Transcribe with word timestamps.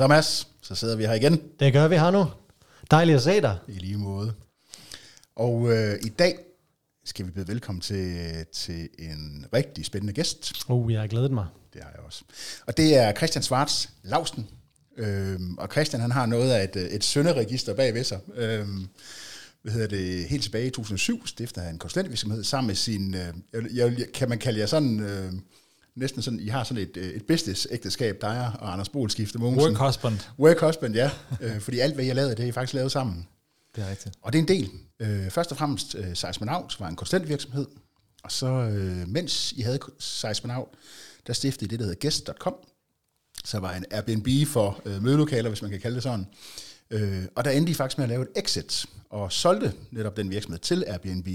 Så 0.00 0.06
Mads, 0.06 0.48
så 0.62 0.74
sidder 0.74 0.96
vi 0.96 1.06
her 1.06 1.12
igen. 1.12 1.42
Det 1.60 1.72
gør 1.72 1.88
vi 1.88 1.96
her 1.96 2.10
nu. 2.10 2.26
Dejligt 2.90 3.16
at 3.16 3.22
se 3.22 3.40
dig. 3.40 3.58
I 3.68 3.72
lige 3.72 3.96
måde. 3.96 4.34
Og 5.36 5.72
øh, 5.72 5.98
i 6.02 6.08
dag 6.08 6.38
skal 7.04 7.26
vi 7.26 7.30
byde 7.30 7.48
velkommen 7.48 7.80
til, 7.80 8.46
til 8.52 8.88
en 8.98 9.46
rigtig 9.54 9.84
spændende 9.84 10.12
gæst. 10.12 10.52
Uh, 10.68 10.92
jeg 10.92 11.00
har 11.00 11.06
glædet 11.06 11.30
mig. 11.30 11.46
Det 11.72 11.82
har 11.82 11.90
jeg 11.90 12.00
også. 12.00 12.24
Og 12.66 12.76
det 12.76 12.96
er 12.96 13.12
Christian 13.12 13.42
Svarts 13.42 13.90
Lausten. 14.02 14.48
Øhm, 14.96 15.58
og 15.58 15.68
Christian 15.72 16.00
han 16.02 16.10
har 16.10 16.26
noget 16.26 16.52
af 16.52 16.64
et, 16.64 16.94
et 16.94 17.04
sønderegister 17.04 17.74
bag 17.74 17.94
ved 17.94 18.04
sig. 18.04 18.18
Øhm, 18.34 18.88
hvad 19.62 19.72
hedder 19.72 19.88
det, 19.88 20.24
helt 20.24 20.42
tilbage 20.42 20.66
i 20.66 20.70
2007 20.70 21.26
stifter 21.26 21.62
han 21.62 21.74
en 21.74 21.78
konsulentvirksomhed 21.78 22.44
sammen 22.44 22.66
med 22.66 22.74
sin, 22.74 23.14
øh, 23.14 23.76
jeg, 23.76 23.98
jeg, 23.98 24.06
kan 24.14 24.28
man 24.28 24.38
kalde 24.38 24.60
jer 24.60 24.66
sådan, 24.66 25.00
øh, 25.00 25.32
næsten 25.96 26.22
sådan, 26.22 26.40
I 26.40 26.48
har 26.48 26.64
sådan 26.64 26.82
et, 26.82 26.96
et 26.96 27.26
business-ægteskab, 27.26 28.20
dig 28.20 28.52
og 28.60 28.72
Anders 28.72 28.88
Bohl 28.88 29.10
skifte 29.10 29.38
Mogensen. 29.38 29.76
Work 29.76 29.86
husband. 29.86 30.18
Work 30.38 30.60
husband, 30.60 30.94
ja. 30.94 31.10
øh, 31.40 31.60
fordi 31.60 31.78
alt, 31.78 31.94
hvad 31.94 32.04
jeg 32.04 32.14
lavede, 32.14 32.30
det 32.30 32.38
har 32.38 32.46
I 32.46 32.52
faktisk 32.52 32.74
lavet 32.74 32.92
sammen. 32.92 33.28
Det 33.76 33.84
er 33.84 33.90
rigtigt. 33.90 34.14
Og 34.22 34.32
det 34.32 34.38
er 34.38 34.42
en 34.42 34.48
del. 34.48 34.70
Øh, 35.00 35.30
først 35.30 35.50
og 35.50 35.56
fremmest, 35.56 35.94
øh, 35.94 36.16
Seismonaut 36.16 36.76
var 36.80 36.88
en 36.88 36.96
konsulentvirksomhed, 36.96 37.66
og 38.22 38.32
så, 38.32 38.46
øh, 38.46 39.08
mens 39.08 39.52
I 39.52 39.60
havde 39.60 39.78
Seismonaut, 39.98 40.68
der 41.26 41.32
stiftede 41.32 41.64
I 41.64 41.68
det, 41.68 41.78
der 41.78 41.84
hedder 41.84 42.00
Guest.com, 42.00 42.54
så 43.44 43.58
var 43.58 43.72
en 43.72 43.84
Airbnb 43.90 44.48
for 44.48 44.82
øh, 44.84 45.02
mødelokaler, 45.02 45.48
hvis 45.48 45.62
man 45.62 45.70
kan 45.70 45.80
kalde 45.80 45.94
det 45.94 46.02
sådan. 46.02 46.26
Øh, 46.90 47.24
og 47.36 47.44
der 47.44 47.50
endte 47.50 47.70
I 47.70 47.74
faktisk 47.74 47.98
med 47.98 48.04
at 48.04 48.08
lave 48.08 48.22
et 48.22 48.28
exit, 48.36 48.86
og 49.10 49.32
solgte 49.32 49.72
netop 49.90 50.16
den 50.16 50.30
virksomhed 50.30 50.58
til 50.58 50.84
Airbnb, 50.86 51.28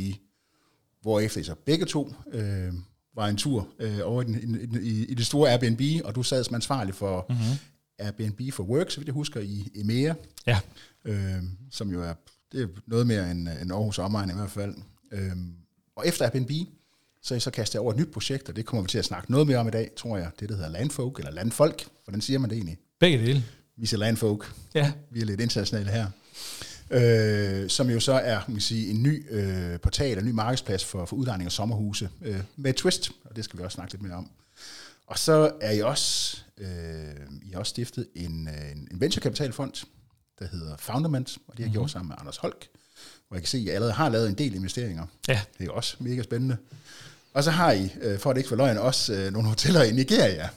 hvor 1.01 1.19
efter 1.19 1.41
I 1.41 1.43
så 1.43 1.55
begge 1.65 1.85
to 1.85 2.13
øh, 2.31 2.73
var 3.15 3.27
en 3.27 3.37
tur 3.37 3.67
øh, 3.79 3.99
over 4.03 4.21
i, 4.21 4.25
i, 4.25 4.89
i, 4.89 5.05
i 5.05 5.13
det 5.13 5.25
store 5.25 5.51
Airbnb, 5.51 5.81
og 6.05 6.15
du 6.15 6.23
sad 6.23 6.43
som 6.43 6.55
ansvarlig 6.55 6.95
for 6.95 7.25
mm-hmm. 7.29 7.57
Airbnb 7.99 8.53
for 8.53 8.63
Work, 8.63 8.91
så 8.91 8.99
vidt 8.99 9.07
jeg 9.07 9.13
husker, 9.13 9.39
i 9.39 9.71
EMEA, 9.75 10.13
Ja. 10.47 10.59
øh, 11.05 11.43
som 11.71 11.91
jo 11.91 12.03
er, 12.03 12.13
det 12.51 12.61
er 12.63 12.67
noget 12.87 13.07
mere 13.07 13.31
end, 13.31 13.49
end 13.61 13.71
Aarhus 13.71 13.99
omegn 13.99 14.29
i 14.29 14.33
hvert 14.33 14.51
fald. 14.51 14.75
Øh, 15.11 15.31
og 15.95 16.07
efter 16.07 16.25
Airbnb, 16.25 16.51
så 17.21 17.35
I 17.35 17.39
så 17.39 17.51
kastet 17.51 17.81
over 17.81 17.91
et 17.93 17.99
nyt 17.99 18.11
projekt, 18.11 18.49
og 18.49 18.55
det 18.55 18.65
kommer 18.65 18.81
vi 18.83 18.87
til 18.87 18.97
at 18.97 19.05
snakke 19.05 19.31
noget 19.31 19.47
mere 19.47 19.57
om 19.57 19.67
i 19.67 19.71
dag, 19.71 19.91
tror 19.97 20.17
jeg. 20.17 20.29
Det, 20.39 20.49
der 20.49 20.55
hedder 20.55 20.69
Landfolk, 20.69 21.17
eller 21.19 21.31
Landfolk. 21.31 21.87
Hvordan 22.03 22.21
siger 22.21 22.39
man 22.39 22.49
det 22.49 22.55
egentlig? 22.55 22.77
Begge 22.99 23.17
dele. 23.17 23.43
Vi 23.77 23.85
siger 23.85 23.99
Landfolk. 23.99 24.53
Ja. 24.75 24.91
Vi 25.11 25.21
er 25.21 25.25
lidt 25.25 25.41
internationale 25.41 25.91
her. 25.91 26.07
Øh, 26.95 27.69
som 27.69 27.89
jo 27.89 27.99
så 27.99 28.13
er 28.13 28.39
man 28.47 28.55
kan 28.55 28.61
sige, 28.61 28.91
en 28.91 29.03
ny 29.03 29.25
øh, 29.29 29.79
portal, 29.79 30.17
en 30.17 30.25
ny 30.25 30.31
markedsplads 30.31 30.85
for, 30.85 31.05
for 31.05 31.15
udlejning 31.15 31.45
af 31.45 31.51
sommerhuse 31.51 32.09
øh, 32.21 32.39
med 32.55 32.69
et 32.69 32.75
twist, 32.75 33.11
og 33.23 33.35
det 33.35 33.43
skal 33.43 33.59
vi 33.59 33.63
også 33.63 33.75
snakke 33.75 33.93
lidt 33.93 34.03
mere 34.03 34.13
om. 34.13 34.29
Og 35.07 35.19
så 35.19 35.51
er 35.61 35.71
I 35.71 35.81
også, 35.81 36.37
øh, 36.57 36.67
I 37.43 37.51
har 37.51 37.59
også 37.59 37.69
stiftet 37.69 38.07
en, 38.15 38.47
øh, 38.47 38.71
en, 38.71 38.87
en 38.91 39.01
venturekapitalfond, 39.01 39.85
der 40.39 40.47
hedder 40.47 40.77
Founderment, 40.79 41.37
og 41.47 41.57
det 41.57 41.59
har 41.59 41.63
jeg 41.63 41.67
mm-hmm. 41.67 41.73
gjort 41.73 41.91
sammen 41.91 42.07
med 42.07 42.15
Anders 42.19 42.37
Holk, 42.37 42.67
hvor 43.27 43.37
jeg 43.37 43.41
kan 43.41 43.47
se, 43.47 43.57
at 43.57 43.63
I 43.63 43.69
allerede 43.69 43.93
har 43.93 44.09
lavet 44.09 44.29
en 44.29 44.35
del 44.35 44.55
investeringer. 44.55 45.05
Ja. 45.27 45.41
Det 45.57 45.67
er 45.67 45.71
også 45.71 45.95
mega 45.99 46.23
spændende. 46.23 46.57
Og 47.33 47.43
så 47.43 47.51
har 47.51 47.71
I, 47.71 47.89
øh, 48.01 48.19
for 48.19 48.29
at 48.29 48.35
det 48.35 48.39
ikke 48.39 48.49
for 48.49 48.55
løgn, 48.55 48.77
også 48.77 49.13
øh, 49.13 49.33
nogle 49.33 49.47
hoteller 49.47 49.83
i 49.83 49.91
Nigeria. 49.91 50.49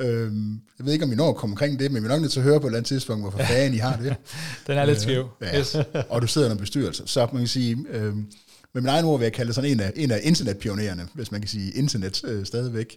Øhm, 0.00 0.60
jeg 0.78 0.86
ved 0.86 0.92
ikke, 0.92 1.04
om 1.04 1.12
I 1.12 1.14
når 1.14 1.28
at 1.28 1.36
komme 1.36 1.52
omkring 1.52 1.78
det, 1.78 1.92
men 1.92 2.02
vi 2.02 2.06
er 2.06 2.10
nok 2.12 2.20
nødt 2.20 2.32
til 2.32 2.40
at 2.40 2.44
høre 2.44 2.60
på 2.60 2.66
et 2.66 2.70
eller 2.70 2.78
andet 2.78 2.88
tidspunkt, 2.88 3.22
hvorfor 3.22 3.38
fanden 3.38 3.74
I 3.74 3.76
har 3.76 3.96
det. 3.96 4.16
Den 4.66 4.78
er 4.78 4.84
lidt 4.84 5.00
skæv. 5.00 5.28
Ja, 5.42 5.58
Yes. 5.58 5.76
og 6.08 6.22
du 6.22 6.26
sidder 6.26 6.48
i 6.48 6.52
en 6.52 6.58
bestyrelse. 6.58 7.02
Så 7.06 7.28
man 7.32 7.40
kan 7.40 7.48
sige, 7.48 7.76
øh, 7.90 8.14
med 8.74 8.82
min 8.82 8.86
egen 8.86 9.04
ord 9.04 9.18
vil 9.18 9.24
jeg 9.24 9.32
kalde 9.32 9.52
sådan 9.52 9.70
en 9.70 9.80
af, 9.80 9.92
en 9.96 10.10
af 10.10 10.20
internetpionererne, 10.22 11.08
hvis 11.14 11.32
man 11.32 11.40
kan 11.40 11.48
sige 11.48 11.70
internet 11.72 12.24
øh, 12.24 12.46
stadigvæk. 12.46 12.96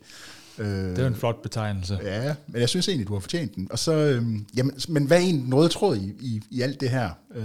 Øh, 0.58 0.68
Det 0.68 1.00
er 1.00 1.08
en 1.08 1.16
flot 1.16 1.42
betegnelse. 1.44 2.00
Ja, 2.04 2.36
men 2.48 2.62
jeg 2.62 2.70
synes 2.70 2.88
egentlig, 2.88 3.08
du 3.08 3.14
har 3.14 3.20
fortjent 3.20 3.56
den. 3.56 3.68
Og 3.72 3.80
så, 3.80 3.94
øh, 3.94 4.24
jamen, 4.58 4.74
men 4.90 5.06
hvad 5.06 5.18
er 5.18 5.22
egentlig 5.22 5.54
røde 5.56 5.70
tråd 5.70 5.98
i, 5.98 6.14
i, 6.20 6.42
i 6.52 6.62
alt 6.62 6.80
det 6.82 6.90
her? 6.90 7.10
Øh, 7.36 7.44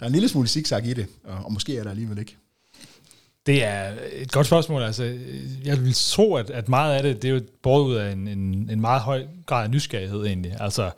er 0.00 0.06
en 0.06 0.12
lille 0.12 0.28
smule 0.28 0.48
zigzag 0.48 0.86
i 0.86 0.92
det, 0.94 1.06
og, 1.24 1.44
og 1.44 1.52
måske 1.52 1.78
er 1.78 1.82
der 1.82 1.90
alligevel 1.90 2.18
ikke. 2.18 2.36
Det 3.46 3.64
er 3.64 3.92
et 4.12 4.32
godt 4.32 4.46
spørgsmål. 4.46 4.82
Altså, 4.82 5.18
jeg 5.64 5.80
vil 5.80 5.94
tro, 5.94 6.34
at, 6.34 6.50
at 6.50 6.68
meget 6.68 6.94
af 6.94 7.02
det, 7.02 7.22
det 7.22 7.30
er 7.30 7.34
jo 7.34 7.40
båret 7.62 7.84
ud 7.84 7.94
af 7.94 8.12
en, 8.12 8.28
en, 8.28 8.68
en 8.70 8.80
meget 8.80 9.00
høj 9.00 9.24
grad 9.46 9.64
af 9.64 9.70
nysgerrighed 9.70 10.26
egentlig. 10.26 10.52
Altså, 10.60 10.90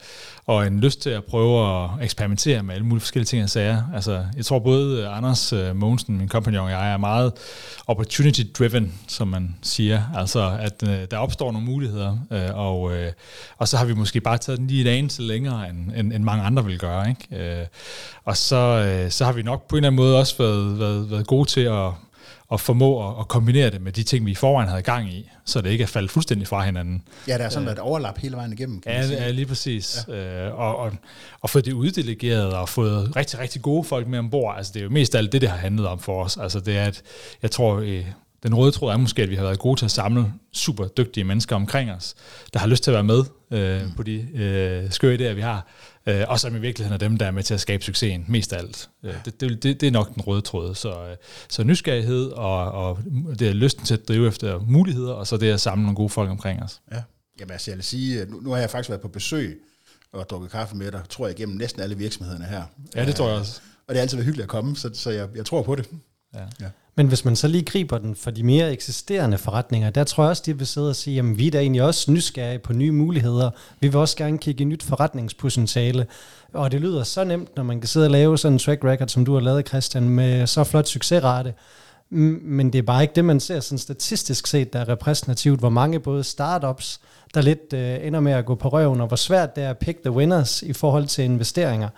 og 0.45 0.67
en 0.67 0.79
lyst 0.79 1.01
til 1.01 1.09
at 1.09 1.23
prøve 1.23 1.83
at 1.83 1.89
eksperimentere 2.01 2.63
med 2.63 2.75
alle 2.75 2.85
mulige 2.85 3.01
forskellige 3.01 3.25
ting 3.25 3.43
og 3.43 3.49
sager. 3.49 3.81
Altså, 3.95 4.25
jeg 4.37 4.45
tror 4.45 4.59
både 4.59 5.01
øh, 5.01 5.17
Anders 5.17 5.53
uh, 5.53 5.75
Mogensen, 5.75 6.17
min 6.17 6.27
kompagnon 6.27 6.63
og 6.63 6.71
jeg, 6.71 6.93
er 6.93 6.97
meget 6.97 7.31
opportunity-driven, 7.87 8.93
som 9.07 9.27
man 9.27 9.55
siger. 9.61 10.01
Altså, 10.15 10.57
at 10.59 10.83
uh, 10.83 10.89
der 11.11 11.17
opstår 11.17 11.51
nogle 11.51 11.67
muligheder, 11.67 12.11
uh, 12.31 12.57
og, 12.59 12.81
uh, 12.81 12.91
og 13.57 13.67
så 13.67 13.77
har 13.77 13.85
vi 13.85 13.93
måske 13.93 14.21
bare 14.21 14.37
taget 14.37 14.59
den 14.59 14.67
lige 14.67 14.81
et 14.81 14.97
anelse 14.97 15.21
længere, 15.21 15.69
end, 15.69 15.91
end, 15.95 16.13
end 16.13 16.23
mange 16.23 16.43
andre 16.43 16.65
vil 16.65 16.79
gøre. 16.79 17.09
Ikke? 17.09 17.61
Uh, 17.61 17.67
og 18.23 18.37
så, 18.37 19.01
uh, 19.05 19.11
så 19.11 19.25
har 19.25 19.31
vi 19.31 19.41
nok 19.41 19.67
på 19.67 19.75
en 19.75 19.77
eller 19.77 19.87
anden 19.87 19.97
måde 19.97 20.19
også 20.19 20.37
været, 20.37 20.79
været, 20.79 21.11
været 21.11 21.27
gode 21.27 21.49
til 21.49 21.61
at 21.61 21.91
at 22.51 22.59
formå 22.59 23.09
at, 23.09 23.19
at 23.19 23.27
kombinere 23.27 23.69
det 23.69 23.81
med 23.81 23.91
de 23.91 24.03
ting, 24.03 24.25
vi 24.25 24.31
i 24.31 24.35
forvejen 24.35 24.69
havde 24.69 24.81
gang 24.81 25.09
i, 25.09 25.29
så 25.45 25.61
det 25.61 25.69
ikke 25.69 25.81
er 25.81 25.87
faldet 25.87 26.11
fuldstændig 26.11 26.47
fra 26.47 26.61
hinanden. 26.65 27.03
Ja, 27.27 27.37
der 27.37 27.43
er 27.43 27.49
sådan 27.49 27.69
et 27.69 27.79
overlap 27.79 28.17
hele 28.17 28.35
vejen 28.35 28.53
igennem, 28.53 28.81
kan 28.81 28.91
man 28.91 29.01
Ja, 29.01 29.07
sige. 29.07 29.23
ja 29.23 29.29
lige 29.31 29.45
præcis. 29.45 30.05
Ja. 30.07 30.47
Øh, 30.47 30.59
og, 30.59 30.77
og, 30.77 30.91
og 31.41 31.49
fået 31.49 31.65
det 31.65 31.73
uddelegeret 31.73 32.53
og 32.53 32.69
fået 32.69 33.15
rigtig, 33.15 33.39
rigtig 33.39 33.61
gode 33.61 33.83
folk 33.83 34.07
med 34.07 34.19
ombord. 34.19 34.55
Altså, 34.57 34.71
det 34.73 34.79
er 34.79 34.83
jo 34.83 34.89
mest 34.89 35.15
alt 35.15 35.31
det, 35.31 35.41
det 35.41 35.49
har 35.49 35.57
handlet 35.57 35.87
om 35.87 35.99
for 35.99 36.23
os. 36.23 36.37
Altså, 36.37 36.59
det 36.59 36.77
er, 36.77 36.83
at 36.85 37.01
jeg 37.41 37.51
tror, 37.51 37.79
øh, 37.79 38.05
den 38.43 38.55
røde 38.55 38.71
tråd 38.71 38.93
er 38.93 38.97
måske, 38.97 39.23
at 39.23 39.29
vi 39.29 39.35
har 39.35 39.43
været 39.43 39.59
gode 39.59 39.79
til 39.79 39.85
at 39.85 39.91
samle 39.91 40.33
super 40.53 40.87
dygtige 40.87 41.23
mennesker 41.23 41.55
omkring 41.55 41.91
os, 41.91 42.15
der 42.53 42.59
har 42.59 42.67
lyst 42.67 42.83
til 42.83 42.91
at 42.91 42.93
være 42.95 43.03
med 43.03 43.23
øh, 43.51 43.81
mm. 43.81 43.91
på 43.95 44.03
de 44.03 44.27
øh, 44.35 44.91
skøre 44.91 45.15
idéer, 45.15 45.33
vi 45.33 45.41
har. 45.41 45.67
Øh, 46.07 46.23
og 46.27 46.39
som 46.39 46.55
i 46.55 46.59
virkeligheden 46.59 46.93
er 46.93 46.97
dem, 47.09 47.17
der 47.17 47.25
er 47.25 47.31
med 47.31 47.43
til 47.43 47.53
at 47.53 47.59
skabe 47.59 47.83
succesen 47.83 48.25
mest 48.27 48.53
af 48.53 48.57
alt. 48.57 48.89
Øh, 49.03 49.13
det, 49.25 49.41
det, 49.41 49.63
det, 49.63 49.81
det 49.81 49.87
er 49.87 49.91
nok 49.91 50.13
den 50.13 50.21
røde 50.21 50.41
tråd. 50.41 50.75
Så, 50.75 50.89
øh, 50.89 51.15
så 51.49 51.63
nysgerrighed 51.63 52.25
og, 52.25 52.71
og 52.71 52.99
det 53.39 53.47
er 53.47 53.53
lysten 53.53 53.85
til 53.85 53.93
at 53.93 54.07
drive 54.07 54.27
efter 54.27 54.59
muligheder, 54.59 55.13
og 55.13 55.27
så 55.27 55.37
det 55.37 55.51
at 55.51 55.61
samle 55.61 55.83
nogle 55.83 55.95
gode 55.95 56.09
folk 56.09 56.29
omkring 56.29 56.63
os. 56.63 56.81
Ja. 56.91 57.03
Jamen 57.39 57.51
altså, 57.51 57.71
jeg 57.71 57.77
vil 57.77 57.83
sige, 57.83 58.25
nu, 58.25 58.39
nu 58.39 58.51
har 58.51 58.57
jeg 58.57 58.69
faktisk 58.69 58.89
været 58.89 59.01
på 59.01 59.07
besøg 59.07 59.61
og 60.13 60.29
drukket 60.29 60.51
kaffe 60.51 60.75
med 60.75 60.91
dig, 60.91 61.01
tror 61.09 61.27
jeg, 61.27 61.39
igennem 61.39 61.57
næsten 61.57 61.81
alle 61.81 61.97
virksomhederne 61.97 62.45
her. 62.45 62.63
Ja, 62.95 63.05
det 63.05 63.15
tror 63.15 63.29
jeg 63.29 63.39
også. 63.39 63.61
Og 63.87 63.93
det 63.93 63.97
er 63.97 64.01
altid 64.01 64.17
været 64.17 64.25
hyggeligt 64.25 64.43
at 64.43 64.49
komme, 64.49 64.75
så, 64.75 64.89
så 64.93 65.09
jeg, 65.11 65.27
jeg 65.35 65.45
tror 65.45 65.61
på 65.61 65.75
det. 65.75 65.89
Ja. 66.33 66.39
Ja. 66.61 66.69
Men 66.97 67.07
hvis 67.07 67.25
man 67.25 67.35
så 67.35 67.47
lige 67.47 67.63
griber 67.63 67.97
den 67.97 68.15
for 68.15 68.31
de 68.31 68.43
mere 68.43 68.71
eksisterende 68.71 69.37
forretninger, 69.37 69.89
der 69.89 70.03
tror 70.03 70.23
jeg 70.23 70.29
også, 70.29 70.43
de 70.45 70.57
vil 70.57 70.67
sidde 70.67 70.89
og 70.89 70.95
sige, 70.95 71.15
jamen 71.15 71.37
vi 71.37 71.47
er 71.47 71.51
da 71.51 71.59
egentlig 71.59 71.81
også 71.81 72.11
nysgerrige 72.11 72.59
på 72.59 72.73
nye 72.73 72.91
muligheder. 72.91 73.49
Vi 73.79 73.87
vil 73.87 73.95
også 73.95 74.17
gerne 74.17 74.37
kigge 74.37 74.61
i 74.61 74.65
nyt 74.65 74.83
forretningspotentiale. 74.83 76.05
Og 76.53 76.71
det 76.71 76.81
lyder 76.81 77.03
så 77.03 77.23
nemt, 77.23 77.55
når 77.55 77.63
man 77.63 77.81
kan 77.81 77.87
sidde 77.87 78.05
og 78.05 78.11
lave 78.11 78.37
sådan 78.37 78.53
en 78.53 78.59
track 78.59 78.83
record, 78.83 79.07
som 79.07 79.25
du 79.25 79.33
har 79.33 79.39
lavet, 79.39 79.67
Christian, 79.67 80.09
med 80.09 80.47
så 80.47 80.63
flot 80.63 80.87
succesrate. 80.87 81.53
Men 82.09 82.73
det 82.73 82.79
er 82.79 82.83
bare 82.83 83.01
ikke 83.01 83.15
det, 83.15 83.25
man 83.25 83.39
ser 83.39 83.59
sådan 83.59 83.77
statistisk 83.77 84.47
set, 84.47 84.73
der 84.73 84.79
er 84.79 84.89
repræsentativt, 84.89 85.59
hvor 85.59 85.69
mange 85.69 85.99
både 85.99 86.23
startups, 86.23 86.99
der 87.33 87.41
lidt 87.41 87.73
øh, 87.73 88.07
ender 88.07 88.19
med 88.19 88.31
at 88.31 88.45
gå 88.45 88.55
på 88.55 88.69
røven, 88.69 89.01
og 89.01 89.07
hvor 89.07 89.17
svært 89.17 89.55
det 89.55 89.63
er 89.63 89.69
at 89.69 89.77
pick 89.77 90.01
the 90.01 90.11
winners 90.11 90.61
i 90.61 90.73
forhold 90.73 91.07
til 91.07 91.23
investeringer. 91.23 91.89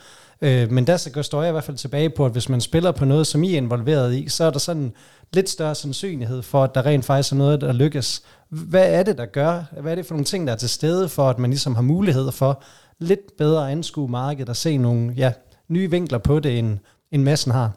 Øh, 0.41 0.71
men 0.71 0.87
der 0.87 0.97
så 0.97 1.23
står 1.23 1.41
jeg 1.41 1.49
i 1.49 1.51
hvert 1.51 1.63
fald 1.63 1.77
tilbage 1.77 2.09
på, 2.09 2.25
at 2.25 2.31
hvis 2.31 2.49
man 2.49 2.61
spiller 2.61 2.91
på 2.91 3.05
noget, 3.05 3.27
som 3.27 3.43
I 3.43 3.53
er 3.53 3.57
involveret 3.57 4.15
i, 4.15 4.29
så 4.29 4.43
er 4.43 4.49
der 4.49 4.59
sådan 4.59 4.93
lidt 5.33 5.49
større 5.49 5.75
sandsynlighed 5.75 6.41
for, 6.41 6.63
at 6.63 6.75
der 6.75 6.85
rent 6.85 7.05
faktisk 7.05 7.33
er 7.33 7.37
noget, 7.37 7.61
der 7.61 7.73
lykkes. 7.73 8.23
Hvad 8.49 8.93
er 8.93 9.03
det, 9.03 9.17
der 9.17 9.25
gør? 9.25 9.63
Hvad 9.81 9.91
er 9.91 9.95
det 9.95 10.05
for 10.05 10.13
nogle 10.13 10.25
ting, 10.25 10.47
der 10.47 10.53
er 10.53 10.57
til 10.57 10.69
stede 10.69 11.09
for, 11.09 11.29
at 11.29 11.39
man 11.39 11.49
ligesom 11.49 11.75
har 11.75 11.81
mulighed 11.81 12.31
for 12.31 12.63
lidt 12.99 13.37
bedre 13.37 13.65
at 13.65 13.71
anskue 13.71 14.07
markedet 14.07 14.49
og 14.49 14.55
se 14.55 14.77
nogle 14.77 15.13
ja, 15.17 15.33
nye 15.67 15.91
vinkler 15.91 16.17
på 16.17 16.39
det, 16.39 16.59
end, 16.59 16.77
end 17.11 17.23
massen 17.23 17.51
har? 17.51 17.71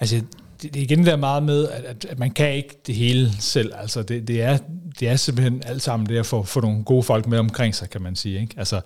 Altså, 0.00 0.22
det, 0.62 0.74
det 0.74 0.80
er 0.80 0.84
igen 0.84 1.06
der 1.06 1.16
meget 1.16 1.42
med, 1.42 1.68
at, 1.68 1.84
at, 1.84 2.04
at 2.04 2.18
man 2.18 2.30
kan 2.30 2.54
ikke 2.54 2.80
det 2.86 2.94
hele 2.94 3.32
selv. 3.40 3.72
Altså, 3.76 4.02
det, 4.02 4.28
det, 4.28 4.42
er, 4.42 4.58
det 5.00 5.08
er 5.08 5.16
simpelthen 5.16 5.62
alt 5.66 5.82
sammen 5.82 6.08
det 6.08 6.18
at 6.18 6.26
få, 6.26 6.42
få 6.42 6.60
nogle 6.60 6.84
gode 6.84 7.02
folk 7.02 7.26
med 7.26 7.38
omkring 7.38 7.74
sig, 7.74 7.90
kan 7.90 8.02
man 8.02 8.16
sige. 8.16 8.40
Ikke? 8.40 8.54
Altså, 8.56 8.80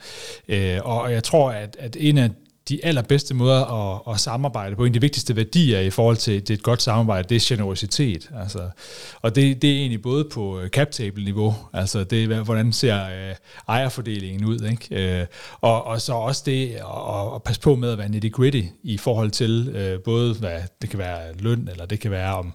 øh, 0.48 0.78
og 0.82 1.12
jeg 1.12 1.24
tror, 1.24 1.50
at, 1.50 1.76
at 1.78 1.96
en 2.00 2.18
af 2.18 2.30
de 2.68 2.84
allerbedste 2.84 3.34
måder 3.34 3.64
at, 3.64 4.14
at 4.14 4.20
samarbejde 4.20 4.76
på, 4.76 4.84
en 4.84 4.88
af 4.88 4.92
de 4.92 5.00
vigtigste 5.00 5.36
værdier 5.36 5.80
i 5.80 5.90
forhold 5.90 6.16
til, 6.16 6.42
til 6.42 6.54
et 6.54 6.62
godt 6.62 6.82
samarbejde, 6.82 7.28
det 7.28 7.36
er 7.36 7.54
generositet. 7.54 8.30
Altså, 8.40 8.68
og 9.22 9.34
det, 9.34 9.62
det 9.62 9.70
er 9.70 9.76
egentlig 9.76 10.02
både 10.02 10.24
på 10.24 10.60
øh, 10.60 10.68
cap 10.68 10.90
table 10.90 11.24
niveau, 11.24 11.54
altså 11.72 12.04
det 12.04 12.32
er, 12.32 12.42
hvordan 12.42 12.72
ser 12.72 13.04
øh, 13.04 13.34
ejerfordelingen 13.68 14.44
ud, 14.44 14.60
ikke? 14.70 15.20
Øh, 15.20 15.26
og, 15.60 15.86
og 15.86 16.00
så 16.00 16.12
også 16.12 16.42
det 16.46 16.68
at, 16.68 17.34
at 17.34 17.42
passe 17.42 17.60
på 17.60 17.76
med 17.76 17.92
at 17.92 17.98
være 17.98 18.08
nitty 18.08 18.28
gritty 18.28 18.62
i 18.82 18.98
forhold 18.98 19.30
til 19.30 19.68
øh, 19.74 20.00
både, 20.00 20.34
hvad 20.34 20.60
det 20.82 20.90
kan 20.90 20.98
være 20.98 21.20
løn, 21.38 21.68
eller 21.70 21.86
det 21.86 22.00
kan 22.00 22.10
være 22.10 22.34
om 22.36 22.52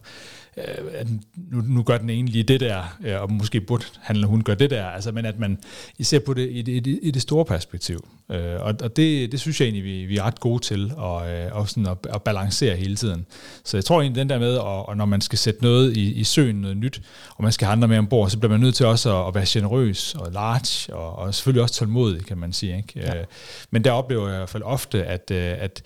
at 0.94 1.08
nu, 1.36 1.62
nu 1.62 1.84
gør 1.84 1.98
den 1.98 2.10
ene 2.10 2.30
lige 2.30 2.44
det 2.44 2.60
der, 2.60 2.98
øh, 3.06 3.22
og 3.22 3.32
måske 3.32 3.62
burde 3.62 3.86
han 4.02 4.16
eller 4.16 4.28
hun 4.28 4.42
gøre 4.42 4.56
det 4.56 4.70
der, 4.70 4.86
altså, 4.86 5.12
men 5.12 5.26
at 5.26 5.40
man 5.40 5.58
ser 6.02 6.20
på 6.20 6.34
det 6.34 6.50
i 6.52 6.62
det, 6.62 7.00
i 7.02 7.12
det 7.12 7.22
store 7.22 7.46
perspektiv. 7.46 8.08
Øh, 8.32 8.56
og 8.60 8.76
og 8.82 8.96
det, 8.96 9.32
det 9.32 9.40
synes 9.40 9.62
jeg 9.62 9.66
egentlig, 9.66 9.84
vi, 9.84 10.06
vi 10.06 10.18
er 10.18 10.24
ret 10.24 10.40
gode 10.40 10.64
til 10.64 10.92
at, 10.98 11.46
øh, 11.46 11.56
og 11.56 11.70
sådan 11.70 11.88
at, 11.88 11.98
at 12.14 12.24
balancere 12.24 12.76
hele 12.76 12.96
tiden. 12.96 13.26
Så 13.64 13.78
jeg 13.78 13.86
tror 13.86 14.02
egentlig, 14.02 14.20
den 14.20 14.30
der 14.30 14.40
med, 14.40 14.56
og, 14.58 14.90
og 14.90 14.98
når 14.98 15.06
man 15.06 15.22
skal 15.22 15.40
sætte 15.40 15.64
noget 15.64 15.98
i, 15.98 16.14
i 16.14 16.24
søen, 16.24 16.56
noget 16.56 16.78
nyt, 16.78 17.02
og 17.36 17.44
man 17.44 17.52
skal 17.52 17.66
have 17.66 17.72
andre 17.72 17.88
med 17.88 17.98
ombord, 17.98 18.30
så 18.30 18.38
bliver 18.38 18.52
man 18.52 18.60
nødt 18.60 18.76
til 18.76 18.86
også 18.86 19.22
at, 19.22 19.28
at 19.28 19.36
være 19.36 19.46
generøs 19.48 20.16
og 20.16 20.32
large, 20.32 20.96
og, 20.96 21.16
og 21.16 21.36
selvfølgelig 21.36 21.64
også 21.64 21.76
tålmodig, 21.76 22.26
kan 22.26 22.38
man 22.38 22.54
sige. 22.54 22.78
Ikke? 22.78 22.94
Ja. 22.96 23.20
Øh, 23.20 23.26
men 23.72 23.84
der 23.84 23.92
oplever 23.92 24.28
jeg 24.28 24.36
i 24.36 24.38
hvert 24.38 24.50
fald 24.50 24.64
ofte, 24.64 25.04
at, 25.04 25.32
øh, 25.32 25.54
at 25.60 25.84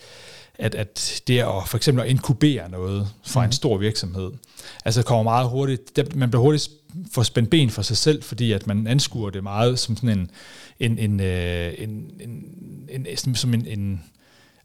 at, 0.59 0.75
at 0.75 1.21
det 1.27 1.39
er 1.39 1.65
for 1.67 1.77
eksempel 1.77 2.03
at 2.03 2.09
inkubere 2.09 2.69
noget 2.69 3.07
fra 3.25 3.39
mm. 3.39 3.43
en 3.43 3.47
mhm. 3.47 3.51
stor 3.51 3.77
virksomhed, 3.77 4.31
altså 4.85 5.03
kommer 5.03 5.23
meget 5.23 5.49
hurtigt, 5.49 5.95
der, 5.95 6.03
man 6.15 6.29
bliver 6.29 6.41
hurtigt 6.41 6.69
for 7.11 7.23
spændt 7.23 7.49
ben 7.49 7.69
for 7.69 7.81
sig 7.81 7.97
selv, 7.97 8.23
fordi 8.23 8.51
at 8.51 8.67
man 8.67 8.87
anskuer 8.87 9.29
det 9.29 9.43
meget 9.43 9.79
som 9.79 9.95
sådan 9.95 10.19
en, 10.19 10.31
en, 10.79 10.97
en, 10.97 11.19
øh, 11.19 11.73
en, 11.77 11.89
en, 12.19 12.45
en, 12.89 13.05
en 13.27 13.35
som 13.35 13.53
en, 13.53 13.65
en, 13.67 14.03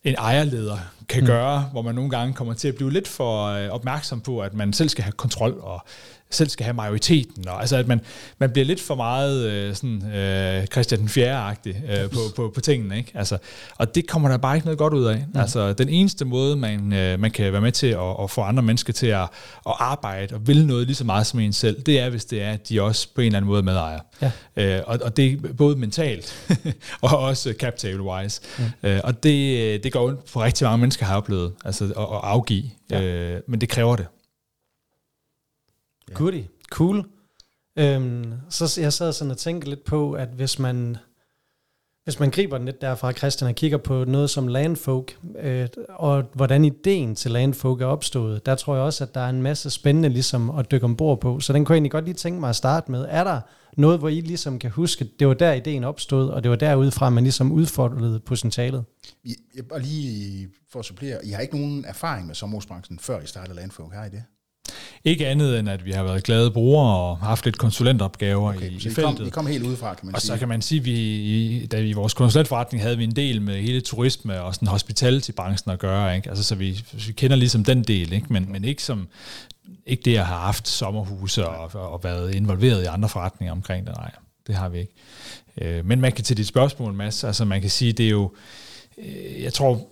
en 0.05 0.15
ejerleder 0.19 0.79
kan 1.09 1.21
mm. 1.21 1.27
gøre, 1.27 1.69
hvor 1.73 1.83
man 1.83 1.95
nogle 1.95 2.11
gange 2.11 2.35
kommer 2.35 2.55
til 2.55 2.69
at 2.69 2.75
blive 2.75 2.93
lidt 2.93 3.09
for 3.09 3.45
øh, 3.45 3.71
opmærksom 3.71 4.21
på, 4.21 4.41
at 4.41 4.55
man 4.55 4.73
selv 4.73 4.89
skal 4.89 5.05
have 5.05 5.13
kontrol 5.13 5.59
og 5.61 5.85
selv 6.35 6.49
skal 6.49 6.65
have 6.65 6.75
majoriteten. 6.75 7.49
Og, 7.49 7.61
altså 7.61 7.77
at 7.77 7.89
man, 7.89 8.01
man 8.39 8.51
bliver 8.51 8.67
lidt 8.67 8.81
for 8.81 8.95
meget 8.95 9.51
øh, 9.51 9.75
sådan, 9.75 10.15
øh, 10.15 10.67
Christian 10.67 11.01
den 11.01 11.09
4.-agtig 11.09 11.93
øh, 11.93 12.11
på, 12.11 12.19
på, 12.37 12.53
på 12.55 12.61
tingene. 12.61 12.97
Ikke? 12.97 13.13
Altså, 13.15 13.39
og 13.77 13.95
det 13.95 14.09
kommer 14.09 14.29
der 14.29 14.37
bare 14.37 14.57
ikke 14.57 14.67
noget 14.67 14.79
godt 14.79 14.95
ud 14.95 15.05
af. 15.05 15.25
Mm. 15.35 15.41
Altså, 15.41 15.73
den 15.73 15.89
eneste 15.89 16.25
måde, 16.25 16.57
man, 16.57 16.93
øh, 16.93 17.21
man 17.21 17.31
kan 17.31 17.53
være 17.53 17.61
med 17.61 17.73
til 17.73 17.87
at, 17.87 18.17
at 18.23 18.31
få 18.31 18.41
andre 18.41 18.63
mennesker 18.63 18.93
til 18.93 19.07
at, 19.07 19.23
at 19.67 19.75
arbejde 19.79 20.35
og 20.35 20.47
vil 20.47 20.67
noget 20.67 20.87
lige 20.87 20.97
så 20.97 21.05
meget 21.05 21.27
som 21.27 21.41
en 21.41 21.53
selv, 21.53 21.83
det 21.83 22.01
er, 22.01 22.11
hvis 22.11 22.25
det 22.25 22.43
er, 22.43 22.51
at 22.51 22.69
de 22.69 22.83
også 22.83 23.09
på 23.15 23.21
en 23.21 23.27
eller 23.27 23.37
anden 23.37 23.49
måde 23.49 23.63
medejer. 23.63 24.01
Ja. 24.23 24.31
Øh, 24.57 24.83
og, 24.87 24.99
og 25.03 25.17
det 25.17 25.33
er 25.33 25.53
både 25.53 25.77
mentalt 25.77 26.57
og 27.03 27.19
også 27.19 27.55
capital-wise. 27.61 28.41
Mm. 28.59 28.89
Øh, 28.89 29.01
og 29.05 29.23
det, 29.23 29.85
det 29.85 29.93
går 29.93 30.07
ondt 30.07 30.33
på 30.33 30.43
rigtig 30.43 30.65
mange 30.65 30.79
mennesker, 30.79 31.07
har 31.07 31.17
oplevet 31.17 31.53
altså, 31.65 31.85
at, 31.85 31.91
at 31.91 32.21
afgive. 32.23 32.65
Ja. 32.91 33.03
Øh, 33.03 33.41
men 33.49 33.61
det 33.61 33.69
kræver 33.69 33.97
det. 33.97 34.07
Ja. 36.11 36.15
Goodie. 36.15 36.49
Cool. 36.71 37.05
Øhm, 37.79 38.33
så 38.51 38.81
jeg 38.81 38.93
sad 38.93 39.13
sådan 39.13 39.31
og 39.31 39.39
tænkte 39.39 39.69
lidt 39.69 39.85
på, 39.85 40.13
at 40.13 40.29
hvis 40.29 40.59
man, 40.59 40.97
hvis 42.05 42.21
man 42.21 42.31
griber 42.31 42.59
den 42.59 42.67
lidt 42.67 42.81
derfra, 42.81 43.13
Christian, 43.13 43.49
og 43.49 43.55
kigger 43.55 43.79
på 43.79 44.05
noget 44.05 44.31
som 44.31 44.49
Landfolk, 44.49 45.19
øh, 45.39 45.69
og 45.89 46.25
hvordan 46.35 46.65
ideen 46.65 47.15
til 47.15 47.31
Landfolk 47.31 47.81
er 47.81 47.87
opstået, 47.87 48.47
der 48.47 48.55
tror 48.55 48.75
jeg 48.75 48.85
også, 48.85 49.05
at 49.05 49.15
der 49.15 49.21
er 49.21 49.29
en 49.29 49.43
masse 49.43 49.71
spændende 49.71 50.09
ligesom 50.09 50.51
at 50.51 50.71
dykke 50.71 50.85
ombord 50.85 51.21
på. 51.21 51.41
Så 51.41 51.53
den 51.53 51.65
kunne 51.65 51.75
jeg 51.75 51.77
egentlig 51.77 51.93
godt 51.93 52.05
lige 52.05 52.15
tænke 52.15 52.41
mig 52.41 52.49
at 52.49 52.57
starte 52.57 52.91
med. 52.91 53.07
Er 53.09 53.25
der 53.25 53.41
noget, 53.77 53.99
hvor 53.99 54.09
I 54.09 54.21
ligesom 54.21 54.59
kan 54.59 54.71
huske, 54.71 55.09
det 55.19 55.29
var 55.29 55.35
der 55.35 55.53
ideen 55.53 55.85
opstod, 55.85 56.29
og 56.29 56.43
det 56.43 56.51
var 56.51 56.57
derudfra, 56.57 57.11
man 57.11 57.25
ligesom 57.25 57.53
udfordrede 57.53 58.21
potentialet? 58.21 58.85
Jeg, 59.25 59.35
og 59.71 59.81
lige 59.81 60.49
for 60.73 60.79
at 60.79 60.85
supplere, 60.85 61.27
I 61.27 61.31
har 61.31 61.41
ikke 61.41 61.57
nogen 61.59 61.85
erfaring 61.85 62.27
med 62.27 62.35
sommerhusbranchen, 62.35 62.99
før 62.99 63.21
I 63.21 63.27
startede 63.27 63.57
Landfolk, 63.57 63.93
har 63.93 64.05
I 64.05 64.11
det? 64.11 64.23
Ikke 65.05 65.27
andet 65.27 65.59
end, 65.59 65.69
at 65.69 65.85
vi 65.85 65.91
har 65.91 66.03
været 66.03 66.25
glade 66.25 66.51
brugere 66.51 66.97
og 66.97 67.19
haft 67.19 67.45
lidt 67.45 67.59
konsulentopgaver 67.59 68.55
okay, 68.55 68.71
i, 68.71 68.75
i 68.75 68.81
feltet. 68.81 69.05
Kom, 69.05 69.25
vi 69.25 69.31
kom 69.31 69.47
helt 69.47 69.65
udefra, 69.65 69.95
kan 69.95 70.07
man 70.07 70.15
og 70.15 70.21
sige. 70.21 70.33
Og 70.33 70.37
så 70.37 70.39
kan 70.39 70.49
man 70.49 70.63
sige, 70.63 70.79
at 70.79 70.85
vi, 70.85 71.67
da 71.67 71.81
vi 71.81 71.89
i 71.89 71.93
vores 71.93 72.15
konsulentforretning 72.15 72.83
havde 72.83 72.99
vi 72.99 73.05
en 73.05 73.17
del 73.17 73.43
med 73.43 73.63
hele 73.63 73.81
turisme 73.81 74.43
og 74.43 74.55
sådan 74.55 74.69
hospitality-branchen 74.69 75.73
at 75.73 75.79
gøre. 75.79 76.17
Ikke? 76.17 76.29
Altså, 76.29 76.45
så 76.45 76.55
vi, 76.55 76.85
vi 77.07 77.13
kender 77.13 77.37
ligesom 77.37 77.65
den 77.65 77.83
del, 77.83 78.13
ikke? 78.13 78.27
Men, 78.31 78.53
men 78.53 78.65
ikke 78.65 78.83
som 78.83 79.09
ikke 79.87 80.03
det 80.03 80.17
at 80.17 80.27
have 80.27 80.41
haft 80.41 80.69
sommerhuse 80.69 81.49
og, 81.49 81.93
og 81.93 82.05
været 82.05 82.35
involveret 82.35 82.83
i 82.83 82.87
andre 82.87 83.09
forretninger 83.09 83.53
omkring 83.53 83.87
det. 83.87 83.97
Nej, 83.97 84.11
det 84.47 84.55
har 84.55 84.69
vi 84.69 84.79
ikke. 84.79 84.93
Øh, 85.61 85.87
men 85.87 86.01
man 86.01 86.13
kan 86.13 86.25
til 86.25 86.37
dit 86.37 86.47
spørgsmål, 86.47 86.93
Mads, 86.93 87.25
altså 87.25 87.45
man 87.45 87.61
kan 87.61 87.71
sige, 87.71 87.93
det 87.93 88.07
er 88.07 88.11
jo, 88.11 88.33
øh, 88.99 89.43
jeg 89.43 89.53
tror, 89.53 89.89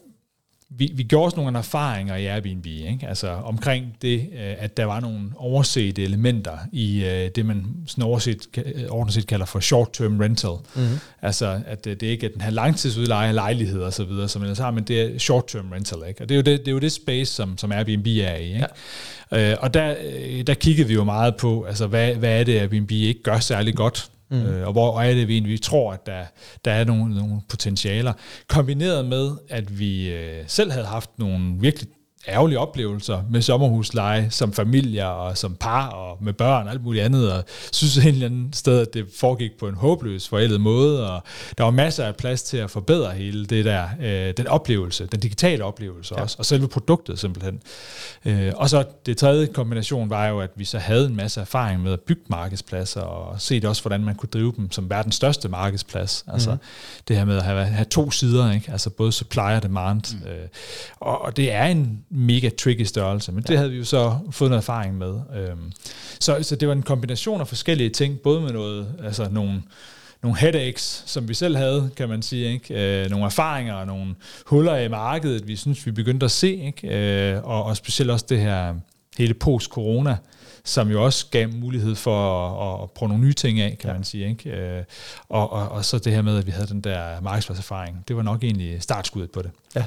vi, 0.77 0.93
vi 0.95 1.03
gjorde 1.03 1.25
også 1.25 1.37
nogle 1.37 1.59
erfaringer 1.59 2.17
i 2.17 2.27
Airbnb, 2.27 2.67
ikke? 2.67 3.07
Altså 3.09 3.29
omkring 3.29 3.97
det, 4.03 4.29
øh, 4.33 4.55
at 4.59 4.77
der 4.77 4.85
var 4.85 5.01
nogle 5.01 5.21
oversete 5.37 6.03
elementer 6.03 6.59
i 6.73 7.05
øh, 7.05 7.31
det, 7.37 7.47
man 7.47 7.67
sådan 7.87 8.05
overset, 8.05 8.47
ordentligt 8.91 9.15
set 9.15 9.27
kalder 9.27 9.47
for 9.47 9.61
short-term 9.61 10.21
rental. 10.21 10.57
Mm-hmm. 10.75 10.99
Altså, 11.23 11.61
at 11.67 11.85
det 11.85 12.03
ikke 12.03 12.27
er 12.27 12.31
den 12.31 12.41
her 12.41 12.51
langtidsudleje 12.51 13.29
af 13.29 13.35
lejligheder 13.35 13.87
og 13.87 13.93
så 13.93 14.05
videre, 14.05 14.29
som 14.29 14.43
man 14.43 14.57
har, 14.57 14.71
men 14.71 14.85
det 14.85 15.01
er 15.01 15.19
short-term 15.19 15.73
rental, 15.73 15.99
ikke? 16.09 16.23
Og 16.23 16.29
det 16.29 16.35
er 16.35 16.37
jo 16.37 16.43
det, 16.43 16.59
det, 16.61 16.69
er 16.69 16.73
jo 16.73 16.79
det 16.79 16.93
space, 16.93 17.33
som, 17.33 17.59
som 17.59 17.73
Airbnb 17.73 18.07
er 18.07 18.35
i, 18.37 18.47
ikke? 18.47 18.67
Ja. 19.33 19.53
Øh, 19.53 19.57
og 19.61 19.75
der, 19.75 19.95
der 20.47 20.55
kiggede 20.55 20.89
vi 20.89 20.95
jo 20.95 21.05
meget 21.05 21.37
på, 21.37 21.63
altså 21.63 21.87
hvad, 21.87 22.15
hvad 22.15 22.41
er 22.41 22.45
det, 22.45 22.59
Airbnb 22.59 22.91
ikke 22.91 23.23
gør 23.23 23.39
særlig 23.39 23.75
godt? 23.75 24.12
Mm. 24.33 24.47
Øh, 24.47 24.67
og 24.67 24.73
hvor 24.73 25.01
er 25.01 25.15
det, 25.15 25.29
vi 25.29 25.41
vi 25.41 25.59
tror, 25.59 25.93
at 25.93 26.07
der, 26.07 26.25
der 26.65 26.73
er 26.73 26.85
nogle, 26.85 27.15
nogle 27.15 27.41
potentialer. 27.49 28.13
Kombineret 28.49 29.05
med, 29.05 29.31
at 29.49 29.79
vi 29.79 30.13
øh, 30.13 30.45
selv 30.47 30.71
havde 30.71 30.87
haft 30.87 31.11
nogle 31.19 31.55
virkelig 31.61 31.89
ærgerlige 32.29 32.59
oplevelser 32.59 33.23
med 33.31 33.43
sommerhusleje 33.43 34.31
som 34.31 34.53
familier 34.53 35.07
og 35.07 35.39
som 35.39 35.55
par 35.55 35.89
og 35.89 36.19
med 36.21 36.33
børn 36.33 36.67
og 36.67 36.73
alt 36.73 36.83
muligt 36.83 37.05
andet, 37.05 37.33
og 37.33 37.45
synes 37.73 37.97
et 37.97 38.07
eller 38.07 38.27
andet 38.27 38.57
sted, 38.57 38.81
at 38.81 38.95
det 38.95 39.07
foregik 39.19 39.51
på 39.59 39.69
en 39.69 39.75
håbløs 39.75 40.29
forældet 40.29 40.61
måde, 40.61 41.11
og 41.11 41.23
der 41.59 41.65
var 41.65 41.71
masser 41.71 42.05
af 42.05 42.17
plads 42.17 42.43
til 42.43 42.57
at 42.57 42.71
forbedre 42.71 43.11
hele 43.11 43.47
det 43.47 43.65
der, 43.65 43.89
øh, 44.01 44.35
den 44.37 44.47
oplevelse, 44.47 45.07
den 45.07 45.21
digitale 45.21 45.65
oplevelse 45.65 46.15
ja. 46.17 46.23
også, 46.23 46.37
og 46.39 46.47
selve 46.47 46.69
produktet 46.69 47.19
simpelthen. 47.19 47.61
Øh, 48.25 48.53
og 48.57 48.71
så 48.71 48.85
det 49.07 49.17
tredje 49.17 49.47
kombination 49.47 50.11
var 50.11 50.27
jo, 50.27 50.41
at 50.41 50.51
vi 50.57 50.65
så 50.65 50.79
havde 50.79 51.07
en 51.07 51.17
masse 51.17 51.41
erfaring 51.41 51.83
med 51.83 51.93
at 51.93 52.01
bygge 52.01 52.23
markedspladser, 52.29 53.01
og 53.01 53.41
set 53.41 53.65
også, 53.65 53.83
hvordan 53.83 54.05
man 54.05 54.15
kunne 54.15 54.31
drive 54.33 54.53
dem 54.57 54.71
som 54.71 54.91
verdens 54.91 55.15
største 55.15 55.49
markedsplads. 55.49 56.25
Altså 56.29 56.51
mm. 56.51 56.59
det 57.09 57.17
her 57.17 57.25
med 57.25 57.37
at 57.37 57.43
have, 57.43 57.65
have 57.65 57.85
to 57.85 58.11
sider, 58.11 58.53
ikke? 58.53 58.73
altså 58.73 58.91
både 58.91 59.13
supply 59.13 59.57
og 59.57 59.63
demand. 59.63 60.17
Mm. 60.17 60.31
Øh, 60.31 60.49
og, 61.01 61.23
og 61.23 61.37
det 61.37 61.53
er 61.53 61.65
en 61.65 62.05
mega 62.13 62.49
tricky 62.49 62.83
størrelse, 62.83 63.33
men 63.33 63.45
ja. 63.49 63.53
det 63.53 63.59
havde 63.59 63.71
vi 63.71 63.77
jo 63.77 63.85
så 63.85 64.19
fået 64.31 64.51
noget 64.51 64.63
erfaring 64.63 64.99
med. 64.99 65.21
Øhm, 65.37 65.73
så, 66.21 66.39
så 66.43 66.57
det 66.57 66.69
var 66.69 66.75
en 66.75 66.83
kombination 66.83 67.41
af 67.41 67.49
forskellige 67.49 67.91
ting, 67.91 68.19
både 68.19 68.41
med 68.41 68.51
noget, 68.51 68.87
altså 69.05 69.29
nogle, 69.31 69.63
nogle 70.23 70.39
headaches, 70.39 71.03
som 71.07 71.29
vi 71.29 71.35
selv 71.35 71.57
havde, 71.57 71.91
kan 71.97 72.09
man 72.09 72.23
sige, 72.23 72.53
ikke? 72.53 73.03
Øh, 73.05 73.11
nogle 73.11 73.27
erfaringer 73.27 73.75
og 73.75 73.87
nogle 73.87 74.15
huller 74.47 74.77
i 74.77 74.89
markedet, 74.89 75.49
vi 75.49 75.57
synes, 75.57 75.87
vi 75.87 75.91
begyndte 75.91 76.25
at 76.25 76.31
se, 76.31 76.55
ikke? 76.55 76.89
Øh, 76.89 77.45
og, 77.45 77.65
og 77.65 77.77
specielt 77.77 78.11
også 78.11 78.27
det 78.29 78.41
her 78.41 78.75
hele 79.19 79.35
post-corona, 79.35 80.17
som 80.65 80.91
jo 80.91 81.05
også 81.05 81.27
gav 81.31 81.49
mulighed 81.49 81.95
for 81.95 82.49
at, 82.49 82.83
at 82.83 82.91
prøve 82.91 83.09
nogle 83.09 83.25
nye 83.25 83.33
ting 83.33 83.61
af, 83.61 83.77
kan 83.81 83.89
ja. 83.91 83.95
man 83.95 84.05
sige. 84.05 84.29
Ikke? 84.29 84.51
Øh, 84.51 84.85
og, 85.29 85.53
og, 85.53 85.69
og 85.69 85.85
så 85.85 85.99
det 85.99 86.13
her 86.13 86.23
med, 86.23 86.39
at 86.39 86.47
vi 86.47 86.51
havde 86.51 86.67
den 86.67 86.81
der 86.81 87.21
markedspladserfaring, 87.21 88.05
det 88.09 88.17
var 88.17 88.23
nok 88.23 88.45
egentlig 88.45 88.83
startskuddet 88.83 89.31
på 89.31 89.43
det. 89.43 89.51
Ja. 89.75 89.85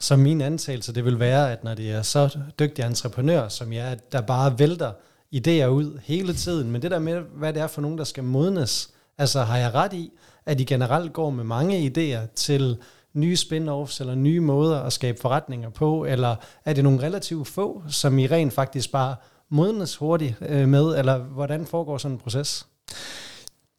Så 0.00 0.16
min 0.16 0.40
antagelse, 0.40 0.94
det 0.94 1.04
vil 1.04 1.20
være, 1.20 1.52
at 1.52 1.64
når 1.64 1.74
det 1.74 1.90
er 1.90 2.02
så 2.02 2.38
dygtige 2.58 2.86
entreprenører, 2.86 3.48
som 3.48 3.72
jeg 3.72 3.92
er, 3.92 3.94
der 4.12 4.20
bare 4.20 4.58
vælter 4.58 4.92
idéer 5.34 5.66
ud 5.66 6.00
hele 6.02 6.34
tiden, 6.34 6.70
men 6.70 6.82
det 6.82 6.90
der 6.90 6.98
med, 6.98 7.20
hvad 7.34 7.52
det 7.52 7.62
er 7.62 7.66
for 7.66 7.80
nogen, 7.80 7.98
der 7.98 8.04
skal 8.04 8.24
modnes, 8.24 8.90
altså 9.18 9.42
har 9.42 9.56
jeg 9.56 9.74
ret 9.74 9.92
i, 9.92 10.12
at 10.46 10.58
de 10.58 10.64
generelt 10.64 11.12
går 11.12 11.30
med 11.30 11.44
mange 11.44 11.86
idéer 11.86 12.34
til 12.34 12.76
nye 13.14 13.36
spin-offs 13.36 14.00
eller 14.00 14.14
nye 14.14 14.40
måder 14.40 14.80
at 14.80 14.92
skabe 14.92 15.20
forretninger 15.20 15.70
på, 15.70 16.04
eller 16.04 16.36
er 16.64 16.72
det 16.72 16.84
nogle 16.84 17.02
relativt 17.02 17.48
få, 17.48 17.82
som 17.88 18.18
I 18.18 18.26
rent 18.26 18.52
faktisk 18.52 18.92
bare 18.92 19.16
modnes 19.50 19.96
hurtigt 19.96 20.34
øh, 20.40 20.68
med, 20.68 20.98
eller 20.98 21.18
hvordan 21.18 21.66
foregår 21.66 21.98
sådan 21.98 22.14
en 22.14 22.20
proces? 22.20 22.66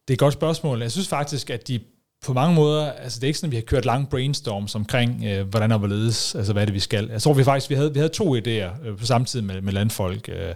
Det 0.07 0.09
er 0.09 0.13
et 0.13 0.19
godt 0.19 0.33
spørgsmål. 0.33 0.81
Jeg 0.81 0.91
synes 0.91 1.07
faktisk, 1.07 1.49
at 1.49 1.67
de 1.67 1.79
på 2.25 2.33
mange 2.33 2.55
måder, 2.55 2.91
altså 2.91 3.19
det 3.19 3.23
er 3.23 3.27
ikke 3.27 3.39
sådan, 3.39 3.47
at 3.47 3.51
vi 3.51 3.55
har 3.55 3.61
kørt 3.61 3.85
lange 3.85 4.07
brainstorms 4.07 4.75
omkring, 4.75 5.25
øh, 5.25 5.47
hvordan 5.47 5.71
og 5.71 5.79
hvorledes, 5.79 6.35
altså 6.35 6.53
hvad 6.53 6.63
er 6.63 6.65
det, 6.65 6.73
vi 6.73 6.79
skal. 6.79 7.09
Jeg 7.11 7.21
tror 7.21 7.33
vi 7.33 7.43
faktisk, 7.43 7.69
vi 7.69 7.75
havde, 7.75 7.93
vi 7.93 7.99
havde 7.99 8.09
to 8.09 8.37
idéer 8.37 8.87
øh, 8.87 8.97
på 8.97 9.05
samme 9.05 9.25
tid 9.25 9.41
med, 9.41 9.61
med 9.61 9.73
landfolk, 9.73 10.29
øh, 10.29 10.53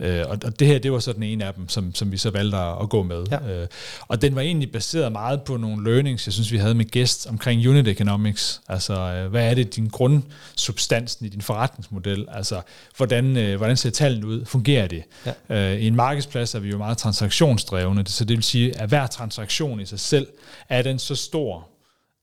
øh, 0.00 0.24
og, 0.28 0.38
og 0.44 0.60
det 0.60 0.68
her, 0.68 0.78
det 0.78 0.92
var 0.92 0.98
så 0.98 1.12
den 1.12 1.22
ene 1.22 1.44
af 1.44 1.54
dem, 1.54 1.68
som, 1.68 1.94
som 1.94 2.12
vi 2.12 2.16
så 2.16 2.30
valgte 2.30 2.56
at, 2.56 2.82
at 2.82 2.88
gå 2.88 3.02
med. 3.02 3.24
Ja. 3.30 3.60
Øh, 3.62 3.66
og 4.08 4.22
den 4.22 4.34
var 4.34 4.40
egentlig 4.40 4.72
baseret 4.72 5.12
meget 5.12 5.42
på 5.42 5.56
nogle 5.56 5.90
learnings, 5.90 6.26
jeg 6.26 6.32
synes, 6.32 6.52
vi 6.52 6.56
havde 6.56 6.74
med 6.74 6.84
gæst 6.84 7.26
omkring 7.26 7.68
unit 7.68 7.88
economics. 7.88 8.60
Altså, 8.68 8.94
øh, 8.94 9.30
hvad 9.30 9.50
er 9.50 9.54
det, 9.54 9.76
din 9.76 9.88
grundsubstansen 9.88 11.26
i 11.26 11.28
din 11.28 11.42
forretningsmodel? 11.42 12.26
Altså, 12.32 12.60
hvordan, 12.96 13.36
øh, 13.36 13.56
hvordan 13.56 13.76
ser 13.76 13.90
tallene 13.90 14.26
ud? 14.26 14.44
Fungerer 14.44 14.86
det? 14.86 15.02
Ja. 15.50 15.74
Øh, 15.74 15.80
I 15.80 15.86
en 15.86 15.96
markedsplads 15.96 16.54
er 16.54 16.58
vi 16.58 16.68
jo 16.68 16.78
meget 16.78 16.98
transaktionsdrevne, 16.98 18.04
så 18.06 18.24
det 18.24 18.36
vil 18.36 18.44
sige, 18.44 18.80
at 18.80 18.88
hver 18.88 19.06
transaktion 19.06 19.80
i 19.80 19.86
sig 19.86 20.00
selv 20.00 20.26
er 20.68 20.82
den 20.82 20.98
så 21.06 21.14
stor, 21.14 21.68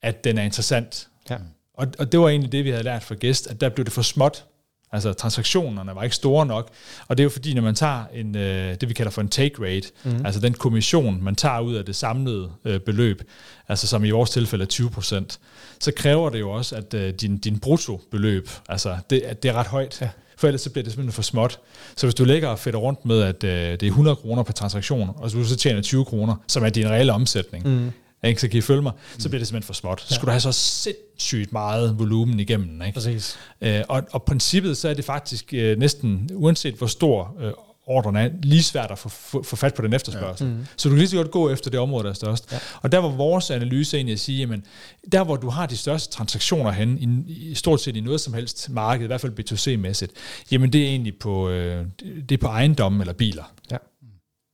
at 0.02 0.24
den 0.24 0.38
er 0.38 0.44
interessant. 0.44 1.08
Ja. 1.30 1.38
Og, 1.74 1.88
og 2.00 2.12
det 2.12 2.20
var 2.20 2.30
egentlig 2.30 2.52
det, 2.52 2.66
vi 2.66 2.70
havde 2.70 2.84
lært 2.84 3.04
fra 3.04 3.16
gæst, 3.16 3.48
at 3.48 3.62
der 3.62 3.70
blev 3.70 3.86
det 3.86 3.94
for 3.94 4.02
småt. 4.02 4.46
Altså 4.92 5.14
transaktionerne 5.14 5.96
var 5.96 6.04
ikke 6.04 6.16
store 6.16 6.46
nok, 6.46 6.72
og 7.08 7.18
det 7.18 7.22
er 7.22 7.26
jo 7.26 7.30
fordi, 7.30 7.54
når 7.54 7.62
man 7.62 7.76
tager 7.76 8.04
en, 8.14 8.38
øh, 8.38 8.76
det, 8.82 8.90
vi 8.90 8.94
kalder 8.94 9.12
for 9.12 9.22
en 9.22 9.28
take 9.28 9.56
rate, 9.60 9.88
mm. 10.04 10.26
altså 10.26 10.42
den 10.42 10.54
kommission, 10.54 11.24
man 11.24 11.36
tager 11.36 11.60
ud 11.60 11.76
af 11.76 11.86
det 11.86 11.96
samlede 11.96 12.52
øh, 12.66 12.80
beløb, 12.80 13.22
altså 13.68 13.88
som 13.88 14.06
i 14.06 14.10
vores 14.10 14.30
tilfælde 14.30 14.64
er 14.64 14.68
20 14.68 14.90
procent, 14.90 15.40
så 15.80 15.92
kræver 15.96 16.30
det 16.30 16.40
jo 16.40 16.52
også, 16.52 16.76
at 16.76 16.94
øh, 16.94 17.14
din, 17.14 17.38
din 17.38 17.60
bruttobeløb, 17.60 18.50
altså 18.70 18.98
det, 19.10 19.44
det 19.44 19.50
er 19.50 19.54
ret 19.54 19.68
højt. 19.68 20.02
Ja. 20.02 20.10
For 20.38 20.48
ellers 20.48 20.62
så 20.62 20.70
bliver 20.70 20.84
det 20.84 20.94
simpelthen 20.94 21.14
for 21.14 21.22
småt. 21.22 21.60
Så 21.96 22.06
hvis 22.06 22.16
du 22.16 22.26
lægger 22.26 22.48
og 22.48 22.60
fedter 22.60 22.80
rundt 22.80 23.06
med, 23.06 23.22
at 23.22 23.44
øh, 23.44 23.72
det 23.72 23.84
er 23.84 23.88
100 23.88 24.16
kroner 24.16 24.44
per 24.44 24.54
transaktion, 24.54 25.10
og 25.16 25.32
så 25.32 25.38
du 25.38 25.44
så 25.44 25.56
tjener 25.56 25.82
20 25.82 26.06
kroner, 26.06 26.36
som 26.48 26.64
er 26.64 26.70
din 26.70 26.90
reelle 26.90 27.14
omsætning, 27.14 27.68
mm. 27.68 27.92
Ikke, 28.24 28.42
så 28.42 28.48
kan 28.48 28.58
I 28.58 28.62
følge 28.62 28.82
mig, 28.82 28.92
så 29.18 29.30
bliver 29.30 29.40
det 29.40 29.48
simpelthen 29.48 29.68
for 29.68 29.74
småt. 29.74 30.02
Så 30.02 30.08
ja. 30.10 30.16
skulle 30.16 30.28
du 30.28 30.32
have 30.32 30.42
så 30.42 30.52
sindssygt 30.52 31.52
meget 31.52 32.00
volumen 32.00 32.40
igennem. 32.40 32.82
Ikke? 32.82 32.94
Præcis. 32.94 33.38
Øh, 33.62 33.82
og, 33.90 34.04
og 34.12 34.24
princippet, 34.24 34.78
så 34.78 34.90
er 34.90 34.94
det 34.94 35.06
faktisk 35.06 35.54
øh, 35.54 35.80
næsten, 35.80 36.30
uanset 36.34 36.76
hvor 36.76 36.88
stor 36.88 37.36
øh, 37.42 37.52
ordren 37.86 38.16
er, 38.16 38.30
lige 38.44 38.64
svært 38.64 38.92
at 38.92 39.00
få, 39.00 39.10
få, 39.10 39.44
få 39.44 39.56
fat 39.56 39.74
på 39.74 39.82
den 39.82 39.94
efterspørgsel. 39.94 40.48
Ja. 40.48 40.54
Mm. 40.54 40.66
Så 40.78 40.90
du 40.90 40.94
kan 40.94 40.98
lige 40.98 41.08
så 41.08 41.18
godt 41.18 41.32
gå 41.32 41.50
efter 41.50 41.70
det 41.72 41.80
område, 41.80 42.04
der 42.04 42.10
er 42.10 42.14
størst. 42.14 42.52
Ja. 42.52 42.58
Og 42.82 42.92
der 42.92 42.98
var 42.98 43.10
vores 43.10 43.52
analyse 43.52 43.98
egentlig 43.98 44.14
at 44.14 44.20
sige, 44.20 44.40
jamen, 44.40 44.66
der 45.12 45.24
hvor 45.24 45.36
du 45.36 45.50
har 45.50 45.66
de 45.66 45.78
største 45.78 46.14
transaktioner 46.14 46.72
hen, 46.72 46.98
i, 47.28 47.34
i 47.34 47.56
stort 47.56 47.82
set 47.82 47.96
i 47.96 48.02
noget 48.02 48.22
som 48.22 48.34
helst 48.34 48.70
marked, 48.70 49.04
i 49.04 49.08
hvert 49.08 49.22
fald 49.22 49.40
B2C-mæssigt, 49.40 50.12
jamen 50.52 50.74
det 50.74 50.82
er 50.82 50.88
egentlig 50.88 51.16
på, 51.20 51.50
øh, 51.50 51.86
det 52.30 52.32
er 52.32 52.38
på 52.38 52.48
ejendomme 52.48 53.02
eller 53.02 53.14
biler. 53.14 53.54
Ja. 53.72 53.78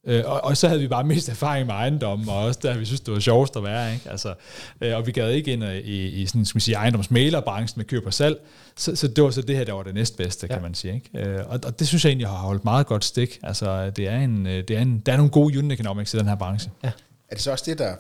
Øh, 0.10 0.24
og, 0.26 0.44
og 0.44 0.58
så 0.58 0.68
havde 0.68 0.82
vi 0.82 0.88
bare 0.88 1.04
mest 1.04 1.30
erfaring 1.30 1.66
med 1.66 1.74
ejendommen, 1.74 2.30
og 2.30 2.36
også 2.36 2.60
der 2.64 2.78
vi 2.78 2.86
synes, 2.86 3.02
det 3.02 3.14
var 3.14 3.20
sjovest 3.20 3.56
at 3.56 3.64
være. 3.64 3.94
Ikke? 3.94 4.10
Altså, 4.10 4.34
øh, 4.82 4.96
og 4.96 5.08
vi 5.08 5.12
gad 5.12 5.32
ikke 5.32 5.54
ind 5.54 5.64
i, 5.64 6.08
i 6.08 6.26
sådan, 6.26 6.46
skal 6.46 6.56
man 6.56 6.62
sige, 6.62 6.76
ejendomsmælerbranchen 6.76 7.80
med 7.80 7.86
køb 7.86 8.06
og 8.06 8.14
salg, 8.14 8.38
så, 8.76 8.96
så 8.96 9.08
det 9.08 9.24
var 9.24 9.32
så 9.32 9.42
det 9.42 9.56
her, 9.56 9.64
der 9.64 9.74
var 9.74 9.84
det 9.84 9.94
næstbedste, 9.94 10.48
ja. 10.50 10.54
kan 10.54 10.64
man 10.64 10.74
sige. 10.74 10.94
Ikke? 10.94 11.30
Øh, 11.30 11.50
og, 11.50 11.60
og 11.64 11.80
det 11.80 11.88
synes 11.88 12.06
jeg 12.06 12.10
egentlig 12.10 12.28
har 12.28 12.38
holdt 12.38 12.64
meget 12.64 12.88
godt 12.88 13.06
stik. 13.06 13.40
Altså, 13.44 13.90
det 13.90 14.08
er 14.08 14.18
en, 14.18 14.48
øh, 14.48 14.64
det 14.68 14.78
er 14.78 14.82
en, 14.82 15.00
der 15.00 15.14
er 15.14 15.18
nogle 15.18 15.32
gode 15.32 15.60
unit 15.60 15.80
economics 15.80 16.14
i 16.14 16.18
den 16.18 16.28
her 16.28 16.36
branche. 16.36 16.72
Ja. 16.84 16.92
Er 17.30 17.36
det 17.36 17.42
så 17.42 17.52
også 17.52 17.64
det, 17.68 17.78
der 17.78 17.96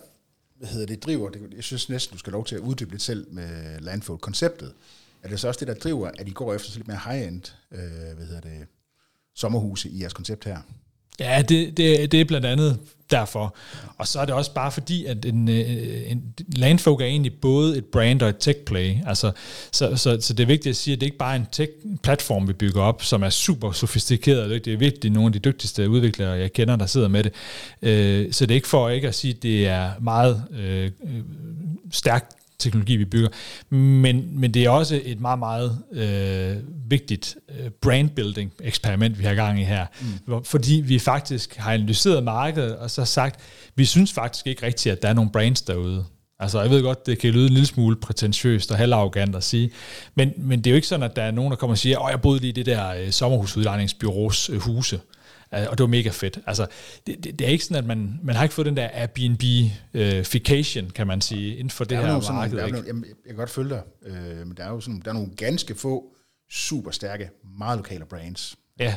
hvad 0.59 0.69
hedder 0.69 0.85
det, 0.85 1.03
driver, 1.03 1.29
det, 1.29 1.41
jeg 1.55 1.63
synes 1.63 1.89
næsten, 1.89 2.13
du 2.13 2.19
skal 2.19 2.33
lov 2.33 2.45
til 2.45 2.55
at 2.55 2.61
uddybe 2.61 2.91
lidt 2.91 3.01
selv 3.01 3.27
med 3.31 3.79
Landfold-konceptet. 3.79 4.73
Er 5.23 5.29
det 5.29 5.39
så 5.39 5.47
også 5.47 5.59
det, 5.59 5.67
der 5.67 5.73
driver, 5.73 6.11
at 6.17 6.27
I 6.27 6.31
går 6.31 6.53
efter 6.53 6.71
lidt 6.75 6.87
mere 6.87 6.99
high-end, 7.05 7.41
øh, 7.71 7.79
hvad 8.17 8.25
hedder 8.25 8.41
det, 8.41 8.67
sommerhuse 9.35 9.89
i 9.89 10.01
jeres 10.01 10.13
koncept 10.13 10.45
her? 10.45 10.57
Ja, 11.19 11.41
det, 11.41 11.77
det, 11.77 12.11
det 12.11 12.21
er 12.21 12.25
blandt 12.25 12.45
andet 12.45 12.79
derfor. 13.11 13.55
Og 13.97 14.07
så 14.07 14.19
er 14.19 14.25
det 14.25 14.33
også 14.33 14.53
bare 14.53 14.71
fordi, 14.71 15.05
at 15.05 15.25
en, 15.25 15.49
øh, 15.49 16.11
en 16.11 16.33
Landfolk 16.55 17.01
er 17.01 17.05
egentlig 17.05 17.33
både 17.33 17.77
et 17.77 17.85
brand 17.85 18.21
og 18.21 18.29
et 18.29 18.37
tech-play. 18.39 18.95
Altså, 19.07 19.31
så, 19.71 19.95
så, 19.95 20.17
så 20.21 20.33
det 20.33 20.43
er 20.43 20.47
vigtigt 20.47 20.69
at 20.69 20.75
sige, 20.75 20.93
at 20.93 21.01
det 21.01 21.07
ikke 21.07 21.17
bare 21.17 21.35
er 21.35 21.39
en 21.39 21.47
tech-platform, 21.51 22.47
vi 22.47 22.53
bygger 22.53 22.81
op, 22.81 23.03
som 23.03 23.23
er 23.23 23.29
super 23.29 23.71
sofistikeret. 23.71 24.65
Det 24.65 24.73
er 24.73 24.77
vigtigt, 24.77 25.13
nogle 25.13 25.27
af 25.27 25.33
de 25.33 25.39
dygtigste 25.39 25.89
udviklere, 25.89 26.31
jeg 26.31 26.53
kender, 26.53 26.75
der 26.75 26.85
sidder 26.85 27.07
med 27.07 27.23
det. 27.23 27.33
Øh, 27.81 28.33
så 28.33 28.45
det 28.45 28.51
er 28.51 28.55
ikke 28.55 28.67
for 28.67 28.89
ikke 28.89 29.07
at 29.07 29.15
sige, 29.15 29.33
at 29.33 29.43
det 29.43 29.67
er 29.67 29.91
meget 30.01 30.43
øh, 30.59 30.85
øh 30.85 31.21
stærkt 31.91 32.38
teknologi, 32.59 32.95
vi 32.95 33.05
bygger. 33.05 33.29
Men, 33.75 34.39
men 34.39 34.53
det 34.53 34.65
er 34.65 34.69
også 34.69 35.01
et 35.03 35.19
meget, 35.19 35.39
meget 35.39 35.77
øh, 35.91 36.57
vigtigt 36.89 37.37
øh, 37.49 37.69
brandbuilding 37.69 38.53
eksperiment, 38.63 39.19
vi 39.19 39.23
har 39.23 39.35
gang 39.35 39.61
i 39.61 39.63
her. 39.63 39.85
Mm. 40.27 40.43
Fordi 40.43 40.83
vi 40.85 40.99
faktisk 40.99 41.55
har 41.55 41.73
analyseret 41.73 42.23
markedet, 42.23 42.75
og 42.75 42.91
så 42.91 43.05
sagt, 43.05 43.39
vi 43.75 43.85
synes 43.85 44.13
faktisk 44.13 44.47
ikke 44.47 44.65
rigtigt, 44.65 44.93
at 44.93 45.01
der 45.01 45.09
er 45.09 45.13
nogle 45.13 45.31
brands 45.31 45.61
derude. 45.61 46.05
Altså, 46.39 46.61
jeg 46.61 46.69
ved 46.69 46.83
godt, 46.83 47.05
det 47.05 47.19
kan 47.19 47.31
lyde 47.31 47.47
en 47.47 47.53
lille 47.53 47.67
smule 47.67 47.95
prætentiøst 47.95 48.71
og 48.71 48.77
halvarrogant 48.77 49.35
at 49.35 49.43
sige, 49.43 49.71
men, 50.15 50.33
men 50.37 50.59
det 50.59 50.67
er 50.67 50.71
jo 50.71 50.75
ikke 50.75 50.87
sådan, 50.87 51.03
at 51.03 51.15
der 51.15 51.21
er 51.21 51.31
nogen, 51.31 51.51
der 51.51 51.57
kommer 51.57 51.73
og 51.73 51.77
siger, 51.77 51.99
åh, 51.99 52.07
jeg 52.11 52.21
boede 52.21 52.39
lige 52.39 52.49
i 52.49 52.53
det 52.53 52.65
der 52.65 52.93
øh, 52.93 53.11
sommerhusudlejningsbyrås 53.11 54.49
øh, 54.49 54.59
huse. 54.59 54.99
Øh, 55.53 55.65
og 55.69 55.77
det 55.77 55.83
var 55.83 55.87
mega 55.87 56.09
fedt. 56.09 56.39
Altså, 56.45 56.67
det, 57.07 57.23
det, 57.23 57.39
det 57.39 57.47
er 57.47 57.51
ikke 57.51 57.63
sådan, 57.63 57.77
at 57.77 57.85
man, 57.85 58.19
man 58.23 58.35
har 58.35 58.43
ikke 58.43 58.55
fået 58.55 58.65
den 58.65 58.77
der 58.77 58.89
Airbnb-fication, 58.93 60.89
kan 60.89 61.07
man 61.07 61.21
sige, 61.21 61.55
inden 61.55 61.69
for 61.69 61.83
det 61.83 61.97
her 61.97 62.07
marked. 62.07 62.21
Sådan, 62.21 62.51
der 62.51 62.63
er 62.63 62.67
nogle, 62.67 62.87
jeg, 62.87 62.95
jeg 63.05 63.15
kan 63.27 63.35
godt 63.35 63.49
følge 63.49 63.69
dig, 63.69 63.81
øh, 64.05 64.47
men 64.47 64.57
der 64.57 64.63
er 64.63 64.69
jo 64.69 64.79
sådan, 64.79 65.01
der 65.05 65.09
er 65.09 65.13
nogle 65.13 65.29
ganske 65.37 65.75
få 65.75 66.15
super 66.51 66.91
stærke, 66.91 67.29
meget 67.57 67.77
lokale 67.77 68.05
brands. 68.05 68.55
Ja, 68.79 68.95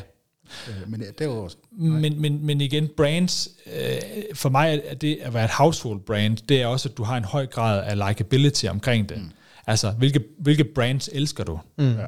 Øh, 0.69 0.91
men 0.91 1.03
derudover... 1.19 1.49
Men, 1.71 2.21
men, 2.21 2.45
men 2.45 2.61
igen, 2.61 2.89
brands, 2.97 3.49
øh, 3.65 4.01
for 4.33 4.49
mig 4.49 4.81
er 4.85 4.95
det 4.95 5.19
at 5.21 5.33
være 5.33 5.45
et 5.45 5.51
household 5.51 5.99
brand, 5.99 6.37
det 6.37 6.61
er 6.61 6.67
også, 6.67 6.89
at 6.89 6.97
du 6.97 7.03
har 7.03 7.17
en 7.17 7.23
høj 7.23 7.45
grad 7.45 7.83
af 7.83 8.07
likability 8.07 8.65
omkring 8.65 9.09
det. 9.09 9.17
Mm. 9.17 9.31
Altså, 9.67 9.91
hvilke, 9.91 10.23
hvilke 10.39 10.63
brands 10.63 11.09
elsker 11.13 11.43
du? 11.43 11.59
Mm. 11.77 11.95
Ja 11.95 12.05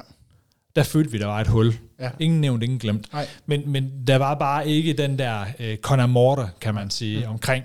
der 0.76 0.82
følte 0.82 1.12
vi, 1.12 1.18
der 1.18 1.26
var 1.26 1.40
et 1.40 1.46
hul. 1.46 1.74
Ja. 2.00 2.10
Ingen 2.18 2.40
nævnt, 2.40 2.62
ingen 2.62 2.78
glemt. 2.78 3.06
Men, 3.46 3.70
men 3.72 3.92
der 4.06 4.16
var 4.16 4.34
bare 4.34 4.68
ikke 4.68 4.92
den 4.92 5.18
der 5.18 5.44
øh, 5.58 5.76
Conor 5.76 6.50
kan 6.60 6.74
man 6.74 6.90
sige, 6.90 7.24
mm. 7.26 7.30
omkring 7.30 7.64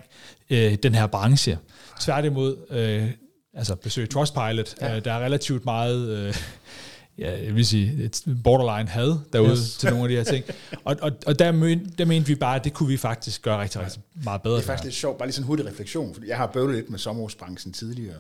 øh, 0.50 0.74
den 0.84 0.96
her 0.96 1.08
branche. 1.08 1.58
Tværtimod, 2.00 2.58
øh, 2.70 3.10
altså 3.54 3.76
besøg 3.76 4.10
Trustpilot, 4.10 4.76
ja. 4.82 4.96
øh, 4.96 5.06
der 5.06 5.14
er 5.14 5.20
relativt 5.20 5.66
meget... 5.66 6.10
Øh, 6.10 6.38
ja, 7.18 7.44
jeg 7.44 7.56
vil 7.56 7.66
sige, 7.66 8.04
et 8.04 8.24
borderline 8.44 8.90
had 8.90 9.16
derude 9.34 9.52
yes. 9.52 9.78
til 9.78 9.90
nogle 9.90 10.04
af 10.04 10.10
de 10.10 10.16
her 10.16 10.24
ting. 10.24 10.46
Og, 10.84 10.98
og, 11.02 11.12
og 11.26 11.40
der, 11.40 11.52
men, 11.52 11.94
der 11.98 12.06
mente 12.06 12.28
vi 12.28 12.36
bare, 12.36 12.56
at 12.56 12.64
det 12.64 12.74
kunne 12.74 12.90
vi 12.90 12.98
faktisk 12.98 13.42
gøre 13.42 13.62
rigtig, 13.62 13.82
rigtig 13.82 14.02
meget 14.24 14.42
bedre. 14.42 14.56
Det 14.56 14.62
er 14.62 14.66
faktisk 14.66 14.84
lidt 14.84 14.96
sjovt, 14.96 15.18
bare 15.18 15.28
lige 15.28 15.34
sådan 15.34 15.44
en 15.44 15.48
hurtig 15.48 15.66
refleksion, 15.66 16.14
fordi 16.14 16.28
jeg 16.28 16.38
har 16.38 16.48
bøvlet 16.48 16.76
lidt 16.76 16.90
med 16.90 17.00
sommerhusbranchen 17.00 17.74
tidligere. 17.74 18.18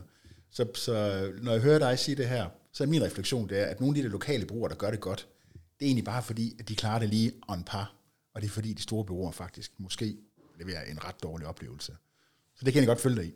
Så, 0.51 0.65
så 0.75 1.25
når 1.41 1.51
jeg 1.51 1.61
hører 1.61 1.79
dig 1.79 1.99
sige 1.99 2.15
det 2.15 2.27
her, 2.27 2.45
så 2.73 2.83
er 2.83 2.87
min 2.87 3.03
refleksion, 3.03 3.49
det 3.49 3.59
er, 3.59 3.65
at 3.65 3.79
nogle 3.79 3.97
af 3.97 4.01
de 4.01 4.07
der 4.07 4.11
lokale 4.11 4.45
brugere, 4.45 4.69
der 4.69 4.75
gør 4.75 4.91
det 4.91 4.99
godt, 4.99 5.27
det 5.53 5.85
er 5.85 5.89
egentlig 5.89 6.05
bare 6.05 6.23
fordi, 6.23 6.55
at 6.59 6.69
de 6.69 6.75
klarer 6.75 6.99
det 6.99 7.09
lige 7.09 7.31
on 7.47 7.63
par, 7.63 7.93
og 8.35 8.41
det 8.41 8.47
er 8.47 8.51
fordi, 8.51 8.73
de 8.73 8.81
store 8.81 9.05
brugere 9.05 9.33
faktisk 9.33 9.71
måske 9.77 10.17
leverer 10.59 10.83
en 10.91 11.05
ret 11.05 11.23
dårlig 11.23 11.47
oplevelse. 11.47 11.91
Så 12.55 12.65
det 12.65 12.73
kan 12.73 12.81
jeg 12.81 12.87
godt 12.87 13.01
følge 13.01 13.15
dig 13.15 13.25
i. 13.25 13.31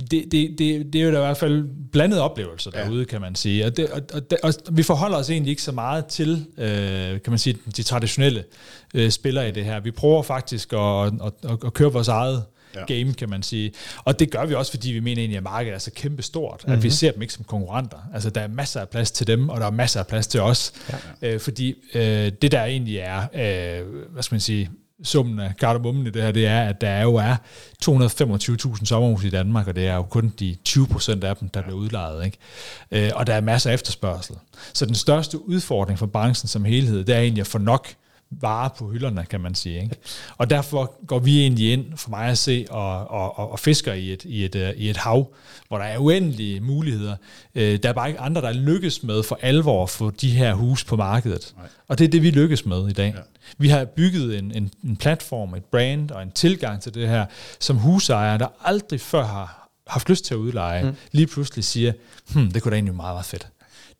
Det, 0.00 0.32
det, 0.32 0.58
det, 0.58 0.92
det 0.92 1.00
er 1.00 1.04
jo 1.04 1.10
da 1.10 1.16
i 1.16 1.20
hvert 1.20 1.36
fald 1.36 1.68
blandede 1.92 2.22
oplevelser 2.22 2.70
derude, 2.70 2.98
ja. 2.98 3.04
kan 3.04 3.20
man 3.20 3.34
sige. 3.34 3.64
Og, 3.64 3.76
det, 3.76 3.90
og, 3.90 4.02
og, 4.12 4.22
og 4.42 4.52
vi 4.72 4.82
forholder 4.82 5.18
os 5.18 5.30
egentlig 5.30 5.50
ikke 5.50 5.62
så 5.62 5.72
meget 5.72 6.06
til, 6.06 6.46
øh, 6.58 7.22
kan 7.22 7.30
man 7.30 7.38
sige, 7.38 7.58
de 7.76 7.82
traditionelle 7.82 8.44
øh, 8.94 9.10
spillere 9.10 9.48
i 9.48 9.52
det 9.52 9.64
her. 9.64 9.80
Vi 9.80 9.90
prøver 9.90 10.22
faktisk 10.22 10.72
at, 10.72 11.06
at, 11.06 11.12
at, 11.44 11.64
at 11.64 11.74
køre 11.74 11.92
vores 11.92 12.08
eget 12.08 12.44
ja. 12.78 12.94
game, 12.94 13.14
kan 13.14 13.30
man 13.30 13.42
sige. 13.42 13.72
Og 14.04 14.18
det 14.18 14.30
gør 14.30 14.46
vi 14.46 14.54
også, 14.54 14.72
fordi 14.72 14.92
vi 14.92 15.00
mener 15.00 15.22
egentlig, 15.22 15.36
at 15.36 15.42
markedet 15.42 15.74
er 15.74 15.78
så 15.78 15.90
kæmpe 15.90 16.22
stort, 16.22 16.60
mm-hmm. 16.62 16.72
at 16.72 16.82
vi 16.82 16.88
mhm. 16.88 16.92
ser 16.92 17.12
dem 17.12 17.22
ikke 17.22 17.34
som 17.34 17.44
konkurrenter. 17.44 17.98
Altså, 18.14 18.30
der 18.30 18.40
er 18.40 18.48
masser 18.48 18.80
af 18.80 18.88
plads 18.88 19.10
til 19.10 19.26
dem, 19.26 19.48
og 19.48 19.60
der 19.60 19.66
er 19.66 19.70
masser 19.70 20.00
af 20.00 20.06
plads 20.06 20.26
til 20.26 20.40
os. 20.40 20.72
Ja. 21.22 21.34
Øh, 21.34 21.40
fordi 21.40 21.74
øh, 21.94 22.32
det, 22.42 22.52
der 22.52 22.64
egentlig 22.64 22.96
er, 22.96 23.22
øh, 23.22 23.86
hvad 24.12 24.22
skal 24.22 24.34
man 24.34 24.40
sige, 24.40 24.70
summen 25.02 25.40
af 25.40 25.56
kardemummen 25.56 26.06
i 26.06 26.10
det 26.10 26.22
her, 26.22 26.32
det 26.32 26.46
er, 26.46 26.62
at 26.62 26.80
der 26.80 27.02
jo 27.02 27.14
er 27.14 27.36
225.000 27.84 28.84
sommerhus 28.84 29.24
i 29.24 29.30
Danmark, 29.30 29.68
og 29.68 29.76
det 29.76 29.86
er 29.86 29.94
jo 29.94 30.02
kun 30.02 30.32
de 30.38 30.56
20 30.64 30.86
procent 30.86 31.24
af 31.24 31.36
dem, 31.36 31.48
der 31.48 31.62
bliver 31.62 31.76
udlejet. 31.76 32.24
Ikke? 32.24 32.38
Øh, 32.90 33.10
og 33.14 33.26
der 33.26 33.34
er 33.34 33.40
masser 33.40 33.70
af 33.70 33.74
efterspørgsel. 33.74 34.36
Så 34.72 34.86
den 34.86 34.94
største 34.94 35.48
udfordring 35.48 35.98
for 35.98 36.06
branchen 36.06 36.48
som 36.48 36.64
helhed, 36.64 37.04
det 37.04 37.14
er 37.14 37.20
egentlig 37.20 37.40
at 37.40 37.46
få 37.46 37.58
nok 37.58 37.88
varer 38.30 38.68
på 38.78 38.90
hylderne, 38.90 39.24
kan 39.30 39.40
man 39.40 39.54
sige. 39.54 39.82
Ikke? 39.82 39.96
Og 40.36 40.50
derfor 40.50 40.94
går 41.06 41.18
vi 41.18 41.40
egentlig 41.40 41.72
ind, 41.72 41.96
for 41.96 42.10
mig 42.10 42.26
at 42.26 42.38
se, 42.38 42.66
og, 42.70 43.10
og, 43.10 43.52
og 43.52 43.60
fisker 43.60 43.92
i 43.92 44.12
et, 44.12 44.24
i, 44.24 44.44
et, 44.44 44.54
øh, 44.54 44.70
i 44.76 44.90
et 44.90 44.96
hav, 44.96 45.32
hvor 45.68 45.78
der 45.78 45.84
er 45.84 45.98
uendelige 45.98 46.60
muligheder. 46.60 47.16
Øh, 47.54 47.78
der 47.82 47.88
er 47.88 47.92
bare 47.92 48.08
ikke 48.08 48.20
andre, 48.20 48.42
der 48.42 48.52
lykkes 48.52 49.02
med 49.02 49.22
for 49.22 49.38
alvor 49.42 49.82
at 49.82 49.90
få 49.90 50.10
de 50.10 50.30
her 50.30 50.54
hus 50.54 50.84
på 50.84 50.96
markedet. 50.96 51.54
Nej. 51.56 51.66
Og 51.88 51.98
det 51.98 52.04
er 52.04 52.08
det, 52.08 52.22
vi 52.22 52.30
lykkes 52.30 52.66
med 52.66 52.88
i 52.88 52.92
dag. 52.92 53.12
Ja. 53.16 53.22
Vi 53.58 53.68
har 53.68 53.84
bygget 53.84 54.38
en, 54.38 54.52
en, 54.52 54.70
en 54.84 54.96
platform, 54.96 55.54
et 55.54 55.64
brand 55.64 56.10
og 56.10 56.22
en 56.22 56.30
tilgang 56.30 56.82
til 56.82 56.94
det 56.94 57.08
her, 57.08 57.26
som 57.60 57.76
husejere, 57.76 58.38
der 58.38 58.48
aldrig 58.64 59.00
før 59.00 59.24
har 59.24 59.68
haft 59.86 60.08
lyst 60.08 60.24
til 60.24 60.34
at 60.34 60.38
udleje, 60.38 60.82
mm. 60.82 60.96
lige 61.12 61.26
pludselig 61.26 61.64
siger, 61.64 61.92
hmm, 62.32 62.50
det 62.50 62.62
kunne 62.62 62.70
da 62.70 62.76
egentlig 62.76 62.94
meget, 62.94 63.14
meget 63.14 63.26
fedt. 63.26 63.48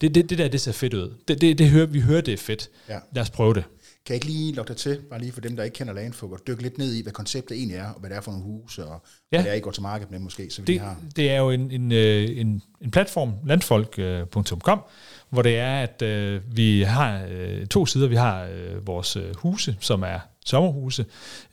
Det, 0.00 0.14
det, 0.14 0.30
det 0.30 0.38
der, 0.38 0.48
det 0.48 0.60
ser 0.60 0.72
fedt 0.72 0.94
ud. 0.94 1.14
Det, 1.28 1.40
det, 1.40 1.58
det 1.58 1.70
hører, 1.70 1.86
vi 1.86 2.00
hører, 2.00 2.20
det 2.20 2.34
er 2.34 2.38
fedt. 2.38 2.68
Ja. 2.88 2.98
Lad 3.12 3.22
os 3.22 3.30
prøve 3.30 3.54
det. 3.54 3.64
Kan 4.08 4.14
jeg 4.14 4.24
ikke 4.24 4.38
lige 4.38 4.52
lukke 4.52 4.68
dig 4.68 4.76
til, 4.76 5.00
bare 5.10 5.20
lige 5.20 5.32
for 5.32 5.40
dem, 5.40 5.56
der 5.56 5.64
ikke 5.64 5.74
kender 5.74 5.94
Landfolk, 5.94 6.32
og 6.32 6.38
dykke 6.46 6.62
lidt 6.62 6.78
ned 6.78 6.94
i, 6.94 7.02
hvad 7.02 7.12
konceptet 7.12 7.56
egentlig 7.56 7.76
er, 7.76 7.88
og 7.88 8.00
hvad 8.00 8.10
det 8.10 8.16
er 8.16 8.20
for 8.20 8.30
nogle 8.30 8.46
huse, 8.46 8.84
og 8.84 9.02
ja. 9.32 9.36
hvad 9.36 9.44
det 9.44 9.50
er, 9.50 9.54
I 9.54 9.60
går 9.60 9.70
til 9.70 9.82
markedet 9.82 10.10
med 10.10 10.18
måske, 10.18 10.50
så 10.50 10.62
vi 10.62 10.72
det, 10.72 10.80
har. 10.80 10.96
Det 11.16 11.30
er 11.30 11.38
jo 11.38 11.50
en, 11.50 11.70
en, 11.70 11.92
øh, 11.92 12.40
en, 12.40 12.62
en 12.80 12.90
platform, 12.90 13.32
landfolk.com, 13.46 14.80
hvor 15.30 15.42
det 15.42 15.58
er, 15.58 15.82
at 15.82 16.02
øh, 16.02 16.40
vi 16.56 16.82
har 16.82 17.26
øh, 17.30 17.66
to 17.66 17.86
sider. 17.86 18.08
Vi 18.08 18.16
har 18.16 18.44
øh, 18.44 18.86
vores 18.86 19.16
øh, 19.16 19.36
huse, 19.36 19.76
som 19.80 20.02
er 20.02 20.18
sommerhuse, 20.48 21.04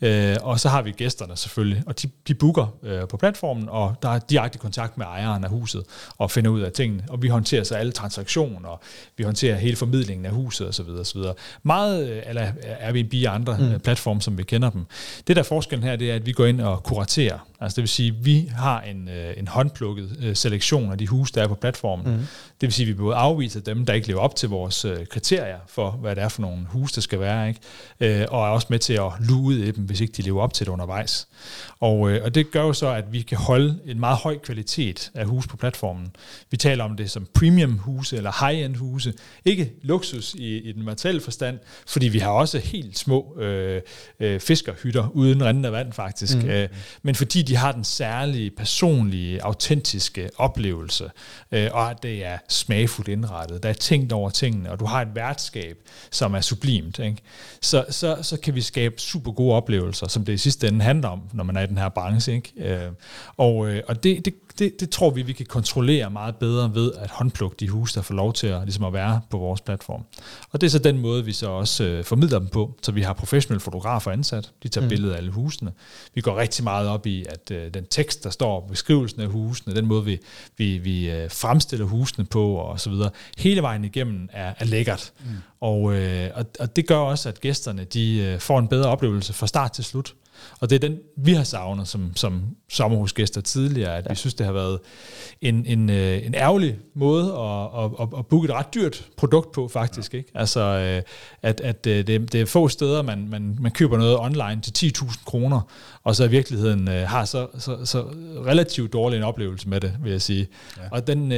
øh, 0.01 0.35
og 0.41 0.59
så 0.59 0.69
har 0.69 0.81
vi 0.81 0.91
gæsterne 0.91 1.37
selvfølgelig, 1.37 1.83
og 1.85 2.01
de, 2.01 2.09
de 2.27 2.33
booker 2.33 2.75
øh, 2.83 3.07
på 3.07 3.17
platformen, 3.17 3.69
og 3.69 3.95
der 4.01 4.09
er 4.09 4.19
direkte 4.19 4.59
kontakt 4.59 4.97
med 4.97 5.05
ejeren 5.05 5.43
af 5.43 5.49
huset, 5.49 5.83
og 6.17 6.31
finder 6.31 6.51
ud 6.51 6.61
af 6.61 6.71
tingene, 6.71 7.03
og 7.09 7.21
vi 7.21 7.27
håndterer 7.27 7.63
så 7.63 7.75
alle 7.75 7.91
transaktioner, 7.91 8.69
og 8.69 8.81
vi 9.17 9.23
håndterer 9.23 9.55
hele 9.55 9.75
formidlingen 9.75 10.25
af 10.25 10.31
huset 10.31 10.67
osv. 10.67 10.89
osv. 10.89 11.21
Meget 11.63 12.09
øh, 12.09 12.21
eller 12.25 12.51
Airbnb 12.79 13.13
og 13.27 13.35
andre 13.35 13.57
mm. 13.57 13.71
Øh, 13.71 13.79
platforme, 13.79 14.21
som 14.21 14.37
vi 14.37 14.43
kender 14.43 14.69
dem. 14.69 14.85
Det 15.27 15.35
der 15.35 15.43
forskellen 15.43 15.83
her, 15.83 15.95
det 15.95 16.11
er, 16.11 16.15
at 16.15 16.25
vi 16.25 16.31
går 16.31 16.45
ind 16.45 16.61
og 16.61 16.83
kuraterer, 16.83 17.39
altså 17.59 17.75
det 17.75 17.81
vil 17.81 17.89
sige, 17.89 18.09
at 18.09 18.25
vi 18.25 18.51
har 18.55 18.81
en, 18.81 19.09
øh, 19.09 19.33
en 19.37 19.47
håndplukket 19.47 20.17
øh, 20.21 20.35
selektion 20.35 20.91
af 20.91 20.97
de 20.97 21.07
huse, 21.07 21.33
der 21.33 21.43
er 21.43 21.47
på 21.47 21.55
platformen. 21.55 22.05
Mm. 22.11 22.19
Det 22.61 22.67
vil 22.67 22.73
sige, 22.73 22.83
at 22.83 22.87
vi 22.87 22.93
både 22.93 23.15
afviser 23.15 23.59
dem, 23.59 23.85
der 23.85 23.93
ikke 23.93 24.07
lever 24.07 24.19
op 24.19 24.35
til 24.35 24.49
vores 24.49 24.85
øh, 24.85 25.05
kriterier 25.05 25.57
for, 25.67 25.91
hvad 25.91 26.15
det 26.15 26.23
er 26.23 26.29
for 26.29 26.41
nogle 26.41 26.65
huse, 26.69 26.95
der 26.95 27.01
skal 27.01 27.19
være, 27.19 27.47
ikke? 27.47 27.59
Øh, 27.99 28.25
og 28.29 28.45
er 28.45 28.49
også 28.49 28.67
med 28.69 28.79
til 28.85 28.93
at 28.93 29.11
luge 29.19 29.43
ud 29.43 29.57
i 29.57 29.71
dem, 29.71 29.83
hvis 29.83 30.01
ikke 30.01 30.13
de 30.17 30.21
lever 30.21 30.41
op 30.41 30.53
til 30.53 30.65
det 30.65 30.71
undervejs. 30.71 31.27
Og, 31.79 32.11
øh, 32.11 32.23
og 32.23 32.35
det 32.35 32.51
gør 32.51 32.61
jo 32.61 32.73
så, 32.73 32.89
at 32.89 33.13
vi 33.13 33.21
kan 33.21 33.37
holde 33.37 33.79
en 33.85 33.99
meget 33.99 34.17
høj 34.17 34.37
kvalitet 34.37 35.11
af 35.13 35.25
hus 35.25 35.47
på 35.47 35.57
platformen. 35.57 36.15
Vi 36.51 36.57
taler 36.57 36.83
om 36.83 36.97
det 36.97 37.11
som 37.11 37.27
premium 37.33 37.77
huse 37.77 38.17
eller 38.17 38.45
high-end 38.45 38.75
huse. 38.75 39.13
Ikke 39.45 39.71
luksus 39.81 40.33
i, 40.33 40.57
i 40.57 40.71
den 40.71 40.85
materielle 40.85 41.21
forstand, 41.21 41.59
fordi 41.87 42.07
vi 42.07 42.19
har 42.19 42.29
også 42.29 42.59
helt 42.59 42.97
små 42.97 43.39
øh, 43.39 43.81
øh, 44.19 44.39
fiskerhytter 44.39 45.07
uden 45.13 45.43
rendende 45.43 45.71
vand 45.71 45.93
faktisk. 45.93 46.37
Mm. 46.37 46.49
Øh, 46.49 46.69
men 47.03 47.15
fordi 47.15 47.41
de 47.41 47.55
har 47.55 47.71
den 47.71 47.83
særlige, 47.83 48.51
personlige, 48.51 49.43
autentiske 49.43 50.29
oplevelse, 50.37 51.09
øh, 51.51 51.69
og 51.73 51.89
at 51.89 52.03
det 52.03 52.25
er 52.25 52.37
smagfuldt 52.49 53.09
indrettet. 53.09 53.63
Der 53.63 53.69
er 53.69 53.73
tænkt 53.73 54.11
over 54.11 54.29
tingene, 54.29 54.71
og 54.71 54.79
du 54.79 54.85
har 54.85 55.01
et 55.01 55.15
værtskab, 55.15 55.77
som 56.11 56.33
er 56.33 56.41
sublimt. 56.41 56.99
Ikke? 56.99 57.17
Så, 57.61 57.85
så, 57.89 58.17
så 58.21 58.37
kan 58.37 58.55
vi 58.55 58.61
skabe 58.75 59.01
super 59.01 59.31
gode 59.31 59.55
oplevelser, 59.55 60.07
som 60.07 60.25
det 60.25 60.33
i 60.33 60.37
sidste 60.37 60.67
ende 60.67 60.81
handler 60.81 61.09
om, 61.09 61.21
når 61.33 61.43
man 61.43 61.55
er 61.55 61.61
i 61.61 61.67
den 61.67 61.77
her 61.77 61.89
branche. 61.89 62.33
Ikke? 62.33 62.53
Øh, 62.57 62.91
og 63.37 63.69
øh, 63.69 63.83
og 63.87 64.03
det, 64.03 64.25
det, 64.25 64.33
det, 64.59 64.79
det 64.79 64.89
tror 64.89 65.09
vi, 65.09 65.21
vi 65.21 65.33
kan 65.33 65.45
kontrollere 65.45 66.09
meget 66.09 66.35
bedre 66.35 66.75
ved 66.75 66.91
at 66.93 67.09
håndplukke 67.09 67.55
de 67.59 67.69
huse, 67.69 67.95
der 67.95 68.01
får 68.01 68.13
lov 68.13 68.33
til 68.33 68.47
at, 68.47 68.61
ligesom 68.63 68.83
at 68.83 68.93
være 68.93 69.21
på 69.29 69.37
vores 69.37 69.61
platform. 69.61 70.03
Og 70.51 70.61
det 70.61 70.67
er 70.67 70.71
så 70.71 70.79
den 70.79 70.97
måde, 70.97 71.25
vi 71.25 71.31
så 71.31 71.49
også 71.49 71.83
øh, 71.83 72.03
formidler 72.03 72.39
dem 72.39 72.47
på. 72.47 72.73
Så 72.81 72.91
vi 72.91 73.01
har 73.01 73.13
professionelle 73.13 73.59
fotografer 73.59 74.11
ansat. 74.11 74.51
De 74.63 74.67
tager 74.67 74.85
mm. 74.85 74.89
billeder 74.89 75.13
af 75.13 75.17
alle 75.17 75.31
husene. 75.31 75.71
Vi 76.13 76.21
går 76.21 76.37
rigtig 76.37 76.63
meget 76.63 76.87
op 76.87 77.07
i, 77.07 77.25
at 77.29 77.51
øh, 77.51 77.73
den 77.73 77.85
tekst, 77.85 78.23
der 78.23 78.29
står 78.29 78.67
beskrivelsen 78.67 79.21
af 79.21 79.27
husene, 79.27 79.75
den 79.75 79.85
måde, 79.85 80.05
vi, 80.05 80.19
vi, 80.57 80.77
vi 80.77 81.11
øh, 81.11 81.31
fremstiller 81.31 81.85
husene 81.85 82.25
på 82.25 82.55
og 82.55 82.79
så 82.79 82.89
videre, 82.89 83.09
hele 83.37 83.61
vejen 83.61 83.85
igennem 83.85 84.29
er, 84.31 84.53
er 84.59 84.65
lækkert. 84.65 85.13
Mm. 85.19 85.25
Og, 85.61 85.93
øh, 85.93 86.29
og, 86.35 86.45
og 86.59 86.75
det 86.75 86.87
gør 86.87 86.97
også, 86.97 87.29
at 87.29 87.41
gæsterne 87.41 87.83
de 87.83 88.17
øh, 88.17 88.39
får 88.39 88.59
en 88.59 88.67
bedre 88.67 88.89
oplevelse 88.89 89.33
fra 89.33 89.47
start 89.47 89.71
til 89.71 89.83
slut. 89.83 90.13
Og 90.59 90.69
det 90.69 90.75
er 90.75 90.79
den, 90.79 90.97
vi 91.17 91.33
har 91.33 91.43
savnet 91.43 91.87
som, 91.87 92.11
som 92.15 92.43
sommerhusgæster 92.69 93.41
tidligere, 93.41 93.97
at 93.97 94.05
ja. 94.05 94.09
vi 94.09 94.15
synes, 94.15 94.33
det 94.33 94.45
har 94.45 94.53
været 94.53 94.79
en, 95.41 95.65
en, 95.65 95.89
øh, 95.89 96.25
en 96.25 96.35
ærgerlig 96.35 96.77
måde 96.93 97.23
at, 97.23 97.83
at, 97.83 97.91
at, 98.01 98.19
at 98.19 98.25
booke 98.25 98.45
et 98.45 98.53
ret 98.53 98.73
dyrt 98.73 99.05
produkt 99.17 99.51
på, 99.51 99.67
faktisk. 99.67 100.13
Ja. 100.13 100.17
Ikke? 100.17 100.31
Altså, 100.35 100.59
øh, 100.61 101.01
at, 101.41 101.61
at 101.61 101.87
øh, 101.87 102.07
det, 102.07 102.33
det 102.33 102.41
er 102.41 102.45
få 102.45 102.67
steder, 102.67 103.01
man, 103.01 103.27
man, 103.29 103.57
man 103.59 103.71
køber 103.71 103.97
noget 103.97 104.19
online 104.19 104.61
til 104.61 104.91
10.000 104.97 105.25
kroner, 105.25 105.61
og 106.03 106.15
så 106.15 106.23
i 106.23 106.29
virkeligheden 106.29 106.87
har 106.87 107.25
så, 107.25 107.47
så, 107.57 107.85
så 107.85 108.01
relativt 108.45 108.93
dårlig 108.93 109.17
en 109.17 109.23
oplevelse 109.23 109.69
med 109.69 109.81
det, 109.81 109.93
vil 110.03 110.11
jeg 110.11 110.21
sige. 110.21 110.47
Ja. 110.77 110.81
Og 110.91 111.07
den, 111.07 111.31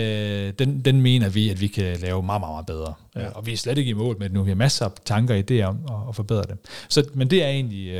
den, 0.53 0.81
den 0.85 1.01
mener 1.01 1.29
vi, 1.29 1.49
at 1.49 1.61
vi 1.61 1.67
kan 1.67 1.97
lave 1.97 2.23
meget, 2.23 2.41
meget, 2.41 2.53
meget 2.53 2.65
bedre. 2.65 2.93
Ja. 3.19 3.29
Og 3.29 3.45
vi 3.45 3.53
er 3.53 3.57
slet 3.57 3.77
ikke 3.77 3.89
i 3.89 3.93
mål 3.93 4.15
med 4.19 4.29
det 4.29 4.33
nu. 4.33 4.43
Vi 4.43 4.49
har 4.49 4.55
masser 4.55 4.85
af 4.85 4.91
tanker 5.05 5.35
og 5.35 5.43
idéer 5.51 5.63
om 5.63 5.79
at, 5.89 6.09
at 6.09 6.15
forbedre 6.15 6.41
det. 6.41 6.57
Så, 6.89 7.03
men 7.13 7.29
det 7.29 7.43
er 7.43 7.47
egentlig, 7.47 7.93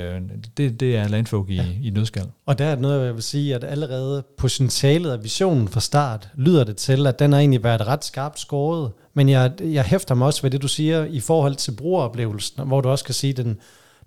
det, 0.57 0.79
det 0.79 0.97
er 0.97 1.07
landfolk 1.07 1.49
i, 1.49 1.55
ja. 1.55 1.65
i 1.83 1.89
nødskal. 1.89 2.27
Og 2.45 2.59
der 2.59 2.65
er 2.65 2.75
noget, 2.75 3.05
jeg 3.05 3.15
vil 3.15 3.23
sige, 3.23 3.55
at 3.55 3.63
allerede 3.63 4.23
potentialet 4.37 5.13
og 5.13 5.23
visionen 5.23 5.67
fra 5.67 5.79
start, 5.79 6.29
lyder 6.35 6.63
det 6.63 6.77
til, 6.77 7.07
at 7.07 7.19
den 7.19 7.31
har 7.31 7.39
egentlig 7.39 7.63
været 7.63 7.87
ret 7.87 8.05
skarpt 8.05 8.39
skåret. 8.39 8.91
Men 9.13 9.29
jeg, 9.29 9.51
jeg 9.61 9.83
hæfter 9.83 10.15
mig 10.15 10.27
også 10.27 10.41
ved 10.41 10.51
det, 10.51 10.61
du 10.61 10.67
siger 10.67 11.05
i 11.05 11.19
forhold 11.19 11.55
til 11.55 11.71
brugeroplevelsen, 11.71 12.67
hvor 12.67 12.81
du 12.81 12.89
også 12.89 13.05
kan 13.05 13.13
sige, 13.13 13.33
den, 13.33 13.57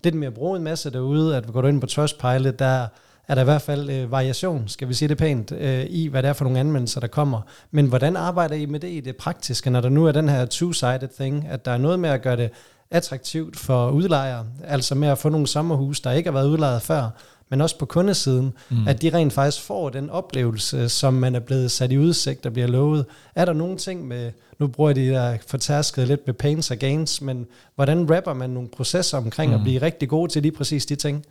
det 0.04 0.14
med 0.14 0.26
at 0.26 0.34
bruge 0.34 0.56
en 0.56 0.64
masse 0.64 0.90
derude, 0.90 1.36
at 1.36 1.52
går 1.52 1.60
du 1.60 1.68
ind 1.68 1.80
på 1.80 1.86
Trustpilot, 1.86 2.58
der 2.58 2.86
er 3.30 3.34
der 3.34 3.42
i 3.42 3.44
hvert 3.44 3.62
fald 3.62 3.90
øh, 3.90 4.10
variation, 4.10 4.68
skal 4.68 4.88
vi 4.88 4.94
sige 4.94 5.08
det 5.08 5.18
pænt, 5.18 5.52
øh, 5.52 5.87
i 5.88 6.06
hvad 6.06 6.22
det 6.22 6.28
er 6.28 6.32
for 6.32 6.44
nogle 6.44 6.60
anmeldelser, 6.60 7.00
der 7.00 7.06
kommer. 7.06 7.40
Men 7.70 7.87
hvordan 7.87 8.16
arbejder 8.16 8.54
I 8.54 8.66
med 8.66 8.80
det 8.80 8.88
i 8.88 9.00
det 9.00 9.16
praktiske, 9.16 9.70
når 9.70 9.80
der 9.80 9.88
nu 9.88 10.06
er 10.06 10.12
den 10.12 10.28
her 10.28 10.46
two-sided 10.46 11.08
thing, 11.20 11.46
at 11.49 11.64
der 11.64 11.70
er 11.70 11.78
noget 11.78 12.00
med 12.00 12.10
at 12.10 12.22
gøre 12.22 12.37
det 12.37 12.50
attraktivt 12.90 13.58
for 13.58 13.90
udlejere, 13.90 14.46
altså 14.64 14.94
med 14.94 15.08
at 15.08 15.18
få 15.18 15.28
nogle 15.28 15.46
sommerhus, 15.46 16.00
der 16.00 16.12
ikke 16.12 16.30
har 16.30 16.34
været 16.34 16.49
udlejet 16.49 16.82
før, 16.82 17.10
men 17.50 17.61
også 17.61 17.78
på 17.78 17.87
kundesiden, 17.87 18.52
mm. 18.71 18.88
at 18.88 19.02
de 19.02 19.11
rent 19.14 19.33
faktisk 19.33 19.62
får 19.62 19.88
den 19.88 20.11
oplevelse, 20.11 20.88
som 20.88 21.14
man 21.14 21.35
er 21.35 21.40
blevet 21.40 21.71
sat 21.71 21.92
i 21.92 21.99
udsigt 21.99 22.47
og 22.47 22.52
bliver 22.52 22.69
lovet. 22.69 23.07
Er 23.35 23.45
der 23.45 23.52
nogle 23.52 23.76
ting 23.76 24.09
med, 24.09 24.33
nu 24.59 24.66
bruger 24.66 24.92
de 24.92 25.09
der 25.09 25.37
fortærsket 25.47 26.09
lidt 26.09 26.26
med 26.26 26.35
pains 26.35 26.71
og 26.71 26.76
gains, 26.76 27.21
men 27.21 27.47
hvordan 27.75 28.11
rapper 28.16 28.35
man 28.35 28.50
nogle 28.50 28.69
processer 28.69 29.19
omkring 29.19 29.50
mm. 29.50 29.57
at 29.57 29.62
blive 29.62 29.83
rigtig 29.83 30.09
god 30.09 30.28
til 30.28 30.42
lige 30.42 30.52
præcis 30.52 30.87
de 30.87 30.97
ting? 30.97 31.25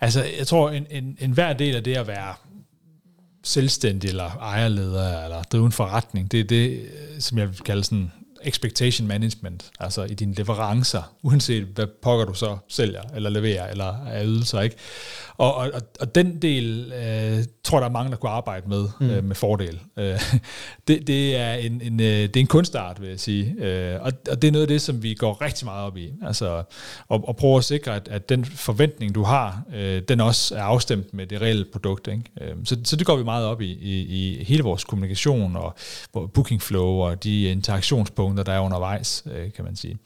Altså, 0.00 0.24
jeg 0.38 0.46
tror, 0.46 0.70
en, 0.70 0.86
en, 0.90 1.16
en 1.20 1.30
hver 1.30 1.52
del 1.52 1.76
af 1.76 1.84
det 1.84 1.96
at 1.96 2.06
være 2.06 2.34
selvstændig 3.44 4.08
eller 4.08 4.30
ejerleder 4.40 5.24
eller 5.24 5.42
drive 5.42 5.66
en 5.66 5.72
forretning, 5.72 6.32
det 6.32 6.40
er 6.40 6.44
det, 6.44 6.80
som 7.18 7.38
jeg 7.38 7.48
vil 7.48 7.58
kalde 7.58 7.84
sådan 7.84 8.12
expectation 8.46 9.08
management, 9.08 9.70
altså 9.80 10.04
i 10.04 10.14
dine 10.14 10.34
leverancer, 10.34 11.12
uanset 11.22 11.64
hvad 11.64 11.86
pokker 12.02 12.24
du 12.24 12.34
så 12.34 12.56
sælger, 12.68 13.02
eller 13.14 13.30
leverer, 13.30 13.70
eller 13.70 14.06
er 14.06 14.24
ydelser, 14.24 14.60
ikke? 14.60 14.76
Og, 15.38 15.54
og, 15.54 15.70
og 16.00 16.14
den 16.14 16.42
del 16.42 16.92
øh, 16.92 17.44
tror 17.64 17.78
der 17.78 17.86
er 17.86 17.90
mange, 17.90 18.10
der 18.10 18.16
kunne 18.16 18.30
arbejde 18.30 18.68
med 18.68 18.88
mm. 19.00 19.10
øh, 19.10 19.24
med 19.24 19.34
fordel. 19.34 19.80
Øh, 19.96 20.20
det, 20.88 21.06
det, 21.06 21.36
er 21.36 21.52
en, 21.52 21.80
en, 21.84 22.00
øh, 22.00 22.06
det 22.06 22.36
er 22.36 22.40
en 22.40 22.46
kunstart, 22.46 23.00
vil 23.00 23.08
jeg 23.08 23.20
sige. 23.20 23.54
Øh, 23.58 24.02
og, 24.02 24.12
og 24.30 24.42
det 24.42 24.48
er 24.48 24.52
noget 24.52 24.62
af 24.62 24.68
det, 24.68 24.82
som 24.82 25.02
vi 25.02 25.14
går 25.14 25.42
rigtig 25.42 25.64
meget 25.64 25.84
op 25.86 25.96
i. 25.96 26.12
Altså, 26.22 26.62
og, 27.08 27.28
og 27.28 27.36
prøve 27.36 27.56
at 27.56 27.64
sikre, 27.64 27.94
at, 27.94 28.08
at 28.08 28.28
den 28.28 28.44
forventning, 28.44 29.14
du 29.14 29.22
har, 29.22 29.62
øh, 29.74 30.02
den 30.08 30.20
også 30.20 30.54
er 30.54 30.62
afstemt 30.62 31.14
med 31.14 31.26
det 31.26 31.40
reelle 31.40 31.64
produkt. 31.72 32.08
Ikke? 32.08 32.22
Øh, 32.40 32.54
så, 32.64 32.76
så 32.84 32.96
det 32.96 33.06
går 33.06 33.16
vi 33.16 33.24
meget 33.24 33.46
op 33.46 33.60
i, 33.60 33.72
i, 33.72 34.00
i 34.00 34.44
hele 34.44 34.62
vores 34.62 34.84
kommunikation 34.84 35.56
og 35.56 35.76
booking 36.34 36.62
flow 36.62 36.86
og 36.86 37.24
de 37.24 37.42
interaktionspunkter, 37.42 38.35
der 38.42 38.52
er 38.52 38.60
undervejs, 38.60 39.24
øh, 39.32 39.52
kan 39.52 39.64
man 39.64 39.76
sige. 39.76 39.98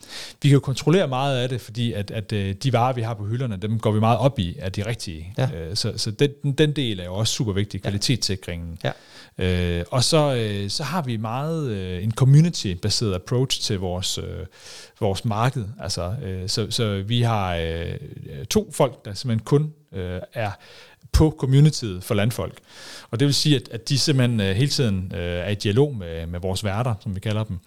Vi 0.43 0.49
kan 0.49 0.55
jo 0.55 0.61
kontrollere 0.61 1.09
meget 1.09 1.39
af 1.39 1.49
det, 1.49 1.61
fordi 1.61 1.93
at, 1.93 2.11
at 2.11 2.33
øh, 2.33 2.55
de 2.55 2.73
varer, 2.73 2.93
vi 2.93 3.03
har 3.03 3.15
på 3.15 3.27
hylderne, 3.27 3.57
dem 3.57 3.79
går 3.79 3.93
vi 3.93 4.01
meget 4.01 4.19
op 4.19 4.39
i, 4.39 4.57
at 4.59 4.77
de 4.77 4.87
rigtige. 4.87 5.35
Ja. 5.39 5.51
Øh, 5.55 5.77
så 5.77 5.93
så 5.97 6.11
den, 6.11 6.53
den 6.59 6.73
del 6.73 7.01
er 7.01 7.05
jo 7.05 7.15
også 7.15 7.35
super 7.35 7.53
vigtig, 7.53 7.83
kvalitetssikringen. 7.83 8.79
Ja. 8.85 8.93
Øh, 9.39 9.85
og 9.91 10.05
så, 10.05 10.35
øh, 10.35 10.71
så 10.71 10.83
har 10.83 11.03
vi 11.03 11.17
meget 11.17 11.71
øh, 11.71 12.05
en 12.05 12.13
community-baseret 12.13 13.15
approach 13.15 13.61
til 13.61 13.79
vores, 13.79 14.19
øh, 14.19 14.47
vores 15.01 15.25
marked. 15.25 15.65
Altså, 15.81 16.15
øh, 16.23 16.49
så, 16.49 16.67
så 16.71 17.03
vi 17.03 17.23
har 17.23 17.57
øh, 17.57 17.95
to 18.51 18.71
folk, 18.73 19.05
der 19.05 19.15
simpelthen 19.15 19.45
kun 19.45 19.73
øh, 19.93 20.21
er 20.35 20.51
på 21.13 21.37
communityet 21.39 22.05
for 22.05 22.15
landfolk. 22.15 22.59
Og 23.11 23.21
det 23.21 23.27
vil 23.27 23.35
sige, 23.35 23.57
at, 23.57 23.69
at 23.71 23.89
de 23.89 23.99
simpelthen 23.99 24.41
øh, 24.41 24.57
hele 24.57 24.71
tiden 24.71 25.13
øh, 25.15 25.21
er 25.21 25.49
i 25.49 25.55
dialog 25.55 25.97
med, 25.97 26.27
med 26.27 26.41
vores 26.41 26.65
værter, 26.65 26.95
som 27.03 27.15
vi 27.15 27.21
kalder 27.21 27.45
dem, 27.45 27.59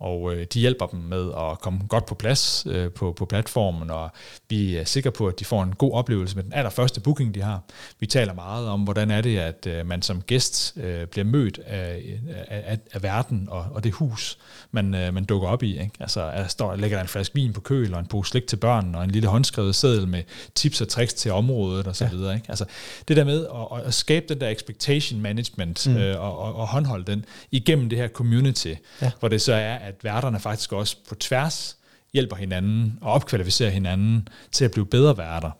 og 0.00 0.34
øh, 0.34 0.46
de 0.54 0.60
hjælper 0.60 0.86
dem 0.86 1.00
med 1.00 1.32
at 1.36 1.60
komme 1.60 1.80
godt 1.88 2.06
på 2.06 2.14
plads 2.14 2.66
øh, 2.70 2.90
på, 2.90 3.12
på 3.12 3.24
platformen, 3.24 3.90
og 3.90 4.10
vi 4.48 4.76
er 4.76 4.84
sikre 4.84 5.10
på, 5.10 5.26
at 5.26 5.40
de 5.40 5.44
får 5.44 5.62
en 5.62 5.74
god 5.74 5.92
oplevelse 5.92 6.36
med 6.36 6.44
den 6.44 6.52
allerførste 6.52 7.00
booking, 7.00 7.34
de 7.34 7.42
har. 7.42 7.62
Vi 8.00 8.06
taler 8.06 8.34
meget 8.34 8.68
om, 8.68 8.80
hvordan 8.80 9.10
er 9.10 9.20
det, 9.20 9.38
at 9.38 9.66
øh, 9.66 9.86
man 9.86 10.02
som 10.02 10.22
gæst 10.22 10.74
øh, 10.76 11.06
bliver 11.06 11.24
mødt 11.24 11.58
af, 11.66 12.02
af, 12.48 12.78
af 12.92 13.02
verden 13.02 13.48
og, 13.50 13.66
og 13.72 13.84
det 13.84 13.92
hus, 13.92 14.38
man, 14.70 14.94
øh, 14.94 15.14
man 15.14 15.24
dukker 15.24 15.48
op 15.48 15.62
i. 15.62 15.80
Ikke? 15.80 15.90
Altså, 16.00 16.20
der 16.20 16.46
står, 16.46 16.76
lægger 16.76 16.96
der 16.96 17.02
en 17.02 17.08
flaske 17.08 17.34
vin 17.34 17.52
på 17.52 17.60
køl, 17.60 17.94
og 17.94 18.00
en 18.00 18.06
pose 18.06 18.30
slik 18.30 18.46
til 18.46 18.56
børn, 18.56 18.94
og 18.94 19.04
en 19.04 19.10
lille 19.10 19.28
håndskrevet 19.28 19.74
seddel 19.74 20.08
med 20.08 20.22
tips 20.54 20.80
og 20.80 20.88
tricks 20.88 21.14
til 21.14 21.32
området 21.32 21.86
og 21.86 21.96
så 21.96 22.04
ja. 22.04 22.10
videre. 22.10 22.34
Ikke? 22.34 22.46
Altså, 22.48 22.64
det 23.08 23.16
der 23.16 23.24
med 23.24 23.46
at, 23.46 23.86
at 23.86 23.94
skabe 23.94 24.26
den 24.28 24.40
der 24.40 24.48
expectation 24.48 25.20
management 25.20 25.86
mm. 25.86 25.96
øh, 25.96 26.20
og, 26.20 26.38
og, 26.38 26.54
og 26.54 26.68
håndholde 26.68 27.04
den 27.04 27.24
igennem 27.50 27.88
det 27.88 27.98
her 27.98 28.08
community, 28.08 28.74
ja. 29.02 29.10
hvor 29.20 29.28
det 29.28 29.42
så 29.42 29.52
er, 29.52 29.78
at 29.88 30.04
værterne 30.04 30.40
faktisk 30.40 30.72
også 30.72 30.96
på 31.08 31.14
tværs 31.14 31.78
hjælper 32.12 32.36
hinanden 32.36 32.98
og 33.00 33.12
opkvalificerer 33.12 33.70
hinanden 33.70 34.28
til 34.52 34.64
at 34.64 34.70
blive 34.70 34.86
bedre 34.86 35.18
værter. 35.18 35.50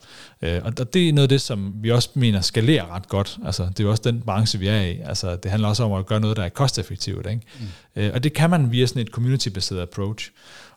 Øh, 0.42 0.60
og 0.64 0.94
det 0.94 1.08
er 1.08 1.12
noget 1.12 1.22
af 1.22 1.28
det, 1.28 1.40
som 1.40 1.74
vi 1.82 1.90
også 1.90 2.10
mener 2.14 2.40
skalerer 2.40 2.94
ret 2.94 3.08
godt. 3.08 3.38
Altså, 3.44 3.62
det 3.62 3.80
er 3.80 3.84
jo 3.84 3.90
også 3.90 4.02
den 4.02 4.20
branche, 4.20 4.58
vi 4.58 4.68
er 4.68 4.80
i. 4.80 5.00
Altså, 5.00 5.36
det 5.36 5.50
handler 5.50 5.68
også 5.68 5.84
om 5.84 5.92
at 5.92 6.06
gøre 6.06 6.20
noget, 6.20 6.36
der 6.36 6.42
er 6.42 6.48
kosteffektivt. 6.48 7.26
Ikke? 7.26 7.42
Mm. 7.60 8.02
Øh, 8.02 8.10
og 8.14 8.24
det 8.24 8.32
kan 8.32 8.50
man 8.50 8.72
via 8.72 8.86
sådan 8.86 9.02
et 9.02 9.08
community-baseret 9.08 9.82
approach. 9.82 10.30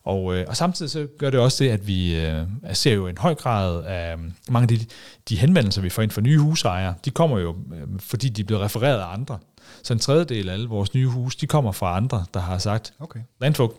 Og, 0.04 0.36
øh, 0.36 0.46
og 0.48 0.58
samtidig 0.58 0.92
så 0.92 1.08
gør 1.18 1.30
det 1.30 1.40
også 1.40 1.64
det, 1.64 1.70
at 1.70 1.88
vi 1.88 2.16
øh, 2.16 2.46
ser 2.74 2.94
jo 2.94 3.08
en 3.08 3.18
høj 3.18 3.36
grad 3.36 3.84
af 3.86 4.16
mange 4.50 4.64
af 4.74 4.80
de, 4.80 4.86
de 5.30 5.36
henvendelser, 5.36 5.82
vi 5.82 5.90
får 5.90 6.02
ind 6.02 6.12
fra 6.12 6.22
nye 6.22 6.38
husejere, 6.40 6.94
de 7.06 7.10
kommer 7.10 7.40
jo, 7.40 7.56
øh, 7.76 8.00
fordi 8.00 8.30
de 8.30 8.42
er 8.42 8.46
blevet 8.46 8.64
refereret 8.64 9.00
af 9.00 9.14
andre. 9.14 9.38
Så 9.84 9.94
en 9.94 10.00
tredjedel 10.00 10.50
af 10.50 10.54
alle 10.54 10.68
vores 10.68 10.94
nye 10.94 11.08
huse, 11.08 11.38
de 11.42 11.48
kommer 11.48 11.72
fra 11.72 11.98
andre, 11.98 12.26
der 12.34 12.40
har 12.40 12.58
sagt, 12.58 12.94
okay. 13.00 13.20
landfolk, 13.42 13.76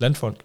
landfolk, 0.00 0.40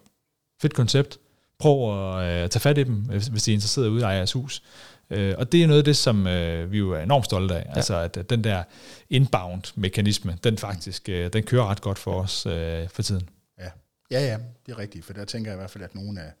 fedt 0.62 0.74
koncept, 0.74 1.18
prøv 1.58 2.18
at 2.18 2.42
øh, 2.44 2.50
tage 2.50 2.60
fat 2.60 2.78
i 2.78 2.84
dem, 2.84 2.94
hvis 2.94 3.42
de 3.42 3.50
er 3.50 3.54
interesseret 3.54 3.88
ude 3.88 4.02
i 4.02 4.04
jeres 4.04 4.32
hus. 4.32 4.62
Øh, 5.10 5.34
og 5.38 5.52
det 5.52 5.62
er 5.62 5.66
noget 5.66 5.78
af 5.78 5.84
det, 5.84 5.96
som 5.96 6.26
øh, 6.26 6.72
vi 6.72 6.78
jo 6.78 6.90
er 6.90 7.00
enormt 7.00 7.24
stolte 7.24 7.54
af. 7.54 7.64
Ja. 7.66 7.76
Altså, 7.76 7.96
at, 7.96 8.16
at 8.16 8.30
den 8.30 8.44
der 8.44 8.62
inbound-mekanisme, 9.10 10.38
den 10.44 10.58
faktisk, 10.58 11.08
øh, 11.08 11.32
den 11.32 11.42
kører 11.42 11.66
ret 11.66 11.80
godt 11.80 11.98
for 11.98 12.22
os 12.22 12.46
øh, 12.46 12.88
for 12.88 13.02
tiden. 13.02 13.28
Ja. 13.58 13.70
ja, 14.10 14.20
ja, 14.20 14.38
det 14.66 14.72
er 14.72 14.78
rigtigt, 14.78 15.04
for 15.04 15.12
der 15.12 15.24
tænker 15.24 15.50
jeg 15.50 15.56
i 15.56 15.60
hvert 15.60 15.70
fald, 15.70 15.84
at 15.84 15.94
nogle 15.94 16.20
af, 16.20 16.32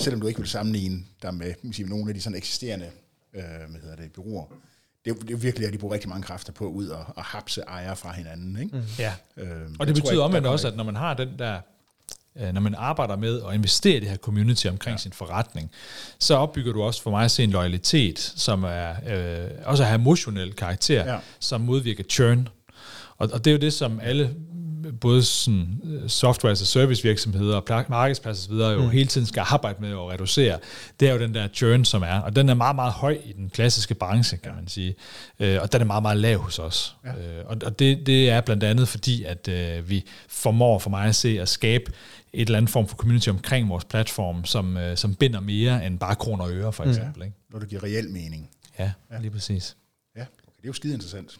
selvom 0.00 0.20
du 0.20 0.26
ikke 0.26 0.40
vil 0.40 0.48
sammenligne 0.48 1.04
dig 1.22 1.34
med 1.34 1.72
sige, 1.72 1.88
nogle 1.88 2.10
af 2.10 2.14
de 2.14 2.20
sådan 2.20 2.36
eksisterende 2.36 2.90
øh, 3.34 3.42
hvad 3.42 3.80
hedder 3.80 3.96
det, 3.96 4.12
byråer, 4.12 4.44
det 5.08 5.22
er, 5.22 5.26
det 5.26 5.34
er 5.34 5.36
virkelig, 5.36 5.66
at 5.66 5.72
de 5.72 5.78
bruger 5.78 5.94
rigtig 5.94 6.08
mange 6.08 6.22
kræfter 6.22 6.52
på 6.52 6.64
ud 6.66 6.88
og, 6.88 7.04
og 7.16 7.24
hapse 7.24 7.60
ejere 7.60 7.96
fra 7.96 8.12
hinanden. 8.12 8.58
Ikke? 8.62 8.76
Mm. 8.76 8.82
Ja, 8.98 9.12
øhm, 9.36 9.76
og 9.78 9.86
det 9.86 9.94
betyder 9.94 10.22
omvendt 10.22 10.46
også, 10.46 10.68
at 10.68 10.76
når 10.76 10.84
man 10.84 10.96
har 10.96 11.14
den 11.14 11.28
der 11.38 11.60
øh, 12.40 12.52
når 12.52 12.60
man 12.60 12.74
arbejder 12.78 13.16
med 13.16 13.42
at 13.48 13.54
investere 13.54 13.96
i 13.96 14.00
det 14.00 14.08
her 14.08 14.16
community 14.16 14.66
omkring 14.66 14.94
ja. 14.94 14.98
sin 14.98 15.12
forretning, 15.12 15.70
så 16.18 16.34
opbygger 16.34 16.72
du 16.72 16.82
også 16.82 17.02
for 17.02 17.10
mig 17.10 17.24
at 17.24 17.30
se 17.30 17.44
en 17.44 17.50
loyalitet, 17.50 18.18
som 18.18 18.64
er 18.64 18.90
øh, 18.90 19.50
også 19.64 19.84
har 19.84 19.94
emotionel 19.94 20.52
karakter, 20.52 21.12
ja. 21.12 21.18
som 21.40 21.60
modvirker 21.60 22.04
churn. 22.04 22.48
Og, 23.18 23.28
og 23.32 23.44
det 23.44 23.50
er 23.50 23.54
jo 23.54 23.60
det, 23.60 23.72
som 23.72 24.00
alle 24.00 24.34
både 25.00 25.22
sådan 25.22 25.80
øh, 25.84 26.08
software 26.08 26.52
as 26.52 26.62
a 26.62 26.64
service 26.64 27.02
virksomheder 27.02 27.56
og 27.56 27.84
markedspladser 27.88 28.52
osv. 28.52 28.54
jo 28.54 28.82
mm. 28.82 28.90
hele 28.90 29.06
tiden 29.06 29.26
skal 29.26 29.44
arbejde 29.50 29.80
med 29.80 29.90
at 29.90 29.98
reducere, 29.98 30.58
det 31.00 31.08
er 31.08 31.12
jo 31.12 31.18
den 31.18 31.34
der 31.34 31.48
churn, 31.48 31.84
som 31.84 32.02
er. 32.02 32.20
Og 32.20 32.36
den 32.36 32.48
er 32.48 32.54
meget, 32.54 32.76
meget 32.76 32.92
høj 32.92 33.18
i 33.24 33.32
den 33.32 33.50
klassiske 33.50 33.94
branche, 33.94 34.36
kan 34.36 34.52
man 34.54 34.68
sige. 34.68 34.94
Øh, 35.40 35.58
og 35.62 35.72
den 35.72 35.80
er 35.80 35.84
meget, 35.84 36.02
meget 36.02 36.16
lav 36.16 36.38
hos 36.38 36.58
os. 36.58 36.96
Ja. 37.04 37.10
Øh, 37.10 37.44
og 37.46 37.56
og 37.64 37.78
det, 37.78 38.06
det 38.06 38.30
er 38.30 38.40
blandt 38.40 38.64
andet 38.64 38.88
fordi, 38.88 39.24
at 39.24 39.48
øh, 39.48 39.88
vi 39.88 40.04
formår 40.28 40.78
for 40.78 40.90
mig 40.90 41.06
at 41.06 41.14
se 41.14 41.40
at 41.40 41.48
skabe 41.48 41.92
et 42.32 42.46
eller 42.46 42.58
andet 42.58 42.70
form 42.70 42.88
for 42.88 42.96
community 42.96 43.28
omkring 43.28 43.68
vores 43.68 43.84
platform, 43.84 44.44
som, 44.44 44.76
øh, 44.76 44.96
som 44.96 45.14
binder 45.14 45.40
mere 45.40 45.86
end 45.86 45.98
bare 45.98 46.14
kroner 46.14 46.44
og 46.44 46.52
øre, 46.52 46.72
for 46.72 46.84
mm. 46.84 46.90
eksempel. 46.90 47.22
Ikke? 47.22 47.36
Når 47.50 47.58
det 47.58 47.68
giver 47.68 47.82
reel 47.82 48.10
mening. 48.10 48.50
Ja, 48.78 48.92
ja, 49.12 49.18
lige 49.20 49.30
præcis. 49.30 49.76
Ja, 50.16 50.20
okay. 50.20 50.52
det 50.56 50.64
er 50.64 50.68
jo 50.68 50.72
skide 50.72 50.94
interessant. 50.94 51.38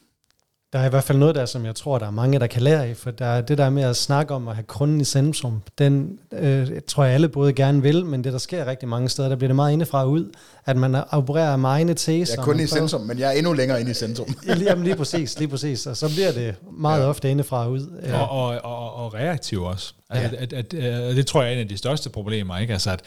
Der 0.72 0.78
er 0.78 0.87
i 0.87 0.88
hvert 0.88 1.04
fald 1.04 1.18
noget 1.18 1.35
der, 1.35 1.46
som 1.46 1.64
jeg 1.64 1.74
tror, 1.74 1.98
der 1.98 2.07
er 2.07 2.11
mange, 2.11 2.38
der 2.38 2.46
kan 2.46 2.62
lære 2.62 2.87
af, 2.87 2.96
for 2.96 3.11
der 3.11 3.26
er 3.26 3.40
det 3.40 3.59
der 3.59 3.70
med 3.70 3.83
at 3.83 3.96
snakke 3.96 4.35
om 4.35 4.48
at 4.48 4.54
have 4.54 4.64
kunden 4.64 5.00
i 5.00 5.04
centrum, 5.04 5.62
den 5.78 6.18
øh, 6.33 6.68
tror 6.88 7.04
jeg 7.04 7.14
alle 7.14 7.28
både 7.28 7.52
gerne 7.52 7.83
vil, 7.83 8.07
men 8.07 8.24
det 8.24 8.33
der 8.33 8.38
sker 8.38 8.66
rigtig 8.66 8.88
mange 8.88 9.09
steder, 9.09 9.28
der 9.28 9.37
bliver 9.37 9.48
det 9.48 9.57
meget 9.57 9.72
indefra 9.72 10.02
og 10.02 10.11
ud, 10.11 10.31
at 10.66 10.76
man 10.76 10.96
opererer 11.11 11.57
med 11.57 11.70
egne 11.70 11.94
teser. 11.94 12.35
Jeg 12.35 12.40
er 12.40 12.44
kun 12.44 12.61
i 12.61 12.66
centrum, 12.66 13.00
men 13.00 13.18
jeg 13.18 13.28
er 13.28 13.38
endnu 13.38 13.52
længere 13.52 13.81
inde 13.81 13.90
i 13.90 13.94
centrum. 13.94 14.35
Jamen 14.46 14.85
lige 14.85 14.96
præcis, 14.96 15.38
lige 15.38 15.48
præcis, 15.48 15.87
og 15.87 15.96
så 15.96 16.09
bliver 16.09 16.33
det 16.33 16.54
meget 16.72 17.00
ja. 17.00 17.07
ofte 17.07 17.31
indefra 17.31 17.64
og 17.64 17.70
ud. 17.70 18.00
Ja. 18.02 18.20
Og, 18.20 18.28
og, 18.28 18.64
og, 18.64 18.94
og 19.04 19.14
reaktiv 19.14 19.62
også. 19.62 19.94
Altså, 20.11 20.37
ja. 20.37 20.42
at, 20.42 20.52
at, 20.52 20.74
at, 20.74 21.16
det 21.16 21.26
tror 21.26 21.42
jeg 21.42 21.48
er 21.50 21.54
en 21.54 21.61
af 21.61 21.68
de 21.68 21.76
største 21.76 22.11
problemer, 22.11 22.59
ikke? 22.59 22.72
Altså, 22.72 22.90
at 22.90 23.00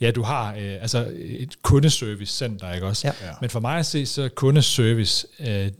ja, 0.00 0.10
du 0.10 0.22
har 0.22 0.54
øh, 0.60 0.76
altså 0.80 1.06
et 1.16 1.62
kundeservice-center, 1.62 2.74
ikke 2.74 2.86
også? 2.86 3.06
Ja. 3.06 3.12
Men 3.40 3.50
for 3.50 3.60
mig 3.60 3.78
at 3.78 3.86
se, 3.86 4.06
så 4.06 4.28
kundeservice, 4.34 5.26
øh, 5.40 5.70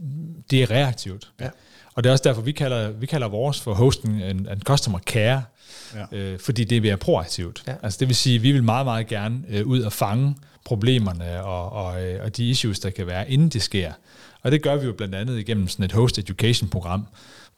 det 0.50 0.62
er 0.62 0.70
reaktivt. 0.70 1.30
Ja. 1.40 1.48
Og 1.94 2.04
det 2.04 2.10
er 2.10 2.12
også 2.12 2.24
derfor, 2.24 2.42
vi 2.42 2.52
kalder, 2.52 2.90
vi 2.90 3.06
kalder 3.06 3.28
vores 3.28 3.60
for 3.60 3.74
hosting 3.74 4.22
en, 4.22 4.48
en 4.48 4.62
customer 4.64 4.98
care, 4.98 5.42
ja. 5.94 6.16
øh, 6.18 6.38
fordi 6.38 6.64
det 6.64 6.86
er 6.86 6.96
proaktivt. 6.96 7.62
Ja. 7.66 7.74
Altså 7.82 7.96
det 8.00 8.08
vil 8.08 8.16
sige, 8.16 8.36
at 8.36 8.42
vi 8.42 8.52
vil 8.52 8.64
meget, 8.64 8.86
meget 8.86 9.06
gerne 9.06 9.40
øh, 9.48 9.66
ud 9.66 9.80
og 9.80 9.92
fange 9.92 10.36
problemerne 10.64 11.44
og, 11.44 11.72
og, 11.72 12.04
øh, 12.04 12.24
og 12.24 12.36
de 12.36 12.50
issues, 12.50 12.80
der 12.80 12.90
kan 12.90 13.06
være, 13.06 13.30
inden 13.30 13.48
det 13.48 13.62
sker. 13.62 13.92
Og 14.42 14.52
det 14.52 14.62
gør 14.62 14.76
vi 14.76 14.86
jo 14.86 14.92
blandt 14.92 15.14
andet 15.14 15.38
igennem 15.38 15.68
sådan 15.68 15.84
et 15.84 15.92
host 15.92 16.18
education 16.18 16.68
program, 16.68 17.06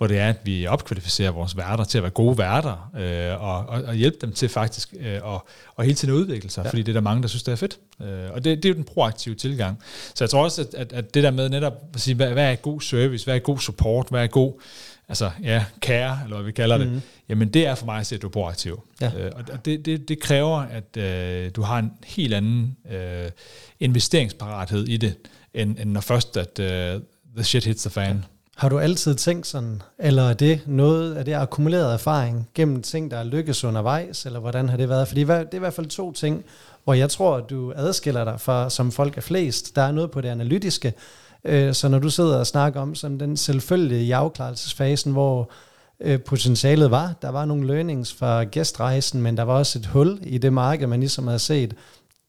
hvor 0.01 0.07
det 0.07 0.19
er, 0.19 0.29
at 0.29 0.37
vi 0.45 0.67
opkvalificerer 0.67 1.31
vores 1.31 1.57
værter 1.57 1.85
til 1.85 1.99
at 1.99 2.03
være 2.03 2.11
gode 2.11 2.39
værter, 2.39 2.91
øh, 2.99 3.43
og, 3.43 3.67
og, 3.67 3.83
og 3.83 3.95
hjælpe 3.95 4.17
dem 4.21 4.33
til 4.33 4.49
faktisk 4.49 4.95
øh, 5.01 5.15
at, 5.15 5.23
og 5.77 5.85
hele 5.85 5.95
tiden 5.95 6.15
udvikle 6.15 6.51
sig, 6.51 6.65
ja. 6.65 6.71
fordi 6.71 6.83
det 6.83 6.89
er 6.89 6.93
der 6.93 7.01
mange, 7.01 7.23
der 7.23 7.29
synes, 7.29 7.43
det 7.43 7.53
er 7.53 7.57
fedt. 7.57 7.79
Øh, 8.03 8.31
og 8.33 8.45
det, 8.45 8.57
det 8.57 8.65
er 8.65 8.69
jo 8.69 8.75
den 8.75 8.85
proaktive 8.85 9.35
tilgang. 9.35 9.79
Så 10.15 10.25
jeg 10.25 10.31
tror 10.31 10.45
også, 10.45 10.61
at, 10.63 10.75
at, 10.75 10.93
at 10.93 11.15
det 11.15 11.23
der 11.23 11.31
med 11.31 11.49
netop 11.49 11.73
at 11.95 12.01
sige, 12.01 12.15
hvad, 12.15 12.33
hvad 12.33 12.53
er 12.53 12.57
god 12.57 12.81
service, 12.81 13.25
hvad 13.25 13.35
er 13.35 13.39
god 13.39 13.59
support, 13.59 14.07
hvad 14.11 14.23
er 14.23 14.27
god 14.27 14.61
altså 15.09 15.31
ja, 15.43 15.65
care, 15.81 16.19
eller 16.25 16.37
hvad 16.37 16.47
vi 16.47 16.53
kalder 16.53 16.79
det, 16.79 16.93
mm. 16.93 17.01
jamen 17.29 17.49
det 17.49 17.67
er 17.67 17.75
for 17.75 17.87
mig 17.87 18.01
at 18.01 18.07
se, 18.07 18.15
at 18.15 18.23
du 18.23 18.27
er 18.27 18.31
proaktiv. 18.31 18.83
Ja. 19.01 19.11
Øh, 19.19 19.33
og 19.51 19.65
det, 19.65 19.87
det, 19.87 20.09
det 20.09 20.21
kræver, 20.21 20.59
at 20.59 20.97
øh, 20.97 21.51
du 21.57 21.63
har 21.63 21.79
en 21.79 21.93
helt 22.05 22.35
anden 22.35 22.77
øh, 22.91 23.31
investeringsparathed 23.81 24.89
i 24.89 24.97
det, 24.97 25.15
end, 25.55 25.79
end 25.79 25.91
når 25.91 26.01
først, 26.01 26.37
at 26.37 26.59
øh, 26.59 27.01
the 27.37 27.45
shit 27.45 27.65
hits 27.65 27.83
the 27.83 27.91
fan. 27.91 28.17
Ja. 28.17 28.23
Har 28.61 28.69
du 28.69 28.79
altid 28.79 29.15
tænkt 29.15 29.47
sådan, 29.47 29.83
eller 29.99 30.23
er 30.23 30.35
det 30.35 30.61
noget 30.67 31.15
af 31.15 31.25
det 31.25 31.35
akkumuleret 31.35 31.93
erfaring 31.93 32.49
gennem 32.55 32.83
ting, 32.83 33.11
der 33.11 33.17
er 33.17 33.25
lykkes 33.25 33.65
undervejs, 33.65 34.27
eller 34.27 34.41
hvordan 34.41 34.69
har 34.69 34.77
det 34.77 34.89
været? 34.89 35.09
Fordi 35.09 35.21
det 35.21 35.31
er 35.31 35.55
i 35.55 35.59
hvert 35.59 35.75
fald 35.75 35.87
to 35.87 36.13
ting, 36.13 36.45
hvor 36.85 36.95
jeg 36.95 37.11
tror, 37.11 37.37
at 37.37 37.51
du 37.51 37.73
adskiller 37.77 38.25
dig 38.25 38.41
fra, 38.41 38.71
som 38.71 38.93
folk 38.93 39.17
er 39.17 39.21
flest. 39.21 39.77
Der 39.77 39.83
er 39.83 39.93
noget 39.93 40.11
på 40.11 40.21
det 40.21 40.29
analytiske, 40.29 40.93
øh, 41.45 41.75
så 41.75 41.89
når 41.89 41.99
du 41.99 42.11
sidder 42.11 42.39
og 42.39 42.47
snakker 42.47 42.81
om 42.81 42.95
sådan 42.95 43.21
den 43.21 43.37
selvfølgelige 43.37 44.05
i 44.05 44.11
afklarelsesfasen, 44.11 45.13
hvor 45.13 45.51
øh, 46.01 46.21
potentialet 46.21 46.91
var, 46.91 47.15
der 47.23 47.29
var 47.29 47.45
nogle 47.45 47.67
learnings 47.67 48.15
fra 48.15 48.45
gæstrejsen, 48.45 49.23
men 49.23 49.37
der 49.37 49.43
var 49.43 49.55
også 49.55 49.79
et 49.79 49.87
hul 49.87 50.19
i 50.23 50.39
det 50.39 50.53
marked, 50.53 50.87
man 50.87 51.01
ligesom 51.01 51.27
havde 51.27 51.39
set, 51.39 51.75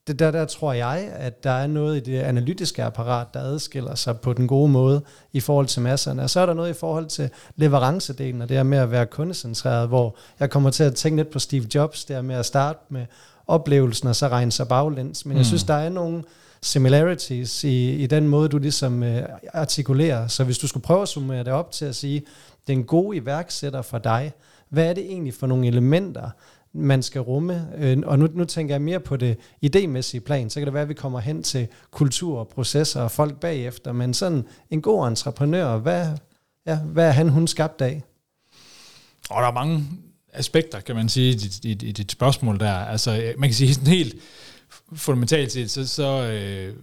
det 0.08 0.20
der, 0.20 0.32
der 0.32 0.46
tror 0.46 0.74
jeg, 0.74 1.12
at 1.16 1.44
der 1.44 1.52
er 1.52 1.68
noget 1.68 1.98
i 1.98 2.12
det 2.12 2.20
analytiske 2.20 2.84
apparat, 2.84 3.28
der 3.34 3.40
adskiller 3.40 3.96
sig 3.96 4.20
på 4.20 4.34
den 4.34 4.48
gode 4.48 4.72
måde 4.72 5.02
i 5.34 5.40
forhold 5.40 5.68
til 5.68 5.82
masserne. 5.82 6.24
Og 6.24 6.30
så 6.30 6.40
er 6.40 6.46
der 6.46 6.54
noget 6.54 6.70
i 6.70 6.74
forhold 6.74 7.06
til 7.06 7.30
leverancedelen, 7.56 8.42
og 8.42 8.50
det 8.50 8.58
er 8.58 8.64
med 8.64 8.78
at 8.78 8.92
være 8.92 9.06
kundecentreret, 9.06 9.88
hvor 9.88 10.16
jeg 10.40 10.50
kommer 10.50 10.70
til 10.70 10.84
at 10.84 10.96
tænke 10.96 11.18
lidt 11.18 11.32
på 11.32 11.40
Steve 11.40 11.66
Jobs, 11.76 12.06
det 12.06 12.16
er 12.16 12.22
med 12.22 12.36
at 12.36 12.46
starte 12.46 12.80
med 12.90 13.06
oplevelsen, 13.48 14.08
og 14.08 14.16
så 14.16 14.28
regne 14.28 14.52
sig 14.52 14.68
baglæns. 14.68 15.26
Men 15.26 15.34
mm. 15.34 15.38
jeg 15.38 15.46
synes, 15.46 15.64
der 15.64 15.74
er 15.74 15.90
nogle 15.90 16.24
similarities 16.62 17.64
i, 17.64 17.96
i 17.96 18.08
den 18.08 18.28
måde, 18.28 18.50
du 18.50 18.58
ligesom 18.58 19.02
uh, 19.02 19.18
artikulerer. 19.54 20.28
Så 20.28 20.44
hvis 20.44 20.58
du 20.58 20.68
skulle 20.68 20.84
prøve 20.84 21.02
at 21.02 21.08
summere 21.08 21.44
det 21.44 21.54
op 21.54 21.72
til 21.72 21.86
at 21.86 21.96
sige, 21.96 22.20
det 22.68 22.74
er 22.74 22.78
en 22.78 22.84
god 22.84 23.16
iværksætter 23.16 23.82
for 23.82 23.98
dig, 23.98 24.34
hvad 24.70 24.86
er 24.86 24.94
det 24.94 25.04
egentlig 25.04 25.34
for 25.34 25.48
nogle 25.48 25.68
elementer, 25.68 26.30
man 26.74 27.04
skal 27.04 27.22
rumme. 27.22 27.68
Øh, 27.78 27.98
og 28.06 28.20
nu, 28.20 28.28
nu 28.34 28.46
tænker 28.46 28.74
jeg 28.74 28.82
mere 28.82 29.00
på 29.00 29.18
det 29.18 29.38
idémæssige 29.66 30.20
plan, 30.20 30.50
så 30.50 30.60
kan 30.60 30.66
det 30.66 30.74
være, 30.74 30.84
at 30.84 30.90
vi 30.90 30.94
kommer 30.94 31.20
hen 31.20 31.44
til 31.44 31.68
kultur 31.92 32.40
og 32.40 32.48
processer 32.48 33.02
og 33.02 33.12
folk 33.12 33.40
bagefter, 33.40 33.92
men 33.92 34.14
sådan 34.14 34.46
en 34.70 34.82
god 34.82 35.08
entreprenør, 35.08 35.78
hvad, 35.78 36.08
ja, 36.66 36.76
hvad 36.76 37.08
er 37.08 37.12
han, 37.12 37.30
hun 37.30 37.48
skabt 37.48 37.82
af? 37.82 38.04
Og 39.30 39.42
der 39.42 39.48
er 39.48 39.54
mange 39.54 39.84
aspekter, 40.34 40.80
kan 40.80 40.96
man 40.96 41.10
sige, 41.10 41.30
i 41.30 41.36
dit, 41.36 41.66
i, 41.66 41.72
i 41.72 41.92
dit 41.92 42.12
spørgsmål 42.12 42.60
der. 42.60 42.74
Altså, 42.74 43.12
øh, 43.22 43.40
man 43.40 43.50
kan 43.50 43.56
sige 43.56 43.74
sådan 43.74 43.88
helt 43.88 44.16
fundamentalt 44.94 45.52
set, 45.52 45.72
så, 45.72 45.88
så 45.88 46.24
øh, 46.24 46.76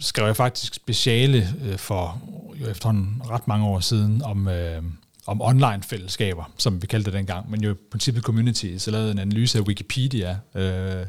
skrev 0.00 0.26
jeg 0.26 0.36
faktisk 0.36 0.74
speciale 0.74 1.48
øh, 1.64 1.78
for 1.78 2.20
jo 2.60 2.66
efterhånden 2.66 3.22
ret 3.30 3.48
mange 3.48 3.66
år 3.66 3.80
siden 3.80 4.22
om, 4.22 4.48
øh, 4.48 4.82
om 5.26 5.42
online-fællesskaber, 5.42 6.52
som 6.58 6.82
vi 6.82 6.86
kaldte 6.86 7.10
det 7.10 7.18
dengang, 7.18 7.50
men 7.50 7.62
jo 7.62 7.72
i 7.72 7.76
princippet 7.90 8.22
community, 8.24 8.76
så 8.78 8.90
lavede 8.90 9.10
en 9.10 9.18
analyse 9.18 9.58
af 9.58 9.62
Wikipedia 9.62 10.38
øh, 10.54 11.06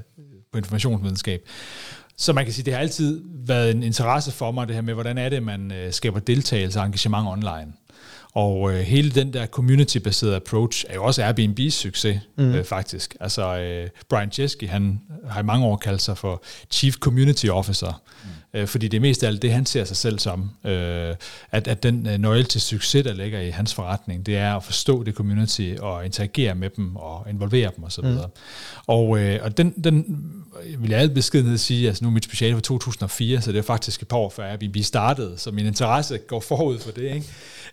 på 0.51 0.57
informationsvidenskab. 0.57 1.41
Så 2.17 2.33
man 2.33 2.43
kan 2.43 2.53
sige, 2.53 2.65
det 2.65 2.73
har 2.73 2.79
altid 2.79 3.21
været 3.45 3.71
en 3.71 3.83
interesse 3.83 4.31
for 4.31 4.51
mig, 4.51 4.67
det 4.67 4.75
her 4.75 4.81
med, 4.81 4.93
hvordan 4.93 5.17
er 5.17 5.29
det, 5.29 5.43
man 5.43 5.71
øh, 5.71 5.93
skaber 5.93 6.19
deltagelse 6.19 6.79
og 6.79 6.85
engagement 6.85 7.27
online. 7.27 7.73
Og 8.33 8.73
øh, 8.73 8.79
hele 8.79 9.11
den 9.11 9.33
der 9.33 9.45
community-baserede 9.45 10.35
approach 10.35 10.85
er 10.89 10.93
jo 10.93 11.03
også 11.03 11.23
Airbnb's 11.23 11.69
succes, 11.69 12.19
mm. 12.37 12.53
øh, 12.53 12.63
faktisk. 12.63 13.15
Altså, 13.19 13.57
øh, 13.57 13.89
Brian 14.09 14.31
Chesky, 14.31 14.69
han 14.69 15.01
har 15.29 15.39
i 15.39 15.43
mange 15.43 15.65
år 15.65 15.77
kaldt 15.77 16.01
sig 16.01 16.17
for 16.17 16.43
Chief 16.71 16.95
Community 16.95 17.45
Officer, 17.45 18.01
mm. 18.23 18.29
Øh, 18.55 18.67
fordi 18.67 18.87
det 18.87 18.97
er 18.97 19.01
mest 19.01 19.23
af 19.23 19.27
alt 19.27 19.41
det, 19.41 19.51
han 19.51 19.65
ser 19.65 19.83
sig 19.83 19.97
selv 19.97 20.19
som. 20.19 20.49
Øh, 20.65 21.15
at, 21.51 21.67
at 21.67 21.83
den 21.83 22.07
øh, 22.07 22.17
nøgle 22.17 22.43
til 22.43 22.61
succes, 22.61 23.03
der 23.03 23.13
ligger 23.13 23.39
i 23.39 23.49
hans 23.49 23.73
forretning, 23.73 24.25
det 24.25 24.37
er 24.37 24.55
at 24.55 24.63
forstå 24.63 25.03
det 25.03 25.15
community 25.15 25.73
og 25.79 26.05
interagere 26.05 26.55
med 26.55 26.69
dem 26.69 26.95
og 26.95 27.25
involvere 27.29 27.71
dem 27.75 27.83
osv. 27.83 28.05
Mm. 28.05 28.17
Og, 28.87 29.19
øh, 29.19 29.39
og 29.43 29.57
den, 29.57 29.73
den 29.83 30.05
vil 30.77 30.89
jeg 30.89 30.99
alt 30.99 31.13
beskedenhed 31.13 31.57
sige, 31.57 31.87
altså 31.87 32.03
nu 32.03 32.09
er 32.09 32.13
mit 32.13 32.25
speciale 32.25 32.55
fra 32.55 32.61
2004, 32.61 33.41
så 33.41 33.51
det 33.51 33.57
er 33.57 33.61
faktisk 33.61 34.01
et 34.01 34.07
par 34.07 34.17
år 34.17 34.29
før 34.29 34.51
Airbnb 34.51 34.77
startede, 34.77 35.37
så 35.37 35.51
min 35.51 35.65
interesse 35.65 36.17
går 36.17 36.39
forud 36.39 36.79
for 36.79 36.91
det. 36.91 37.03
Ikke? 37.03 37.25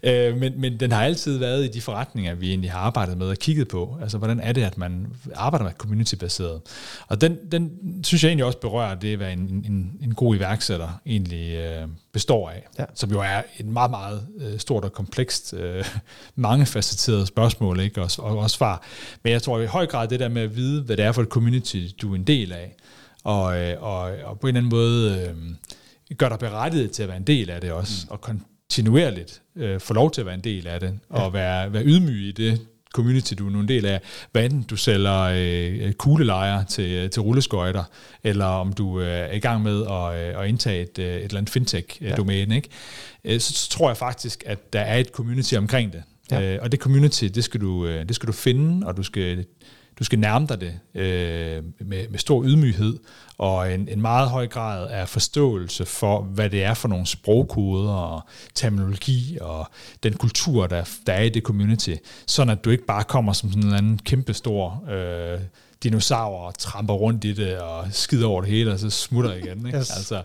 Øh, 0.03 0.37
men, 0.37 0.61
men 0.61 0.81
den 0.81 0.93
har 0.93 1.05
altid 1.05 1.39
været 1.39 1.65
i 1.65 1.69
de 1.69 1.81
forretninger, 1.81 2.35
vi 2.35 2.49
egentlig 2.49 2.71
har 2.71 2.79
arbejdet 2.79 3.19
med 3.19 3.27
og 3.27 3.37
kigget 3.37 3.69
på. 3.69 3.99
Altså, 4.03 4.19
hvordan 4.19 4.41
er 4.41 4.53
det, 4.53 4.63
at 4.63 4.79
man 4.79 5.07
arbejder 5.35 5.65
med 5.65 5.73
community-baseret? 5.73 6.61
Og 7.09 7.21
den, 7.21 7.39
den 7.53 7.71
synes 8.05 8.25
jeg 8.25 8.29
egentlig 8.29 8.45
også 8.45 8.59
berører 8.59 8.95
det, 8.95 9.17
hvad 9.17 9.33
en, 9.33 9.39
en, 9.39 9.93
en 10.03 10.15
god 10.15 10.37
iværksætter 10.37 10.72
egentlig 11.07 11.55
øh, 11.55 11.89
består 12.13 12.51
af. 12.51 12.67
Ja. 12.79 12.85
Som 12.95 13.11
jo 13.11 13.21
er 13.21 13.43
et 13.59 13.67
meget, 13.67 13.91
meget 13.91 14.27
øh, 14.39 14.59
stort 14.59 14.85
og 14.85 14.93
komplekst, 14.93 15.55
øh, 15.55 15.85
mangefacetteret 16.37 17.29
spørgsmål, 17.29 17.81
ikke? 17.81 18.03
Og, 18.03 18.11
og, 18.19 18.39
og 18.39 18.51
svar. 18.51 18.83
Men 19.23 19.33
jeg 19.33 19.43
tror 19.43 19.61
i 19.61 19.67
høj 19.67 19.87
grad 19.87 20.09
det 20.09 20.21
der 20.21 20.29
med 20.29 20.43
at 20.43 20.57
vide, 20.57 20.83
hvad 20.83 20.97
det 20.97 21.05
er 21.05 21.13
for 21.13 21.23
et 21.23 21.29
community, 21.29 21.87
du 22.03 22.13
er 22.13 22.17
en 22.17 22.25
del 22.25 22.53
af, 22.53 22.77
og, 23.25 23.59
øh, 23.59 23.83
og, 23.83 24.01
og 24.01 24.41
på 24.41 24.47
en 24.47 24.57
eller 24.57 24.61
anden 24.61 24.79
måde 24.79 25.35
øh, 26.11 26.17
gør 26.17 26.29
dig 26.29 26.39
berettiget 26.39 26.91
til 26.91 27.03
at 27.03 27.09
være 27.09 27.17
en 27.17 27.27
del 27.27 27.51
af 27.51 27.61
det 27.61 27.73
også, 27.73 28.07
mm. 28.07 28.13
og 28.13 28.21
kontinuerligt 28.21 29.43
øh, 29.57 29.81
få 29.81 29.95
lov 29.95 30.11
til 30.11 30.21
at 30.21 30.27
være 30.27 30.35
en 30.35 30.45
del 30.45 30.67
af 30.67 30.81
det, 30.81 30.99
ja. 31.11 31.21
og 31.21 31.33
være, 31.33 31.73
være 31.73 31.85
ydmyg 31.85 32.29
i 32.29 32.33
det 32.33 32.61
community, 32.93 33.35
du 33.39 33.47
er 33.47 33.61
en 33.61 33.69
del 33.69 33.87
af. 33.87 34.01
Hvad 34.33 34.45
enten 34.45 34.63
du 34.63 34.77
sælger 34.77 35.21
øh, 35.35 35.93
kuglelejer 35.93 36.65
til, 36.65 37.11
til 37.11 37.23
rulleskøjter, 37.23 37.85
eller 38.25 38.45
om 38.45 38.73
du 38.73 39.01
øh, 39.01 39.09
er 39.09 39.33
i 39.33 39.39
gang 39.39 39.63
med 39.63 39.83
at, 39.83 40.35
øh, 40.35 40.43
at 40.43 40.49
indtage 40.49 40.83
et, 40.83 40.99
øh, 40.99 41.05
et 41.05 41.25
eller 41.25 41.39
andet 41.39 41.51
fintech-domæne, 41.51 42.51
ja. 42.51 42.57
ikke? 42.57 42.69
Øh, 43.25 43.41
så, 43.41 43.53
så 43.53 43.71
tror 43.71 43.89
jeg 43.89 43.97
faktisk, 43.97 44.43
at 44.47 44.73
der 44.73 44.81
er 44.81 44.97
et 44.97 45.09
community 45.09 45.55
omkring 45.55 45.93
det. 45.93 46.03
Ja. 46.31 46.55
Øh, 46.55 46.59
og 46.63 46.73
det 46.73 46.81
community, 46.81 47.25
det 47.25 47.45
skal, 47.45 47.61
du, 47.61 47.87
øh, 47.87 48.09
det 48.09 48.17
skal 48.17 48.27
du 48.27 48.33
finde, 48.33 48.87
og 48.87 48.97
du 48.97 49.03
skal 49.03 49.45
du 49.99 50.05
skal 50.05 50.19
nærme 50.19 50.47
dig 50.47 50.61
det 50.61 51.01
øh, 51.01 51.63
med, 51.81 52.09
med 52.09 52.19
stor 52.19 52.45
ydmyghed 52.45 52.99
og 53.39 53.75
en, 53.75 53.89
en 53.89 54.01
meget 54.01 54.31
høj 54.31 54.47
grad 54.47 54.91
af 54.91 55.09
forståelse 55.09 55.87
for, 55.87 56.23
hvad 56.23 56.51
det 56.51 56.65
er 56.65 56.75
for 56.75 56.89
nogle 56.89 57.07
sprogkoder 57.07 57.93
og 57.93 58.21
terminologi 58.55 59.39
og 59.41 59.71
den 60.03 60.13
kultur, 60.13 60.67
der, 60.67 60.89
der 61.07 61.13
er 61.13 61.23
i 61.23 61.29
det 61.29 61.43
community, 61.43 61.95
sådan 62.27 62.51
at 62.51 62.65
du 62.65 62.71
ikke 62.71 62.87
bare 62.87 63.05
kommer 63.05 63.33
som 63.33 63.53
sådan 63.53 63.69
en 63.69 63.75
anden 63.75 63.99
kæmpestor 63.99 64.85
øh, 64.91 65.41
dinosaurer 65.83 66.47
og 66.47 66.59
tramper 66.59 66.95
rundt 66.95 67.25
i 67.25 67.33
det 67.33 67.59
og 67.59 67.87
skider 67.91 68.27
over 68.27 68.41
det 68.41 68.51
hele, 68.51 68.73
og 68.73 68.79
så 68.79 68.91
smutter 68.91 69.35
igen. 69.35 69.67
Ikke? 69.67 69.79
Yes. 69.83 69.91
Altså, 69.91 70.23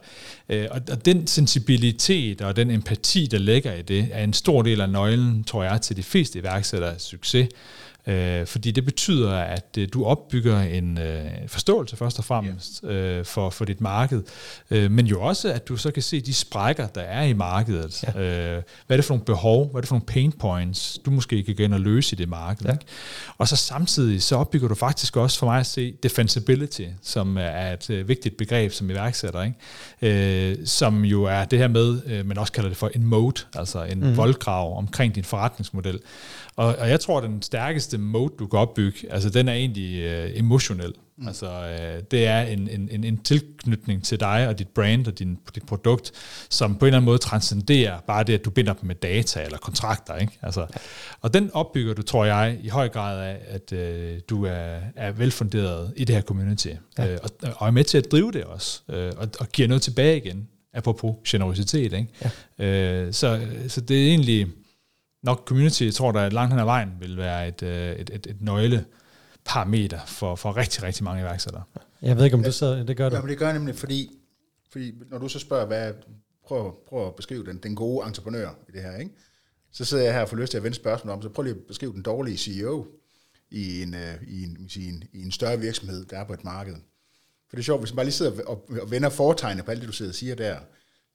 øh, 0.49 0.67
og, 0.71 0.82
og 0.91 1.06
den 1.06 1.27
sensibilitet 1.27 2.41
og 2.41 2.56
den 2.56 2.71
empati, 2.71 3.27
der 3.32 3.38
ligger 3.38 3.73
i 3.73 3.82
det, 3.82 4.08
er 4.12 4.23
en 4.23 4.34
stor 4.34 4.62
del 4.62 4.82
af 4.82 4.89
nøglen, 4.89 5.43
tror 5.43 5.63
jeg, 5.63 5.82
til 5.82 5.97
de 5.97 6.03
fleste 6.03 6.39
iværksættere 6.39 6.99
succes. 6.99 7.47
Øh, 8.08 8.46
fordi 8.46 8.72
det 8.72 8.86
betyder, 8.86 9.34
at 9.34 9.78
øh, 9.78 9.88
du 9.93 10.06
opbygger 10.06 10.62
en 10.62 10.98
øh, 10.98 11.26
forståelse 11.48 11.96
først 11.96 12.20
og 12.20 12.26
fremmest 12.26 12.84
øh, 12.84 13.26
for, 13.26 13.50
for 13.50 13.65
dit 13.65 13.82
marked, 13.82 14.24
øh, 14.72 14.91
men 14.91 15.06
jo 15.06 15.22
også, 15.22 15.54
at 15.54 15.67
du 15.67 15.78
så 15.78 15.91
kan 15.91 16.04
se 16.04 16.22
de 16.22 16.34
sprækker, 16.34 16.88
der 16.88 17.02
er 17.02 17.24
i 17.24 17.34
markedet. 17.34 18.04
Ja. 18.04 18.20
Øh, 18.20 18.63
hvad 18.88 18.96
er 18.96 18.98
det 18.98 19.06
for 19.06 19.13
nogle 19.13 19.26
behov, 19.26 19.65
hvad 19.65 19.80
er 19.80 19.82
det 19.82 19.88
for 19.88 19.96
nogle 19.96 20.06
pain 20.06 20.32
points, 20.32 21.00
du 21.06 21.12
måske 21.12 21.43
kan 21.43 21.56
gå 21.56 21.63
ind 21.63 21.74
og 21.74 21.80
løse 21.80 22.15
i 22.15 22.17
det 22.17 22.30
marked. 22.30 22.65
Ja. 22.65 22.72
Ikke? 22.72 22.86
Og 23.38 23.48
så 23.48 23.56
samtidig, 23.56 24.24
så 24.24 24.36
opbygger 24.36 24.67
du 24.67 24.76
faktisk 24.76 25.17
også 25.17 25.39
for 25.39 25.46
mig 25.46 25.60
at 25.60 25.65
se 25.65 25.93
defensibility, 26.04 26.86
som 27.02 27.38
er 27.38 27.74
et 27.74 27.89
øh, 27.89 28.08
vigtigt 28.08 28.38
begreb 28.38 28.72
som 28.72 28.89
iværksætter, 28.89 29.43
ikke? 29.43 30.52
Øh, 30.52 30.58
som 30.65 31.06
jo 31.06 31.24
er 31.24 31.46
det 31.46 31.60
her 31.60 31.67
med, 31.67 32.02
øh, 32.06 32.26
man 32.26 32.38
også 32.38 32.54
kalder 32.54 32.70
det 32.70 32.78
for 32.78 32.91
en 32.96 33.04
moat, 33.04 33.48
altså 33.56 33.84
en 33.84 34.00
mm. 34.00 34.17
voldgrav 34.17 34.78
omkring 34.78 35.15
din 35.15 35.24
forretningsmodel. 35.24 36.00
Og, 36.58 36.76
og 36.76 36.89
jeg 36.89 37.00
tror, 37.00 37.17
at 37.17 37.24
den 37.24 37.41
stærkeste 37.41 37.98
mode, 37.98 38.34
du 38.39 38.48
kan 38.48 38.60
opbygge, 38.60 39.13
altså 39.13 39.30
den 39.30 39.48
er 39.48 39.54
egentlig 39.54 40.04
øh, 40.04 40.39
emotionel. 40.39 40.93
Mm. 41.17 41.28
Altså, 41.28 41.46
øh, 41.46 42.04
det 42.12 42.28
er 42.28 42.41
en, 42.41 42.70
en, 42.91 43.04
en 43.04 43.17
tilknytning 43.17 44.04
til 44.04 44.20
dig 44.20 44.48
og 44.48 44.60
dit 44.60 44.67
brand 44.67 45.08
og 45.08 45.20
din, 45.20 45.38
dit 45.56 45.65
produkt, 45.65 46.12
som 46.50 46.76
på 46.76 46.86
en 46.86 46.88
eller 46.88 46.98
anden 46.98 47.06
måde 47.06 47.17
transcenderer 47.17 48.00
bare 48.00 48.24
det, 48.24 48.34
at 48.34 48.46
du 48.46 48.50
binder 48.50 48.74
dem 48.74 48.88
med 48.88 48.96
data 48.96 49.43
eller 49.43 49.58
kontrakter. 49.58 50.15
Ikke? 50.15 50.39
Altså, 50.41 50.65
og 51.22 51.34
den 51.34 51.52
opbygger 51.54 51.93
du, 51.93 52.02
tror 52.02 52.26
jeg, 52.26 52.60
i 52.63 52.67
høj 52.67 52.89
grad 52.89 53.22
af, 53.22 53.38
at 53.48 53.74
øh, 53.74 54.20
du 54.30 54.46
er, 54.46 54.80
er 54.96 55.12
velfunderet 55.12 55.93
i 55.96 56.04
det 56.04 56.15
her 56.15 56.22
community. 56.22 56.67
Ja. 56.98 57.13
Øh, 57.13 57.20
og, 57.24 57.30
og 57.56 57.67
er 57.67 57.72
med 57.72 57.84
til 57.84 57.98
at 57.98 58.12
drive 58.12 58.32
det 58.32 58.43
også, 58.43 58.82
øh, 58.89 59.12
og, 59.17 59.28
og 59.39 59.50
giver 59.50 59.67
noget 59.67 59.82
tilbage 59.82 60.17
igen, 60.17 60.48
apropos 60.74 61.15
generositet. 61.28 61.93
Ikke? 61.93 62.08
Ja. 62.60 62.65
Øh, 62.65 63.13
så, 63.13 63.41
så 63.67 63.82
det 63.82 64.04
er 64.04 64.08
egentlig 64.08 64.48
nok 65.27 65.47
community, 65.47 65.83
jeg 65.83 65.93
tror, 65.93 66.11
der 66.11 66.29
langt 66.29 66.53
hen 66.53 66.59
ad 66.59 66.65
vejen 66.65 66.89
vil 66.99 67.17
være 67.17 67.47
et, 67.47 67.63
øh, 67.63 67.91
et, 67.91 68.09
et, 68.13 68.27
et 68.27 68.41
nøgle 68.41 68.85
parameter 69.45 69.99
for, 70.05 70.35
for 70.35 70.57
rigtig, 70.57 70.83
rigtig 70.83 71.03
mange 71.03 71.21
iværksættere. 71.21 71.63
Jeg 72.01 72.17
ved 72.17 72.25
ikke, 72.25 72.37
om 72.37 72.43
du 72.43 72.51
så 72.51 72.83
det 72.83 72.97
gør 72.97 73.09
det. 73.09 73.15
Ja, 73.15 73.21
men 73.21 73.29
det 73.29 73.37
gør 73.37 73.53
nemlig, 73.53 73.75
fordi, 73.75 74.11
fordi 74.71 74.93
når 75.09 75.17
du 75.17 75.27
så 75.27 75.39
spørger, 75.39 75.65
hvad, 75.65 75.93
prøv, 76.47 76.75
prøv 76.89 77.07
at 77.07 77.15
beskrive 77.15 77.45
den, 77.45 77.57
den 77.57 77.75
gode 77.75 78.07
entreprenør 78.07 78.49
i 78.69 78.71
det 78.71 78.81
her, 78.81 78.97
ikke? 78.97 79.11
så 79.71 79.85
sidder 79.85 80.03
jeg 80.03 80.13
her 80.13 80.21
og 80.21 80.29
får 80.29 80.37
lyst 80.37 80.51
til 80.51 80.57
at 80.57 80.63
vende 80.63 80.75
spørgsmål 80.75 81.13
om, 81.13 81.21
så 81.21 81.29
prøv 81.29 81.43
lige 81.43 81.55
at 81.55 81.61
beskrive 81.67 81.93
den 81.93 82.01
dårlige 82.01 82.37
CEO 82.37 82.87
i 83.51 83.81
en, 83.81 83.93
uh, 83.93 84.27
i 84.27 84.43
en, 84.43 84.69
i 84.75 84.87
en, 84.87 85.03
i 85.13 85.23
en 85.23 85.31
større 85.31 85.59
virksomhed, 85.59 86.05
der 86.05 86.17
er 86.17 86.23
på 86.23 86.33
et 86.33 86.43
marked. 86.43 86.75
For 87.49 87.55
det 87.55 87.59
er 87.59 87.63
sjovt, 87.63 87.81
hvis 87.81 87.91
man 87.91 87.95
bare 87.95 88.05
lige 88.05 88.13
sidder 88.13 88.43
og, 88.43 88.69
og 88.81 88.91
vender 88.91 89.09
foretegnet 89.09 89.65
på 89.65 89.71
alt 89.71 89.79
det, 89.79 89.87
du 89.87 89.93
sidder 89.93 90.11
og 90.11 90.15
siger 90.15 90.35
der, 90.35 90.57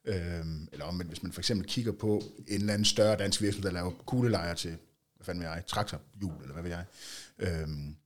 Øhm, 0.04 0.68
eller 0.72 0.84
om, 0.84 0.96
hvis 0.96 1.22
man 1.22 1.32
for 1.32 1.40
eksempel 1.40 1.66
kigger 1.66 1.92
på 1.92 2.22
en 2.48 2.60
eller 2.60 2.72
anden 2.72 2.84
større 2.84 3.16
dansk 3.16 3.42
virksomhed, 3.42 3.70
der 3.70 3.74
laver 3.74 3.90
kuglelejer 3.90 4.54
til, 4.54 4.70
hvad 5.16 5.24
fanden 5.24 5.42
vil 5.42 5.48
jeg, 5.48 5.62
traktorhjul, 5.66 6.42
eller 6.42 6.52
hvad 6.52 6.62
ved 6.62 6.70
jeg. 6.70 6.84
Øhm, 7.38 7.96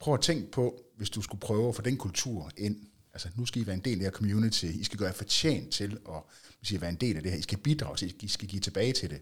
prøv 0.00 0.14
at 0.14 0.20
tænke 0.20 0.50
på, 0.50 0.80
hvis 0.96 1.10
du 1.10 1.22
skulle 1.22 1.40
prøve 1.40 1.68
at 1.68 1.76
få 1.76 1.82
den 1.82 1.96
kultur 1.96 2.50
ind, 2.56 2.76
altså 3.12 3.28
nu 3.36 3.46
skal 3.46 3.62
I 3.62 3.66
være 3.66 3.74
en 3.74 3.84
del 3.84 3.92
af 3.92 3.98
det 3.98 4.04
her 4.04 4.10
community, 4.10 4.64
I 4.64 4.84
skal 4.84 4.98
gøre 4.98 5.08
jer 5.08 5.14
fortjent 5.14 5.70
til 5.70 5.98
at 6.08 6.22
sige, 6.62 6.80
være 6.80 6.90
en 6.90 6.96
del 6.96 7.16
af 7.16 7.22
det 7.22 7.32
her, 7.32 7.38
I 7.38 7.42
skal 7.42 7.58
bidrage 7.58 7.96
til, 7.96 8.14
I 8.20 8.28
skal 8.28 8.48
give 8.48 8.60
tilbage 8.60 8.92
til 8.92 9.10
det. 9.10 9.20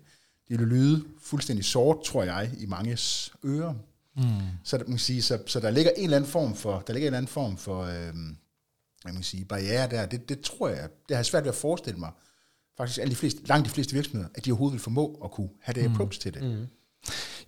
Det 0.49 0.59
vil 0.59 0.69
lyde 0.69 1.05
fuldstændig 1.21 1.65
sort, 1.65 2.05
tror 2.05 2.23
jeg, 2.23 2.51
i 2.59 2.67
manges 2.67 3.33
ører. 3.45 3.75
Mm. 4.17 4.23
Så, 4.65 4.79
man 4.79 4.87
kan 4.87 4.99
sige, 4.99 5.23
så, 5.23 5.43
så 5.47 5.61
der 5.61 5.71
ligger 5.71 5.91
en 5.97 6.05
eller 6.05 6.17
anden 6.17 6.31
form 6.31 6.57
for, 6.57 6.81
der 6.87 6.93
ligger 6.93 7.09
en 7.09 7.15
eller 7.15 7.19
anden 7.19 7.33
form 7.33 7.57
for, 7.57 7.83
øhm, 7.83 8.37
man 9.05 9.15
kan 9.15 9.23
sige, 9.23 9.45
barriere 9.45 9.91
der, 9.91 10.07
det, 10.07 10.29
det 10.29 10.41
tror 10.41 10.69
jeg, 10.69 10.89
det 11.09 11.17
har 11.17 11.23
svært 11.23 11.45
ved 11.45 11.51
at 11.51 11.57
forestille 11.57 11.99
mig, 11.99 12.11
faktisk 12.77 12.99
alle 12.99 13.11
de 13.11 13.17
fleste, 13.17 13.47
langt 13.47 13.65
de 13.65 13.71
fleste 13.71 13.95
virksomheder, 13.95 14.29
at 14.35 14.45
de 14.45 14.51
overhovedet 14.51 14.73
vil 14.73 14.83
formå 14.83 15.21
at 15.25 15.31
kunne 15.31 15.49
have 15.61 15.75
det 15.75 15.91
mm. 15.91 15.95
approach 15.95 16.21
til 16.21 16.35
det. 16.35 16.43
Mm. 16.43 16.67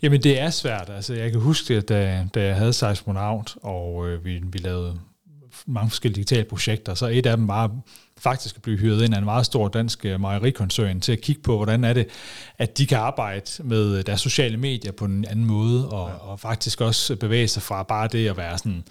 Jamen 0.03 0.23
det 0.23 0.41
er 0.41 0.51
svært, 0.51 0.91
altså 0.91 1.15
jeg 1.15 1.31
kan 1.31 1.41
huske, 1.41 1.75
at 1.75 1.89
da, 1.89 2.29
da 2.35 2.47
jeg 2.47 2.57
havde 2.57 2.73
Seismonaut, 2.73 3.57
og 3.63 4.09
øh, 4.09 4.25
vi, 4.25 4.43
vi 4.53 4.59
lavede 4.59 5.01
mange 5.67 5.91
forskellige 5.91 6.17
digitale 6.17 6.45
projekter, 6.45 6.95
så 6.95 7.07
et 7.07 7.27
af 7.27 7.37
dem 7.37 7.49
var 7.49 7.77
faktisk 8.19 8.57
at 8.57 8.63
blive 8.63 8.79
hyret 8.79 9.05
ind 9.05 9.15
af 9.15 9.19
en 9.19 9.25
meget 9.25 9.47
stor 9.47 9.69
dansk 9.69 10.05
øh, 10.05 10.21
mejerikoncern 10.21 11.01
til 11.01 11.13
at 11.13 11.21
kigge 11.21 11.43
på, 11.43 11.57
hvordan 11.57 11.85
er 11.85 11.93
det, 11.93 12.07
at 12.59 12.79
de 12.79 12.87
kan 12.87 12.99
arbejde 12.99 13.51
med 13.65 14.03
deres 14.03 14.21
sociale 14.21 14.57
medier 14.57 14.93
på 14.93 15.05
en 15.05 15.25
anden 15.25 15.45
måde, 15.45 15.89
og, 15.89 16.09
ja. 16.09 16.15
og 16.15 16.41
faktisk 16.41 16.81
også 16.81 17.17
bevæge 17.17 17.49
sig 17.49 17.63
fra 17.63 17.83
bare 17.83 18.09
det 18.09 18.29
at 18.29 18.37
være 18.37 18.59
sådan 18.59 18.85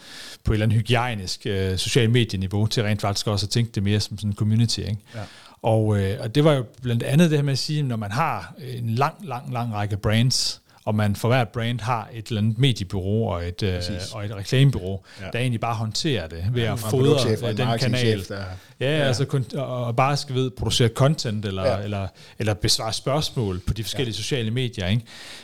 på 0.43 0.51
et 0.51 0.55
eller 0.55 0.65
andet 0.65 0.77
hygiejnisk 0.77 1.47
uh, 1.49 1.77
social 1.77 2.09
medieniveau, 2.09 2.67
til 2.67 2.83
rent 2.83 3.01
faktisk 3.01 3.27
også 3.27 3.45
at 3.45 3.49
tænke 3.49 3.71
det 3.71 3.83
mere 3.83 3.99
som 3.99 4.17
sådan 4.17 4.29
en 4.29 4.35
community. 4.35 4.79
Ikke? 4.79 4.97
Ja. 5.15 5.21
Og, 5.61 5.99
øh, 5.99 6.17
og 6.19 6.35
det 6.35 6.43
var 6.43 6.53
jo 6.53 6.65
blandt 6.81 7.03
andet 7.03 7.29
det 7.29 7.37
her 7.37 7.43
med 7.43 7.53
at 7.53 7.59
sige, 7.59 7.83
når 7.83 7.95
man 7.95 8.11
har 8.11 8.53
en 8.59 8.89
lang, 8.89 9.15
lang, 9.21 9.53
lang 9.53 9.73
række 9.73 9.97
brands, 9.97 10.61
og 10.85 10.95
man 10.95 11.15
for 11.15 11.27
hvert 11.27 11.49
brand 11.49 11.79
har 11.79 12.09
et 12.13 12.27
eller 12.27 12.41
andet 12.41 12.57
mediebureau 12.57 13.29
og 13.29 13.47
et, 13.47 13.63
øh, 13.63 13.81
og 14.13 14.25
et 14.25 14.35
reklamebureau, 14.35 15.03
ja. 15.21 15.25
der 15.33 15.39
egentlig 15.39 15.59
bare 15.59 15.75
håndterer 15.75 16.27
det 16.27 16.45
ved 16.53 16.63
ja, 16.63 16.73
at 16.73 16.79
fodre 16.79 17.53
den 17.53 17.79
kanal. 17.79 18.25
Der, 18.29 18.43
ja, 18.79 18.97
ja, 18.97 19.03
altså 19.03 19.25
kun, 19.25 19.45
og 19.55 19.95
bare 19.95 20.17
skal 20.17 20.35
ved 20.35 20.51
producere 20.51 20.87
content 20.87 21.45
eller, 21.45 21.65
ja. 21.65 21.83
eller, 21.83 22.07
eller 22.39 22.53
besvare 22.53 22.93
spørgsmål 22.93 23.59
på 23.59 23.73
de 23.73 23.83
forskellige 23.83 24.15
ja. 24.15 24.21
sociale 24.21 24.51
medier. 24.51 24.87
Ikke? 24.87 25.03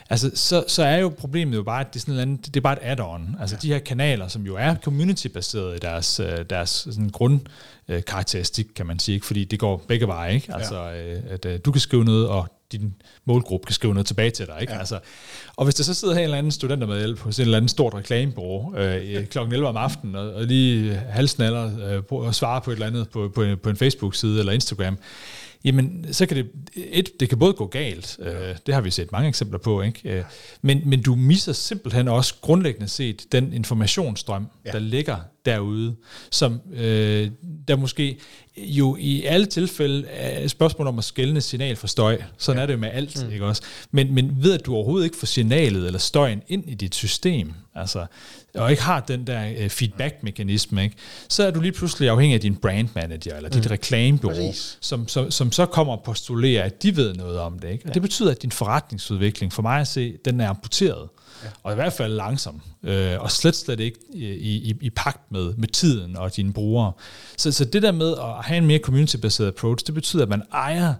Altså, 0.09 0.31
så, 0.33 0.63
så 0.67 0.83
er 0.83 0.97
jo 0.97 1.09
problemet 1.09 1.57
jo 1.57 1.63
bare, 1.63 1.81
at 1.81 1.93
det 1.93 1.95
er, 1.95 1.99
sådan 1.99 2.19
andet, 2.19 2.45
det 2.45 2.57
er 2.57 2.61
bare 2.61 2.83
et 2.83 2.99
add-on. 2.99 3.41
Altså 3.41 3.55
ja. 3.55 3.59
de 3.67 3.73
her 3.73 3.79
kanaler, 3.79 4.27
som 4.27 4.45
jo 4.45 4.55
er 4.55 4.75
community-baseret 4.75 5.75
i 5.75 5.79
deres, 5.79 6.19
øh, 6.19 6.45
deres 6.49 6.69
sådan 6.69 7.09
grund 7.09 7.39
karakteristik, 8.07 8.65
kan 8.75 8.85
man 8.85 8.99
sige, 8.99 9.15
ikke? 9.15 9.25
fordi 9.25 9.43
det 9.43 9.59
går 9.59 9.85
begge 9.87 10.07
veje. 10.07 10.33
Ikke? 10.33 10.53
Altså, 10.53 10.83
ja. 10.83 11.33
at, 11.33 11.45
at 11.45 11.65
du 11.65 11.71
kan 11.71 11.81
skrive 11.81 12.05
noget, 12.05 12.27
og 12.27 12.58
din 12.71 12.93
målgruppe 13.25 13.65
kan 13.65 13.73
skrive 13.73 13.93
noget 13.93 14.07
tilbage 14.07 14.31
til 14.31 14.45
dig. 14.45 14.57
Ikke? 14.61 14.73
Ja. 14.73 14.79
Altså, 14.79 14.99
og 15.55 15.63
hvis 15.63 15.75
der 15.75 15.83
så 15.83 15.93
sidder 15.93 16.13
her 16.13 16.19
en 16.19 16.23
eller 16.23 16.37
anden 16.37 16.51
studenter 16.51 16.87
med 16.87 16.97
hjælp 16.97 17.19
hos 17.19 17.39
en 17.39 17.41
eller 17.41 17.57
anden 17.57 17.69
stort 17.69 17.93
reklamebureau 17.93 18.75
øh, 18.77 19.25
kl. 19.25 19.37
11 19.37 19.67
om 19.67 19.77
aftenen, 19.77 20.15
og, 20.15 20.33
og 20.33 20.43
lige 20.43 20.95
halsnaller 20.95 21.95
øh, 21.95 22.03
og 22.09 22.35
svarer 22.35 22.59
på 22.59 22.71
et 22.71 22.75
eller 22.75 22.87
andet 22.87 23.09
på, 23.09 23.31
på, 23.35 23.45
på 23.63 23.69
en 23.69 23.75
Facebook-side 23.75 24.39
eller 24.39 24.53
Instagram, 24.53 24.97
jamen 25.63 26.05
så 26.11 26.25
kan 26.25 26.37
det, 26.37 26.51
et, 26.75 27.19
det 27.19 27.29
kan 27.29 27.39
både 27.39 27.53
gå 27.53 27.67
galt, 27.67 28.17
øh, 28.19 28.55
det 28.65 28.73
har 28.73 28.81
vi 28.81 28.91
set 28.91 29.11
mange 29.11 29.29
eksempler 29.29 29.59
på, 29.59 29.81
ikke? 29.81 30.09
Øh, 30.09 30.23
men, 30.61 30.81
men 30.85 31.01
du 31.01 31.15
misser 31.15 31.53
simpelthen 31.53 32.07
også 32.07 32.35
grundlæggende 32.41 32.87
set 32.87 33.25
den 33.31 33.53
informationsstrøm, 33.53 34.47
ja. 34.65 34.71
der 34.71 34.79
ligger 34.79 35.17
derude, 35.45 35.95
som 36.31 36.61
øh, 36.73 37.31
der 37.67 37.75
måske 37.75 38.19
jo 38.63 38.97
i 38.99 39.23
alle 39.23 39.45
tilfælde 39.45 40.07
er 40.07 40.43
et 40.43 40.51
spørgsmål 40.51 40.87
om 40.87 40.97
at 40.97 41.03
skælne 41.03 41.41
signal 41.41 41.75
for 41.75 41.87
støj. 41.87 42.21
Sådan 42.37 42.57
ja. 42.57 42.61
er 42.61 42.65
det 42.65 42.73
jo 42.73 42.79
med 42.79 42.89
alt, 42.93 43.25
mm. 43.25 43.31
ikke 43.31 43.45
også? 43.45 43.61
Men, 43.91 44.13
men 44.13 44.37
ved 44.37 44.53
at 44.53 44.65
du 44.65 44.75
overhovedet 44.75 45.05
ikke 45.05 45.17
får 45.17 45.25
signalet 45.25 45.85
eller 45.85 45.99
støjen 45.99 46.41
ind 46.47 46.69
i 46.69 46.73
dit 46.73 46.95
system, 46.95 47.53
altså, 47.75 48.05
og 48.55 48.71
ikke 48.71 48.83
har 48.83 48.99
den 48.99 49.27
der 49.27 49.63
uh, 49.63 49.69
feedback-mekanisme, 49.69 50.83
ikke? 50.83 50.95
så 51.29 51.43
er 51.43 51.51
du 51.51 51.61
lige 51.61 51.71
pludselig 51.71 52.09
afhængig 52.09 52.35
af 52.35 52.41
din 52.41 52.55
brand 52.55 52.89
manager 52.95 53.35
eller 53.35 53.49
dit 53.49 53.65
mm. 53.65 53.71
reklamebureau, 53.71 54.53
som, 54.79 55.07
som, 55.07 55.31
som 55.31 55.51
så 55.51 55.65
kommer 55.65 55.93
og 55.93 56.03
postulerer, 56.03 56.63
at 56.63 56.83
de 56.83 56.95
ved 56.95 57.13
noget 57.13 57.39
om 57.39 57.59
det. 57.59 57.69
Ikke? 57.69 57.83
Og 57.83 57.87
ja. 57.87 57.93
det 57.93 58.01
betyder, 58.01 58.31
at 58.31 58.41
din 58.41 58.51
forretningsudvikling, 58.51 59.53
for 59.53 59.61
mig 59.61 59.79
at 59.79 59.87
se, 59.87 60.17
den 60.25 60.41
er 60.41 60.49
amputeret. 60.49 61.09
Ja. 61.43 61.49
Og 61.63 61.71
i 61.71 61.75
hvert 61.75 61.93
fald 61.93 62.13
langsom. 62.13 62.61
Øh, 62.83 63.19
og 63.19 63.31
slet 63.31 63.55
slet 63.55 63.79
ikke 63.79 63.99
i, 64.13 64.25
i, 64.29 64.75
i 64.81 64.89
pagt 64.89 65.31
med, 65.31 65.53
med 65.53 65.67
tiden 65.67 66.17
og 66.17 66.35
dine 66.35 66.53
brugere. 66.53 66.91
Så, 67.37 67.51
så 67.51 67.65
det 67.65 67.81
der 67.81 67.91
med 67.91 68.11
at 68.11 68.45
have 68.45 68.57
en 68.57 68.65
mere 68.65 68.79
community-baseret 68.79 69.47
approach, 69.47 69.85
det 69.85 69.93
betyder, 69.93 70.23
at 70.23 70.29
man 70.29 70.43
ejer 70.53 70.93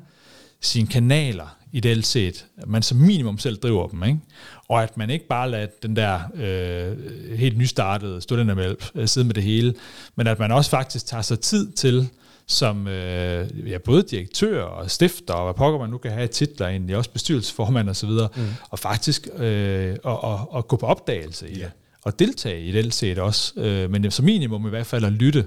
sine 0.62 0.88
kanaler 0.88 1.56
ideelt 1.72 2.06
set. 2.06 2.46
At 2.58 2.68
man 2.68 2.82
som 2.82 2.98
minimum 2.98 3.38
selv 3.38 3.58
driver 3.58 3.88
dem, 3.88 4.04
ikke? 4.04 4.20
Og 4.68 4.84
at 4.84 4.98
man 4.98 5.10
ikke 5.10 5.28
bare 5.28 5.52
lader 5.52 5.68
den 5.84 5.96
der 5.96 6.20
øh, 6.36 7.38
helt 7.38 7.58
nystartede 7.58 8.22
studentermælp 8.22 8.86
øh, 8.96 9.08
sidde 9.08 9.28
med 9.28 9.34
det 9.36 9.44
hele, 9.44 9.74
men 10.16 10.28
at 10.28 10.40
man 10.40 10.52
også 10.52 10.70
faktisk 10.70 11.06
tager 11.06 11.22
sig 11.22 11.40
tid 11.40 11.72
til 11.72 12.10
som 12.50 12.88
øh, 12.88 13.70
ja, 13.70 13.78
både 13.78 14.04
direktør 14.04 14.64
og 14.64 14.92
stifter, 14.92 15.34
og 15.34 15.44
hvad 15.44 15.54
pokker 15.54 15.80
man 15.80 15.90
nu 15.90 15.98
kan 15.98 16.12
have 16.12 16.28
titler 16.28 16.68
egentlig, 16.68 16.96
også 16.96 17.10
bestyrelsesformand 17.10 17.90
og 17.90 17.96
så 17.96 18.08
videre, 18.08 18.30
mm. 18.36 18.42
og 18.70 18.80
faktisk 18.80 19.28
øh, 19.38 19.96
og, 20.04 20.24
og, 20.24 20.54
og 20.54 20.68
gå 20.68 20.76
på 20.76 20.86
opdagelse 20.86 21.50
i 21.50 21.58
ja. 21.58 21.64
det. 21.64 21.72
at 22.06 22.20
deltage 22.20 22.62
i 22.62 22.72
det 22.72 22.94
set 22.94 23.20
også, 23.20 23.54
øh, 23.60 23.92
men 23.92 24.12
som 24.12 24.26
minimum 24.26 24.68
i 24.68 24.70
hvert 24.70 24.86
fald 24.86 25.06
at 25.06 25.12
lytte 25.12 25.46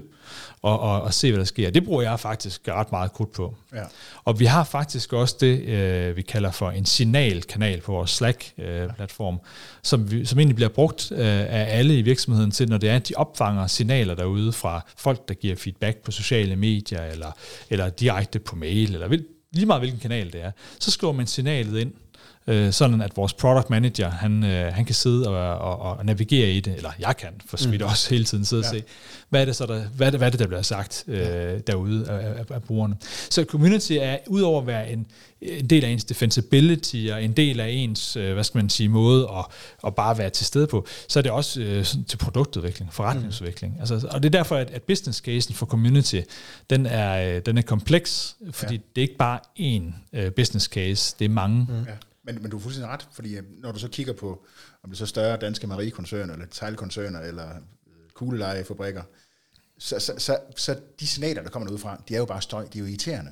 og, 0.63 0.79
og, 0.79 1.01
og 1.01 1.13
se, 1.13 1.31
hvad 1.31 1.39
der 1.39 1.45
sker. 1.45 1.69
Det 1.69 1.85
bruger 1.85 2.01
jeg 2.01 2.19
faktisk 2.19 2.67
ret 2.67 2.91
meget 2.91 3.13
krudt 3.13 3.31
på. 3.31 3.55
Ja. 3.73 3.83
Og 4.23 4.39
vi 4.39 4.45
har 4.45 4.63
faktisk 4.63 5.13
også 5.13 5.35
det, 5.39 5.59
øh, 5.59 6.17
vi 6.17 6.21
kalder 6.21 6.51
for 6.51 6.71
en 6.71 6.85
signalkanal 6.85 7.81
på 7.81 7.91
vores 7.91 8.11
Slack-platform, 8.11 9.35
øh, 9.35 9.39
som, 9.83 10.11
vi, 10.11 10.25
som 10.25 10.39
egentlig 10.39 10.55
bliver 10.55 10.69
brugt 10.69 11.11
øh, 11.11 11.19
af 11.27 11.77
alle 11.77 11.97
i 11.97 12.01
virksomheden 12.01 12.51
til, 12.51 12.69
når 12.69 12.77
det 12.77 12.89
er, 12.89 12.95
at 12.95 13.09
de 13.09 13.13
opfanger 13.15 13.67
signaler 13.67 14.15
derude 14.15 14.53
fra 14.53 14.85
folk, 14.97 15.27
der 15.27 15.33
giver 15.33 15.55
feedback 15.55 15.97
på 15.97 16.11
sociale 16.11 16.55
medier, 16.55 17.03
eller, 17.03 17.31
eller 17.69 17.89
direkte 17.89 18.39
på 18.39 18.55
mail, 18.55 18.93
eller 18.93 19.07
lige 19.51 19.65
meget 19.65 19.81
hvilken 19.81 19.99
kanal 19.99 20.33
det 20.33 20.43
er. 20.43 20.51
Så 20.79 20.91
skriver 20.91 21.13
man 21.13 21.27
signalet 21.27 21.79
ind, 21.79 21.93
øh, 22.47 22.71
sådan 22.71 23.01
at 23.01 23.17
vores 23.17 23.33
product 23.33 23.69
manager, 23.69 24.09
han, 24.09 24.43
øh, 24.43 24.73
han 24.73 24.85
kan 24.85 24.95
sidde 24.95 25.29
og, 25.29 25.57
og, 25.57 25.97
og 25.97 26.05
navigere 26.05 26.51
i 26.51 26.59
det, 26.59 26.75
eller 26.75 26.91
jeg 26.99 27.17
kan 27.17 27.29
for 27.45 27.57
så 27.57 27.69
vidt 27.69 27.81
mm. 27.81 27.87
også 27.87 28.09
hele 28.09 28.23
tiden 28.25 28.45
sidde 28.45 28.63
ja. 28.65 28.69
og 28.69 28.75
se, 28.75 28.83
hvad 29.29 29.41
er 29.41 29.45
det, 29.45 29.55
så 29.55 29.65
der, 29.65 29.83
hvad 29.95 30.07
er 30.07 30.11
det, 30.11 30.19
hvad 30.19 30.27
er 30.27 30.31
det 30.31 30.39
der 30.39 30.47
bliver 30.47 30.61
sagt 30.61 31.03
øh, 31.07 31.17
ja. 31.17 31.57
derude 31.57 32.09
af, 32.09 32.39
af, 32.39 32.45
af 32.55 32.63
brugerne. 32.63 32.95
Så 33.29 33.43
community 33.43 33.93
er, 33.99 34.17
udover 34.27 34.61
at 34.61 34.67
være 34.67 34.91
en, 34.91 35.05
en 35.41 35.67
del 35.67 35.85
af 35.85 35.89
ens 35.89 36.03
defensibility 36.03 37.07
og 37.11 37.23
en 37.23 37.31
del 37.31 37.59
af 37.59 37.69
ens, 37.69 38.15
øh, 38.15 38.33
hvad 38.33 38.43
skal 38.43 38.57
man 38.57 38.69
sige, 38.69 38.89
måde 38.89 39.29
at, 39.37 39.45
at 39.87 39.95
bare 39.95 40.17
være 40.17 40.29
til 40.29 40.45
stede 40.45 40.67
på, 40.67 40.87
så 41.07 41.19
er 41.19 41.21
det 41.21 41.31
også 41.31 41.61
øh, 41.61 41.85
til 42.07 42.17
produktudvikling, 42.17 42.93
forretningsudvikling. 42.93 43.73
Mm. 43.73 43.79
Altså, 43.79 44.07
og 44.11 44.23
det 44.23 44.35
er 44.35 44.37
derfor, 44.39 44.55
at, 44.55 44.71
at 44.71 44.81
business 44.83 45.19
casen 45.19 45.55
for 45.55 45.65
community, 45.65 46.21
den 46.69 46.85
er, 46.85 47.35
øh, 47.35 47.41
den 47.45 47.57
er 47.57 47.61
kompleks, 47.61 48.35
fordi 48.51 48.75
ja. 48.75 48.81
det 48.95 49.01
er 49.01 49.07
ikke 49.07 49.17
bare 49.17 49.39
én 49.59 49.83
øh, 50.13 50.31
business 50.31 50.65
case, 50.65 51.15
det 51.19 51.25
er 51.25 51.29
mange. 51.29 51.67
Mm. 51.69 51.85
Men, 52.23 52.41
men 52.41 52.51
du 52.51 52.57
er 52.57 52.61
fuldstændig 52.61 52.89
ret, 52.89 53.07
fordi 53.11 53.37
øh, 53.37 53.43
når 53.61 53.71
du 53.71 53.79
så 53.79 53.87
kigger 53.87 54.13
på, 54.13 54.45
om 54.83 54.89
det 54.89 54.95
er 54.95 54.97
så 54.97 55.05
større 55.05 55.37
danske 55.37 55.67
mariekoncerner, 55.67 56.33
eller 56.33 56.45
teglkoncerner, 56.45 57.19
eller 57.19 57.49
øh, 57.87 58.09
kuglelejefabrikker, 58.13 59.03
så, 59.77 59.99
så, 59.99 60.13
så, 60.17 60.39
så 60.55 60.79
de 60.99 61.07
signaler, 61.07 61.43
der 61.43 61.49
kommer 61.49 61.71
ud 61.71 61.77
fra, 61.77 62.03
de 62.09 62.15
er 62.15 62.19
jo 62.19 62.25
bare 62.25 62.41
støj, 62.41 62.67
de 62.67 62.77
er 62.77 62.79
jo 62.79 62.87
irriterende. 62.87 63.31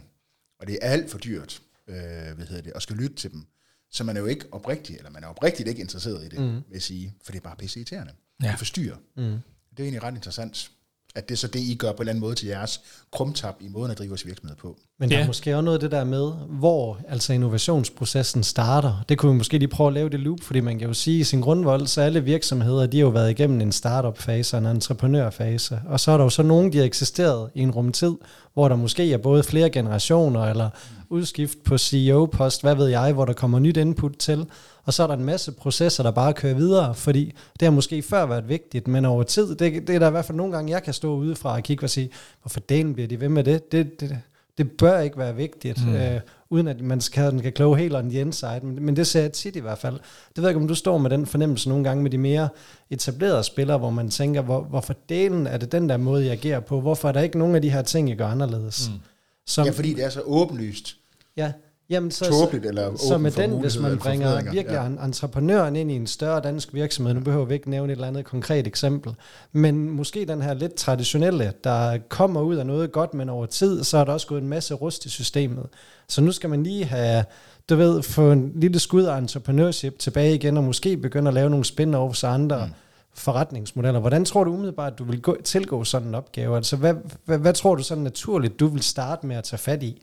Og 0.59 0.67
det 0.67 0.79
er 0.81 0.89
alt 0.89 1.11
for 1.11 1.17
dyrt, 1.17 1.61
øh, 1.87 1.95
hvad 1.95 2.45
hedder 2.45 2.61
det, 2.61 2.71
at 2.75 2.81
skal 2.81 2.95
lytte 2.95 3.15
til 3.15 3.31
dem. 3.31 3.45
Så 3.91 4.03
man 4.03 4.17
er 4.17 4.21
jo 4.21 4.27
ikke 4.27 4.45
oprigtig, 4.51 4.97
eller 4.97 5.09
man 5.09 5.23
er 5.23 5.27
oprigtigt 5.27 5.69
ikke 5.69 5.81
interesseret 5.81 6.25
i 6.25 6.29
det, 6.29 6.39
mm. 6.39 6.53
vil 6.53 6.63
jeg 6.71 6.81
sige, 6.81 7.15
for 7.23 7.31
det 7.31 7.39
er 7.39 7.43
bare 7.43 7.55
pisse 7.55 7.79
irriterende. 7.79 8.13
Ja. 8.43 8.51
Det 8.51 8.57
forstyrrer. 8.57 8.97
Mm. 9.17 9.23
Det 9.71 9.79
er 9.79 9.83
egentlig 9.83 10.03
ret 10.03 10.15
interessant 10.15 10.71
at 11.15 11.29
det 11.29 11.35
er 11.35 11.37
så 11.37 11.47
det, 11.47 11.59
I 11.59 11.75
gør 11.75 11.91
på 11.91 11.95
en 11.95 12.01
eller 12.01 12.11
anden 12.11 12.21
måde 12.21 12.35
til 12.35 12.47
jeres 12.47 12.81
krumtap 13.11 13.55
i 13.59 13.67
måden 13.67 13.91
at 13.91 13.97
drive 13.97 14.09
vores 14.09 14.25
virksomhed 14.25 14.55
på. 14.55 14.77
Men 14.99 15.09
der 15.09 15.17
ja. 15.17 15.23
er 15.23 15.27
måske 15.27 15.55
også 15.55 15.61
noget 15.61 15.77
af 15.77 15.79
det 15.81 15.91
der 15.91 16.03
med, 16.03 16.31
hvor 16.49 16.99
altså 17.07 17.33
innovationsprocessen 17.33 18.43
starter. 18.43 19.03
Det 19.09 19.17
kunne 19.17 19.31
vi 19.31 19.37
måske 19.37 19.57
lige 19.57 19.67
prøve 19.67 19.87
at 19.87 19.93
lave 19.93 20.09
det 20.09 20.19
loop, 20.19 20.41
fordi 20.41 20.59
man 20.59 20.79
kan 20.79 20.87
jo 20.87 20.93
sige, 20.93 21.17
at 21.17 21.21
i 21.21 21.23
sin 21.23 21.41
grundvold, 21.41 21.87
så 21.87 22.01
alle 22.01 22.23
virksomheder, 22.23 22.85
de 22.85 22.97
har 22.97 23.05
jo 23.05 23.09
været 23.09 23.31
igennem 23.31 23.61
en 23.61 23.71
startup-fase 23.71 24.57
og 24.57 24.59
en 24.59 24.65
entreprenørfase. 24.65 25.81
Og 25.85 25.99
så 25.99 26.11
er 26.11 26.17
der 26.17 26.23
jo 26.23 26.29
så 26.29 26.43
nogen, 26.43 26.73
de 26.73 26.77
har 26.77 26.85
eksisteret 26.85 27.49
i 27.55 27.61
en 27.61 27.71
rumtid, 27.71 28.13
hvor 28.53 28.67
der 28.67 28.75
måske 28.75 29.13
er 29.13 29.17
både 29.17 29.43
flere 29.43 29.69
generationer, 29.69 30.45
eller 30.45 30.69
udskift 31.11 31.63
på 31.63 31.77
CEO-post, 31.77 32.61
hvad 32.61 32.75
ved 32.75 32.87
jeg, 32.87 33.13
hvor 33.13 33.25
der 33.25 33.33
kommer 33.33 33.59
nyt 33.59 33.77
input 33.77 34.17
til 34.19 34.47
og 34.83 34.93
så 34.93 35.03
er 35.03 35.07
der 35.07 35.13
en 35.13 35.25
masse 35.25 35.51
processer, 35.51 36.03
der 36.03 36.11
bare 36.11 36.33
kører 36.33 36.53
videre, 36.53 36.95
fordi 36.95 37.33
det 37.59 37.65
har 37.65 37.71
måske 37.71 38.01
før 38.01 38.25
været 38.25 38.49
vigtigt, 38.49 38.87
men 38.87 39.05
over 39.05 39.23
tid, 39.23 39.55
det, 39.55 39.87
det 39.87 39.95
er 39.95 39.99
der 39.99 40.07
i 40.07 40.11
hvert 40.11 40.25
fald 40.25 40.37
nogle 40.37 40.53
gange, 40.53 40.71
jeg 40.71 40.83
kan 40.83 40.93
stå 40.93 41.15
udefra 41.15 41.55
og 41.55 41.63
kigge 41.63 41.85
og 41.85 41.89
sige, 41.89 42.09
hvorfor 42.41 42.59
delen 42.59 42.93
bliver 42.93 43.07
de 43.07 43.19
ved 43.19 43.29
med 43.29 43.43
det? 43.43 43.71
Det, 43.71 43.99
det, 43.99 44.17
det 44.57 44.71
bør 44.71 44.99
ikke 44.99 45.17
være 45.17 45.35
vigtigt, 45.35 45.87
mm. 45.87 45.95
øh, 45.95 46.19
uden 46.49 46.67
at 46.67 46.81
man 46.81 47.01
skal, 47.01 47.31
den 47.31 47.41
kan 47.41 47.53
kloge 47.53 47.77
helt 47.77 47.95
on 47.95 48.09
the 48.09 48.19
inside, 48.19 48.59
men, 48.63 48.85
men 48.85 48.95
det 48.95 49.07
ser 49.07 49.21
jeg 49.21 49.31
tit 49.31 49.55
i 49.55 49.59
hvert 49.59 49.77
fald. 49.77 49.93
Det 49.93 50.37
ved 50.37 50.43
jeg 50.43 50.49
ikke, 50.49 50.61
om 50.61 50.67
du 50.67 50.75
står 50.75 50.97
med 50.97 51.09
den 51.09 51.25
fornemmelse 51.25 51.69
nogle 51.69 51.83
gange 51.83 52.03
med 52.03 52.11
de 52.11 52.17
mere 52.17 52.49
etablerede 52.89 53.43
spillere, 53.43 53.77
hvor 53.77 53.89
man 53.89 54.09
tænker, 54.09 54.41
hvor, 54.41 54.61
hvorfor 54.61 54.95
delen 55.09 55.47
er 55.47 55.57
det 55.57 55.71
den 55.71 55.89
der 55.89 55.97
måde, 55.97 56.23
jeg 56.23 56.31
agerer 56.31 56.59
på? 56.59 56.81
Hvorfor 56.81 57.07
er 57.07 57.11
der 57.11 57.21
ikke 57.21 57.39
nogen 57.39 57.55
af 57.55 57.61
de 57.61 57.69
her 57.69 57.81
ting, 57.81 58.09
jeg 58.09 58.17
gør 58.17 58.27
anderledes? 58.27 58.89
Mm. 58.89 58.99
Som, 59.45 59.65
ja, 59.65 59.71
fordi 59.71 59.93
det 59.93 60.03
er 60.03 60.09
så 60.09 60.21
åbenlyst. 60.21 60.97
Ja, 61.37 61.51
Jamen, 61.91 62.11
så, 62.11 62.25
tåbeligt 62.25 62.65
eller 62.65 62.97
så 62.97 63.17
med 63.17 63.31
den, 63.31 63.59
hvis 63.59 63.79
man 63.79 63.97
bringer 63.97 64.51
virkelig 64.51 64.95
ja. 64.99 65.05
entreprenøren 65.05 65.75
ind 65.75 65.91
i 65.91 65.95
en 65.95 66.07
større 66.07 66.41
dansk 66.41 66.73
virksomhed, 66.73 67.13
nu 67.13 67.19
behøver 67.19 67.45
vi 67.45 67.53
ikke 67.53 67.69
nævne 67.69 67.93
et 67.93 67.95
eller 67.95 68.07
andet 68.07 68.25
konkret 68.25 68.67
eksempel, 68.67 69.13
men 69.51 69.89
måske 69.89 70.25
den 70.25 70.41
her 70.41 70.53
lidt 70.53 70.73
traditionelle, 70.75 71.53
der 71.63 71.97
kommer 72.09 72.41
ud 72.41 72.55
af 72.55 72.65
noget 72.65 72.91
godt, 72.91 73.13
men 73.13 73.29
over 73.29 73.45
tid, 73.45 73.83
så 73.83 73.97
er 73.97 74.03
der 74.03 74.13
også 74.13 74.27
gået 74.27 74.41
en 74.41 74.47
masse 74.47 74.73
rust 74.73 75.05
i 75.05 75.09
systemet. 75.09 75.65
Så 76.07 76.21
nu 76.21 76.31
skal 76.31 76.49
man 76.49 76.63
lige 76.63 76.85
have, 76.85 77.23
du 77.69 77.75
ved, 77.75 78.03
få 78.03 78.31
en 78.31 78.51
lille 78.55 78.79
skud 78.79 79.03
af 79.03 79.17
entrepreneurship 79.17 79.99
tilbage 79.99 80.35
igen, 80.35 80.57
og 80.57 80.63
måske 80.63 80.97
begynde 80.97 81.27
at 81.27 81.33
lave 81.33 81.49
nogle 81.49 81.65
spin-offs 81.65 82.23
og 82.23 82.33
andre 82.33 82.65
mm. 82.65 82.71
forretningsmodeller. 83.13 83.99
Hvordan 83.99 84.25
tror 84.25 84.43
du 84.43 84.53
umiddelbart, 84.53 84.93
at 84.93 84.99
du 84.99 85.03
vil 85.03 85.21
gå, 85.21 85.37
tilgå 85.43 85.83
sådan 85.83 86.07
en 86.07 86.15
opgave? 86.15 86.55
Altså, 86.55 86.75
hvad, 86.75 86.93
hvad, 87.25 87.37
hvad 87.37 87.53
tror 87.53 87.75
du 87.75 87.83
sådan 87.83 88.03
naturligt, 88.03 88.59
du 88.59 88.67
vil 88.67 88.83
starte 88.83 89.27
med 89.27 89.35
at 89.35 89.43
tage 89.43 89.59
fat 89.59 89.83
i? 89.83 90.01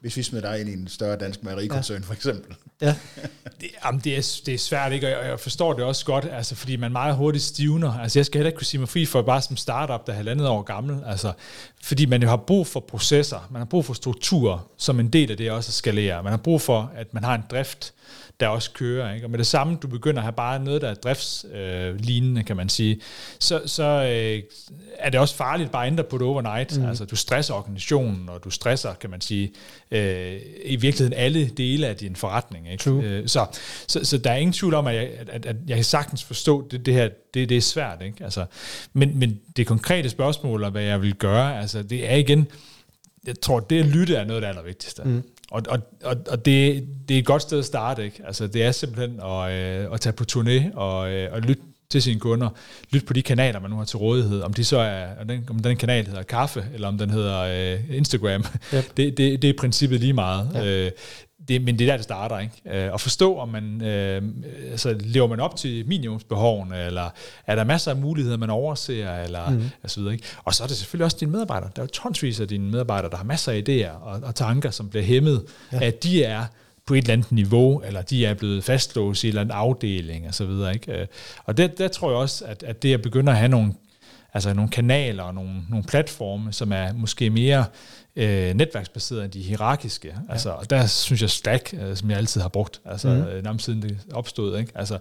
Hvis 0.00 0.16
vi 0.16 0.22
smider 0.22 0.50
dig 0.50 0.60
ind 0.60 0.68
i 0.68 0.72
en 0.72 0.88
større 0.88 1.16
dansk 1.16 1.42
mejerikoncern, 1.42 2.00
ja. 2.00 2.06
for 2.06 2.14
eksempel. 2.14 2.56
Ja. 2.80 2.94
det, 3.60 3.68
jamen, 3.84 4.00
det, 4.04 4.16
er, 4.16 4.40
det 4.46 4.54
er 4.54 4.58
svært, 4.58 4.92
ikke? 4.92 5.18
Og 5.18 5.26
jeg 5.26 5.40
forstår 5.40 5.72
det 5.72 5.84
også 5.84 6.04
godt, 6.04 6.28
altså, 6.32 6.54
fordi 6.54 6.76
man 6.76 6.92
meget 6.92 7.16
hurtigt 7.16 7.44
stivner. 7.44 7.92
Altså, 7.92 8.18
jeg 8.18 8.26
skal 8.26 8.38
heller 8.38 8.48
ikke 8.48 8.56
kunne 8.56 8.66
sige 8.66 8.78
mig 8.78 8.88
fri 8.88 9.06
for 9.06 9.22
bare 9.22 9.42
som 9.42 9.56
startup, 9.56 10.06
der 10.06 10.12
er 10.12 10.16
halvandet 10.16 10.48
år 10.48 10.62
gammel. 10.62 11.02
Altså, 11.06 11.32
fordi 11.82 12.06
man 12.06 12.22
jo 12.22 12.28
har 12.28 12.36
brug 12.36 12.66
for 12.66 12.80
processer, 12.80 13.48
man 13.50 13.60
har 13.60 13.66
brug 13.66 13.84
for 13.84 13.94
strukturer, 13.94 14.70
som 14.76 15.00
en 15.00 15.08
del 15.08 15.30
af 15.30 15.36
det 15.36 15.50
også 15.50 15.70
at 15.70 15.74
skalere. 15.74 16.22
Man 16.22 16.32
har 16.32 16.38
brug 16.38 16.60
for, 16.60 16.92
at 16.96 17.14
man 17.14 17.24
har 17.24 17.34
en 17.34 17.44
drift, 17.50 17.92
der 18.40 18.48
også 18.48 18.70
kører. 18.70 19.14
Ikke? 19.14 19.26
Og 19.26 19.30
med 19.30 19.38
det 19.38 19.46
samme, 19.46 19.78
du 19.82 19.88
begynder 19.88 20.18
at 20.18 20.22
have 20.22 20.32
bare 20.32 20.64
noget, 20.64 20.82
der 20.82 20.88
er 20.88 20.94
driftslignende, 20.94 22.40
øh, 22.40 22.46
kan 22.46 22.56
man 22.56 22.68
sige, 22.68 23.00
så, 23.38 23.62
så 23.66 23.82
øh, 23.82 24.42
er 24.98 25.10
det 25.10 25.20
også 25.20 25.34
farligt 25.34 25.70
bare 25.70 25.86
at 25.86 25.92
ændre 25.92 26.04
på 26.04 26.18
det 26.18 26.26
overnight. 26.26 26.78
Mm. 26.78 26.86
Altså, 26.86 27.04
du 27.04 27.16
stresser 27.16 27.54
organisationen, 27.54 28.28
og 28.28 28.44
du 28.44 28.50
stresser, 28.50 28.94
kan 28.94 29.10
man 29.10 29.20
sige, 29.20 29.52
øh, 29.90 30.40
i 30.64 30.76
virkeligheden 30.76 31.12
alle 31.12 31.48
dele 31.48 31.86
af 31.86 31.96
din 31.96 32.16
forretning. 32.16 32.70
Ikke? 32.72 32.84
True. 32.84 33.04
Øh, 33.04 33.28
så, 33.28 33.46
så, 33.86 34.04
så 34.04 34.18
der 34.18 34.30
er 34.30 34.36
ingen 34.36 34.52
tvivl 34.52 34.74
om, 34.74 34.86
at 34.86 34.94
jeg, 34.94 35.10
at, 35.28 35.46
at 35.46 35.56
jeg 35.66 35.76
kan 35.76 35.84
sagtens 35.84 36.24
forstå, 36.24 36.68
det, 36.70 36.86
det 36.86 36.94
her 36.94 37.08
det, 37.34 37.48
det 37.48 37.56
er 37.56 37.60
svært. 37.60 38.02
Ikke? 38.02 38.24
Altså, 38.24 38.44
men, 38.92 39.18
men 39.18 39.40
det 39.56 39.66
konkrete 39.66 40.08
spørgsmål, 40.08 40.64
og 40.64 40.70
hvad 40.70 40.82
jeg 40.82 41.02
vil 41.02 41.14
gøre, 41.14 41.60
altså, 41.60 41.82
det 41.82 42.10
er 42.10 42.16
igen, 42.16 42.46
jeg 43.26 43.40
tror, 43.40 43.60
det 43.60 43.78
at 43.78 43.86
lytte 43.86 44.14
er 44.14 44.24
noget 44.24 44.36
af 44.36 44.40
det 44.40 44.48
allervigtigste. 44.48 45.02
Mm. 45.04 45.22
Og, 45.50 45.62
og, 45.68 45.78
og, 46.04 46.16
og 46.30 46.44
det, 46.44 46.86
det 47.08 47.14
er 47.14 47.18
et 47.18 47.26
godt 47.26 47.42
sted 47.42 47.58
at 47.58 47.64
starte, 47.64 48.04
ikke? 48.04 48.22
Altså, 48.26 48.46
det 48.46 48.62
er 48.62 48.72
simpelthen 48.72 49.20
at, 49.20 49.52
øh, 49.52 49.92
at 49.92 50.00
tage 50.00 50.12
på 50.12 50.24
turné 50.32 50.76
og, 50.76 51.12
øh, 51.12 51.32
og 51.32 51.40
lytte 51.40 51.62
til 51.90 52.02
sine 52.02 52.20
kunder, 52.20 52.48
lytte 52.90 53.06
på 53.06 53.12
de 53.12 53.22
kanaler, 53.22 53.60
man 53.60 53.70
nu 53.70 53.76
har 53.76 53.84
til 53.84 53.98
rådighed, 53.98 54.42
om 54.42 54.52
de 54.52 54.64
så 54.64 54.78
er, 54.78 55.06
om 55.20 55.28
den, 55.28 55.46
om 55.50 55.58
den 55.58 55.76
kanal 55.76 56.06
hedder 56.06 56.22
kaffe, 56.22 56.64
eller 56.74 56.88
om 56.88 56.98
den 56.98 57.10
hedder 57.10 57.40
øh, 57.40 57.96
Instagram, 57.96 58.44
yep. 58.74 58.84
det, 58.96 59.18
det, 59.18 59.42
det 59.42 59.44
er 59.44 59.54
i 59.54 59.56
princippet 59.56 60.00
lige 60.00 60.12
meget. 60.12 60.50
Ja. 60.54 60.66
Øh, 60.66 60.90
det, 61.48 61.62
men 61.62 61.78
det 61.78 61.84
er 61.84 61.92
der, 61.92 61.96
det 61.96 62.04
starter. 62.04 62.38
Ikke? 62.38 62.54
Øh, 62.66 62.94
at 62.94 63.00
forstå, 63.00 63.36
om 63.36 63.48
man 63.48 63.82
øh, 63.82 64.22
altså, 64.70 64.96
lever 65.00 65.26
man 65.26 65.40
op 65.40 65.56
til 65.56 65.88
minimumsbehovene, 65.88 66.84
eller 66.84 67.10
er 67.46 67.54
der 67.54 67.64
masser 67.64 67.90
af 67.90 67.96
muligheder, 67.96 68.36
man 68.36 68.50
overser, 68.50 69.14
eller 69.14 69.50
mm. 69.50 69.62
og 69.82 69.90
så 69.90 70.00
videre. 70.00 70.14
Ikke? 70.14 70.26
Og 70.44 70.54
så 70.54 70.62
er 70.62 70.68
det 70.68 70.76
selvfølgelig 70.76 71.04
også 71.04 71.16
dine 71.20 71.30
medarbejdere. 71.30 71.70
Der 71.76 71.82
er 71.82 71.86
jo 71.86 71.90
tonsvis 71.90 72.40
af 72.40 72.48
dine 72.48 72.70
medarbejdere, 72.70 73.10
der 73.10 73.16
har 73.16 73.24
masser 73.24 73.52
af 73.52 73.62
idéer 73.68 74.02
og, 74.02 74.20
og 74.22 74.34
tanker, 74.34 74.70
som 74.70 74.88
bliver 74.88 75.04
hæmmet, 75.04 75.44
ja. 75.72 75.84
at 75.84 76.02
de 76.02 76.24
er 76.24 76.44
på 76.86 76.94
et 76.94 76.98
eller 76.98 77.12
andet 77.12 77.32
niveau, 77.32 77.82
eller 77.86 78.02
de 78.02 78.26
er 78.26 78.34
blevet 78.34 78.64
fastlåst 78.64 79.24
i 79.24 79.26
en 79.26 79.28
eller 79.28 79.40
anden 79.40 79.56
afdeling, 79.56 80.28
og 80.28 80.34
så 80.34 80.46
videre. 80.46 80.74
Ikke? 80.74 81.00
Øh, 81.00 81.06
og 81.44 81.56
der, 81.56 81.66
der 81.66 81.88
tror 81.88 82.10
jeg 82.10 82.18
også, 82.18 82.44
at, 82.44 82.62
at 82.62 82.82
det 82.82 82.94
at 82.94 83.02
begynde 83.02 83.32
at 83.32 83.38
have 83.38 83.48
nogle 83.48 83.72
altså 84.34 84.54
nogle 84.54 84.70
kanaler 84.70 85.22
og 85.22 85.34
nogle, 85.34 85.62
nogle 85.68 85.84
platforme, 85.84 86.52
som 86.52 86.72
er 86.72 86.92
måske 86.92 87.30
mere 87.30 87.64
øh, 88.16 88.54
netværksbaseret 88.54 89.24
end 89.24 89.32
de 89.32 89.42
hierarkiske. 89.42 90.08
Ja. 90.08 90.32
Altså, 90.32 90.50
og 90.50 90.70
der 90.70 90.86
synes 90.86 91.22
jeg 91.22 91.30
Slack, 91.30 91.74
øh, 91.80 91.96
som 91.96 92.10
jeg 92.10 92.18
altid 92.18 92.40
har 92.40 92.48
brugt, 92.48 92.80
altså 92.84 93.08
mm. 93.08 93.14
øh, 93.14 93.44
nærmest 93.44 93.64
siden 93.64 93.82
det 93.82 93.98
opstod, 94.12 94.58
ikke? 94.58 94.72
Altså, 94.74 94.98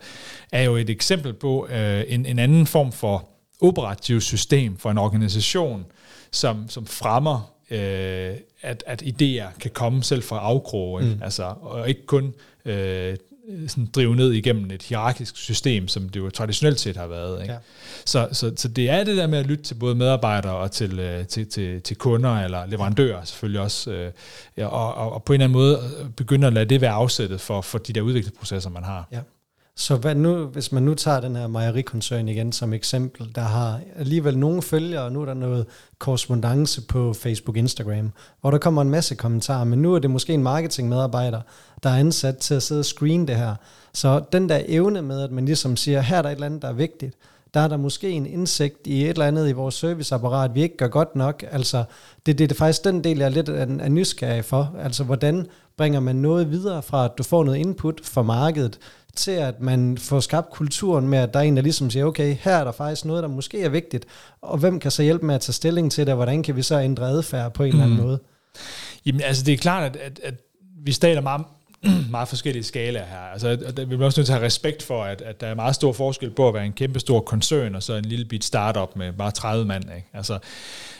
er 0.51 0.63
jo 0.63 0.75
et 0.75 0.89
eksempel 0.89 1.33
på 1.33 1.67
øh, 1.67 2.03
en, 2.07 2.25
en 2.25 2.39
anden 2.39 2.67
form 2.67 2.91
for 2.91 3.29
operativt 3.61 4.23
system 4.23 4.77
for 4.77 4.91
en 4.91 4.97
organisation, 4.97 5.85
som, 6.31 6.69
som 6.69 6.85
fremmer 6.85 7.51
øh, 7.71 8.35
at, 8.61 8.83
at 8.87 9.01
idéer 9.01 9.59
kan 9.59 9.71
komme 9.73 10.03
selv 10.03 10.23
fra 10.23 10.39
afkroge, 10.39 11.01
mm. 11.01 11.19
altså, 11.23 11.53
og 11.61 11.89
ikke 11.89 12.05
kun 12.05 12.33
øh, 12.65 13.15
sådan 13.67 13.85
drive 13.85 14.15
ned 14.15 14.31
igennem 14.31 14.71
et 14.71 14.83
hierarkisk 14.83 15.37
system, 15.37 15.87
som 15.87 16.09
det 16.09 16.19
jo 16.19 16.29
traditionelt 16.29 16.79
set 16.79 16.97
har 16.97 17.07
været. 17.07 17.41
Ikke? 17.41 17.53
Ja. 17.53 17.59
Så, 18.05 18.27
så, 18.31 18.53
så 18.55 18.67
det 18.67 18.89
er 18.89 19.03
det 19.03 19.17
der 19.17 19.27
med 19.27 19.39
at 19.39 19.45
lytte 19.45 19.63
til 19.63 19.75
både 19.75 19.95
medarbejdere 19.95 20.55
og 20.55 20.71
til, 20.71 20.99
øh, 20.99 21.27
til, 21.27 21.47
til, 21.47 21.81
til 21.81 21.97
kunder 21.97 22.39
eller 22.39 22.65
leverandører 22.65 23.23
selvfølgelig 23.23 23.61
også, 23.61 23.91
øh, 23.91 24.11
ja, 24.57 24.67
og, 24.67 24.95
og, 24.95 25.13
og 25.13 25.23
på 25.23 25.33
en 25.33 25.41
eller 25.41 25.45
anden 25.45 25.57
måde 25.57 26.09
begynde 26.17 26.47
at 26.47 26.53
lade 26.53 26.65
det 26.65 26.81
være 26.81 26.91
afsættet 26.91 27.41
for, 27.41 27.61
for 27.61 27.77
de 27.77 27.93
der 27.93 28.01
udviklingsprocesser, 28.01 28.69
man 28.69 28.83
har. 28.83 29.07
Ja. 29.11 29.19
Så 29.77 29.95
hvad 29.95 30.15
nu, 30.15 30.45
hvis 30.45 30.71
man 30.71 30.83
nu 30.83 30.93
tager 30.93 31.19
den 31.19 31.35
her 31.35 31.47
mejerikoncern 31.47 32.27
igen 32.27 32.51
som 32.51 32.73
eksempel, 32.73 33.31
der 33.35 33.41
har 33.41 33.79
alligevel 33.95 34.37
nogle 34.37 34.61
følgere, 34.61 35.03
og 35.03 35.11
nu 35.11 35.21
er 35.21 35.25
der 35.25 35.33
noget 35.33 35.65
korrespondence 35.99 36.81
på 36.81 37.13
Facebook 37.13 37.57
Instagram, 37.57 38.11
hvor 38.41 38.51
der 38.51 38.57
kommer 38.57 38.81
en 38.81 38.89
masse 38.89 39.15
kommentarer, 39.15 39.63
men 39.63 39.81
nu 39.81 39.95
er 39.95 39.99
det 39.99 40.09
måske 40.09 40.33
en 40.33 40.43
marketingmedarbejder, 40.43 41.41
der 41.83 41.89
er 41.89 41.97
ansat 41.97 42.37
til 42.37 42.53
at 42.53 42.63
sidde 42.63 42.79
og 42.79 42.85
screen 42.85 43.27
det 43.27 43.35
her. 43.35 43.55
Så 43.93 44.21
den 44.31 44.49
der 44.49 44.61
evne 44.67 45.01
med, 45.01 45.21
at 45.21 45.31
man 45.31 45.45
ligesom 45.45 45.75
siger, 45.75 46.01
her 46.01 46.17
er 46.17 46.21
der 46.21 46.29
et 46.29 46.33
eller 46.33 46.45
andet, 46.45 46.61
der 46.61 46.67
er 46.67 46.73
vigtigt, 46.73 47.15
der 47.53 47.61
er 47.61 47.67
der 47.67 47.77
måske 47.77 48.09
en 48.09 48.25
indsigt 48.25 48.87
i 48.87 49.03
et 49.03 49.09
eller 49.09 49.25
andet 49.25 49.49
i 49.49 49.51
vores 49.51 49.75
serviceapparat, 49.75 50.55
vi 50.55 50.61
ikke 50.61 50.77
gør 50.77 50.87
godt 50.87 51.15
nok. 51.15 51.43
Altså, 51.51 51.83
det, 52.25 52.39
det 52.39 52.51
er 52.51 52.55
faktisk 52.55 52.83
den 52.83 53.03
del, 53.03 53.17
jeg 53.17 53.25
er 53.25 53.29
lidt 53.29 53.49
er, 53.49 53.67
er 53.79 53.89
nysgerrig 53.89 54.45
for. 54.45 54.75
Altså, 54.79 55.03
hvordan 55.03 55.47
bringer 55.77 55.99
man 55.99 56.15
noget 56.15 56.51
videre 56.51 56.81
fra, 56.81 57.05
at 57.05 57.11
du 57.17 57.23
får 57.23 57.43
noget 57.43 57.57
input 57.57 58.01
fra 58.03 58.21
markedet, 58.21 58.79
til 59.15 59.31
at 59.31 59.61
man 59.61 59.97
får 59.97 60.19
skabt 60.19 60.49
kulturen 60.49 61.07
med, 61.07 61.19
at 61.19 61.33
der 61.33 61.39
er 61.39 61.43
en, 61.43 61.55
der 61.55 61.63
ligesom 61.63 61.89
siger, 61.89 62.05
okay, 62.05 62.35
her 62.41 62.55
er 62.55 62.63
der 62.63 62.71
faktisk 62.71 63.05
noget, 63.05 63.23
der 63.23 63.29
måske 63.29 63.61
er 63.61 63.69
vigtigt, 63.69 64.05
og 64.41 64.57
hvem 64.57 64.79
kan 64.79 64.91
så 64.91 65.03
hjælpe 65.03 65.25
med 65.25 65.35
at 65.35 65.41
tage 65.41 65.53
stilling 65.53 65.91
til 65.91 66.05
det, 66.05 66.11
og 66.11 66.15
hvordan 66.15 66.43
kan 66.43 66.55
vi 66.55 66.61
så 66.61 66.79
ændre 66.79 67.05
adfærd 67.05 67.53
på 67.53 67.63
en 67.63 67.69
mm. 67.69 67.75
eller 67.75 67.85
anden 67.85 68.05
måde? 68.05 68.19
Jamen 69.05 69.21
altså, 69.21 69.43
det 69.43 69.53
er 69.53 69.57
klart, 69.57 69.83
at, 69.83 69.97
at, 69.97 70.19
at 70.23 70.33
vi 70.85 70.91
stater 70.91 71.21
meget, 71.21 71.41
meget 72.11 72.27
forskellige 72.27 72.63
skalaer 72.63 73.05
her. 73.05 73.19
Altså, 73.33 73.55
vi 73.77 73.85
bliver 73.85 74.05
også 74.05 74.19
nødt 74.19 74.25
til 74.25 74.33
at 74.33 74.39
have 74.39 74.45
respekt 74.45 74.83
for, 74.83 75.03
at, 75.03 75.21
at 75.21 75.41
der 75.41 75.47
er 75.47 75.55
meget 75.55 75.75
stor 75.75 75.93
forskel 75.93 76.29
på 76.29 76.47
at 76.47 76.53
være 76.53 76.65
en 76.65 76.73
kæmpe 76.73 76.99
stor 76.99 77.19
koncern, 77.19 77.75
og 77.75 77.83
så 77.83 77.93
en 77.93 78.05
lille 78.05 78.25
bit 78.25 78.43
startup 78.43 78.95
med 78.95 79.13
bare 79.13 79.31
30 79.31 79.65
mand. 79.65 79.83
Ikke? 79.95 80.07
Altså, 80.13 80.39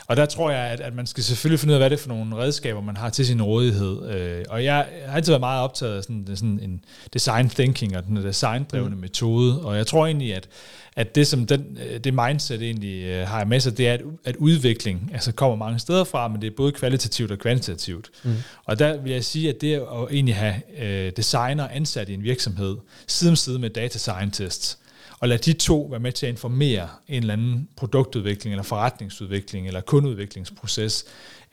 og 0.08 0.18
der 0.18 0.26
tror 0.26 0.52
jeg, 0.52 0.60
at, 0.60 0.80
at 0.80 0.94
man 0.96 1.08
skal 1.08 1.24
selvfølgelig 1.24 1.60
finde 1.60 1.72
ud 1.72 1.76
af, 1.76 1.80
hvad 1.80 1.90
det 1.90 1.98
er 1.98 2.02
for 2.02 2.10
nogle 2.10 2.36
redskaber, 2.36 2.82
man 2.82 2.98
har 2.98 3.10
til 3.10 3.26
sin 3.26 3.42
rådighed. 3.42 4.10
Øh, 4.10 4.46
og 4.50 4.64
jeg 4.64 4.86
har 5.06 5.16
altid 5.16 5.32
været 5.32 5.40
meget 5.40 5.62
optaget 5.62 5.98
af 5.98 6.04
sådan, 6.04 6.28
sådan 6.36 6.60
en 6.64 6.82
design 7.14 7.50
thinking 7.50 7.98
og 7.98 8.06
den 8.06 8.16
designdrevne 8.16 8.96
mm. 8.96 9.02
metode, 9.02 9.62
og 9.62 9.78
jeg 9.78 9.88
tror 9.88 10.06
egentlig, 10.06 10.36
at, 10.36 10.48
at 10.96 11.16
det 11.16 11.28
som 11.28 11.46
den, 11.46 11.78
øh, 11.90 12.00
det 12.00 12.14
mindset 12.14 12.62
egentlig 12.62 13.04
øh, 13.04 13.28
har 13.28 13.46
med 13.46 13.60
sig, 13.60 13.78
det 13.78 13.88
er, 13.88 13.94
at, 13.94 14.02
at 14.26 14.36
udvikling 14.36 15.10
altså 15.14 15.32
kommer 15.32 15.56
mange 15.56 15.80
steder 15.80 16.04
fra, 16.04 16.28
men 16.28 16.42
det 16.42 16.48
er 16.48 16.56
både 16.58 16.72
kvalitativt 16.72 17.32
og 17.32 17.40
kvantitativt. 17.40 18.10
Mm. 18.24 18.34
Og 18.66 18.80
der 18.80 18.98
vil 18.98 19.12
jeg 19.12 19.24
sige, 19.24 19.50
at 19.50 19.62
det 19.62 19.74
at 19.74 20.08
egentlig 20.12 20.36
have 20.36 20.56
øh, 20.80 21.12
designer 21.18 21.68
ansat 21.68 22.10
i 22.10 22.14
en 22.14 22.24
virksomhed, 22.24 22.78
side 23.08 23.30
om 23.30 23.36
side 23.36 23.60
med 23.60 23.70
data 23.70 23.98
scientists, 23.98 24.78
og 25.20 25.28
lade 25.28 25.52
de 25.52 25.54
to 25.54 25.88
være 25.92 26.00
med 26.00 26.12
til 26.12 26.26
at 26.26 26.32
informere 26.32 26.88
en 27.08 27.22
eller 27.22 27.34
anden 27.34 27.68
produktudvikling, 27.78 28.54
eller 28.54 28.64
forretningsudvikling, 28.64 29.68
eller 29.68 29.82
kundeudviklingsproces, 29.82 31.06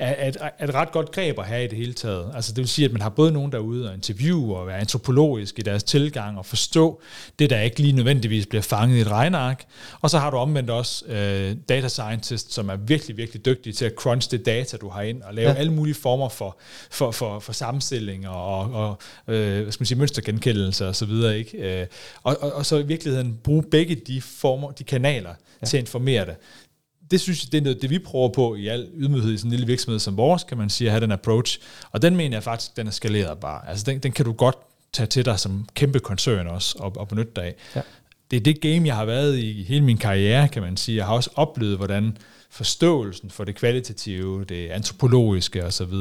er 0.03 0.28
et, 0.28 0.36
er 0.59 0.68
et 0.68 0.74
ret 0.74 0.92
godt 0.92 1.12
greb 1.12 1.38
at 1.38 1.46
have 1.46 1.64
i 1.64 1.66
det 1.66 1.78
hele 1.78 1.92
taget. 1.92 2.30
Altså 2.34 2.53
det 2.53 2.59
vil 2.59 2.68
sige, 2.68 2.84
at 2.84 2.92
man 2.92 3.03
har 3.03 3.09
både 3.09 3.32
nogen 3.32 3.53
derude 3.53 3.88
og 3.88 3.94
interviewe 3.94 4.57
og 4.57 4.66
være 4.66 4.78
antropologisk 4.78 5.59
i 5.59 5.62
deres 5.62 5.82
tilgang 5.82 6.38
og 6.38 6.46
forstå 6.46 7.03
det, 7.38 7.50
der 7.50 7.61
ikke 7.61 7.80
lige 7.80 7.92
nødvendigvis 7.92 8.46
bliver 8.46 8.62
fanget 8.62 8.96
i 8.96 9.00
et 9.00 9.11
regneark. 9.11 9.64
Og 10.00 10.11
så 10.11 10.18
har 10.18 10.30
du 10.30 10.36
omvendt 10.36 10.70
også 10.70 11.05
øh, 11.07 11.57
data 11.68 11.88
scientists, 11.88 12.55
som 12.55 12.68
er 12.68 12.76
virkelig, 12.76 13.16
virkelig 13.16 13.44
dygtige 13.44 13.72
til 13.72 13.84
at 13.84 13.92
crunch 13.96 14.30
det 14.30 14.46
data, 14.46 14.76
du 14.76 14.88
har 14.88 15.03
ind, 15.03 15.22
og 15.22 15.34
lave 15.34 15.50
ja. 15.50 15.55
alle 15.55 15.72
mulige 15.72 15.94
former 15.94 16.28
for, 16.28 16.59
for, 16.90 17.11
for, 17.11 17.38
for 17.38 17.53
sammenstilling 17.53 18.28
og, 18.28 18.59
og 18.59 18.98
øh, 19.28 19.62
hvad 19.62 19.72
skal 19.72 19.82
man 19.82 19.86
sige, 19.86 19.98
mønstergenkendelse 19.98 20.88
og 20.88 20.96
så 20.96 21.07
videre. 21.07 21.38
Ikke? 21.38 21.80
Øh, 21.80 21.86
og, 22.22 22.36
og, 22.40 22.53
og 22.53 22.66
så 22.66 22.76
i 22.76 22.86
virkeligheden 22.86 23.38
bruge 23.44 23.62
begge 23.62 23.94
de 23.94 24.20
former, 24.20 24.70
de 24.70 24.84
kanaler 24.84 25.34
ja. 25.62 25.66
til 25.66 25.76
at 25.76 25.80
informere 25.80 26.26
det 26.26 26.34
det 27.12 27.20
synes 27.20 27.44
jeg, 27.44 27.52
det 27.52 27.58
er 27.58 27.62
noget, 27.62 27.82
det 27.82 27.90
vi 27.90 27.98
prøver 27.98 28.28
på 28.28 28.54
i 28.54 28.68
al 28.68 28.88
ydmyghed 28.94 29.32
i 29.32 29.36
sådan 29.36 29.48
en 29.48 29.50
lille 29.50 29.66
virksomhed 29.66 29.98
som 29.98 30.16
vores, 30.16 30.44
kan 30.44 30.58
man 30.58 30.70
sige, 30.70 30.88
at 30.88 30.92
have 30.92 31.00
den 31.00 31.12
approach. 31.12 31.58
Og 31.90 32.02
den 32.02 32.16
mener 32.16 32.36
jeg 32.36 32.42
faktisk, 32.42 32.76
den 32.76 32.86
er 32.86 32.90
skaleret 32.90 33.38
bare. 33.38 33.68
Altså 33.68 33.84
den, 33.84 33.98
den 33.98 34.12
kan 34.12 34.24
du 34.24 34.32
godt 34.32 34.56
tage 34.92 35.06
til 35.06 35.24
dig 35.24 35.38
som 35.38 35.68
kæmpe 35.74 36.00
koncern 36.00 36.46
også, 36.46 36.76
og, 36.78 36.92
og 36.96 37.08
benytte 37.08 37.32
dig 37.36 37.44
af. 37.44 37.54
Ja. 37.76 37.80
Det 38.30 38.36
er 38.36 38.40
det 38.40 38.60
game, 38.60 38.86
jeg 38.86 38.96
har 38.96 39.04
været 39.04 39.38
i 39.38 39.62
hele 39.62 39.84
min 39.84 39.98
karriere, 39.98 40.48
kan 40.48 40.62
man 40.62 40.76
sige. 40.76 40.96
Jeg 40.96 41.06
har 41.06 41.14
også 41.14 41.30
oplevet, 41.34 41.76
hvordan 41.76 42.16
forståelsen 42.50 43.30
for 43.30 43.44
det 43.44 43.54
kvalitative, 43.54 44.44
det 44.44 44.68
antropologiske 44.68 45.64
osv., 45.64 45.94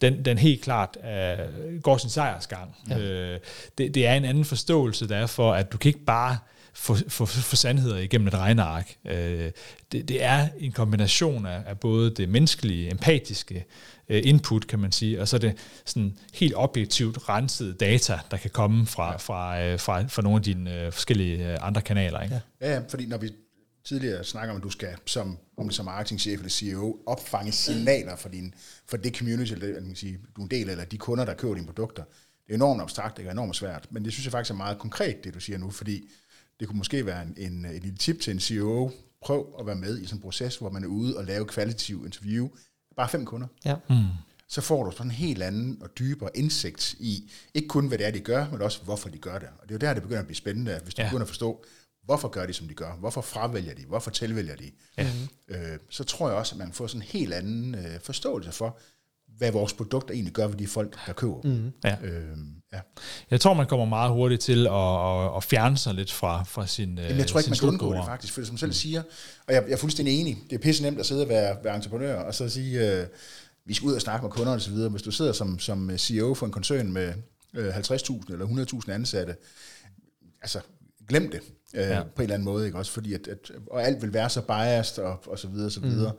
den, 0.00 0.24
den 0.24 0.38
helt 0.38 0.62
klart 0.62 0.96
uh, 0.96 1.82
går 1.82 1.96
sin 1.96 2.10
sejrsgang. 2.10 2.76
Ja. 2.90 2.96
Uh, 2.96 3.38
det, 3.78 3.94
det 3.94 4.06
er 4.06 4.14
en 4.14 4.24
anden 4.24 4.44
forståelse, 4.44 5.08
der 5.08 5.16
er 5.16 5.26
for, 5.26 5.52
at 5.52 5.72
du 5.72 5.78
kan 5.78 5.88
ikke 5.88 6.04
bare 6.04 6.38
for, 6.74 6.98
for, 7.08 7.24
for 7.24 7.56
sandheder 7.56 7.96
igennem 7.96 8.28
et 8.28 8.34
regneark. 8.34 8.96
Øh, 9.04 9.50
det, 9.92 10.08
det 10.08 10.24
er 10.24 10.48
en 10.58 10.72
kombination 10.72 11.46
af, 11.46 11.62
af 11.66 11.80
både 11.80 12.10
det 12.10 12.28
menneskelige, 12.28 12.90
empatiske 12.90 13.64
øh, 14.08 14.22
input, 14.24 14.66
kan 14.66 14.78
man 14.78 14.92
sige, 14.92 15.20
og 15.20 15.28
så 15.28 15.38
det 15.38 15.58
sådan 15.84 16.18
helt 16.34 16.54
objektivt 16.56 17.28
rensede 17.28 17.74
data, 17.74 18.18
der 18.30 18.36
kan 18.36 18.50
komme 18.50 18.86
fra, 18.86 19.16
fra, 19.16 19.62
øh, 19.62 19.80
fra, 19.80 20.02
fra 20.02 20.22
nogle 20.22 20.36
af 20.36 20.42
dine 20.42 20.80
øh, 20.80 20.92
forskellige 20.92 21.52
øh, 21.52 21.58
andre 21.60 21.82
kanaler. 21.82 22.20
Ikke? 22.20 22.40
Ja. 22.60 22.72
ja, 22.72 22.80
fordi 22.88 23.06
når 23.06 23.18
vi 23.18 23.30
tidligere 23.84 24.24
snakker 24.24 24.50
om, 24.50 24.56
at 24.56 24.62
du 24.62 24.70
skal 24.70 24.96
som, 25.06 25.38
om 25.56 25.70
som 25.70 25.84
marketingchef 25.84 26.38
eller 26.38 26.50
CEO 26.50 26.96
opfange 27.06 27.52
signaler 27.52 28.16
for, 28.16 28.28
din, 28.28 28.54
for 28.86 28.96
det 28.96 29.16
community, 29.16 29.52
eller 29.52 29.66
det, 29.66 29.86
man 29.86 29.96
sige, 29.96 30.18
du 30.36 30.40
er 30.40 30.44
en 30.44 30.50
del 30.50 30.68
af, 30.68 30.72
eller 30.72 30.84
de 30.84 30.98
kunder, 30.98 31.24
der 31.24 31.34
køber 31.34 31.54
dine 31.54 31.66
produkter. 31.66 32.04
Det 32.46 32.50
er 32.50 32.54
enormt 32.54 32.82
abstrakt, 32.82 33.16
det 33.16 33.26
er 33.26 33.30
enormt 33.30 33.56
svært, 33.56 33.86
men 33.90 34.04
det 34.04 34.12
synes 34.12 34.26
jeg 34.26 34.32
faktisk 34.32 34.50
er 34.50 34.56
meget 34.56 34.78
konkret, 34.78 35.24
det 35.24 35.34
du 35.34 35.40
siger 35.40 35.58
nu, 35.58 35.70
fordi 35.70 36.10
det 36.62 36.68
kunne 36.68 36.78
måske 36.78 37.06
være 37.06 37.22
en, 37.22 37.34
en, 37.36 37.52
en 37.66 37.82
lille 37.82 37.96
tip 37.96 38.20
til 38.20 38.32
en 38.32 38.40
CEO. 38.40 38.90
Prøv 39.22 39.54
at 39.60 39.66
være 39.66 39.76
med 39.76 39.98
i 39.98 40.06
sådan 40.06 40.18
en 40.18 40.22
proces, 40.22 40.56
hvor 40.56 40.70
man 40.70 40.84
er 40.84 40.88
ude 40.88 41.16
og 41.16 41.24
lave 41.24 41.46
kvalitativ 41.46 42.02
interview. 42.04 42.48
Bare 42.96 43.08
fem 43.08 43.24
kunder. 43.24 43.46
Ja. 43.64 43.74
Mm. 43.88 44.04
Så 44.48 44.60
får 44.60 44.84
du 44.84 44.90
sådan 44.90 45.06
en 45.06 45.10
helt 45.10 45.42
anden 45.42 45.78
og 45.82 45.98
dybere 45.98 46.36
indsigt 46.36 46.94
i, 46.98 47.30
ikke 47.54 47.68
kun 47.68 47.86
hvad 47.86 47.98
det 47.98 48.06
er, 48.06 48.10
de 48.10 48.20
gør, 48.20 48.50
men 48.50 48.62
også 48.62 48.82
hvorfor 48.82 49.08
de 49.08 49.18
gør 49.18 49.38
det. 49.38 49.48
Og 49.58 49.68
det 49.68 49.70
er 49.70 49.74
jo 49.74 49.78
der, 49.78 49.94
det 49.94 50.02
begynder 50.02 50.20
at 50.20 50.26
blive 50.26 50.36
spændende, 50.36 50.80
hvis 50.82 50.94
du 50.94 51.02
ja. 51.02 51.08
begynder 51.08 51.22
at 51.22 51.28
forstå, 51.28 51.64
hvorfor 52.04 52.28
gør 52.28 52.46
de, 52.46 52.52
som 52.52 52.68
de 52.68 52.74
gør? 52.74 52.92
Hvorfor 52.92 53.20
fravælger 53.20 53.74
de? 53.74 53.84
Hvorfor 53.84 54.10
tilvælger 54.10 54.56
de? 54.56 54.70
Ja. 54.98 55.10
Øh, 55.48 55.78
så 55.88 56.04
tror 56.04 56.28
jeg 56.28 56.36
også, 56.36 56.54
at 56.54 56.58
man 56.58 56.72
får 56.72 56.86
sådan 56.86 57.02
en 57.02 57.08
helt 57.08 57.34
anden 57.34 57.74
øh, 57.74 58.00
forståelse 58.00 58.52
for, 58.52 58.78
hvad 59.38 59.52
vores 59.52 59.72
produkter 59.72 60.14
egentlig 60.14 60.32
gør 60.32 60.46
ved 60.46 60.56
de 60.56 60.66
folk, 60.66 60.96
der 61.06 61.12
køber. 61.12 61.40
Mm. 61.44 61.72
Ja. 61.84 61.96
Øhm, 62.02 62.54
ja. 62.72 62.80
Jeg 63.30 63.40
tror, 63.40 63.54
man 63.54 63.66
kommer 63.66 63.86
meget 63.86 64.12
hurtigt 64.12 64.40
til 64.40 64.66
at, 64.66 64.72
at, 64.72 65.36
at 65.36 65.44
fjerne 65.44 65.78
sig 65.78 65.94
lidt 65.94 66.12
fra, 66.12 66.42
fra 66.42 66.66
sin 66.66 66.98
Jamen, 66.98 67.18
jeg 67.18 67.26
tror 67.26 67.40
ikke, 67.40 67.50
man 67.50 67.58
kan 67.58 67.68
undgå 67.68 67.94
det 67.94 68.04
faktisk, 68.04 68.32
for 68.32 68.44
som 68.44 68.56
selv 68.56 68.68
mm. 68.68 68.72
siger, 68.72 69.02
og 69.46 69.54
jeg, 69.54 69.64
jeg 69.66 69.72
er 69.72 69.76
fuldstændig 69.76 70.20
enig, 70.20 70.38
det 70.50 70.56
er 70.56 70.60
pisse 70.60 70.82
nemt 70.82 71.00
at 71.00 71.06
sidde 71.06 71.22
og 71.22 71.28
være, 71.28 71.56
være 71.64 71.76
entreprenør, 71.76 72.16
og 72.16 72.34
så 72.34 72.48
sige, 72.48 73.00
øh, 73.00 73.06
vi 73.64 73.74
skal 73.74 73.86
ud 73.86 73.94
og 73.94 74.00
snakke 74.00 74.24
med 74.24 74.30
kunder 74.30 74.52
og 74.52 74.60
så 74.60 74.70
videre. 74.70 74.90
Hvis 74.90 75.02
du 75.02 75.10
sidder 75.10 75.32
som, 75.32 75.58
som 75.58 75.98
CEO 75.98 76.34
for 76.34 76.46
en 76.46 76.52
koncern 76.52 76.92
med 76.92 77.12
øh, 77.54 77.76
50.000 77.76 78.32
eller 78.32 78.46
100.000 78.86 78.90
ansatte, 78.92 79.36
altså 80.42 80.60
glem 81.08 81.30
det 81.30 81.40
øh, 81.74 81.82
ja. 81.82 82.02
på 82.02 82.08
en 82.16 82.22
eller 82.22 82.34
anden 82.34 82.44
måde, 82.44 82.66
ikke 82.66 82.78
også? 82.78 82.92
Fordi 82.92 83.14
at, 83.14 83.28
at, 83.28 83.52
og 83.70 83.84
alt 83.84 84.02
vil 84.02 84.12
være 84.12 84.30
så 84.30 84.40
biased 84.40 85.04
og, 85.04 85.22
og 85.26 85.38
så 85.38 85.48
videre, 85.48 85.70
så 85.70 85.80
videre. 85.80 86.12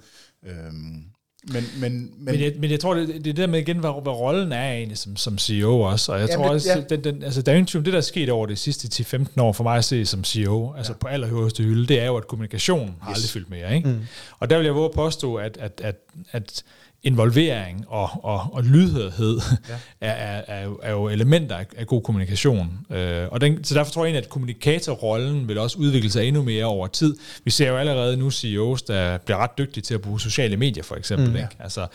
Mm. 0.43 0.49
Øhm, 0.49 1.05
men, 1.43 1.63
men, 1.77 1.91
men, 1.91 2.11
men, 2.19 2.41
jeg, 2.41 2.53
men 2.59 2.71
jeg 2.71 2.79
tror, 2.79 2.93
det, 2.93 3.25
det 3.25 3.37
der 3.37 3.47
med 3.47 3.59
igen, 3.59 3.77
hvad, 3.77 4.03
hvad 4.03 4.13
rollen 4.13 4.51
er 4.51 4.71
egentlig 4.71 4.97
som, 4.97 5.15
som 5.15 5.37
CEO 5.37 5.81
også, 5.81 6.11
og 6.11 6.19
jeg 6.19 6.29
ja, 6.29 6.35
tror 6.35 6.43
men, 6.43 6.51
også, 6.51 6.69
ja. 6.69 6.95
den, 6.95 7.03
den, 7.03 7.23
altså, 7.23 7.41
der 7.41 7.51
er 7.51 7.63
det 7.63 7.85
der 7.85 7.97
er 7.97 8.01
sket 8.01 8.29
over 8.29 8.45
de 8.45 8.55
sidste 8.55 9.03
10-15 9.17 9.41
år 9.41 9.53
for 9.53 9.63
mig 9.63 9.77
at 9.77 9.85
se 9.85 10.05
som 10.05 10.23
CEO, 10.23 10.73
altså 10.77 10.93
ja. 10.93 10.97
på 10.97 11.07
allerhøjeste 11.07 11.63
hylde, 11.63 11.87
det 11.87 11.99
er 11.99 12.05
jo, 12.05 12.17
at 12.17 12.27
kommunikation 12.27 12.95
har 13.01 13.11
yes. 13.11 13.17
aldrig 13.17 13.29
fyldt 13.29 13.49
mere. 13.49 13.75
Ikke? 13.75 13.89
Mm. 13.89 13.99
Og 14.39 14.49
der 14.49 14.57
vil 14.57 14.65
jeg 14.65 14.75
våge 14.75 14.85
at 14.85 14.91
påstå, 14.91 15.35
at, 15.35 15.57
at, 15.57 15.81
at, 15.83 15.95
at 16.31 16.63
involvering 17.03 17.85
og, 17.87 18.09
og, 18.23 18.49
og 18.53 18.63
lydhørhed 18.63 19.39
ja. 19.69 19.75
er, 20.07 20.11
er, 20.11 20.41
er, 20.47 20.63
jo, 20.63 20.79
er 20.83 20.91
jo 20.91 21.09
elementer 21.09 21.55
af, 21.55 21.65
af 21.77 21.87
god 21.87 22.01
kommunikation. 22.01 22.85
Øh, 22.89 23.27
og 23.31 23.41
den, 23.41 23.63
så 23.63 23.75
derfor 23.75 23.91
tror 23.91 24.03
jeg 24.03 24.09
egentlig, 24.09 24.25
at 24.25 24.29
kommunikatorrollen 24.29 25.47
vil 25.47 25.57
også 25.57 25.77
udvikle 25.77 26.09
sig 26.09 26.27
endnu 26.27 26.41
mere 26.41 26.65
over 26.65 26.87
tid. 26.87 27.15
Vi 27.43 27.51
ser 27.51 27.69
jo 27.69 27.77
allerede 27.77 28.17
nu 28.17 28.31
CEOs, 28.31 28.81
der 28.81 29.17
bliver 29.17 29.37
ret 29.37 29.57
dygtige 29.57 29.81
til 29.81 29.93
at 29.93 30.01
bruge 30.01 30.19
sociale 30.19 30.57
medier, 30.57 30.83
for 30.83 30.95
eksempel. 30.95 31.29
Mm. 31.29 31.35
Ikke? 31.35 31.57
Altså, 31.59 31.87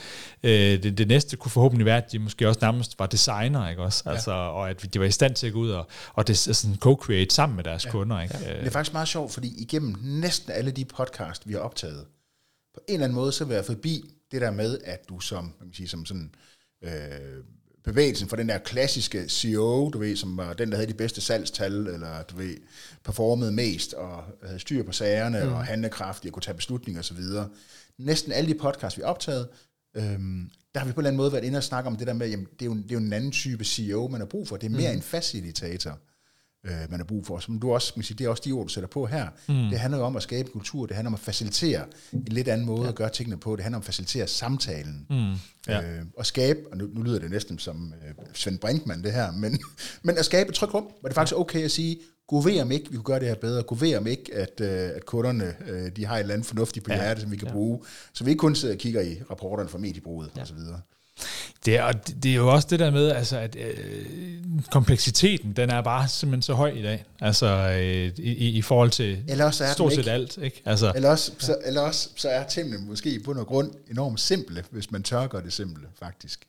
øh, 0.43 0.53
det, 0.83 0.99
det 0.99 1.09
næste 1.09 1.37
kunne 1.37 1.51
forhåbentlig 1.51 1.87
være, 1.87 1.97
at 1.97 2.13
de 2.13 2.19
måske 2.19 2.49
også 2.49 2.61
nærmest 2.63 2.99
var 2.99 3.07
designer, 3.07 3.71
ikke 3.71 3.83
også? 3.83 4.03
Altså, 4.07 4.31
ja. 4.31 4.37
og 4.37 4.71
at 4.71 4.95
de 4.95 5.01
var 5.01 5.07
i 5.07 5.11
stand 5.11 5.35
til 5.35 5.47
at 5.47 5.53
gå 5.53 5.59
ud 5.59 5.71
og, 5.71 5.87
og 6.15 6.29
det, 6.29 6.39
sådan 6.39 6.77
co-create 6.85 7.31
sammen 7.31 7.57
med 7.57 7.65
deres 7.65 7.85
ja. 7.85 7.91
kunder. 7.91 8.21
Ikke? 8.21 8.35
Ja. 8.47 8.59
Det 8.59 8.67
er 8.67 8.71
faktisk 8.71 8.93
meget 8.93 9.09
sjovt, 9.09 9.33
fordi 9.33 9.55
igennem 9.59 9.97
næsten 10.03 10.53
alle 10.53 10.71
de 10.71 10.85
podcast, 10.85 11.49
vi 11.49 11.53
har 11.53 11.61
optaget, 11.61 12.05
på 12.75 12.81
en 12.89 12.95
eller 12.95 13.05
anden 13.05 13.17
måde, 13.17 13.33
så 13.33 13.45
vil 13.45 13.55
jeg 13.55 13.65
forbi 13.65 14.05
det 14.33 14.41
der 14.41 14.51
med, 14.51 14.79
at 14.85 15.09
du 15.09 15.21
som, 15.21 15.45
man 15.45 15.69
kan 15.69 15.75
sige, 15.75 15.89
som 15.89 16.07
sådan, 16.07 16.35
øh, 16.83 17.45
bevægelsen 17.85 18.29
for 18.29 18.37
den 18.37 18.49
der 18.49 18.59
klassiske 18.59 19.29
CEO, 19.29 19.91
du 19.93 19.99
ved, 19.99 20.17
som 20.17 20.37
var 20.37 20.53
den, 20.53 20.71
der 20.71 20.77
havde 20.77 20.89
de 20.89 20.95
bedste 20.95 21.21
salgstal, 21.21 21.73
eller 21.73 22.23
du 22.23 22.37
ved, 22.37 22.57
performede 23.05 23.53
mest, 23.53 23.95
og 23.95 24.25
havde 24.43 24.59
styr 24.59 24.83
på 24.83 24.93
sagerne, 24.93 25.45
mm. 25.45 25.53
og 25.53 25.65
handlekraftig, 25.65 26.29
og 26.29 26.33
kunne 26.33 26.43
tage 26.43 26.55
beslutninger 26.55 27.01
osv. 27.01 27.21
Næsten 27.99 28.33
alle 28.33 28.53
de 28.53 28.59
podcasts, 28.59 28.97
vi 28.99 29.03
har 29.03 29.11
optaget, 29.11 29.49
øhm, 29.97 30.51
der 30.75 30.81
har 30.81 30.87
vi 30.87 30.93
på 30.93 31.01
en 31.01 31.03
eller 31.03 31.11
anden 31.11 31.17
måde 31.17 31.33
været 31.33 31.45
inde 31.45 31.57
og 31.57 31.65
snakke 31.65 31.87
om 31.87 31.97
det 31.97 32.07
der 32.07 32.13
med, 32.13 32.29
jamen, 32.29 32.47
det 32.53 32.63
er 32.63 32.67
jo, 32.67 32.75
det 32.75 32.91
er 32.91 32.95
jo 32.95 32.99
en 32.99 33.13
anden 33.13 33.33
type 33.33 33.65
CEO, 33.65 34.09
man 34.09 34.21
har 34.21 34.27
brug 34.27 34.49
for. 34.49 34.57
Det 34.57 34.67
er 34.67 34.71
mere 34.71 34.91
mm. 34.93 34.97
en 34.97 35.03
facilitator 35.03 35.99
øh, 36.65 36.91
man 36.91 37.01
har 37.01 37.05
brug 37.05 37.27
for. 37.27 37.39
Som 37.39 37.61
du 37.61 37.73
også, 37.73 37.93
man 37.97 38.03
siger, 38.03 38.17
det 38.17 38.25
er 38.25 38.29
også 38.29 38.43
de 38.47 38.53
ord, 38.53 38.67
du 38.67 38.73
sætter 38.73 38.89
på 38.89 39.07
her. 39.07 39.29
Mm. 39.49 39.55
Det 39.71 39.79
handler 39.79 39.99
jo 39.99 40.05
om 40.05 40.17
at 40.17 40.23
skabe 40.23 40.51
kultur, 40.51 40.87
det 40.87 40.97
handler 40.97 41.11
om 41.11 41.15
at 41.15 41.21
facilitere 41.21 41.85
en 42.13 42.25
lidt 42.25 42.49
anden 42.49 42.67
måde 42.67 42.83
ja. 42.83 42.89
at 42.89 42.95
gøre 42.95 43.11
tingene 43.11 43.37
på. 43.37 43.57
Det 43.57 43.63
handler 43.63 43.77
om 43.77 43.81
at 43.81 43.87
facilitere 43.87 44.27
samtalen. 44.27 45.07
Mm. 45.11 45.35
Ja. 45.69 45.83
Øh, 45.83 46.05
og 46.17 46.27
skabe, 46.27 46.61
og 46.71 46.77
nu, 46.77 46.89
nu 46.93 47.03
lyder 47.03 47.19
det 47.19 47.31
næsten 47.31 47.59
som 47.59 47.95
øh, 48.07 48.25
Svend 48.35 48.59
Brinkmann 48.59 49.05
det 49.05 49.13
her, 49.13 49.33
men, 49.33 49.59
men 50.05 50.19
at 50.19 50.25
skabe 50.25 50.49
et 50.49 50.55
trygrum, 50.55 50.89
hvor 51.01 51.09
det 51.09 51.15
faktisk 51.15 51.35
er 51.35 51.39
okay 51.39 51.65
at 51.65 51.71
sige, 51.71 51.99
gå 52.27 52.41
ved 52.41 52.61
om 52.61 52.71
ikke, 52.71 52.91
vi 52.91 52.97
kunne 52.97 53.05
gøre 53.05 53.21
det 53.21 53.29
her 53.29 53.35
bedre, 53.35 53.63
gå 53.63 53.75
ved 53.75 53.97
om 53.97 54.07
ikke, 54.07 54.35
at, 54.35 54.61
øh, 54.61 54.91
at 54.97 55.07
kunderne 55.07 55.55
øh, 55.69 55.91
de 55.97 56.07
har 56.07 56.17
et 56.17 56.21
eller 56.21 56.35
andet 56.35 56.47
fornuftigt 56.47 56.85
på 56.85 56.93
ja. 56.93 57.03
hjertet, 57.03 57.23
som 57.23 57.31
vi 57.31 57.37
kan 57.37 57.49
ja. 57.49 57.53
bruge, 57.53 57.81
så 58.13 58.25
vi 58.25 58.31
ikke 58.31 58.41
kun 58.41 58.55
sidder 58.55 58.75
og 58.75 58.79
kigger 58.79 59.01
i 59.01 59.23
rapporterne 59.31 59.69
fra 59.69 59.79
mediebruget 59.79 60.31
ja. 60.37 60.43
osv. 60.43 60.59
Det 61.19 61.67
Det 61.67 61.77
er, 61.77 61.83
og 61.83 61.95
det, 62.23 62.31
er 62.31 62.35
jo 62.35 62.53
også 62.53 62.69
det 62.71 62.79
der 62.81 62.91
med, 62.91 63.11
altså, 63.11 63.39
at 63.39 63.57
øh, 63.57 64.05
kompleksiteten, 64.71 65.53
den 65.53 65.71
er 65.71 65.81
bare 65.83 66.09
simpelthen 66.09 66.43
så 66.43 66.53
høj 66.55 66.69
i 66.71 66.83
dag, 66.83 67.05
altså 67.21 67.47
øh, 67.47 68.11
i, 68.19 68.49
i 68.49 68.63
forhold 68.63 68.91
til 68.91 69.19
Eller 69.29 69.45
også 69.45 69.65
er 69.65 69.73
stort 69.73 69.93
set 69.93 69.99
ikke. 69.99 70.11
alt. 70.11 70.39
Ikke? 70.43 70.63
Altså, 70.65 70.93
Eller 70.95 71.11
også, 71.11 71.33
så, 71.39 71.57
eller 71.67 71.81
også 71.81 72.09
så 72.17 72.29
er 72.29 72.45
tingene 72.45 72.79
måske 72.79 73.11
i 73.11 73.19
bund 73.19 73.39
og 73.39 73.47
grund 73.47 73.71
enormt 73.91 74.21
simple, 74.21 74.65
hvis 74.71 74.91
man 74.91 75.03
tør 75.03 75.27
gøre 75.27 75.43
det 75.43 75.53
simple, 75.53 75.87
faktisk. 75.99 76.41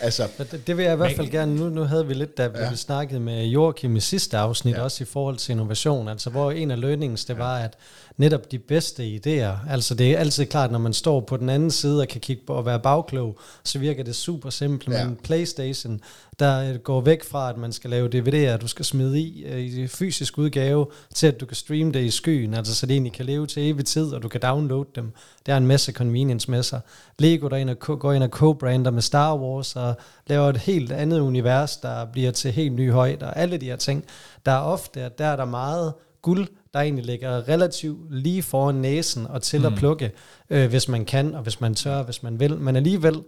Altså, 0.00 0.28
Det, 0.38 0.66
det 0.66 0.76
vil 0.76 0.82
jeg 0.84 0.92
i 0.92 0.96
hvert 0.96 1.16
fald 1.16 1.30
gerne, 1.30 1.56
nu, 1.56 1.68
nu 1.68 1.82
havde 1.84 2.06
vi 2.06 2.14
lidt, 2.14 2.38
da 2.38 2.46
vi 2.46 2.58
Ja. 2.58 2.64
ja. 2.64 2.74
snakkede 2.74 3.20
med 3.20 3.44
Joachim 3.46 3.96
i 3.96 4.00
sidste 4.00 4.38
afsnit, 4.38 4.72
Ja. 4.74 4.78
ja. 4.78 4.84
også 4.84 5.04
i 5.04 5.06
forhold 5.06 5.36
til 5.36 5.52
innovation, 5.52 6.08
altså 6.08 6.30
hvor 6.30 6.52
en 6.52 6.70
af 6.70 6.80
learnings, 6.80 7.24
det 7.24 7.38
var, 7.38 7.58
at 7.58 7.74
netop 8.16 8.52
de 8.52 8.58
bedste 8.58 9.02
idéer, 9.16 9.70
altså 9.70 9.94
det 9.94 10.12
er 10.12 10.18
altid 10.18 10.46
klart, 10.46 10.72
når 10.72 10.78
man 10.78 10.92
står 10.92 11.20
på 11.20 11.36
den 11.36 11.48
anden 11.48 11.70
side 11.70 12.00
og 12.00 12.08
kan 12.08 12.20
kigge 12.20 12.42
på 12.46 12.52
og 12.52 12.66
være 12.66 12.80
bagklog, 12.80 13.38
så 13.64 13.78
virker 13.78 14.04
det 14.04 14.16
super 14.16 14.50
simpelt, 14.50 14.94
Ja. 14.94 15.04
men 15.06 15.16
Playstation, 15.24 16.00
der 16.38 16.72
øh, 16.72 16.78
går 16.78 17.00
væk 17.00 17.24
fra, 17.24 17.50
at 17.50 17.56
man 17.56 17.72
skal 17.72 17.90
lave 17.90 18.08
DVD'er, 18.08 18.56
du 18.56 18.68
skal 18.68 18.84
smide 18.84 19.20
i, 19.20 19.44
øh, 19.44 19.60
i 19.60 19.86
fysisk 19.86 20.38
udgave, 20.38 20.86
til 21.14 21.26
at 21.26 21.40
du 21.40 21.46
kan 21.46 21.56
streame 21.56 21.92
det 21.92 22.04
i 22.04 22.10
skyen, 22.10 22.54
altså 22.54 22.74
så 22.74 22.86
det 22.86 22.92
egentlig 22.94 23.12
kan 23.12 23.26
leve 23.26 23.46
til 23.46 23.70
evig 23.70 23.84
tid, 23.86 24.12
og 24.12 24.22
du 24.22 24.28
kan 24.28 24.40
downloade 24.40 24.88
dem. 24.94 25.12
Det 25.46 25.52
er 25.52 25.56
en 25.56 25.66
masse 25.66 25.92
convenience 25.92 26.50
med 26.50 26.62
sig. 26.62 26.80
Lego 27.18 27.48
der 27.48 27.56
ind 27.56 27.70
og, 27.70 27.78
går 27.78 28.12
ind 28.12 28.22
og 28.24 28.30
co-brander 28.32 28.90
med 28.90 29.02
Star 29.02 29.36
Wars, 29.36 29.76
og 29.76 29.94
laver 30.26 30.48
et 30.48 30.56
helt 30.56 30.92
andet 30.92 31.20
univers, 31.20 31.76
der 31.76 32.04
bliver 32.04 32.30
til 32.30 32.52
helt 32.52 32.72
ny 32.74 32.92
højde, 32.92 33.26
og 33.26 33.38
alle 33.38 33.56
de 33.56 33.66
her 33.66 33.76
ting. 33.76 34.04
Der 34.46 34.52
er 34.52 34.60
ofte, 34.60 35.02
at 35.02 35.18
der 35.18 35.26
er 35.26 35.36
der 35.36 35.44
meget 35.44 35.94
guld, 36.22 36.48
der 36.76 36.82
egentlig 36.82 37.04
ligger 37.04 37.48
relativt 37.48 37.98
lige 38.10 38.42
foran 38.42 38.74
næsen 38.74 39.26
og 39.26 39.42
til 39.42 39.60
mm. 39.60 39.66
at 39.66 39.72
plukke, 39.74 40.12
øh, 40.50 40.68
hvis 40.68 40.88
man 40.88 41.04
kan, 41.04 41.34
og 41.34 41.42
hvis 41.42 41.60
man 41.60 41.74
tør, 41.74 42.02
hvis 42.02 42.22
man 42.22 42.40
vil. 42.40 42.56
Men 42.56 42.76
alligevel, 42.76 43.22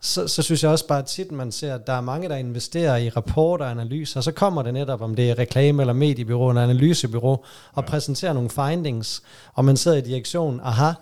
så, 0.00 0.28
så 0.28 0.42
synes 0.42 0.62
jeg 0.62 0.70
også 0.70 0.86
bare 0.86 1.02
tit, 1.02 1.32
man 1.32 1.52
ser, 1.52 1.74
at 1.74 1.86
der 1.86 1.92
er 1.92 2.00
mange, 2.00 2.28
der 2.28 2.36
investerer 2.36 2.96
i 2.96 3.08
rapporter 3.08 3.64
og 3.64 3.70
analyser, 3.70 4.20
og 4.20 4.24
så 4.24 4.32
kommer 4.32 4.62
det 4.62 4.74
netop, 4.74 5.00
om 5.00 5.14
det 5.14 5.30
er 5.30 5.38
reklame- 5.38 5.82
eller 5.82 5.92
mediebureau 5.92 6.48
eller 6.48 6.62
analysebyrå, 6.62 7.44
og 7.72 7.82
ja. 7.82 7.90
præsenterer 7.90 8.32
nogle 8.32 8.50
findings, 8.50 9.22
og 9.54 9.64
man 9.64 9.76
sidder 9.76 9.96
i 9.96 10.00
direktion, 10.00 10.60
aha, 10.64 10.92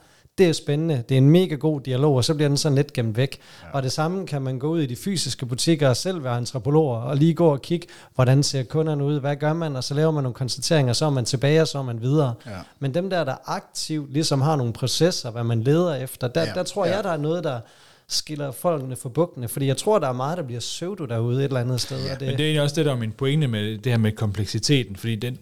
det 0.41 0.49
er 0.49 0.53
spændende, 0.53 1.03
det 1.09 1.14
er 1.14 1.18
en 1.18 1.30
mega 1.30 1.55
god 1.55 1.80
dialog, 1.80 2.16
og 2.16 2.24
så 2.24 2.34
bliver 2.34 2.49
den 2.49 2.57
sådan 2.57 2.76
lidt 2.76 2.93
gemt 2.93 3.16
væk. 3.16 3.38
Ja. 3.62 3.68
Og 3.72 3.82
det 3.82 3.93
samme 3.93 4.26
kan 4.26 4.43
man 4.43 4.59
gå 4.59 4.68
ud 4.68 4.80
i 4.80 4.86
de 4.86 4.97
fysiske 4.97 5.47
butikker 5.47 5.88
og 5.88 5.97
selv 5.97 6.24
være 6.24 6.36
antropologer, 6.36 6.97
og 6.97 7.16
lige 7.16 7.34
gå 7.34 7.47
og 7.47 7.62
kigge, 7.62 7.86
hvordan 8.14 8.43
ser 8.43 8.62
kunderne 8.62 9.05
ud, 9.05 9.20
hvad 9.20 9.36
gør 9.36 9.53
man, 9.53 9.76
og 9.76 9.84
så 9.84 9.95
laver 9.95 10.11
man 10.11 10.22
nogle 10.22 10.34
konstateringer, 10.34 10.93
så 10.93 11.07
er 11.07 11.11
man 11.11 11.24
tilbage, 11.24 11.61
og 11.61 11.68
så 11.68 11.78
er 11.78 11.82
man 11.82 12.03
videre. 12.03 12.34
Ja. 12.47 12.51
Men 12.78 12.95
dem 12.95 13.11
der, 13.11 13.24
der 13.24 13.34
aktivt 13.47 14.12
ligesom 14.12 14.41
har 14.41 14.57
nogle 14.57 14.72
processer, 14.72 15.30
hvad 15.30 15.45
man 15.45 15.62
leder 15.62 15.95
efter, 15.95 16.28
der, 16.28 16.41
Ja, 16.41 16.53
der 16.55 16.62
tror 16.62 16.86
ja. 16.86 16.95
jeg, 16.95 17.05
der 17.05 17.11
er 17.11 17.16
noget, 17.16 17.45
der 17.45 17.61
skiller 18.09 18.53
folkene 18.53 18.97
fra 18.97 19.09
bugtene, 19.09 19.49
fordi 19.49 19.66
jeg 19.66 19.76
tror, 19.76 19.99
der 19.99 20.09
er 20.09 20.12
meget, 20.12 20.38
der 20.38 20.45
bliver 20.45 20.61
pseudo 20.61 21.05
derude 21.05 21.38
et 21.38 21.45
eller 21.45 21.61
andet 21.61 21.80
sted. 21.80 22.05
Ja, 22.05 22.14
og 22.14 22.20
det, 22.20 22.28
Men 22.28 22.36
det 22.36 22.41
er 22.41 22.47
egentlig 22.47 22.62
også 22.62 22.76
det, 22.76 22.86
der 22.86 22.93
er 22.93 22.97
min 22.97 23.12
pointe 23.12 23.47
med 23.47 23.78
det 23.78 23.93
her 23.93 23.99
med 23.99 24.12
kompleksiteten, 24.12 24.97
fordi 24.97 25.16
den, 25.16 25.38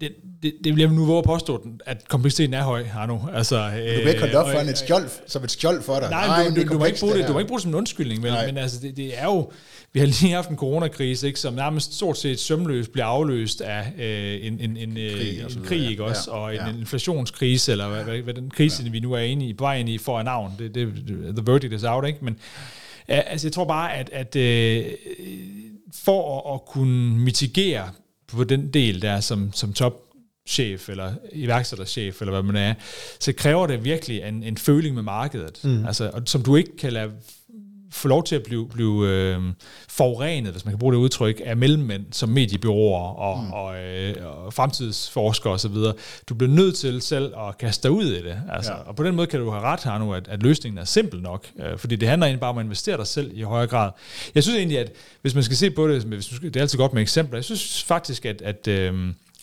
det, 0.00 0.12
det, 0.42 0.54
det 0.64 0.78
jeg 0.78 0.88
nu 0.88 1.04
våge 1.04 1.18
at 1.18 1.24
påstå, 1.24 1.62
den, 1.62 1.80
at 1.86 2.08
kompleksiteten 2.08 2.54
er 2.54 2.62
høj, 2.62 2.84
Arno. 2.94 3.18
Altså, 3.32 3.56
du 3.56 3.70
kan 3.70 4.08
ikke 4.08 4.20
holde 4.20 4.32
det 4.32 4.34
op 4.34 4.50
for 4.50 4.58
en 4.58 4.68
et 4.68 4.78
skjold, 4.78 5.08
som 5.26 5.44
et 5.44 5.50
skjold 5.50 5.82
for 5.82 6.00
dig. 6.00 6.10
Nej, 6.10 6.26
nej 6.26 6.44
men 6.44 6.54
du, 6.54 6.60
det 6.60 6.68
du, 6.68 6.72
du, 6.72 6.78
må 6.78 6.84
ikke 6.84 7.00
bruge 7.00 7.12
det, 7.12 7.20
her. 7.20 7.26
du 7.26 7.32
må 7.32 7.38
ikke 7.38 7.48
bruge 7.48 7.58
det 7.58 7.62
som 7.62 7.70
en 7.70 7.74
undskyldning, 7.74 8.22
vel? 8.22 8.32
Nej. 8.32 8.46
men 8.46 8.58
altså, 8.58 8.80
det, 8.80 8.96
det 8.96 9.18
er 9.18 9.24
jo, 9.24 9.50
vi 9.92 10.00
har 10.00 10.06
lige 10.06 10.32
haft 10.32 10.50
en 10.50 10.56
coronakrise, 10.56 11.26
ikke, 11.26 11.40
som 11.40 11.54
nærmest 11.54 11.94
stort 11.94 12.18
set 12.18 12.40
sømløst 12.40 12.92
bliver 12.92 13.06
afløst 13.06 13.60
af 13.60 13.92
øh, 13.98 14.46
en, 14.46 14.60
en, 14.60 14.76
en, 14.76 14.94
Krig 14.94 15.12
krig, 15.16 15.40
en 15.40 15.48
videre, 15.48 15.64
krig 15.64 15.80
ja. 15.80 15.88
ikke 15.88 16.04
også, 16.04 16.30
Ja, 16.30 16.36
og 16.36 16.54
en, 16.54 16.60
ja. 16.60 16.68
en 16.68 16.78
inflationskrise, 16.78 17.72
eller 17.72 17.88
hvad, 17.88 18.04
hvad, 18.04 18.18
hvad 18.18 18.34
den 18.34 18.50
krise, 18.50 18.82
ja. 18.82 18.90
vi 18.90 19.00
nu 19.00 19.12
er 19.12 19.18
inde 19.18 19.46
i, 19.46 19.52
på 19.52 19.64
vej 19.64 19.76
ind 19.76 19.88
i, 19.88 19.98
får 19.98 20.18
af 20.18 20.24
navn. 20.24 20.52
Det, 20.58 20.74
det, 20.74 20.88
the 21.36 21.52
verdict 21.52 21.72
is 21.72 21.84
out, 21.84 22.06
ikke? 22.06 22.18
Men 22.22 22.36
altså, 23.08 23.46
jeg 23.46 23.52
tror 23.52 23.64
bare, 23.64 23.94
at, 23.94 24.10
at 24.12 24.36
øh, 24.36 24.84
for 25.94 26.48
at, 26.48 26.54
at 26.54 26.60
kunne 26.66 27.18
mitigere 27.18 27.88
på 28.36 28.44
den 28.44 28.68
del 28.68 29.02
der 29.02 29.20
som, 29.20 29.52
som 29.52 29.72
top 29.72 30.00
chef 30.46 30.88
eller 30.88 31.14
iværksætterchef, 31.32 32.22
eller 32.22 32.32
hvad 32.32 32.42
man 32.42 32.56
er, 32.56 32.74
så 33.20 33.32
kræver 33.32 33.66
det 33.66 33.84
virkelig 33.84 34.22
en, 34.22 34.42
en 34.42 34.56
føling 34.56 34.94
med 34.94 35.02
markedet, 35.02 35.60
mm. 35.64 35.86
altså, 35.86 36.10
og, 36.12 36.22
som 36.26 36.42
du 36.42 36.56
ikke 36.56 36.76
kan 36.76 36.92
lade 36.92 37.12
få 37.94 38.08
lov 38.08 38.24
til 38.24 38.36
at 38.36 38.42
blive, 38.42 38.68
blive 38.68 39.08
øh, 39.08 39.42
forurenet, 39.88 40.52
hvis 40.52 40.64
man 40.64 40.72
kan 40.72 40.78
bruge 40.78 40.92
det 40.92 40.98
udtryk, 40.98 41.40
af 41.44 41.56
mellemmænd 41.56 42.04
som 42.12 42.28
mediebyråer 42.28 43.00
og, 43.00 43.44
mm. 43.44 43.52
og, 43.52 43.76
øh, 43.76 44.14
og 44.44 44.54
fremtidsforskere 44.54 45.52
osv. 45.52 45.74
Du 46.28 46.34
bliver 46.34 46.52
nødt 46.52 46.76
til 46.76 47.02
selv 47.02 47.32
at 47.48 47.58
kaste 47.58 47.82
dig 47.82 47.90
ud 47.90 48.04
i 48.04 48.22
det. 48.22 48.42
Altså, 48.52 48.72
Ja. 48.72 48.78
Og 48.78 48.96
på 48.96 49.02
den 49.02 49.14
måde 49.14 49.26
kan 49.26 49.40
du 49.40 49.50
have 49.50 49.62
ret 49.62 49.84
her 49.84 49.98
nu, 49.98 50.14
at, 50.14 50.28
at 50.28 50.42
løsningen 50.42 50.78
er 50.78 50.84
simpel 50.84 51.22
nok, 51.22 51.46
øh, 51.58 51.78
fordi 51.78 51.96
det 51.96 52.08
handler 52.08 52.26
egentlig 52.26 52.40
bare 52.40 52.50
om 52.50 52.58
at 52.58 52.64
investere 52.64 52.96
dig 52.96 53.06
selv 53.06 53.30
i 53.34 53.42
højere 53.42 53.66
grad. 53.66 53.90
Jeg 54.34 54.42
synes 54.42 54.58
egentlig, 54.58 54.78
at 54.78 54.92
hvis 55.22 55.34
man 55.34 55.44
skal 55.44 55.56
se 55.56 55.70
på 55.70 55.88
det, 55.88 56.02
hvis 56.02 56.26
du 56.26 56.34
skal, 56.36 56.48
det 56.48 56.56
er 56.56 56.60
altid 56.60 56.78
godt 56.78 56.92
med 56.92 57.02
eksempler, 57.02 57.38
jeg 57.38 57.44
synes 57.44 57.82
faktisk, 57.82 58.24
at, 58.26 58.42
at 58.42 58.68
øh, 58.68 58.94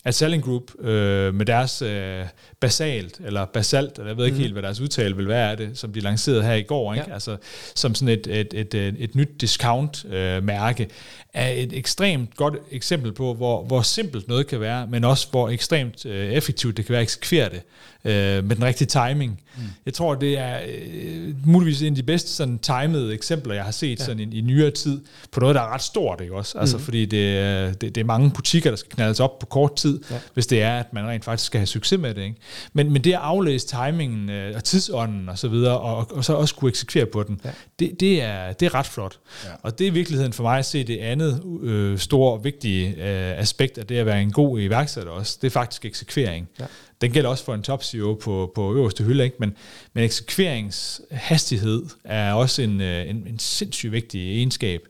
at 0.04 0.14
Selling 0.14 0.42
Group 0.42 0.80
øh, 0.80 1.34
med 1.34 1.46
deres 1.46 1.82
øh, 1.82 2.24
basalt, 2.60 3.20
eller 3.24 3.44
basalt, 3.44 3.98
eller 3.98 4.06
jeg 4.10 4.16
ved 4.16 4.24
ikke 4.24 4.34
mm. 4.34 4.40
helt, 4.40 4.52
hvad 4.52 4.62
deres 4.62 4.80
udtale 4.80 5.16
vil 5.16 5.28
være 5.28 5.50
af 5.50 5.56
det, 5.56 5.78
som 5.78 5.92
de 5.92 6.00
lancerede 6.00 6.42
her 6.42 6.54
i 6.54 6.62
går, 6.62 6.94
ikke? 6.94 7.06
Ja. 7.08 7.14
Altså, 7.14 7.36
som 7.74 7.94
sådan 7.94 8.18
et, 8.18 8.26
et, 8.26 8.54
et, 8.54 8.74
et, 8.74 8.94
et 8.98 9.14
nyt 9.14 9.40
discount-mærke, 9.40 10.88
er 11.34 11.48
et 11.48 11.72
ekstremt 11.72 12.36
godt 12.36 12.54
eksempel 12.70 13.12
på, 13.12 13.34
hvor, 13.34 13.64
hvor 13.64 13.82
simpelt 13.82 14.28
noget 14.28 14.46
kan 14.46 14.60
være, 14.60 14.86
men 14.86 15.04
også 15.04 15.28
hvor 15.30 15.48
ekstremt 15.48 16.06
øh, 16.06 16.32
effektivt 16.32 16.76
det 16.76 16.86
kan 16.86 16.92
være 16.92 17.00
at 17.00 17.02
eksekvere 17.02 17.48
det 17.50 17.62
øh, 18.04 18.44
med 18.44 18.56
den 18.56 18.64
rigtige 18.64 18.88
timing. 18.88 19.40
Mm. 19.56 19.62
Jeg 19.86 19.94
tror, 19.94 20.14
det 20.14 20.38
er 20.38 20.58
øh, 20.68 21.34
muligvis 21.46 21.82
en 21.82 21.88
af 21.88 21.94
de 21.94 22.02
bedste 22.02 22.30
sådan, 22.30 22.58
timede 22.58 23.14
eksempler, 23.14 23.54
jeg 23.54 23.64
har 23.64 23.70
set 23.70 23.98
ja. 23.98 24.04
sådan 24.04 24.32
i, 24.32 24.38
i 24.38 24.40
nyere 24.40 24.70
tid, 24.70 25.00
på 25.32 25.40
noget, 25.40 25.54
der 25.54 25.60
er 25.60 25.74
ret 25.74 25.82
stort, 25.82 26.20
ikke 26.20 26.34
også? 26.34 26.58
Altså, 26.58 26.76
mm. 26.76 26.82
fordi 26.82 27.04
det, 27.04 27.38
er- 27.38 27.72
det, 27.72 27.94
det 27.94 28.00
er 28.00 28.04
mange 28.04 28.30
butikker, 28.30 28.70
der 28.70 28.76
skal 28.76 28.90
knaldes 28.90 29.20
op 29.20 29.38
på 29.38 29.46
kort 29.46 29.76
tid, 29.76 30.00
ja. 30.10 30.16
hvis 30.34 30.46
det 30.46 30.62
er, 30.62 30.78
at 30.78 30.92
man 30.92 31.06
rent 31.06 31.24
faktisk 31.24 31.46
skal 31.46 31.58
have 31.58 31.66
succes 31.66 31.98
med 31.98 32.14
det, 32.14 32.22
ikke? 32.22 32.36
Men, 32.72 32.92
men 32.92 33.04
det 33.04 33.12
at 33.12 33.18
aflæse 33.22 33.66
timingen 33.66 34.30
øh, 34.30 34.56
og 34.56 34.64
tidsånden 34.64 35.28
og 35.28 35.38
så 35.38 35.48
videre, 35.48 35.78
og, 35.78 36.16
og 36.16 36.24
så 36.24 36.32
også 36.34 36.54
kunne 36.54 36.68
eksekvere 36.68 37.06
på 37.06 37.22
den, 37.22 37.40
ja. 37.44 37.50
det, 37.78 38.00
det, 38.00 38.22
er, 38.22 38.52
det 38.52 38.66
er 38.66 38.74
ret 38.74 38.86
flot. 38.86 39.18
Ja. 39.44 39.48
Og 39.62 39.78
det 39.78 39.86
er 39.86 39.90
i 39.90 39.94
virkeligheden 39.94 40.32
for 40.32 40.42
mig 40.42 40.58
at 40.58 40.66
se 40.66 40.84
det 40.84 40.98
andet 40.98 41.42
øh, 41.62 41.98
store, 41.98 42.42
vigtige 42.42 42.88
øh, 42.88 43.38
aspekt 43.38 43.78
af 43.78 43.86
det 43.86 43.96
at 43.96 44.06
være 44.06 44.22
en 44.22 44.32
god 44.32 44.60
iværksætter 44.60 45.10
også, 45.12 45.38
det 45.42 45.46
er 45.46 45.50
faktisk 45.50 45.84
eksekvering. 45.84 46.48
Ja. 46.60 46.64
Den 47.02 47.12
gælder 47.12 47.30
også 47.30 47.44
for 47.44 47.54
en 47.54 47.62
top 47.62 47.84
CEO 47.84 48.14
på, 48.22 48.52
på 48.54 48.74
øverste 48.74 49.04
hylde, 49.04 49.24
ikke? 49.24 49.36
Men, 49.38 49.54
men 49.94 50.04
eksekveringshastighed 50.04 51.82
er 52.04 52.32
også 52.32 52.62
en, 52.62 52.80
øh, 52.80 53.10
en, 53.10 53.16
en 53.26 53.38
sindssygt 53.38 53.92
vigtig 53.92 54.36
egenskab. 54.36 54.80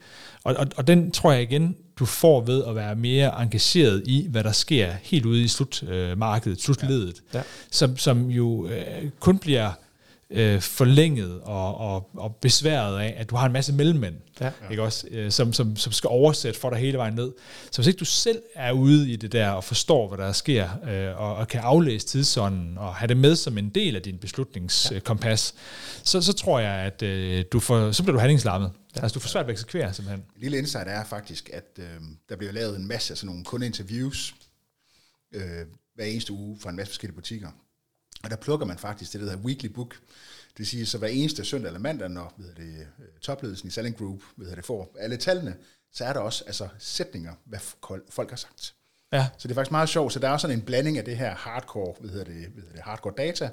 Og, 0.44 0.54
og, 0.58 0.66
og 0.76 0.86
den 0.86 1.10
tror 1.10 1.32
jeg 1.32 1.42
igen, 1.42 1.76
du 1.98 2.04
får 2.06 2.40
ved 2.40 2.64
at 2.64 2.74
være 2.76 2.94
mere 2.96 3.42
engageret 3.42 4.02
i, 4.06 4.26
hvad 4.30 4.44
der 4.44 4.52
sker 4.52 4.92
helt 5.02 5.26
ude 5.26 5.42
i 5.42 5.48
slutmarkedet, 5.48 6.62
slutledet, 6.62 7.22
Ja. 7.34 7.42
som, 7.70 7.96
som 7.96 8.30
jo 8.30 8.66
øh, 8.68 9.10
kun 9.20 9.38
bliver 9.38 9.70
øh, 10.32 10.60
forlænget 10.60 11.40
og, 11.40 11.78
og, 11.78 12.10
og 12.14 12.36
besværet 12.36 13.00
af, 13.00 13.14
at 13.16 13.30
du 13.30 13.36
har 13.36 13.46
en 13.46 13.52
masse 13.52 13.72
mellemmænd, 13.72 14.14
Ja. 14.40 14.50
ikke 14.70 14.82
også, 14.82 15.06
øh, 15.10 15.30
som, 15.30 15.52
som, 15.52 15.76
som 15.76 15.92
skal 15.92 16.08
oversætte 16.08 16.60
for 16.60 16.70
dig 16.70 16.78
hele 16.78 16.98
vejen 16.98 17.14
ned. 17.14 17.32
Så 17.70 17.78
hvis 17.78 17.86
ikke 17.86 17.98
du 17.98 18.04
selv 18.04 18.42
er 18.54 18.72
ude 18.72 19.10
i 19.10 19.16
det 19.16 19.32
der 19.32 19.50
og 19.50 19.64
forstår, 19.64 20.08
hvad 20.08 20.18
der 20.26 20.32
sker, 20.32 20.68
øh, 20.88 21.20
og, 21.20 21.34
og 21.36 21.48
kan 21.48 21.60
aflæse 21.60 22.06
tidsånden 22.06 22.78
og 22.78 22.94
have 22.94 23.08
det 23.08 23.16
med 23.16 23.36
som 23.36 23.58
en 23.58 23.68
del 23.68 23.96
af 23.96 24.02
din 24.02 24.18
beslutningskompas, 24.18 25.54
så, 26.02 26.20
så 26.20 26.32
tror 26.32 26.58
jeg, 26.58 26.74
at 26.74 27.02
øh, 27.02 27.44
du 27.52 27.60
får, 27.60 27.92
så 27.92 28.02
bliver 28.02 28.12
du 28.12 28.18
handlingslammet. 28.20 28.70
Ja. 28.96 29.02
Altså 29.02 29.14
du 29.14 29.20
får 29.20 29.28
svært 29.28 29.46
ved 29.46 29.54
at 29.54 29.60
eksekvere 29.60 29.94
simpelthen. 29.94 30.20
En 30.36 30.40
lille 30.42 30.58
insight 30.58 30.88
er 30.88 31.04
faktisk, 31.04 31.50
at 31.52 31.78
øh, 31.78 31.84
der 32.28 32.36
bliver 32.36 32.52
lavet 32.52 32.76
en 32.76 32.88
masse 32.88 33.12
af 33.12 33.16
sådan 33.18 33.26
nogle 33.26 33.44
kundeinterviews 33.44 34.34
øh, 35.34 35.42
hver 35.94 36.04
eneste 36.04 36.32
uge 36.32 36.58
fra 36.60 36.70
en 36.70 36.76
masse 36.76 36.90
forskellige 36.90 37.14
butikker. 37.16 37.48
Og 38.24 38.30
der 38.30 38.36
plukker 38.36 38.66
man 38.66 38.78
faktisk 38.78 39.12
det, 39.12 39.20
der 39.20 39.26
hedder 39.30 39.42
weekly 39.44 39.66
book. 39.66 39.94
Det 40.50 40.58
vil 40.58 40.66
sige, 40.66 40.86
så 40.86 40.98
hver 40.98 41.08
eneste 41.08 41.44
søndag 41.44 41.68
eller 41.68 41.80
mandag, 41.80 42.08
når 42.10 42.34
hedder 42.38 42.54
det, 42.54 42.78
øh, 42.98 43.04
topledelsen 43.20 43.68
i 43.68 43.70
Selling 43.70 43.96
Group 43.96 44.20
hedder 44.38 44.54
det, 44.54 44.64
får 44.64 44.96
alle 45.00 45.16
tallene, 45.16 45.54
så 45.92 46.04
er 46.04 46.12
der 46.12 46.20
også 46.20 46.44
altså, 46.46 46.68
sætninger, 46.78 47.32
hvad 47.44 47.58
folk- 47.88 48.12
folk 48.12 48.30
har 48.30 48.36
sagt. 48.36 48.74
Ja. 49.12 49.26
Så 49.38 49.48
det 49.48 49.50
er 49.50 49.54
faktisk 49.54 49.70
meget 49.70 49.88
sjovt. 49.88 50.12
Så 50.12 50.18
der 50.18 50.28
er 50.28 50.32
også 50.32 50.42
sådan 50.42 50.58
en 50.58 50.64
blanding 50.64 50.98
af 50.98 51.04
det 51.04 51.16
her 51.16 51.34
hardcore, 51.34 51.94
hvad 52.00 52.10
hedder 52.10 52.24
det, 52.24 52.34
hvad 52.34 52.62
hedder 52.62 52.72
det 52.74 52.82
hardcore 52.82 53.14
data, 53.18 53.50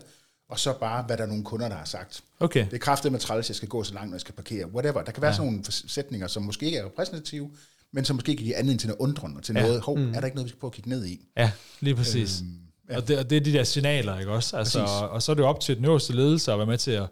og 0.49 0.59
så 0.59 0.73
bare, 0.79 1.03
hvad 1.03 1.17
der 1.17 1.23
er 1.23 1.27
nogle 1.27 1.43
kunder, 1.43 1.69
der 1.69 1.75
har 1.75 1.85
sagt. 1.85 2.23
Okay. 2.39 2.65
Det 2.65 2.73
er 2.73 2.77
kraftigt 2.77 3.11
med 3.11 3.19
træls, 3.19 3.49
jeg 3.49 3.55
skal 3.55 3.69
gå 3.69 3.83
så 3.83 3.93
langt, 3.93 4.09
når 4.09 4.15
jeg 4.15 4.21
skal 4.21 4.35
parkere. 4.35 4.67
Whatever. 4.67 5.01
Der 5.03 5.11
kan 5.11 5.21
være 5.21 5.31
ja. 5.31 5.35
sådan 5.37 5.51
nogle 5.51 5.71
sætninger, 5.71 6.27
som 6.27 6.43
måske 6.43 6.65
ikke 6.65 6.77
er 6.77 6.85
repræsentative, 6.85 7.51
men 7.93 8.05
som 8.05 8.15
måske 8.15 8.35
kan 8.35 8.45
give 8.45 8.55
anledning 8.55 8.79
til 8.79 8.87
noget 8.89 8.99
undren 8.99 9.37
og 9.37 9.43
til 9.43 9.55
Ja. 9.55 9.61
noget, 9.61 9.81
hov, 9.81 9.97
mm. 9.97 10.09
er 10.13 10.19
der 10.19 10.25
ikke 10.25 10.35
noget, 10.35 10.45
vi 10.45 10.49
skal 10.49 10.59
prøve 10.59 10.69
at 10.69 10.75
kigge 10.75 10.89
ned 10.89 11.05
i? 11.05 11.25
Ja, 11.37 11.51
lige 11.79 11.95
præcis. 11.95 12.41
Øhm, 12.41 12.57
ja. 12.89 12.97
og, 12.97 13.07
det, 13.07 13.19
og 13.19 13.29
det 13.29 13.35
er 13.35 13.41
de 13.41 13.53
der 13.53 13.63
signaler, 13.63 14.19
ikke 14.19 14.31
også? 14.31 14.57
Altså, 14.57 14.79
og, 14.79 15.09
og 15.09 15.23
så 15.23 15.31
er 15.31 15.35
det 15.35 15.43
jo 15.43 15.47
op 15.47 15.59
til 15.59 15.77
den 15.77 15.85
øverste 15.85 16.15
ledelse 16.15 16.51
at 16.51 16.57
være 16.57 16.67
med 16.67 16.77
til 16.77 16.91
at, 16.91 17.07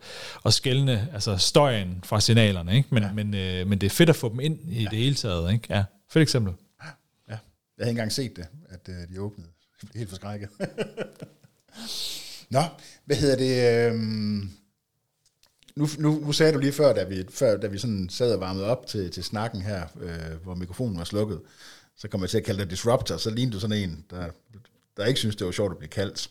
at 0.46 0.54
skælne 0.54 1.10
altså 1.14 1.38
støjen 1.38 2.00
fra 2.04 2.22
signalerne, 2.22 2.78
ikke? 2.78 2.90
Men, 2.92 3.04
ja. 3.04 3.12
men, 3.12 3.34
øh, 3.34 3.68
men 3.68 3.82
det 3.82 3.86
er 3.88 3.92
fedt 3.92 4.10
at 4.10 4.16
få 4.16 4.30
dem 4.30 4.40
ind 4.40 4.60
i 4.68 4.84
ja. 4.84 4.90
det 4.90 4.98
hele 4.98 5.16
taget, 5.16 5.54
ikke? 5.54 5.68
Ja, 5.70 5.84
fedt 6.10 6.22
eksempel. 6.22 6.54
Ja. 6.84 6.88
Jeg 7.28 7.38
havde 7.80 7.90
ikke 7.90 7.90
engang 7.90 8.12
set 8.12 8.36
det, 8.36 8.48
at 8.70 8.90
øh, 8.90 9.16
de 9.16 9.22
åbnede. 9.22 9.50
Jeg 9.84 9.90
blev 9.90 10.00
helt 10.00 10.10
forskrækket. 10.10 10.50
Nå, 12.50 12.62
hvad 13.06 13.18
hedder 13.18 13.36
det? 13.36 13.92
øhm, 13.92 14.50
nu, 15.76 15.88
nu, 15.98 16.20
nu 16.20 16.32
sagde 16.32 16.54
du 16.54 16.60
lige 16.60 16.72
før, 16.72 16.94
da 16.94 17.04
vi, 17.04 17.26
før, 17.30 17.58
da 17.58 17.68
vi 17.68 17.78
sådan 17.78 18.10
sad 18.10 18.34
og 18.34 18.40
varmede 18.40 18.66
op 18.66 18.88
til, 18.88 19.12
til 19.12 19.24
snakken 19.24 19.62
her, 19.62 19.84
øh, 20.02 20.44
hvor 20.44 20.56
mikrofonen 20.56 20.98
var 20.98 21.04
slukket, 21.04 21.40
så 21.98 22.08
kom 22.08 22.22
jeg 22.22 22.30
til 22.30 22.38
at 22.38 22.44
kalde 22.44 22.60
dig 22.60 22.70
disruptor, 22.70 23.18
så 23.18 23.30
lignede 23.30 23.56
du 23.56 23.60
sådan 23.60 23.78
en, 23.78 24.06
der, 24.10 24.30
der 24.98 25.06
ikke 25.06 25.20
synes, 25.20 25.36
det 25.36 25.46
var 25.46 25.52
sjovt 25.52 25.72
at 25.72 25.78
blive 25.78 25.90
kaldt. 25.90 26.30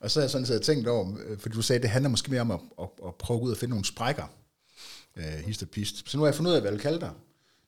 Og 0.00 0.10
så 0.10 0.20
har 0.20 0.22
jeg 0.22 0.30
sådan 0.30 0.46
set 0.46 0.62
tænkt 0.62 0.88
over, 0.88 1.12
øh, 1.26 1.38
fordi 1.38 1.54
du 1.54 1.62
sagde, 1.62 1.78
at 1.78 1.82
det 1.82 1.90
handler 1.90 2.08
måske 2.08 2.30
mere 2.30 2.40
om 2.40 2.50
at, 2.50 2.60
at, 2.80 2.88
at 3.06 3.14
prøve 3.14 3.40
ud 3.40 3.52
at 3.52 3.58
finde 3.58 3.70
nogle 3.70 3.84
sprækker, 3.84 4.34
øh, 5.16 5.24
hist 5.24 5.62
og 5.62 5.68
pist. 5.68 6.10
Så 6.10 6.16
nu 6.16 6.22
har 6.22 6.28
jeg 6.28 6.34
fundet 6.34 6.50
ud 6.50 6.56
af, 6.56 6.62
hvad 6.62 6.70
jeg 6.70 6.76
vil 6.76 6.82
kalde 6.82 7.00
dig. 7.00 7.10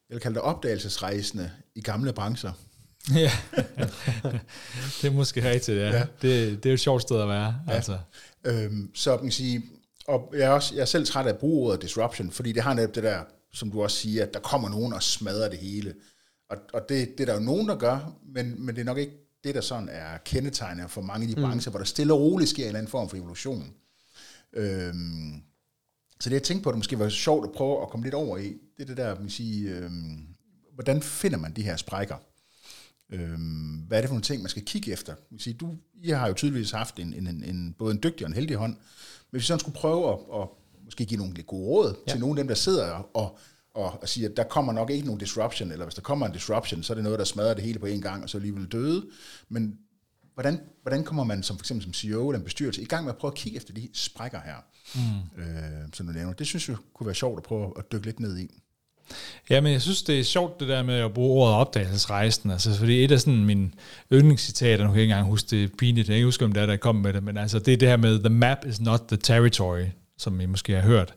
Jeg 0.08 0.14
vil 0.14 0.20
kalde 0.20 0.34
dig 0.34 0.42
opdagelsesrejsende 0.42 1.50
i 1.74 1.80
gamle 1.80 2.12
brancher. 2.12 2.52
Ja, 3.14 3.30
det 5.02 5.04
er 5.04 5.10
måske 5.10 5.50
rigtigt, 5.50 5.78
ja. 5.78 5.90
ja. 5.90 6.06
Det, 6.22 6.62
det 6.62 6.66
er 6.66 6.70
jo 6.70 6.74
et 6.74 6.80
sjovt 6.80 7.02
sted 7.02 7.20
at 7.20 7.28
være. 7.28 7.60
Ja. 7.68 7.72
Altså. 7.72 7.98
Øhm, 8.44 8.90
så 8.94 9.10
man 9.10 9.20
kan 9.20 9.32
sige, 9.32 9.62
og 10.08 10.34
jeg 10.36 10.42
er, 10.42 10.48
også, 10.48 10.74
jeg 10.74 10.80
er 10.80 10.86
selv 10.86 11.06
træt 11.06 11.26
af 11.26 11.30
at 11.30 11.38
bruge 11.38 11.66
ordet 11.68 11.82
disruption, 11.82 12.30
fordi 12.30 12.52
det 12.52 12.62
har 12.62 12.74
netop 12.74 12.94
det 12.94 13.02
der, 13.02 13.20
som 13.52 13.70
du 13.70 13.82
også 13.82 13.96
siger, 13.96 14.22
at 14.22 14.34
der 14.34 14.40
kommer 14.40 14.68
nogen 14.68 14.92
og 14.92 15.02
smadrer 15.02 15.48
det 15.48 15.58
hele. 15.58 15.94
Og, 16.50 16.56
og 16.72 16.80
det, 16.88 17.18
det 17.18 17.20
er 17.20 17.24
der 17.26 17.34
jo 17.34 17.44
nogen, 17.44 17.68
der 17.68 17.76
gør, 17.76 18.12
men, 18.34 18.66
men 18.66 18.74
det 18.74 18.80
er 18.80 18.84
nok 18.84 18.98
ikke 18.98 19.25
det, 19.46 19.54
der 19.54 19.60
sådan 19.60 19.88
er 19.88 20.18
kendetegnet 20.24 20.90
for 20.90 21.00
mange 21.00 21.28
af 21.28 21.34
de 21.34 21.40
mm. 21.40 21.46
brancher, 21.46 21.70
hvor 21.70 21.78
der 21.78 21.84
stille 21.84 22.12
og 22.12 22.20
roligt 22.20 22.50
sker 22.50 22.62
en 22.62 22.66
eller 22.66 22.78
anden 22.78 22.90
form 22.90 23.08
for 23.08 23.16
evolution. 23.16 23.72
Øhm, 24.52 25.42
så 26.20 26.30
det 26.30 26.34
jeg 26.34 26.42
tænkte 26.42 26.64
på, 26.64 26.70
det 26.70 26.78
måske 26.78 26.98
var 26.98 27.08
sjovt 27.08 27.44
at 27.44 27.52
prøve 27.52 27.82
at 27.82 27.88
komme 27.88 28.06
lidt 28.06 28.14
over 28.14 28.38
i, 28.38 28.46
det 28.76 28.82
er 28.82 28.86
det 28.86 28.96
der, 28.96 29.20
man 29.20 29.30
sige, 29.30 29.70
øhm, 29.70 30.26
hvordan 30.74 31.02
finder 31.02 31.38
man 31.38 31.52
de 31.52 31.62
her 31.62 31.76
sprækker? 31.76 32.16
Øhm, 33.12 33.84
hvad 33.88 33.98
er 33.98 34.02
det 34.02 34.08
for 34.08 34.14
nogle 34.14 34.22
ting, 34.22 34.42
man 34.42 34.48
skal 34.48 34.64
kigge 34.64 34.92
efter? 34.92 35.14
Man 35.30 35.40
sige, 35.40 35.54
du, 35.54 35.76
I 35.94 36.10
har 36.10 36.28
jo 36.28 36.34
tydeligvis 36.34 36.70
haft 36.70 36.98
en, 36.98 37.14
en, 37.14 37.26
en, 37.26 37.44
en, 37.44 37.74
både 37.78 37.94
en 37.94 38.00
dygtig 38.02 38.26
og 38.26 38.28
en 38.28 38.34
heldig 38.34 38.56
hånd, 38.56 38.72
men 38.72 38.80
hvis 39.30 39.40
vi 39.40 39.46
sådan 39.46 39.60
skulle 39.60 39.76
prøve 39.76 40.12
at, 40.12 40.18
at 40.40 40.48
måske 40.84 41.04
give 41.04 41.18
nogle 41.18 41.34
lidt 41.34 41.46
gode 41.46 41.66
råd 41.66 41.94
ja. 42.06 42.12
til 42.12 42.20
nogle 42.20 42.40
af 42.40 42.44
dem, 42.44 42.48
der 42.48 42.54
sidder 42.54 42.90
og, 42.90 43.10
og, 43.14 43.38
og 43.76 44.08
siger, 44.08 44.28
at 44.28 44.36
der 44.36 44.44
kommer 44.44 44.72
nok 44.72 44.90
ikke 44.90 45.06
nogen 45.06 45.20
disruption, 45.20 45.72
eller 45.72 45.84
hvis 45.84 45.94
der 45.94 46.02
kommer 46.02 46.26
en 46.26 46.32
disruption, 46.32 46.82
så 46.82 46.92
er 46.92 46.94
det 46.94 47.04
noget, 47.04 47.18
der 47.18 47.24
smadrer 47.24 47.54
det 47.54 47.64
hele 47.64 47.78
på 47.78 47.86
en 47.86 48.00
gang, 48.00 48.22
og 48.22 48.30
så 48.30 48.38
alligevel 48.38 48.66
døde. 48.66 49.06
Men 49.48 49.78
hvordan, 50.34 50.60
hvordan 50.82 51.04
kommer 51.04 51.24
man 51.24 51.42
som 51.42 51.58
for 51.58 51.62
eksempel 51.62 51.84
som 51.84 51.92
CEO 51.92 52.28
eller 52.28 52.38
en 52.38 52.44
bestyrelse 52.44 52.82
i 52.82 52.84
gang 52.84 53.04
med 53.04 53.12
at 53.12 53.18
prøve 53.18 53.30
at 53.30 53.34
kigge 53.34 53.56
efter 53.56 53.74
de 53.74 53.88
sprækker 53.92 54.40
her, 54.44 54.56
mm. 54.94 55.42
øh, 55.42 55.88
som 55.92 56.06
du 56.06 56.12
nævner? 56.12 56.32
Det 56.32 56.46
synes 56.46 56.68
jeg 56.68 56.76
kunne 56.94 57.06
være 57.06 57.14
sjovt 57.14 57.38
at 57.38 57.42
prøve 57.42 57.72
at 57.78 57.92
dykke 57.92 58.06
lidt 58.06 58.20
ned 58.20 58.38
i. 58.38 58.62
Ja, 59.50 59.60
men 59.60 59.72
jeg 59.72 59.82
synes, 59.82 60.02
det 60.02 60.20
er 60.20 60.24
sjovt 60.24 60.60
det 60.60 60.68
der 60.68 60.82
med 60.82 60.94
at 60.94 61.14
bruge 61.14 61.42
ordet 61.42 61.54
opdagelsesrejsen, 61.54 62.50
altså 62.50 62.74
fordi 62.78 63.04
et 63.04 63.12
af 63.12 63.20
sådan 63.20 63.44
mine 63.44 63.70
yndlingscitater, 64.12 64.84
nu 64.84 64.90
kan 64.90 64.96
jeg 64.96 65.02
ikke 65.02 65.12
engang 65.12 65.28
huske 65.30 65.50
det 65.50 65.76
pinligt, 65.78 66.08
jeg 66.08 66.12
kan 66.12 66.16
ikke 66.16 66.26
huske, 66.26 66.44
om 66.44 66.52
det 66.52 66.62
er, 66.62 66.66
der 66.66 66.76
kom 66.76 66.94
med 66.94 67.12
det, 67.12 67.22
men 67.22 67.36
altså 67.36 67.58
det 67.58 67.72
er 67.72 67.76
det 67.76 67.88
her 67.88 67.96
med, 67.96 68.18
the 68.18 68.28
map 68.28 68.66
is 68.66 68.80
not 68.80 69.00
the 69.08 69.16
territory, 69.16 69.84
som 70.18 70.40
I 70.40 70.46
måske 70.46 70.72
har 70.72 70.82
hørt. 70.82 71.14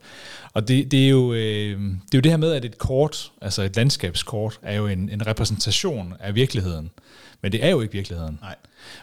Og 0.53 0.67
det, 0.67 0.91
det, 0.91 1.05
er 1.05 1.09
jo, 1.09 1.33
øh, 1.33 1.79
det 1.79 2.13
er 2.13 2.17
jo 2.17 2.21
det 2.21 2.31
her 2.31 2.37
med, 2.37 2.51
at 2.51 2.65
et 2.65 2.77
kort, 2.77 3.31
altså 3.41 3.61
et 3.61 3.75
landskabskort, 3.75 4.59
er 4.61 4.73
jo 4.73 4.87
en, 4.87 5.09
en 5.09 5.27
repræsentation 5.27 6.13
af 6.19 6.35
virkeligheden. 6.35 6.91
Men 7.41 7.51
det 7.51 7.65
er 7.65 7.69
jo 7.69 7.81
ikke 7.81 7.93
virkeligheden. 7.93 8.39
Nej. 8.41 8.55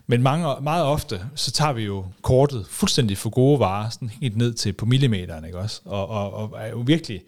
Men 0.07 0.23
mange, 0.23 0.47
meget 0.63 0.85
ofte, 0.85 1.21
så 1.35 1.53
tager 1.53 1.73
vi 1.73 1.83
jo 1.83 2.05
kortet 2.23 2.67
fuldstændig 2.71 3.19
for 3.19 3.31
gode 3.31 3.59
varer, 3.59 3.91
sådan 3.91 4.11
helt 4.21 4.37
ned 4.37 4.55
til 4.55 4.73
på 4.73 4.87
millimeteren, 4.87 5.45
ikke 5.45 5.59
også? 5.59 5.81
Og, 5.85 6.09
og, 6.09 6.33
og 6.33 6.59
er 6.59 6.69
jo 6.69 6.79
virkelig 6.87 7.23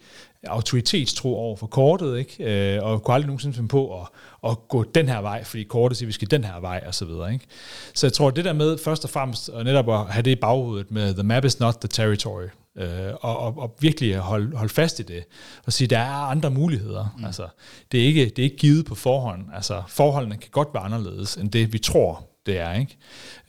autoritetstro 0.47 1.35
over 1.35 1.55
for 1.55 1.67
kortet, 1.67 2.17
ikke? 2.17 2.75
Øh, 2.75 2.83
og 2.83 3.03
kunne 3.03 3.15
aldrig 3.15 3.27
nogensinde 3.27 3.55
finde 3.55 3.69
på 3.69 4.01
at, 4.01 4.07
at 4.49 4.57
gå 4.67 4.83
den 4.83 5.09
her 5.09 5.21
vej, 5.21 5.43
fordi 5.43 5.63
kortet 5.63 5.97
siger, 5.97 6.05
at 6.05 6.07
vi 6.07 6.13
skal 6.13 6.31
den 6.31 6.43
her 6.43 6.59
vej, 6.59 6.83
og 6.87 6.95
så 6.95 7.05
videre, 7.05 7.33
ikke? 7.33 7.45
Så 7.93 8.07
jeg 8.07 8.13
tror, 8.13 8.29
det 8.29 8.45
der 8.45 8.53
med 8.53 8.77
først 8.77 9.03
og 9.03 9.09
fremmest, 9.09 9.49
og 9.49 9.63
netop 9.63 9.89
at 9.89 10.05
have 10.13 10.23
det 10.23 10.31
i 10.31 10.35
baghovedet 10.35 10.91
med, 10.91 11.13
the 11.13 11.23
map 11.23 11.45
is 11.45 11.59
not 11.59 11.75
the 11.81 11.87
territory, 11.87 12.47
øh, 12.77 13.13
og, 13.21 13.39
og, 13.39 13.57
og 13.57 13.75
virkelig 13.79 14.15
holde 14.15 14.57
hold 14.57 14.69
fast 14.69 14.99
i 14.99 15.03
det, 15.03 15.23
og 15.65 15.73
sige, 15.73 15.87
der 15.87 15.99
er 15.99 16.29
andre 16.29 16.51
muligheder. 16.51 17.15
Mm. 17.17 17.25
Altså, 17.25 17.47
det, 17.91 18.01
er 18.01 18.05
ikke, 18.05 18.25
det 18.25 18.39
er 18.39 18.43
ikke 18.43 18.57
givet 18.57 18.85
på 18.85 18.95
forhånd. 18.95 19.45
Altså, 19.55 19.83
forholdene 19.87 20.37
kan 20.37 20.49
godt 20.51 20.67
være 20.73 20.83
anderledes, 20.83 21.35
end 21.35 21.51
det 21.51 21.73
vi 21.73 21.79
tror, 21.79 22.25
det 22.45 22.59
er. 22.59 22.73
Ikke? 22.73 22.97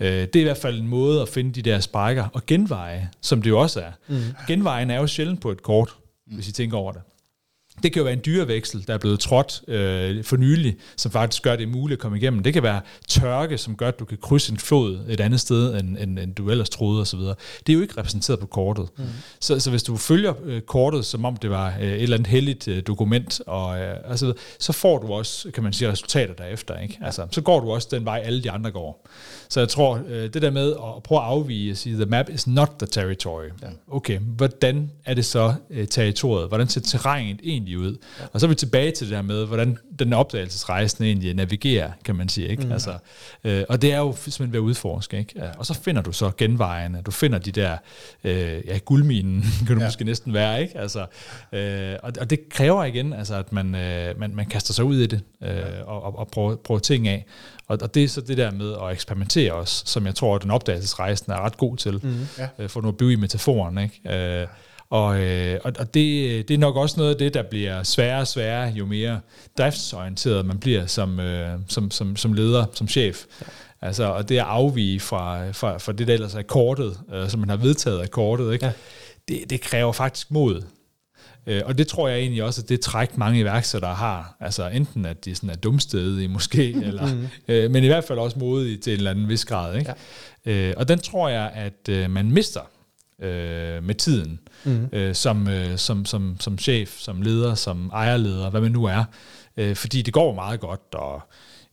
Øh, 0.01 0.09
det 0.09 0.36
er 0.36 0.41
i 0.41 0.45
hvert 0.45 0.57
fald 0.57 0.80
en 0.80 0.88
måde 0.88 1.22
at 1.22 1.28
finde 1.28 1.53
de 1.53 1.62
der 1.62 1.80
sprækker 1.80 2.24
og 2.32 2.47
genveje, 2.47 3.11
som 3.20 3.43
det 3.43 3.51
jo 3.51 3.61
også 3.61 3.80
er. 3.80 3.93
Mm. 4.09 4.20
Genvejen 4.47 4.91
er 4.91 4.97
jo 4.97 5.07
sjældent 5.07 5.41
på 5.41 5.51
et 5.51 5.62
kort, 5.62 5.97
mm. 6.31 6.35
hvis 6.35 6.49
I 6.49 6.53
tænker 6.53 6.76
over 6.76 6.93
det. 6.93 7.03
Det 7.83 7.93
kan 7.93 8.01
jo 8.01 8.05
være 8.05 8.12
en 8.12 8.23
dyreveksel, 8.27 8.85
der 8.87 8.95
er 8.95 8.99
blevet 8.99 9.21
trådt 9.21 9.62
øh, 9.68 10.25
for 10.25 10.37
nylig, 10.37 10.77
som 10.97 11.12
faktisk 11.12 11.43
gør 11.43 11.57
det 11.57 11.68
muligt 11.68 11.99
at 11.99 12.03
komme 12.03 12.18
igennem. 12.18 12.43
Det 12.43 12.53
kan 12.53 12.62
være 12.62 12.81
tørke, 13.09 13.59
som 13.59 13.77
gør, 13.77 13.89
at 13.89 13.99
du 13.99 14.05
kan 14.05 14.18
krydse 14.23 14.53
en 14.53 14.59
flod 14.59 14.99
et 15.09 15.21
andet 15.21 15.41
sted, 15.41 15.75
end, 15.75 15.97
end, 15.99 16.18
end 16.18 16.35
du 16.35 16.51
ellers 16.51 16.71
troede 16.71 17.01
osv. 17.01 17.18
Det 17.18 17.68
er 17.68 17.73
jo 17.73 17.81
ikke 17.81 17.95
repræsenteret 17.99 18.41
på 18.41 18.47
kortet. 18.47 18.89
Mm. 18.99 19.05
Så, 19.41 19.61
så 19.61 19.71
hvis 19.71 19.83
du 19.83 19.97
følger 19.97 20.35
øh, 20.45 20.61
kortet, 20.61 21.07
som 21.07 21.25
om 21.25 21.37
det 21.37 21.51
var 21.51 21.75
øh, 21.81 21.87
et 21.87 22.03
eller 22.03 22.16
andet 22.16 22.29
heldigt 22.29 22.68
øh, 22.68 22.83
dokument, 22.87 23.41
og, 23.47 23.81
øh, 23.81 23.97
altså, 24.05 24.33
så 24.59 24.73
får 24.73 24.99
du 24.99 25.12
også, 25.12 25.51
kan 25.51 25.62
man 25.62 25.73
sige, 25.73 25.91
resultater 25.91 26.35
derefter. 26.35 26.79
Ikke? 26.79 26.99
Altså, 27.03 27.27
så 27.31 27.41
går 27.41 27.61
du 27.61 27.71
også 27.71 27.89
den 27.91 28.05
vej, 28.05 28.23
alle 28.25 28.43
de 28.43 28.51
andre 28.51 28.71
går. 28.71 29.09
Så 29.49 29.61
jeg 29.61 29.68
tror, 29.68 30.01
øh, 30.09 30.35
det 30.35 30.43
der 30.43 30.51
med 30.51 30.71
at 30.71 31.03
prøve 31.03 31.21
at 31.21 31.27
afvige 31.27 31.71
og 31.71 31.77
sige, 31.77 31.97
the 31.97 32.05
map 32.05 32.31
is 32.31 32.47
not 32.47 32.71
the 32.79 32.87
territory. 32.87 33.49
Ja. 33.62 33.66
Okay, 33.89 34.18
hvordan 34.18 34.91
er 35.05 35.14
det 35.14 35.25
så 35.25 35.55
øh, 35.71 35.89
territoriet? 35.89 36.49
Hvordan 36.49 36.68
ser 36.68 36.81
terrænet 36.81 37.41
egentlig 37.45 37.70
ud? 37.79 37.97
Ja. 38.21 38.25
Og 38.33 38.41
så 38.41 38.47
er 38.47 38.49
vi 38.49 38.55
tilbage 38.55 38.91
til 38.91 39.07
det 39.07 39.16
der 39.16 39.23
med, 39.23 39.47
hvordan 39.47 39.79
den 39.99 40.12
opdagelsesrejsen 40.12 41.05
egentlig 41.05 41.35
navigerer, 41.35 41.91
kan 42.05 42.16
man 42.16 42.29
sige. 42.29 42.49
Ikke? 42.49 42.66
Mm. 42.66 42.73
Altså, 42.73 42.95
øh, 43.45 43.64
og 43.68 43.83
det 43.83 43.93
er 43.93 43.99
jo 43.99 44.12
simpelthen 44.12 44.53
ved 44.53 44.59
at 44.59 44.62
udforske. 44.62 45.18
Ikke? 45.18 45.43
Og 45.59 45.66
så 45.66 45.75
finder 45.75 46.03
du 46.03 46.12
så 46.12 46.31
genvejene, 46.37 47.03
du 47.07 47.11
finder 47.11 47.39
de 47.39 47.51
der, 47.51 47.77
øh, 48.25 48.62
ja, 48.66 48.79
guldminen 48.79 49.45
kan 49.66 49.77
du 49.77 49.81
ja. 49.81 49.87
måske 49.87 50.05
næsten 50.05 50.35
være. 50.35 50.62
Ikke? 50.62 50.79
Altså, 50.79 51.07
øh, 51.53 51.97
og, 52.03 52.12
og 52.21 52.31
det 52.31 52.49
kræver 52.49 52.85
igen, 52.85 53.12
altså, 53.12 53.35
at 53.35 53.53
man, 53.53 53.75
øh, 53.75 54.21
man, 54.21 54.35
man 54.35 54.47
kaster 54.47 54.75
sig 54.75 54.85
ud 54.85 54.97
i 54.97 55.07
det, 55.07 55.21
øh, 55.43 55.49
ja. 55.49 55.83
og, 55.83 56.03
og, 56.03 56.18
og 56.18 56.29
prøver, 56.29 56.57
prøver 56.57 56.81
ting 56.81 57.09
af. 57.09 57.27
Og, 57.71 57.79
og 57.83 57.95
det 57.95 58.05
er 58.05 58.09
så 58.09 58.21
det 58.21 58.37
der 58.37 58.51
med 58.51 58.75
at 58.83 58.93
eksperimentere 58.93 59.53
også, 59.53 59.83
som 59.87 60.07
jeg 60.07 60.14
tror, 60.14 60.37
at 60.37 60.43
den 60.43 60.51
opdagelsesrejsen 60.51 61.33
er 61.33 61.37
ret 61.45 61.57
god 61.57 61.77
til, 61.77 62.01
mm, 62.03 62.27
ja. 62.39 62.49
øh, 62.59 62.68
for 62.68 62.81
nu 62.81 62.89
at 62.89 62.97
blive 62.97 63.12
i 63.12 63.16
metaforen. 63.16 63.79
Ikke? 63.79 64.41
Øh, 64.41 64.47
og, 64.91 65.20
øh, 65.20 65.61
og 65.64 65.95
det, 65.95 66.49
det 66.49 66.55
er 66.55 66.59
nok 66.59 66.76
også 66.76 66.95
noget 66.99 67.11
af 67.11 67.18
det, 67.18 67.34
der 67.34 67.43
bliver 67.43 67.82
sværere 67.82 68.20
og 68.20 68.26
sværere, 68.26 68.72
jo 68.72 68.86
mere 68.86 69.20
driftsorienteret 69.59 70.47
man 70.47 70.59
bliver 70.59 70.86
som, 70.86 71.20
øh, 71.20 71.59
som, 71.68 71.91
som, 71.91 72.16
som 72.16 72.32
leder, 72.32 72.64
som 72.74 72.88
chef. 72.88 73.24
Ja. 73.41 73.47
Altså, 73.82 74.05
og 74.05 74.28
det 74.28 74.38
at 74.38 74.45
afvige 74.45 75.01
fra, 75.01 75.51
fra, 75.51 75.78
fra 75.78 75.93
det, 75.93 76.07
der 76.07 76.14
ellers 76.14 76.34
er 76.34 76.43
kortet, 76.43 77.01
øh, 77.14 77.28
som 77.28 77.41
man 77.41 77.49
har 77.49 77.57
vedtaget 77.57 77.99
af 77.99 78.11
kortet, 78.11 78.53
ikke? 78.53 78.66
Ja. 78.66 78.72
Det, 79.28 79.51
det 79.51 79.61
kræver 79.61 79.93
faktisk 79.93 80.30
mod. 80.30 80.62
Øh, 81.47 81.62
og 81.64 81.78
det 81.78 81.86
tror 81.86 82.09
jeg 82.09 82.18
egentlig 82.18 82.43
også, 82.43 82.62
at 82.62 82.68
det 82.68 82.80
træk 82.80 83.16
mange 83.16 83.41
iværksættere 83.41 83.95
har. 83.95 84.36
Altså 84.41 84.68
enten 84.68 85.05
at 85.07 85.24
de 85.24 85.34
sådan 85.34 85.51
er 85.51 85.55
dumstedige 85.55 86.28
måske, 86.28 86.72
eller, 86.88 87.07
mm. 87.07 87.28
øh, 87.49 87.70
men 87.70 87.84
i 87.84 87.86
hvert 87.86 88.05
fald 88.05 88.18
også 88.18 88.38
modige 88.38 88.76
til 88.76 88.93
en 88.93 88.97
eller 88.97 89.11
anden 89.11 89.28
vis 89.28 89.45
grad. 89.45 89.78
Ikke? 89.78 89.95
Ja. 90.47 90.53
Øh, 90.53 90.74
og 90.76 90.88
den 90.88 90.99
tror 90.99 91.28
jeg, 91.28 91.51
at 91.55 91.88
øh, 91.88 92.11
man 92.11 92.30
mister 92.30 92.61
øh, 93.23 93.85
med 93.85 93.95
tiden, 93.95 94.41
mm. 94.64 94.89
øh, 94.93 95.14
som, 95.14 95.49
øh, 95.49 95.79
som, 95.79 96.05
som, 96.05 96.37
som 96.41 96.59
chef, 96.59 96.99
som 96.99 97.23
leder, 97.23 97.55
som 97.55 97.91
ejerleder, 97.93 98.51
hvad 98.51 98.61
man 98.61 98.73
nu 98.73 98.85
er. 98.85 99.05
Øh, 99.57 99.77
fordi 99.77 100.03
det 100.03 100.14
går 100.14 100.35
meget 100.35 100.61
godt, 100.61 100.95
og 100.95 101.23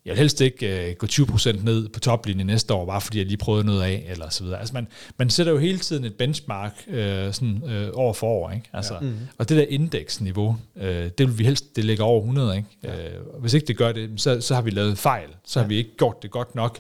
jeg 0.08 0.14
vil 0.14 0.20
helst 0.20 0.41
ikke 0.41 0.89
øh, 0.89 0.95
gå 0.95 1.08
20% 1.08 1.64
ned 1.64 1.89
på 1.89 2.00
toplinjen 2.00 2.48
næste 2.48 2.74
år, 2.74 2.86
bare 2.86 3.02
fordi 3.02 3.18
jeg 3.18 3.26
lige 3.26 3.38
prøvede 3.38 3.66
noget 3.66 3.84
af, 3.84 4.06
eller 4.10 4.30
så 4.30 4.43
videre. 4.43 4.60
Altså 4.60 4.74
man, 4.74 4.88
man 5.18 5.30
sætter 5.30 5.54
jo 5.54 5.60
hele 5.60 5.80
tiden 5.80 6.06
et 6.06 6.14
benchmark 6.14 6.74
øh, 6.88 7.34
sådan, 7.34 7.64
øh, 7.70 7.89
år 7.93 8.14
for 8.14 8.28
år, 8.28 8.52
ikke? 8.52 8.70
Altså, 8.74 8.93
ja. 8.93 9.00
mm. 9.00 9.16
Og 9.38 9.50
det 9.50 9.58
der 9.58 9.66
indeksniveau, 9.70 10.58
øh, 10.76 11.10
det 11.18 11.20
vil 11.28 11.38
vi 11.38 11.43
helst, 11.43 11.76
det 11.76 11.86
ligger 11.86 12.04
over 12.04 12.20
100, 12.20 12.58
ikke? 12.58 12.70
Ja. 12.84 13.10
Øh, 13.10 13.39
hvis 13.39 13.54
ikke 13.54 13.68
det 13.68 13.78
gør 13.78 13.91
det, 13.91 14.10
så, 14.18 14.41
så 14.41 14.56
har 14.56 14.62
vi 14.62 14.70
lavet 14.70 14.98
fejl, 14.98 15.30
så 15.45 15.60
ja. 15.60 15.64
har 15.64 15.68
vi 15.68 15.78
ikke 15.78 15.98
gjort 15.98 16.24
det 16.24 16.32
godt 16.32 16.56
nok. 16.56 16.80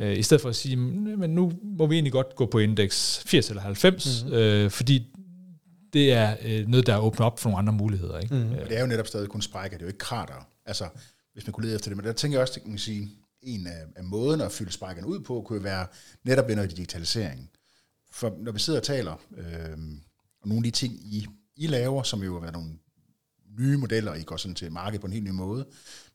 Øh, 0.00 0.18
I 0.18 0.22
stedet 0.22 0.40
for 0.40 0.48
at 0.48 0.56
sige, 0.56 0.76
men 0.76 1.30
nu 1.30 1.52
må 1.62 1.86
vi 1.86 1.94
egentlig 1.94 2.12
godt 2.12 2.36
gå 2.36 2.46
på 2.46 2.58
indeks 2.58 3.22
80 3.26 3.48
eller 3.48 3.62
90, 3.62 4.24
mm. 4.24 4.32
øh, 4.32 4.70
fordi 4.70 5.14
det 5.92 6.12
er 6.12 6.36
øh, 6.44 6.66
noget, 6.66 6.86
der 6.86 6.98
åbner 6.98 7.26
op 7.26 7.40
for 7.40 7.48
nogle 7.48 7.58
andre 7.58 7.72
muligheder. 7.72 8.18
Ikke? 8.18 8.34
Mm. 8.34 8.50
Det 8.50 8.76
er 8.76 8.80
jo 8.80 8.86
netop 8.86 9.06
stadig 9.06 9.28
kun 9.28 9.42
sprækker, 9.42 9.78
det 9.78 9.82
er 9.82 9.86
jo 9.86 9.90
ikke 9.90 9.98
krater. 9.98 10.48
Altså, 10.66 10.88
hvis 11.32 11.46
man 11.46 11.52
kunne 11.52 11.64
lede 11.64 11.74
efter 11.74 11.90
det. 11.90 11.96
Men 11.96 12.06
der 12.06 12.12
tænker 12.12 12.38
jeg 12.38 12.42
også, 12.42 12.60
at 12.60 12.66
man 12.66 12.72
kan 12.72 12.78
sige, 12.78 13.10
en 13.42 13.66
af, 13.66 13.82
af 13.96 14.04
måden 14.04 14.40
at 14.40 14.52
fylde 14.52 14.72
sprækkerne 14.72 15.08
ud 15.08 15.20
på, 15.20 15.42
kunne 15.46 15.64
være 15.64 15.86
netop 16.24 16.48
ved 16.48 16.56
noget 16.56 16.70
digitalisering. 16.70 17.50
For 18.10 18.36
når 18.38 18.52
vi 18.52 18.58
sidder 18.58 18.78
og 18.78 18.86
taler 18.86 19.20
øh, 19.36 19.72
om 20.42 20.48
nogle 20.48 20.58
af 20.58 20.62
de 20.62 20.70
ting, 20.70 20.94
I, 20.94 21.26
I 21.56 21.66
laver, 21.66 22.02
som 22.02 22.22
jo 22.22 22.36
er 22.36 22.50
nogle 22.50 22.70
nye 23.58 23.76
modeller, 23.76 24.14
I 24.14 24.22
går 24.22 24.36
sådan 24.36 24.54
til 24.54 24.72
markedet 24.72 25.00
på 25.00 25.06
en 25.06 25.12
helt 25.12 25.24
ny 25.24 25.30
måde, 25.30 25.66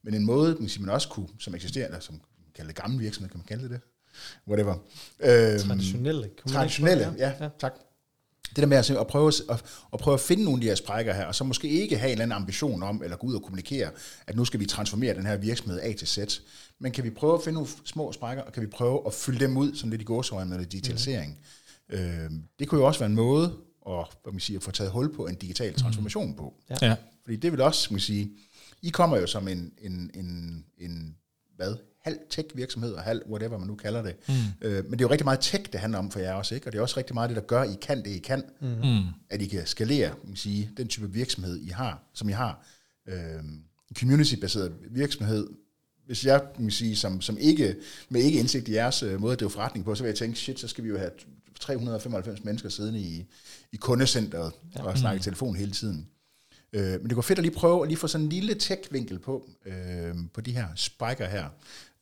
men 0.04 0.14
en 0.14 0.26
måde, 0.26 0.56
man, 0.60 0.70
siger, 0.70 0.86
man 0.86 0.96
også 0.96 1.10
kunne, 1.10 1.28
som 1.40 1.56
eksisterer, 1.56 1.86
eller 1.86 2.00
som 2.00 2.22
man 2.54 2.66
kalder 2.66 2.74
det 2.74 2.82
gamle 2.82 3.00
virksomhed, 3.00 3.30
kan 3.30 3.38
man 3.38 3.46
kalde 3.46 3.64
det 3.64 3.72
det? 3.72 3.82
Whatever. 4.48 4.76
Øh, 5.20 5.60
traditionelle. 5.60 6.30
Traditionelle, 6.48 7.16
ja, 7.18 7.32
ja, 7.40 7.50
tak 7.60 7.74
det 8.56 8.62
der 8.62 8.66
med 8.66 8.78
at, 8.78 8.90
at, 8.90 9.08
prøve, 9.08 9.32
at, 9.50 9.64
at 9.94 10.00
prøve 10.00 10.14
at 10.14 10.20
finde 10.20 10.44
nogle 10.44 10.58
af 10.58 10.62
de 10.62 10.68
her 10.68 10.76
sprækker 10.76 11.14
her, 11.14 11.26
og 11.26 11.36
så 11.36 11.44
måske 11.44 11.68
ikke 11.68 11.98
have 11.98 12.08
en 12.08 12.12
eller 12.12 12.24
anden 12.24 12.36
ambition 12.36 12.84
om, 12.84 13.04
eller 13.04 13.18
gå 13.18 13.28
ud 13.28 13.36
og 13.36 13.44
kommunikere, 13.44 13.90
at 14.28 14.36
nu 14.36 14.46
skal 14.46 14.60
vi 14.60 14.66
transformere 14.66 15.14
den 15.14 15.26
her 15.26 15.38
virksomhed 15.38 15.80
A 15.82 15.94
til 15.94 16.08
Z, 16.08 16.18
men 16.80 16.92
kan 16.92 17.04
vi 17.04 17.10
prøve 17.10 17.34
at 17.34 17.44
finde 17.44 17.54
nogle 17.54 17.70
små 17.86 18.12
sprækker, 18.12 18.44
og 18.44 18.54
kan 18.54 18.64
vi 18.64 18.68
prøve 18.68 19.02
at 19.08 19.14
fylde 19.14 19.40
dem 19.40 19.58
ud, 19.58 19.76
som 19.76 19.90
lidt 19.90 20.02
i 20.02 20.06
gåsøjne 20.06 20.50
med 20.50 20.66
digitalisering. 20.66 21.38
Mm. 21.90 21.96
Øh, 21.96 22.32
det 22.60 22.68
kunne 22.68 22.82
jo 22.82 22.88
også 22.88 23.00
være 23.00 23.10
en 23.10 23.16
måde 23.16 23.54
at, 23.88 24.06
hvad 24.24 24.32
man 24.34 24.40
siger, 24.40 24.60
få 24.60 24.72
taget 24.72 24.92
hul 24.92 25.16
på 25.16 25.28
en 25.28 25.36
digital 25.36 25.74
transformation 25.74 26.28
mm. 26.28 26.36
på. 26.36 26.54
Ja. 26.70 26.76
ja. 26.82 26.96
Fordi 27.24 27.36
det 27.36 27.52
vil 27.52 27.62
også, 27.62 27.88
man 27.92 28.00
sige, 28.00 28.32
I 28.82 28.90
kommer 28.90 29.18
jo 29.18 29.28
som 29.28 29.48
en, 29.48 29.74
en, 29.82 30.12
en, 30.14 30.66
en 30.78 31.16
hvad, 31.56 31.76
halv 32.04 32.18
tech-virksomhed, 32.30 32.92
og 32.92 33.04
halv 33.04 33.22
whatever 33.30 33.58
man 33.58 33.68
nu 33.68 33.76
kalder 33.76 34.02
det. 34.02 34.16
Mm. 34.28 34.34
Øh, 34.62 34.84
men 34.84 34.92
det 34.92 35.02
er 35.02 35.06
jo 35.06 35.12
rigtig 35.12 35.26
meget 35.26 35.40
tech, 35.40 35.64
det 35.72 35.80
handler 35.80 36.00
om 36.00 36.12
for 36.12 36.20
jer 36.20 36.34
også, 36.34 36.56
ikke? 36.56 36.68
Og 36.68 36.72
det 36.72 36.78
er 36.78 36.82
også 36.82 36.98
rigtig 36.98 37.14
meget 37.14 37.30
det, 37.30 37.36
der 37.36 37.44
gør, 37.44 37.62
at 37.62 37.70
I 37.70 37.78
kan 37.82 37.98
det, 38.04 38.08
I 38.08 38.18
kan. 38.18 38.44
Mm. 38.62 39.04
At 39.30 39.42
I 39.42 39.46
kan 39.46 39.68
skalere, 39.68 40.14
man 40.24 40.36
sige, 40.36 40.70
den 40.78 40.88
type 40.88 41.12
virksomhed, 41.12 41.60
I 41.60 41.70
har, 41.70 42.04
som 42.14 42.30
I 42.30 42.32
har. 42.32 42.66
Øh, 43.08 43.44
community-baseret 43.98 44.74
virksomhed, 44.92 45.48
hvis 46.06 46.26
jeg 46.26 46.42
kan 46.56 46.72
sige, 46.72 46.96
som, 46.96 47.22
som 47.22 47.38
ikke, 47.38 47.76
med 48.10 48.22
ikke 48.22 48.40
indsigt 48.40 48.68
i 48.68 48.74
jeres 48.74 49.04
øh, 49.04 49.22
måde 49.22 49.34
at 49.34 49.40
drive 49.40 49.50
forretning 49.50 49.86
på, 49.86 49.96
så 49.96 50.04
vil 50.04 50.10
jeg 50.10 50.18
tænke, 50.18 50.40
shit, 50.40 50.60
så 50.60 50.68
skal 50.68 50.84
vi 50.84 50.90
jo 50.90 50.98
have 50.98 51.12
395 51.60 52.44
mennesker 52.44 52.70
siddende 52.70 53.00
i, 53.00 53.26
i 53.72 53.76
kundecenteret 53.76 54.52
ja. 54.76 54.84
og 54.84 54.98
snakke 54.98 55.18
mm. 55.18 55.24
telefon 55.24 55.56
hele 55.56 55.72
tiden. 55.72 56.08
Øh, 56.74 57.02
men 57.02 57.04
det 57.04 57.16
går 57.16 57.22
fedt 57.22 57.40
at 57.40 57.46
lige 57.46 57.56
prøve 57.56 57.82
at 57.82 57.88
lige 57.88 57.98
få 57.98 58.08
sådan 58.08 58.26
en 58.26 58.30
lille 58.30 58.54
tech-vinkel 58.54 59.20
på, 59.20 59.50
øh, 59.66 60.16
på 60.34 60.42
de 60.42 60.52
her 60.52 60.68
spiker 60.76 61.28
her. 61.28 61.46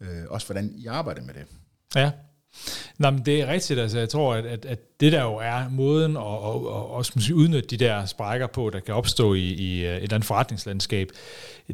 Øh, 0.01 0.23
også 0.29 0.47
hvordan 0.47 0.73
I 0.77 0.85
arbejder 0.85 1.21
med 1.21 1.33
det. 1.33 1.45
Ja, 1.95 2.11
Nå, 2.97 3.09
men 3.09 3.25
det 3.25 3.41
er 3.41 3.47
rigtigt. 3.47 3.79
Altså, 3.79 3.99
jeg 3.99 4.09
tror, 4.09 4.33
at, 4.33 4.45
at, 4.45 4.65
at 4.65 4.99
det 4.99 5.11
der 5.11 5.23
jo 5.23 5.35
er 5.35 5.69
måden 5.69 6.17
at, 6.17 6.23
at, 6.23 6.55
at, 6.97 7.17
at, 7.17 7.25
at 7.25 7.31
udnytte 7.31 7.69
de 7.69 7.77
der 7.77 8.05
sprækker 8.05 8.47
på, 8.47 8.69
der 8.69 8.79
kan 8.79 8.95
opstå 8.95 9.33
i, 9.33 9.39
i 9.39 9.85
et 9.85 9.95
eller 9.95 10.13
andet 10.13 10.27
forretningslandskab, 10.27 11.09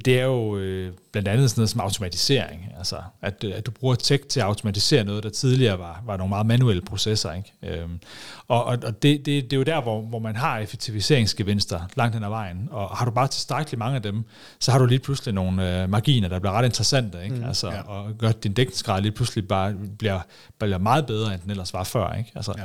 det 0.05 0.19
er 0.19 0.23
jo 0.23 0.57
øh, 0.57 0.93
blandt 1.11 1.27
andet 1.27 1.49
sådan 1.49 1.59
noget 1.61 1.69
som 1.69 1.81
automatisering. 1.81 2.71
Altså, 2.77 2.97
at, 3.21 3.43
at 3.43 3.65
du 3.65 3.71
bruger 3.71 3.95
tech 3.95 4.23
til 4.23 4.39
at 4.39 4.45
automatisere 4.45 5.03
noget, 5.03 5.23
der 5.23 5.29
tidligere 5.29 5.79
var, 5.79 6.03
var 6.05 6.17
nogle 6.17 6.29
meget 6.29 6.45
manuelle 6.45 6.81
processer. 6.81 7.33
Ikke? 7.33 7.53
Øhm, 7.63 7.99
og 8.47 8.65
og, 8.65 8.77
og 8.83 9.03
det, 9.03 9.25
det, 9.25 9.43
det 9.43 9.53
er 9.53 9.57
jo 9.57 9.63
der, 9.63 9.81
hvor, 9.81 10.01
hvor 10.01 10.19
man 10.19 10.35
har 10.35 10.57
effektiviseringsgevinster 10.59 11.79
langt 11.95 12.15
hen 12.15 12.23
ad 12.23 12.29
vejen. 12.29 12.67
Og 12.71 12.97
har 12.97 13.05
du 13.05 13.11
bare 13.11 13.27
tilstrækkeligt 13.27 13.79
mange 13.79 13.95
af 13.95 14.01
dem, 14.01 14.23
så 14.59 14.71
har 14.71 14.79
du 14.79 14.85
lige 14.85 14.99
pludselig 14.99 15.33
nogle 15.33 15.81
øh, 15.81 15.89
marginer, 15.89 16.27
der 16.27 16.39
bliver 16.39 16.53
ret 16.53 16.65
interessante. 16.65 17.23
Ikke? 17.23 17.35
Mm, 17.35 17.43
altså, 17.43 17.71
ja. 17.71 17.81
Og 17.81 18.13
gør, 18.17 18.29
at 18.29 18.43
din 18.43 18.53
dækningsgrad 18.53 19.01
lige 19.01 19.11
pludselig 19.11 19.47
bare 19.47 19.73
bliver, 19.99 20.19
bliver 20.59 20.77
meget 20.77 21.05
bedre, 21.05 21.33
end 21.33 21.41
den 21.41 21.51
ellers 21.51 21.73
var 21.73 21.83
før. 21.83 22.13
Ikke? 22.13 22.31
Altså, 22.35 22.53
ja. 22.57 22.63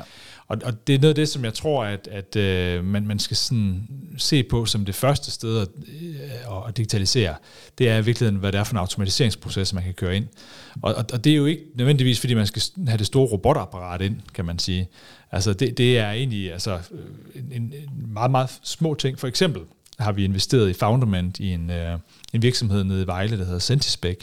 Og, 0.49 0.59
og 0.64 0.86
det 0.86 0.95
er 0.95 0.99
noget 0.99 1.09
af 1.09 1.14
det, 1.14 1.28
som 1.28 1.45
jeg 1.45 1.55
tror, 1.55 1.84
at, 1.84 2.09
at 2.11 2.36
øh, 2.36 2.84
man, 2.84 3.07
man 3.07 3.18
skal 3.18 3.36
sådan 3.36 3.88
se 4.18 4.43
på 4.43 4.66
som 4.66 4.84
det 4.84 4.95
første 4.95 5.30
sted 5.30 5.59
at, 5.59 5.68
øh, 6.03 6.68
at 6.68 6.76
digitalisere. 6.76 7.34
Det 7.78 7.88
er 7.88 7.99
i 7.99 8.05
virkeligheden, 8.05 8.40
hvad 8.40 8.53
det 8.53 8.59
er 8.59 8.64
for 8.64 8.74
en 8.74 8.78
automatiseringsproces, 8.78 9.72
man 9.72 9.82
kan 9.82 9.95
køre 9.95 10.16
ind. 10.16 10.26
Og, 10.82 10.95
og, 10.95 11.05
og 11.12 11.24
det 11.24 11.32
er 11.32 11.36
jo 11.36 11.47
ikke 11.47 11.62
nødvendigvis, 11.74 12.20
fordi 12.20 12.34
man 12.34 12.47
skal 12.47 12.62
have 12.88 12.99
det 12.99 13.07
store 13.07 13.26
robotapparat 13.26 14.01
ind, 14.01 14.16
kan 14.34 14.45
man 14.45 14.59
sige. 14.59 14.88
Altså 15.32 15.53
det, 15.53 15.78
det 15.78 15.99
er 15.99 16.11
egentlig 16.11 16.53
altså, 16.53 16.78
øh, 16.93 17.43
en, 17.53 17.62
en 17.62 17.72
meget, 18.12 18.30
meget 18.30 18.51
små 18.62 18.95
ting. 18.95 19.18
For 19.18 19.28
eksempel 19.28 19.62
har 19.99 20.12
vi 20.12 20.24
investeret 20.24 20.70
i 20.70 20.72
Founderment 20.72 21.40
i 21.40 21.53
en, 21.53 21.70
øh, 21.70 21.99
en 22.32 22.43
virksomhed 22.43 22.84
nede 22.84 23.03
i 23.03 23.07
Vejle, 23.07 23.38
der 23.38 23.45
hedder 23.45 23.59
Centispec. 23.59 24.18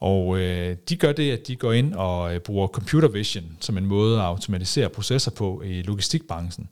Og 0.00 0.38
øh, 0.38 0.76
de 0.88 0.96
gør 0.96 1.12
det, 1.12 1.32
at 1.32 1.48
de 1.48 1.56
går 1.56 1.72
ind 1.72 1.94
og 1.94 2.34
øh, 2.34 2.40
bruger 2.40 2.66
computer 2.66 3.08
vision 3.08 3.44
som 3.60 3.78
en 3.78 3.86
måde 3.86 4.18
at 4.18 4.24
automatisere 4.24 4.88
processer 4.88 5.30
på 5.30 5.62
i 5.66 5.82
logistikbranchen. 5.82 6.68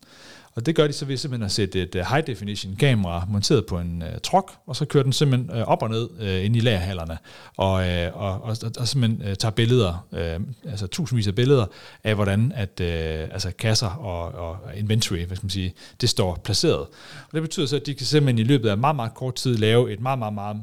Og 0.55 0.67
det 0.67 0.75
gør 0.75 0.87
de 0.87 0.93
så 0.93 1.05
ved 1.05 1.17
simpelthen 1.17 1.45
at 1.45 1.53
sætte 1.53 1.83
et 1.83 1.95
uh, 1.95 2.01
high 2.01 2.27
definition 2.27 2.77
kamera 2.77 3.27
monteret 3.29 3.67
på 3.67 3.79
en 3.79 4.03
uh, 4.03 4.09
truck, 4.23 4.53
og 4.67 4.77
så 4.77 4.85
kører 4.85 5.03
den 5.03 5.13
simpelthen 5.13 5.51
uh, 5.51 5.69
op 5.69 5.83
og 5.83 5.91
ned 5.91 6.11
uh, 6.21 6.45
ind 6.45 6.57
i 6.57 6.61
lagerhallerne, 6.61 7.19
og, 7.57 7.73
uh, 7.73 8.23
og, 8.23 8.43
og, 8.43 8.57
og 8.79 8.89
simpelthen 8.89 9.29
uh, 9.29 9.35
tager 9.35 9.53
billeder, 9.53 10.07
uh, 10.13 10.71
altså 10.71 10.87
tusindvis 10.87 11.27
af 11.27 11.35
billeder, 11.35 11.67
af 12.05 12.15
hvordan 12.15 12.53
at, 12.55 12.81
uh, 12.81 12.87
altså 13.35 13.53
kasser 13.59 13.91
og, 13.91 14.49
og 14.49 14.59
inventory, 14.77 15.25
hvad 15.25 15.37
skal 15.37 15.45
man 15.45 15.51
sige, 15.51 15.75
det 16.01 16.09
står 16.09 16.41
placeret. 16.45 16.81
Og 16.81 17.33
det 17.33 17.43
betyder 17.43 17.67
så, 17.67 17.77
at 17.77 17.87
de 17.87 17.95
kan 17.95 18.07
simpelthen 18.07 18.39
i 18.39 18.49
løbet 18.49 18.69
af 18.69 18.79
meget, 18.79 18.97
meget 18.97 19.15
kort 19.15 19.35
tid 19.35 19.57
lave 19.57 19.93
et 19.93 20.01
meget, 20.01 20.19
meget, 20.19 20.35
meget 20.35 20.57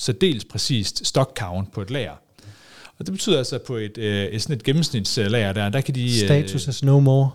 særdeles 0.00 0.44
præcist 0.44 1.06
stock 1.06 1.38
count 1.38 1.72
på 1.72 1.82
et 1.82 1.90
lager. 1.90 2.14
Og 2.98 3.06
det 3.06 3.12
betyder 3.12 3.38
altså, 3.38 3.56
at 3.56 3.62
på 3.62 3.76
et, 3.76 3.98
øh, 3.98 4.24
et, 4.24 4.42
sådan 4.42 4.56
et 4.56 4.62
gennemsnitslager 4.62 5.52
der, 5.52 5.68
der 5.68 5.80
kan 5.80 5.94
de... 5.94 6.26
Status 6.26 6.68
is 6.68 6.82
no 6.82 7.00
more. 7.00 7.30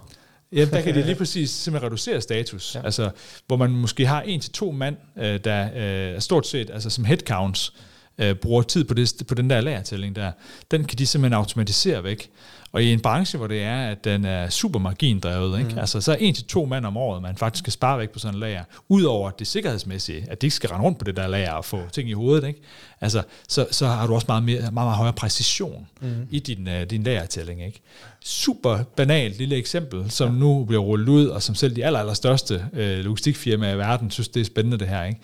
Ja, 0.52 0.66
der 0.66 0.82
kan 0.82 0.96
de 0.96 1.02
lige 1.02 1.16
præcis 1.16 1.50
simpelthen 1.50 1.88
reducere 1.88 2.22
status. 2.22 2.76
Ja. 2.76 2.82
Altså, 2.86 3.10
hvor 3.48 3.58
man 3.58 3.72
måske 3.72 4.06
har 4.06 4.22
en 4.22 4.40
til 4.40 4.52
to 4.52 4.72
mand, 4.72 4.98
øh, 5.18 5.40
der 5.44 5.70
øh, 6.16 6.22
stort 6.22 6.48
set, 6.48 6.70
altså 6.74 6.90
som 6.90 7.06
headcounts, 7.06 7.74
øh, 8.18 8.36
bruger 8.36 8.62
tid 8.62 8.84
på, 8.84 8.94
det, 8.94 9.24
på 9.28 9.36
den 9.36 9.50
der 9.50 9.62
lagertælling 9.62 10.16
der, 10.16 10.32
den 10.72 10.84
kan 10.84 10.98
de 10.98 11.06
simpelthen 11.06 11.34
automatisere 11.34 12.04
væk. 12.04 12.30
Og 12.76 12.84
i 12.84 12.94
en 12.94 13.00
branche, 13.00 13.38
hvor 13.38 13.48
det 13.48 13.62
er, 13.62 13.88
at 13.88 14.04
den 14.04 14.26
er 14.26 14.50
super 14.50 14.80
margindrevet, 14.80 15.60
ikke? 15.60 15.72
Mm. 15.72 15.80
Altså, 15.80 16.02
så 16.02 16.12
er 16.12 16.16
en 16.16 16.34
til 16.34 16.46
to 16.46 16.66
mand 16.66 16.86
om 16.86 16.98
året, 16.98 17.22
man 17.22 17.38
faktisk 17.38 17.64
skal 17.64 17.74
spare 17.74 18.00
væk 18.00 18.10
på 18.10 18.20
sådan 18.20 18.36
en 18.36 18.40
lager, 18.40 18.64
udover 18.90 19.30
det 19.30 19.48
sikkerhedsmæssige, 19.48 20.26
at 20.30 20.42
de 20.42 20.48
ikke 20.48 20.56
skal 20.56 20.70
rende 20.70 20.86
rundt 20.86 20.98
på 20.98 21.06
det 21.06 21.16
der 21.16 21.28
lager 21.28 21.52
og 21.52 21.66
få 21.66 21.82
ting 21.92 22.10
i 22.10 22.14
hovedet. 22.14 22.48
Ikke? 22.48 22.62
Altså, 23.02 23.24
så, 23.48 23.68
så 23.72 23.88
har 23.88 24.08
du 24.08 24.16
også 24.16 24.26
meget, 24.28 24.44
mere, 24.44 24.60
meget, 24.60 24.74
meget 24.74 24.96
højere 24.96 25.14
præcision 25.14 25.88
mm. 26.02 26.28
i 26.32 26.40
din, 26.40 26.68
uh, 26.68 26.84
din 26.90 27.04
lagertælling. 27.04 27.66
Ikke? 27.66 27.82
Super 28.24 28.84
banalt 28.96 29.38
lille 29.38 29.56
eksempel, 29.56 30.12
som 30.12 30.34
ja. 30.34 30.40
nu 30.40 30.66
bliver 30.66 30.82
rullet 30.82 31.10
ud, 31.10 31.26
og 31.28 31.44
som 31.44 31.56
selv 31.56 31.76
de 31.76 31.86
aller, 31.86 32.00
aller 32.00 32.14
største 32.14 32.66
uh, 32.74 32.80
logistikfirmaer 32.80 33.74
i 33.74 33.78
verden 33.78 34.12
synes, 34.12 34.28
det 34.28 34.40
er 34.40 34.46
spændende 34.46 34.78
det 34.78 34.88
her. 34.88 35.04
Ikke? 35.04 35.20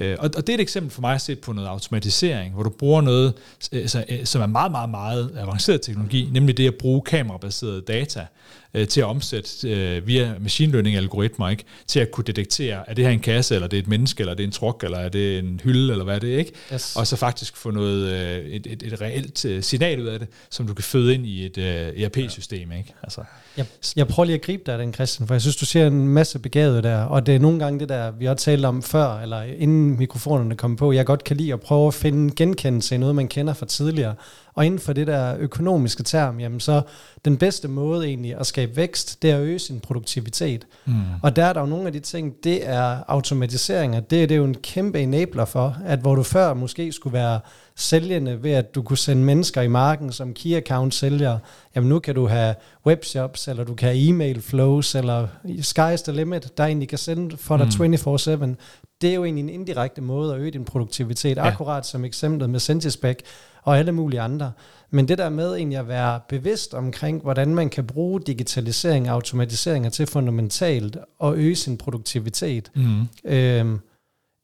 Øh, 0.00 0.16
og, 0.18 0.30
og 0.36 0.46
det 0.46 0.48
er 0.48 0.54
et 0.54 0.60
eksempel 0.60 0.92
for 0.92 1.00
mig 1.00 1.14
at 1.14 1.20
se 1.20 1.36
på 1.36 1.52
noget 1.52 1.68
automatisering, 1.68 2.54
hvor 2.54 2.62
du 2.62 2.70
bruger 2.70 3.00
noget, 3.00 3.34
øh, 3.72 3.80
altså, 3.80 4.04
øh, 4.08 4.24
som 4.24 4.42
er 4.42 4.46
meget, 4.46 4.70
meget, 4.70 4.90
meget 4.90 5.32
avanceret 5.38 5.82
teknologi, 5.82 6.28
nemlig 6.32 6.56
det 6.56 6.66
at 6.66 6.74
bruge 6.74 7.02
kamerabaseret 7.02 7.88
data 7.88 8.26
øh, 8.74 8.88
til 8.88 9.00
at 9.00 9.06
omsætte 9.06 9.68
øh, 9.68 10.06
via 10.06 10.34
machine 10.40 10.72
learning 10.72 10.96
algoritmer, 10.96 11.48
ikke? 11.48 11.64
til 11.86 12.00
at 12.00 12.10
kunne 12.10 12.24
detektere, 12.24 12.90
er 12.90 12.94
det 12.94 13.04
her 13.04 13.12
en 13.12 13.20
kasse, 13.20 13.54
eller 13.54 13.66
er 13.66 13.70
det 13.70 13.78
et 13.78 13.88
menneske, 13.88 14.20
eller 14.20 14.32
er 14.32 14.36
det 14.36 14.44
en 14.44 14.52
truck, 14.52 14.84
eller 14.84 14.98
er 14.98 15.08
det 15.08 15.38
en 15.38 15.60
hylde, 15.64 15.92
eller 15.92 16.04
hvad 16.04 16.14
er 16.14 16.18
det, 16.18 16.38
ikke? 16.38 16.52
Yes. 16.74 16.96
Og 16.96 17.06
så 17.06 17.16
faktisk 17.16 17.56
få 17.56 17.70
noget, 17.70 18.12
øh, 18.12 18.38
et, 18.44 18.66
et, 18.66 18.82
et 18.82 19.00
reelt 19.00 19.44
øh, 19.44 19.62
signal 19.62 20.00
ud 20.00 20.06
af 20.06 20.18
det, 20.18 20.28
som 20.50 20.66
du 20.66 20.74
kan 20.74 20.84
føde 20.84 21.14
ind 21.14 21.26
i 21.26 21.46
et 21.46 21.58
øh, 21.58 22.02
ERP-system, 22.02 22.72
ikke? 22.72 22.94
Altså. 23.02 23.20
Jeg, 23.56 23.66
jeg 23.96 24.08
prøver 24.08 24.24
lige 24.24 24.36
at 24.36 24.42
gribe 24.42 24.62
dig 24.66 24.78
den, 24.78 24.94
Christian, 24.94 25.26
for 25.26 25.34
jeg 25.34 25.40
synes, 25.40 25.56
du 25.56 25.66
ser 25.66 25.86
en 25.86 26.08
masse 26.08 26.38
begavet 26.38 26.84
der, 26.84 27.02
og 27.02 27.26
det 27.26 27.34
er 27.34 27.38
nogle 27.38 27.58
gange 27.58 27.80
det 27.80 27.88
der, 27.88 28.10
vi 28.10 28.24
har 28.24 28.34
talt 28.34 28.64
om 28.64 28.82
før, 28.82 29.20
eller 29.20 29.42
inden 29.42 29.98
mikrofonerne 29.98 30.56
kom 30.56 30.76
på, 30.76 30.92
jeg 30.92 31.06
godt 31.06 31.24
kan 31.24 31.36
lide 31.36 31.52
at 31.52 31.60
prøve 31.60 31.86
at 31.86 31.94
finde 31.94 32.34
genkendelse 32.36 32.94
i 32.94 32.98
noget, 32.98 33.14
man 33.14 33.28
kender 33.28 33.54
fra 33.54 33.66
tidligere, 33.66 34.14
og 34.54 34.66
inden 34.66 34.80
for 34.80 34.92
det 34.92 35.06
der 35.06 35.36
økonomiske 35.38 36.02
term, 36.02 36.40
jamen 36.40 36.60
så 36.60 36.82
den 37.24 37.36
bedste 37.36 37.68
måde 37.68 38.06
egentlig 38.06 38.36
at 38.36 38.46
skabe 38.46 38.59
vækst, 38.66 39.22
det 39.22 39.30
er 39.30 39.36
at 39.36 39.42
øge 39.42 39.58
sin 39.58 39.80
produktivitet. 39.80 40.66
Mm. 40.86 40.94
Og 41.22 41.36
der 41.36 41.44
er 41.44 41.52
der 41.52 41.60
jo 41.60 41.66
nogle 41.66 41.86
af 41.86 41.92
de 41.92 42.00
ting, 42.00 42.34
det 42.44 42.68
er 42.68 42.98
automatiseringer, 43.08 44.00
det, 44.00 44.28
det 44.28 44.34
er 44.34 44.38
jo 44.38 44.44
en 44.44 44.54
kæmpe 44.54 45.00
enabler 45.00 45.44
for, 45.44 45.76
at 45.86 45.98
hvor 45.98 46.14
du 46.14 46.22
før 46.22 46.54
måske 46.54 46.92
skulle 46.92 47.12
være 47.12 47.40
sælgende 47.76 48.42
ved, 48.42 48.50
at 48.50 48.74
du 48.74 48.82
kunne 48.82 48.98
sende 48.98 49.22
mennesker 49.22 49.62
i 49.62 49.68
marken 49.68 50.12
som 50.12 50.34
key 50.34 50.56
account 50.56 50.94
sælger, 50.94 51.38
jamen 51.76 51.88
nu 51.88 51.98
kan 51.98 52.14
du 52.14 52.26
have 52.26 52.54
webshops, 52.86 53.48
eller 53.48 53.64
du 53.64 53.74
kan 53.74 53.88
have 53.88 54.08
e-mail 54.08 54.42
flows, 54.42 54.94
eller 54.94 55.28
sky's 55.44 56.02
the 56.02 56.12
limit, 56.12 56.58
der 56.58 56.64
egentlig 56.64 56.88
kan 56.88 56.98
sende 56.98 57.36
for 57.36 57.56
dig 57.56 57.66
mm. 57.78 57.94
24-7. 57.94 58.54
Det 59.00 59.10
er 59.10 59.14
jo 59.14 59.24
egentlig 59.24 59.42
en 59.42 59.48
indirekte 59.48 60.00
måde 60.00 60.34
at 60.34 60.40
øge 60.40 60.50
din 60.50 60.64
produktivitet, 60.64 61.36
ja. 61.36 61.46
akkurat 61.46 61.86
som 61.86 62.04
eksemplet 62.04 62.50
med 62.50 62.60
Centispec, 62.60 63.18
og 63.62 63.78
alle 63.78 63.92
mulige 63.92 64.20
andre. 64.20 64.52
Men 64.90 65.08
det 65.08 65.18
der 65.18 65.28
med 65.28 65.54
egentlig 65.54 65.78
at 65.78 65.88
være 65.88 66.20
bevidst 66.28 66.74
omkring, 66.74 67.22
hvordan 67.22 67.54
man 67.54 67.70
kan 67.70 67.86
bruge 67.86 68.20
digitalisering 68.20 69.08
og 69.08 69.14
automatiseringer 69.14 69.90
til 69.90 70.06
fundamentalt 70.06 70.96
at 71.24 71.34
øge 71.34 71.56
sin 71.56 71.78
produktivitet. 71.78 72.70
Mm. 72.74 73.08
Øhm, 73.24 73.78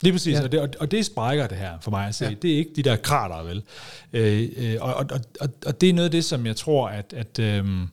Lige 0.03 0.13
præcis, 0.13 0.39
ja. 0.39 0.43
og, 0.43 0.53
det, 0.53 0.77
og 0.77 0.91
det 0.91 1.07
sprækker 1.07 1.47
det 1.47 1.59
her 1.59 1.73
for 1.81 1.91
mig 1.91 2.09
at 2.09 2.15
se. 2.15 2.25
Ja. 2.25 2.35
Det 2.43 2.53
er 2.53 2.57
ikke 2.57 2.71
de 2.77 2.83
der 2.83 2.97
krater, 2.97 3.43
vel? 3.43 3.63
Øh, 4.13 4.49
øh, 4.57 4.77
og, 4.81 4.95
og, 4.95 5.07
og, 5.41 5.49
og 5.67 5.81
det 5.81 5.89
er 5.89 5.93
noget 5.93 6.05
af 6.05 6.11
det, 6.11 6.25
som 6.25 6.47
jeg 6.47 6.57
tror, 6.57 6.89
at, 6.89 7.15
at 7.17 7.39
øhm, 7.39 7.89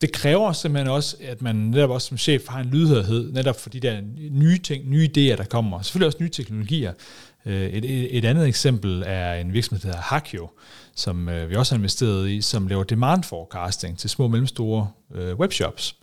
det 0.00 0.12
kræver 0.12 0.52
simpelthen 0.52 0.90
også, 0.90 1.16
at 1.20 1.42
man 1.42 1.56
netop 1.56 1.90
også 1.90 2.08
som 2.08 2.18
chef 2.18 2.48
har 2.48 2.60
en 2.60 2.66
lydhørhed, 2.66 3.32
netop 3.32 3.60
for 3.60 3.70
de 3.70 3.80
der 3.80 4.00
nye 4.30 4.58
ting, 4.58 4.90
nye 4.90 5.08
idéer, 5.08 5.36
der 5.36 5.44
kommer. 5.50 5.82
Selvfølgelig 5.82 6.06
også 6.06 6.18
nye 6.20 6.30
teknologier. 6.30 6.92
Øh, 7.46 7.62
et, 7.62 7.84
et, 7.84 8.18
et 8.18 8.24
andet 8.24 8.48
eksempel 8.48 9.02
er 9.06 9.34
en 9.34 9.52
virksomhed, 9.52 9.80
der 9.80 9.88
hedder 9.88 10.02
Hakio, 10.02 10.50
som 10.94 11.28
øh, 11.28 11.50
vi 11.50 11.56
også 11.56 11.74
har 11.74 11.78
investeret 11.78 12.28
i, 12.28 12.40
som 12.40 12.66
laver 12.66 12.84
demand 12.84 13.24
forecasting 13.24 13.98
til 13.98 14.10
små 14.10 14.24
og 14.24 14.30
mellemstore 14.30 14.88
øh, 15.14 15.38
webshops. 15.38 15.96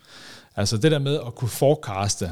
Altså 0.56 0.78
det 0.78 0.92
der 0.92 1.00
med 1.00 1.20
at 1.28 1.36
kunne 1.36 1.50
forecaste, 1.50 2.32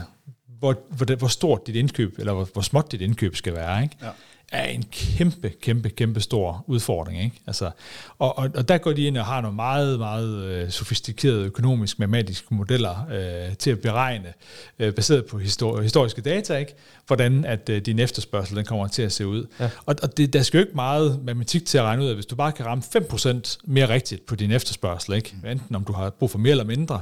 hvor, 0.60 0.76
hvor, 0.90 1.16
hvor 1.16 1.28
stort 1.28 1.68
dit 1.68 1.76
indkøb, 1.76 2.20
eller 2.20 2.34
hvor, 2.34 2.48
hvor 2.54 2.62
småt 2.62 2.92
dit 2.92 3.02
indkøb 3.02 3.36
skal 3.36 3.54
være. 3.54 3.84
Ikke? 3.84 3.96
Ja 4.02 4.10
er 4.52 4.64
en 4.64 4.84
kæmpe, 4.92 5.50
kæmpe, 5.62 5.90
kæmpe 5.90 6.22
stor 6.22 6.64
udfordring. 6.68 7.24
Ikke? 7.24 7.42
Altså, 7.48 7.72
og, 8.20 8.38
og, 8.38 8.50
og 8.56 8.68
der 8.68 8.78
går 8.78 8.94
de 8.94 9.02
ind 9.02 9.18
og 9.18 9.26
har 9.26 9.42
nogle 9.42 9.56
meget, 9.56 10.00
meget 10.00 10.44
øh, 10.44 10.70
sofistikerede 10.70 11.46
økonomisk 11.46 12.00
matematiske 12.00 12.56
modeller 12.56 13.08
øh, 13.12 13.56
til 13.56 13.72
at 13.72 13.80
beregne, 13.80 14.34
øh, 14.80 14.94
baseret 14.94 15.26
på 15.26 15.40
histori- 15.40 15.82
historiske 15.82 16.22
data, 16.22 16.58
ikke? 16.58 16.74
hvordan 17.08 17.46
at 17.46 17.70
øh, 17.70 17.82
din 17.82 18.00
efterspørgsel 18.00 18.58
den 18.58 18.66
kommer 18.66 18.88
til 18.88 19.02
at 19.02 19.12
se 19.12 19.28
ud. 19.28 19.46
Ja. 19.60 19.70
Og, 19.86 19.96
og 20.04 20.18
det, 20.18 20.34
der 20.34 20.42
skal 20.42 20.58
jo 20.58 20.64
ikke 20.64 20.76
meget 20.76 21.20
matematik 21.24 21.66
til 21.66 21.78
at 21.78 21.84
regne 21.84 22.04
ud 22.04 22.08
af, 22.08 22.16
hvis 22.16 22.26
du 22.26 22.36
bare 22.36 22.52
kan 22.52 22.66
ramme 22.66 22.84
5% 22.96 23.58
mere 23.64 23.90
rigtigt 23.90 24.26
på 24.26 24.36
din 24.36 24.52
efterspørgsel, 24.52 25.14
ikke? 25.14 25.36
enten 25.46 25.76
om 25.76 25.84
du 25.84 25.94
har 25.94 26.10
brug 26.10 26.32
for 26.32 26.38
mere 26.38 26.52
eller 26.52 26.64
mindre, 26.64 27.02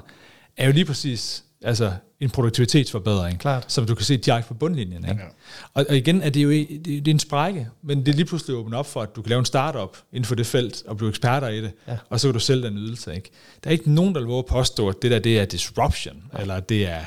er 0.58 0.66
jo 0.66 0.72
lige 0.72 0.86
præcis 0.86 1.44
altså 1.66 1.92
en 2.20 2.30
produktivitetsforbedring, 2.30 3.40
Klart. 3.40 3.72
som 3.72 3.86
du 3.86 3.96
kan 3.96 4.06
se 4.06 4.18
direkte 4.18 4.48
på 4.48 4.54
bundlinjen. 4.54 5.06
Ikke? 5.10 5.22
Ja. 5.22 5.28
Og, 5.74 5.86
og 5.90 5.98
igen 5.98 6.22
er 6.22 6.30
det 6.30 6.44
jo 6.44 6.50
det, 6.52 6.86
det 6.86 7.08
er 7.08 7.12
en 7.12 7.20
sprække, 7.20 7.68
men 7.84 8.00
det 8.00 8.08
er 8.08 8.14
lige 8.16 8.26
pludselig 8.26 8.56
åbent 8.56 8.76
op 8.76 8.86
for, 8.88 9.02
at 9.02 9.16
du 9.16 9.22
kan 9.22 9.30
lave 9.30 9.40
en 9.40 9.46
startup 9.46 9.98
inden 10.14 10.26
for 10.26 10.36
det 10.36 10.46
felt, 10.48 10.84
og 10.88 10.98
blive 10.98 11.10
eksperter 11.10 11.48
i 11.48 11.62
det, 11.62 11.72
Ja. 11.88 11.98
og 12.10 12.20
så 12.20 12.28
kan 12.28 12.34
du 12.34 12.40
sælge 12.40 12.64
den 12.68 12.78
ydelse. 12.78 13.16
Ikke? 13.16 13.30
Der 13.64 13.70
er 13.70 13.72
ikke 13.72 13.92
nogen, 13.92 14.16
der 14.16 14.26
våge 14.26 14.40
at 14.40 14.46
påstå, 14.46 14.90
at 14.90 14.96
det 15.02 15.12
der 15.12 15.20
det 15.20 15.40
er 15.40 15.46
disruption, 15.46 16.24
eller 16.40 16.54
at 16.56 16.70
det 16.70 16.88
er 16.88 17.00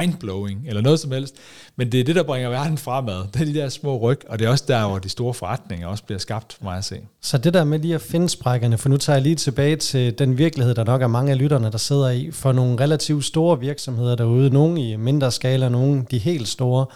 mindblowing, 0.00 0.64
eller 0.68 0.82
noget 0.82 1.00
som 1.00 1.12
helst, 1.12 1.34
men 1.76 1.92
det 1.92 2.00
er 2.00 2.04
det, 2.04 2.14
der 2.14 2.22
bringer 2.22 2.48
verden 2.48 2.78
fremad. 2.78 3.24
Det 3.32 3.40
er 3.40 3.44
de 3.44 3.54
der 3.54 3.68
små 3.68 3.98
ryg, 3.98 4.20
og 4.28 4.38
det 4.38 4.44
er 4.44 4.50
også 4.50 4.64
der, 4.68 4.88
hvor 4.88 4.98
de 4.98 5.08
store 5.08 5.34
forretninger 5.34 5.86
også 5.86 6.04
bliver 6.04 6.18
skabt, 6.18 6.52
for 6.52 6.64
mig 6.64 6.78
at 6.78 6.84
se. 6.84 6.96
Så 7.20 7.38
det 7.38 7.54
der 7.54 7.64
med 7.64 7.78
lige 7.78 7.94
at 7.94 8.00
finde 8.00 8.28
sprækkerne, 8.28 8.78
for 8.78 8.88
nu 8.88 8.96
tager 8.96 9.16
jeg 9.16 9.22
lige 9.22 9.34
tilbage 9.34 9.76
til 9.76 10.18
den 10.18 10.38
virkelighed, 10.38 10.74
der 10.74 10.84
nok 10.84 11.02
er 11.02 11.06
mange 11.06 11.32
af 11.32 11.38
lytterne, 11.38 11.72
der 11.72 11.78
sidder 11.78 12.10
i, 12.10 12.30
for 12.30 12.52
nogle 12.52 12.80
relativt 12.80 13.24
store 13.24 13.60
virksomheder 13.60 14.14
derude, 14.14 14.50
nogle 14.50 14.80
i 14.80 14.96
mindre 14.96 15.32
skala, 15.32 15.68
nogle 15.68 16.04
de 16.10 16.18
helt 16.18 16.48
store, 16.48 16.86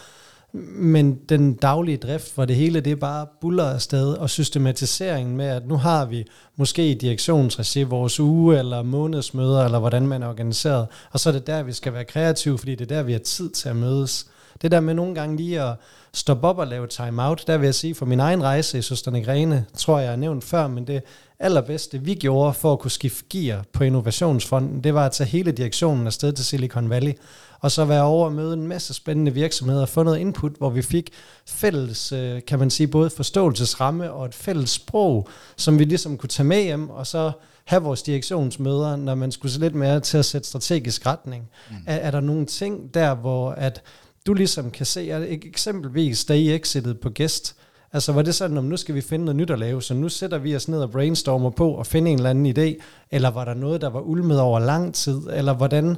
men 0.53 1.19
den 1.29 1.53
daglige 1.53 1.97
drift, 1.97 2.35
hvor 2.35 2.45
det 2.45 2.55
hele 2.55 2.79
det 2.79 2.99
bare 2.99 3.27
buller 3.41 3.63
afsted, 3.63 4.13
og 4.13 4.29
systematiseringen 4.29 5.37
med, 5.37 5.45
at 5.45 5.67
nu 5.67 5.75
har 5.77 6.05
vi 6.05 6.25
måske 6.55 6.91
i 6.91 6.93
direktionsregi 6.93 7.83
vores 7.83 8.19
uge, 8.19 8.57
eller 8.57 8.83
månedsmøder, 8.83 9.65
eller 9.65 9.79
hvordan 9.79 10.07
man 10.07 10.23
er 10.23 10.27
organiseret, 10.27 10.87
og 11.11 11.19
så 11.19 11.29
er 11.29 11.33
det 11.33 11.47
der, 11.47 11.63
vi 11.63 11.73
skal 11.73 11.93
være 11.93 12.05
kreative, 12.05 12.57
fordi 12.57 12.75
det 12.75 12.91
er 12.91 12.95
der, 12.95 13.03
vi 13.03 13.11
har 13.11 13.19
tid 13.19 13.49
til 13.49 13.69
at 13.69 13.75
mødes. 13.75 14.30
Det 14.61 14.71
der 14.71 14.79
med 14.79 14.93
nogle 14.93 15.15
gange 15.15 15.37
lige 15.37 15.61
at 15.61 15.75
stoppe 16.13 16.47
op 16.47 16.57
og 16.57 16.67
lave 16.67 16.87
time-out, 16.87 17.43
der 17.47 17.57
vil 17.57 17.65
jeg 17.65 17.75
sige, 17.75 17.95
for 17.95 18.05
min 18.05 18.19
egen 18.19 18.43
rejse 18.43 18.77
i 18.77 18.81
Søsterne 18.81 19.23
Grene, 19.23 19.65
tror 19.77 19.97
jeg, 19.97 20.03
jeg 20.03 20.11
har 20.11 20.17
nævnt 20.17 20.43
før, 20.43 20.67
men 20.67 20.87
det 20.87 21.03
allerbedste, 21.39 21.99
vi 21.99 22.13
gjorde 22.13 22.53
for 22.53 22.73
at 22.73 22.79
kunne 22.79 22.91
skifte 22.91 23.23
gear 23.29 23.65
på 23.73 23.83
Innovationsfonden, 23.83 24.83
det 24.83 24.93
var 24.93 25.05
at 25.05 25.11
tage 25.11 25.27
hele 25.27 25.51
direktionen 25.51 26.07
afsted 26.07 26.33
til 26.33 26.45
Silicon 26.45 26.89
Valley, 26.89 27.13
og 27.59 27.71
så 27.71 27.85
være 27.85 28.03
over 28.03 28.25
og 28.25 28.33
møde 28.33 28.53
en 28.53 28.67
masse 28.67 28.93
spændende 28.93 29.33
virksomheder 29.33 29.81
og 29.81 29.89
få 29.89 30.03
noget 30.03 30.17
input, 30.17 30.51
hvor 30.57 30.69
vi 30.69 30.81
fik 30.81 31.09
fælles, 31.45 32.11
øh, 32.11 32.41
kan 32.47 32.59
man 32.59 32.69
sige, 32.69 32.87
både 32.87 33.09
forståelsesramme 33.09 34.11
og 34.11 34.25
et 34.25 34.35
fælles 34.35 34.69
sprog, 34.69 35.27
som 35.57 35.79
vi 35.79 35.83
ligesom 35.83 36.17
kunne 36.17 36.29
tage 36.29 36.47
med 36.47 36.63
hjem, 36.63 36.89
og 36.89 37.07
så 37.07 37.31
have 37.65 37.83
vores 37.83 38.01
direktionsmøder, 38.01 38.95
når 38.95 39.15
man 39.15 39.31
skulle 39.31 39.51
se 39.51 39.59
lidt 39.59 39.75
mere 39.75 39.99
til 39.99 40.17
at 40.17 40.25
sætte 40.25 40.47
strategisk 40.47 41.05
retning. 41.05 41.49
Mm. 41.69 41.75
Er, 41.87 41.95
er 41.95 42.11
der 42.11 42.19
nogle 42.19 42.45
ting 42.45 42.93
der, 42.93 43.15
hvor 43.15 43.51
at 43.51 43.81
du 44.27 44.33
ligesom 44.33 44.71
kan 44.71 44.85
se, 44.85 45.13
at 45.13 45.31
eksempelvis 45.31 46.25
da 46.25 46.33
I 46.33 46.55
exitede 46.55 46.95
på 46.95 47.09
gæst, 47.09 47.55
altså 47.93 48.11
var 48.11 48.21
det 48.21 48.35
sådan, 48.35 48.57
om 48.57 48.63
nu 48.63 48.77
skal 48.77 48.95
vi 48.95 49.01
finde 49.01 49.25
noget 49.25 49.35
nyt 49.35 49.49
at 49.51 49.59
lave, 49.59 49.81
så 49.81 49.93
nu 49.93 50.09
sætter 50.09 50.37
vi 50.37 50.55
os 50.55 50.67
ned 50.67 50.79
og 50.79 50.91
brainstormer 50.91 51.49
på 51.49 51.71
og 51.71 51.87
finde 51.87 52.11
en 52.11 52.17
eller 52.17 52.29
anden 52.29 52.57
idé, 52.57 52.83
eller 53.11 53.29
var 53.29 53.45
der 53.45 53.53
noget, 53.53 53.81
der 53.81 53.89
var 53.89 54.01
ulmet 54.01 54.39
over 54.39 54.59
lang 54.59 54.93
tid, 54.93 55.19
eller 55.33 55.53
hvordan, 55.53 55.95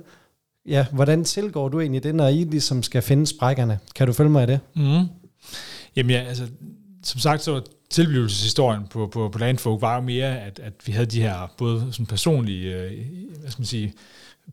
ja, 0.66 0.86
hvordan 0.92 1.24
tilgår 1.24 1.70
du 1.70 1.80
egentlig 1.80 2.04
det, 2.04 2.16
når 2.16 2.28
I 2.28 2.44
ligesom 2.44 2.84
skal 2.84 3.02
finde 3.02 3.28
sprækkerne? 3.28 3.80
Kan 3.96 4.08
du 4.08 4.14
følge 4.14 4.30
mig 4.30 4.44
i 4.44 4.48
det? 4.48 4.60
Mm. 4.76 5.08
Jamen 5.96 6.10
ja, 6.10 6.24
altså, 6.28 6.48
som 7.04 7.20
sagt, 7.20 7.44
så 7.44 7.62
tilblivelseshistorien 7.90 8.82
på, 8.90 9.08
på, 9.08 9.30
på 9.30 9.40
Landfolk 9.40 9.82
var 9.82 9.96
jo 9.96 10.02
mere, 10.02 10.40
at, 10.40 10.60
at 10.60 10.74
vi 10.86 10.92
havde 10.92 11.06
de 11.06 11.22
her 11.22 11.54
både 11.58 11.88
sådan 11.92 12.06
personlige, 12.06 12.76
øh, 12.76 12.92
hvad 13.40 13.52
skal 13.52 13.62
man 13.62 13.66
sige, 13.66 13.94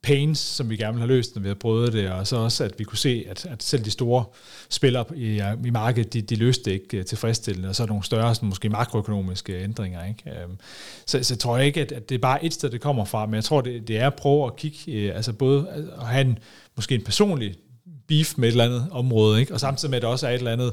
pains, 0.03 0.39
som 0.39 0.71
vi 0.71 0.77
gerne 0.77 0.93
ville 0.93 1.07
have 1.07 1.17
løst, 1.17 1.35
når 1.35 1.43
vi 1.43 1.49
havde 1.49 1.59
prøvet 1.59 1.93
det, 1.93 2.11
og 2.11 2.27
så 2.27 2.37
også, 2.37 2.65
at 2.65 2.79
vi 2.79 2.85
kunne 2.85 2.99
se, 2.99 3.25
at, 3.29 3.47
at 3.47 3.63
selv 3.63 3.85
de 3.85 3.91
store 3.91 4.25
spillere 4.69 5.05
i, 5.17 5.43
i 5.65 5.71
markedet, 5.71 6.13
de, 6.13 6.23
de 6.23 6.37
løste 6.37 6.65
det 6.65 6.71
ikke 6.71 6.97
øh, 6.97 7.05
tilfredsstillende, 7.05 7.69
og 7.69 7.77
så 7.77 7.87
nogle 7.87 8.05
større, 8.05 8.35
sådan, 8.35 8.49
måske 8.49 8.69
makroøkonomiske 8.69 9.63
ændringer. 9.63 10.05
Ikke? 10.05 10.43
Øhm, 10.43 10.59
Så, 11.07 11.23
så 11.23 11.35
jeg 11.35 11.39
tror 11.39 11.59
ikke, 11.59 11.81
at, 11.81 11.93
at 11.93 12.09
det 12.09 12.15
er 12.15 12.19
bare 12.19 12.45
et 12.45 12.55
sted, 12.55 12.71
det 12.71 12.81
kommer 12.81 13.05
fra, 13.05 13.27
men 13.27 13.35
jeg 13.35 13.45
tror, 13.45 13.61
det, 13.61 13.89
det 13.89 13.99
er 13.99 14.07
at 14.07 14.15
prøve 14.15 14.47
at 14.47 14.57
kigge, 14.57 14.93
øh, 14.93 15.17
altså 15.17 15.33
både 15.33 15.89
at 16.01 16.07
have 16.07 16.21
en, 16.21 16.39
måske 16.77 16.95
en 16.95 17.05
personlig 17.05 17.55
beef 18.09 18.35
med 18.37 18.49
et 18.49 18.53
eller 18.53 18.65
andet 18.65 18.89
område, 18.91 19.41
ikke? 19.41 19.55
og 19.55 19.61
samtidig 19.61 19.91
med, 19.91 19.97
at 19.97 20.03
der 20.03 20.09
også 20.09 20.27
er 20.27 20.31
et 20.31 20.39
eller 20.39 20.53
andet, 20.53 20.73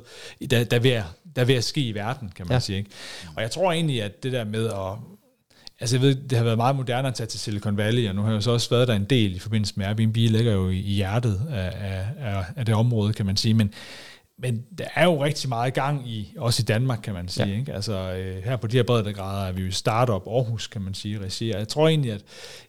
der, 0.51 0.63
der, 0.63 0.77
er 0.77 0.81
ved 0.81 0.91
at, 0.91 1.03
der 1.35 1.41
er 1.41 1.45
ved 1.45 1.55
at 1.55 1.63
ske 1.63 1.81
i 1.81 1.95
verden, 1.95 2.31
kan 2.35 2.47
man 2.47 2.55
ja. 2.55 2.59
sige. 2.59 2.77
Ikke? 2.77 2.89
Og 3.35 3.41
jeg 3.41 3.51
tror 3.51 3.71
egentlig, 3.71 4.03
at 4.03 4.23
det 4.23 4.31
der 4.31 4.43
med 4.43 4.65
at 4.65 5.16
Altså 5.79 5.95
jeg 5.95 6.01
ved, 6.01 6.15
det 6.15 6.37
har 6.37 6.45
været 6.45 6.57
meget 6.57 6.75
moderne 6.75 7.07
at 7.07 7.13
tage 7.13 7.27
til 7.27 7.39
Silicon 7.39 7.77
Valley, 7.77 8.09
og 8.09 8.15
nu 8.15 8.21
har 8.21 8.31
jeg 8.31 8.43
så 8.43 8.51
også 8.51 8.69
været 8.69 8.87
der 8.87 8.95
en 8.95 9.05
del 9.05 9.35
i 9.35 9.39
forbindelse 9.39 9.73
med 9.77 9.85
Airbnb, 9.85 10.15
ligger 10.15 10.51
jo 10.51 10.69
i 10.69 10.75
hjertet 10.75 11.41
af, 11.49 11.71
af, 12.19 12.45
af 12.55 12.65
det 12.65 12.75
område, 12.75 13.13
kan 13.13 13.25
man 13.25 13.37
sige, 13.37 13.53
men, 13.53 13.73
men 14.41 14.63
der 14.77 14.85
er 14.95 15.03
jo 15.03 15.23
rigtig 15.23 15.49
meget 15.49 15.73
gang 15.73 16.09
i, 16.09 16.33
også 16.37 16.61
i 16.61 16.65
Danmark, 16.65 16.99
kan 17.03 17.13
man 17.13 17.27
sige. 17.27 17.47
Ja. 17.47 17.59
Ikke? 17.59 17.73
Altså 17.73 17.93
øh, 18.13 18.43
her 18.43 18.55
på 18.57 18.67
de 18.67 18.77
her 18.77 18.83
breddegrader 18.83 19.47
er 19.47 19.51
vi 19.51 19.61
jo 19.63 19.71
startup 19.71 20.27
Aarhus, 20.27 20.67
kan 20.67 20.81
man 20.81 20.93
sige, 20.93 21.19
regi. 21.21 21.51
Og 21.51 21.59
jeg 21.59 21.67
tror 21.67 21.87
egentlig, 21.87 22.11
at 22.11 22.21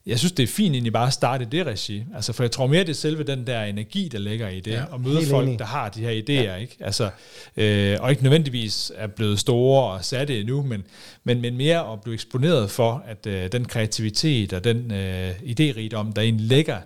jeg 0.06 0.18
synes, 0.18 0.32
det 0.32 0.42
er 0.42 0.46
fint 0.46 0.74
egentlig 0.74 0.92
bare 0.92 1.06
at 1.06 1.12
starte 1.12 1.44
det 1.44 1.66
regi. 1.66 2.04
Altså, 2.14 2.32
for 2.32 2.42
jeg 2.42 2.50
tror 2.50 2.66
mere, 2.66 2.80
det 2.80 2.88
er 2.88 2.92
selve 2.94 3.22
den 3.22 3.46
der 3.46 3.62
energi, 3.62 4.08
der 4.12 4.18
ligger 4.18 4.48
i 4.48 4.60
det, 4.60 4.70
Ja, 4.72 4.84
og 4.84 5.00
møde 5.00 5.26
folk, 5.26 5.46
enig. 5.46 5.58
der 5.58 5.64
har 5.64 5.88
de 5.88 6.00
her 6.00 6.10
idéer, 6.22 6.32
ja. 6.50 6.54
ikke? 6.56 6.76
Altså, 6.80 7.10
øh, 7.56 7.96
og 8.00 8.10
ikke 8.10 8.22
nødvendigvis 8.22 8.92
er 8.94 9.06
blevet 9.06 9.38
store 9.38 9.92
og 9.92 10.04
satte 10.04 10.40
endnu, 10.40 10.62
men, 10.62 10.84
men, 11.24 11.40
men 11.40 11.56
mere 11.56 11.92
at 11.92 12.00
blive 12.00 12.14
eksponeret 12.14 12.70
for, 12.70 13.04
at 13.06 13.26
øh, 13.26 13.52
den 13.52 13.64
kreativitet 13.64 14.52
og 14.52 14.64
den 14.64 14.92
øh, 14.92 15.30
idérigdom, 15.30 16.12
der 16.12 16.18
egentlig 16.22 16.46
ligger 16.46 16.78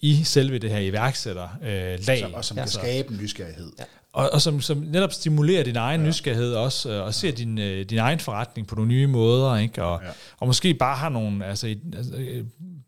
i 0.00 0.22
selve 0.24 0.58
det 0.58 0.70
her 0.70 0.78
iværksætter 0.78 1.48
øh, 1.62 1.98
lag. 2.06 2.18
Som, 2.20 2.34
og 2.34 2.44
som 2.44 2.56
Ja. 2.56 2.62
kan 2.62 2.70
skabe 2.70 3.12
en 3.14 3.20
nysgerrighed. 3.22 3.72
Ja. 3.78 3.84
Og, 4.12 4.30
og 4.32 4.40
som, 4.42 4.60
som 4.60 4.76
netop 4.76 5.12
stimulerer 5.12 5.64
din 5.64 5.76
egen 5.76 6.00
ja. 6.00 6.06
nysgerrighed 6.06 6.54
også, 6.54 6.90
øh, 6.92 7.04
og 7.04 7.14
ser 7.14 7.32
din, 7.32 7.58
øh, 7.58 7.84
din 7.84 7.98
egen 7.98 8.18
forretning 8.18 8.66
på 8.66 8.74
nogle 8.74 8.88
nye 8.88 9.06
måder, 9.06 9.56
ikke? 9.56 9.84
Og, 9.84 10.00
Ja. 10.02 10.06
ja. 10.06 10.12
og 10.40 10.46
måske 10.46 10.74
bare 10.74 10.96
har 10.96 11.08
nogle, 11.08 11.46
altså, 11.46 11.66
et- 11.66 11.94
altså, 11.96 12.12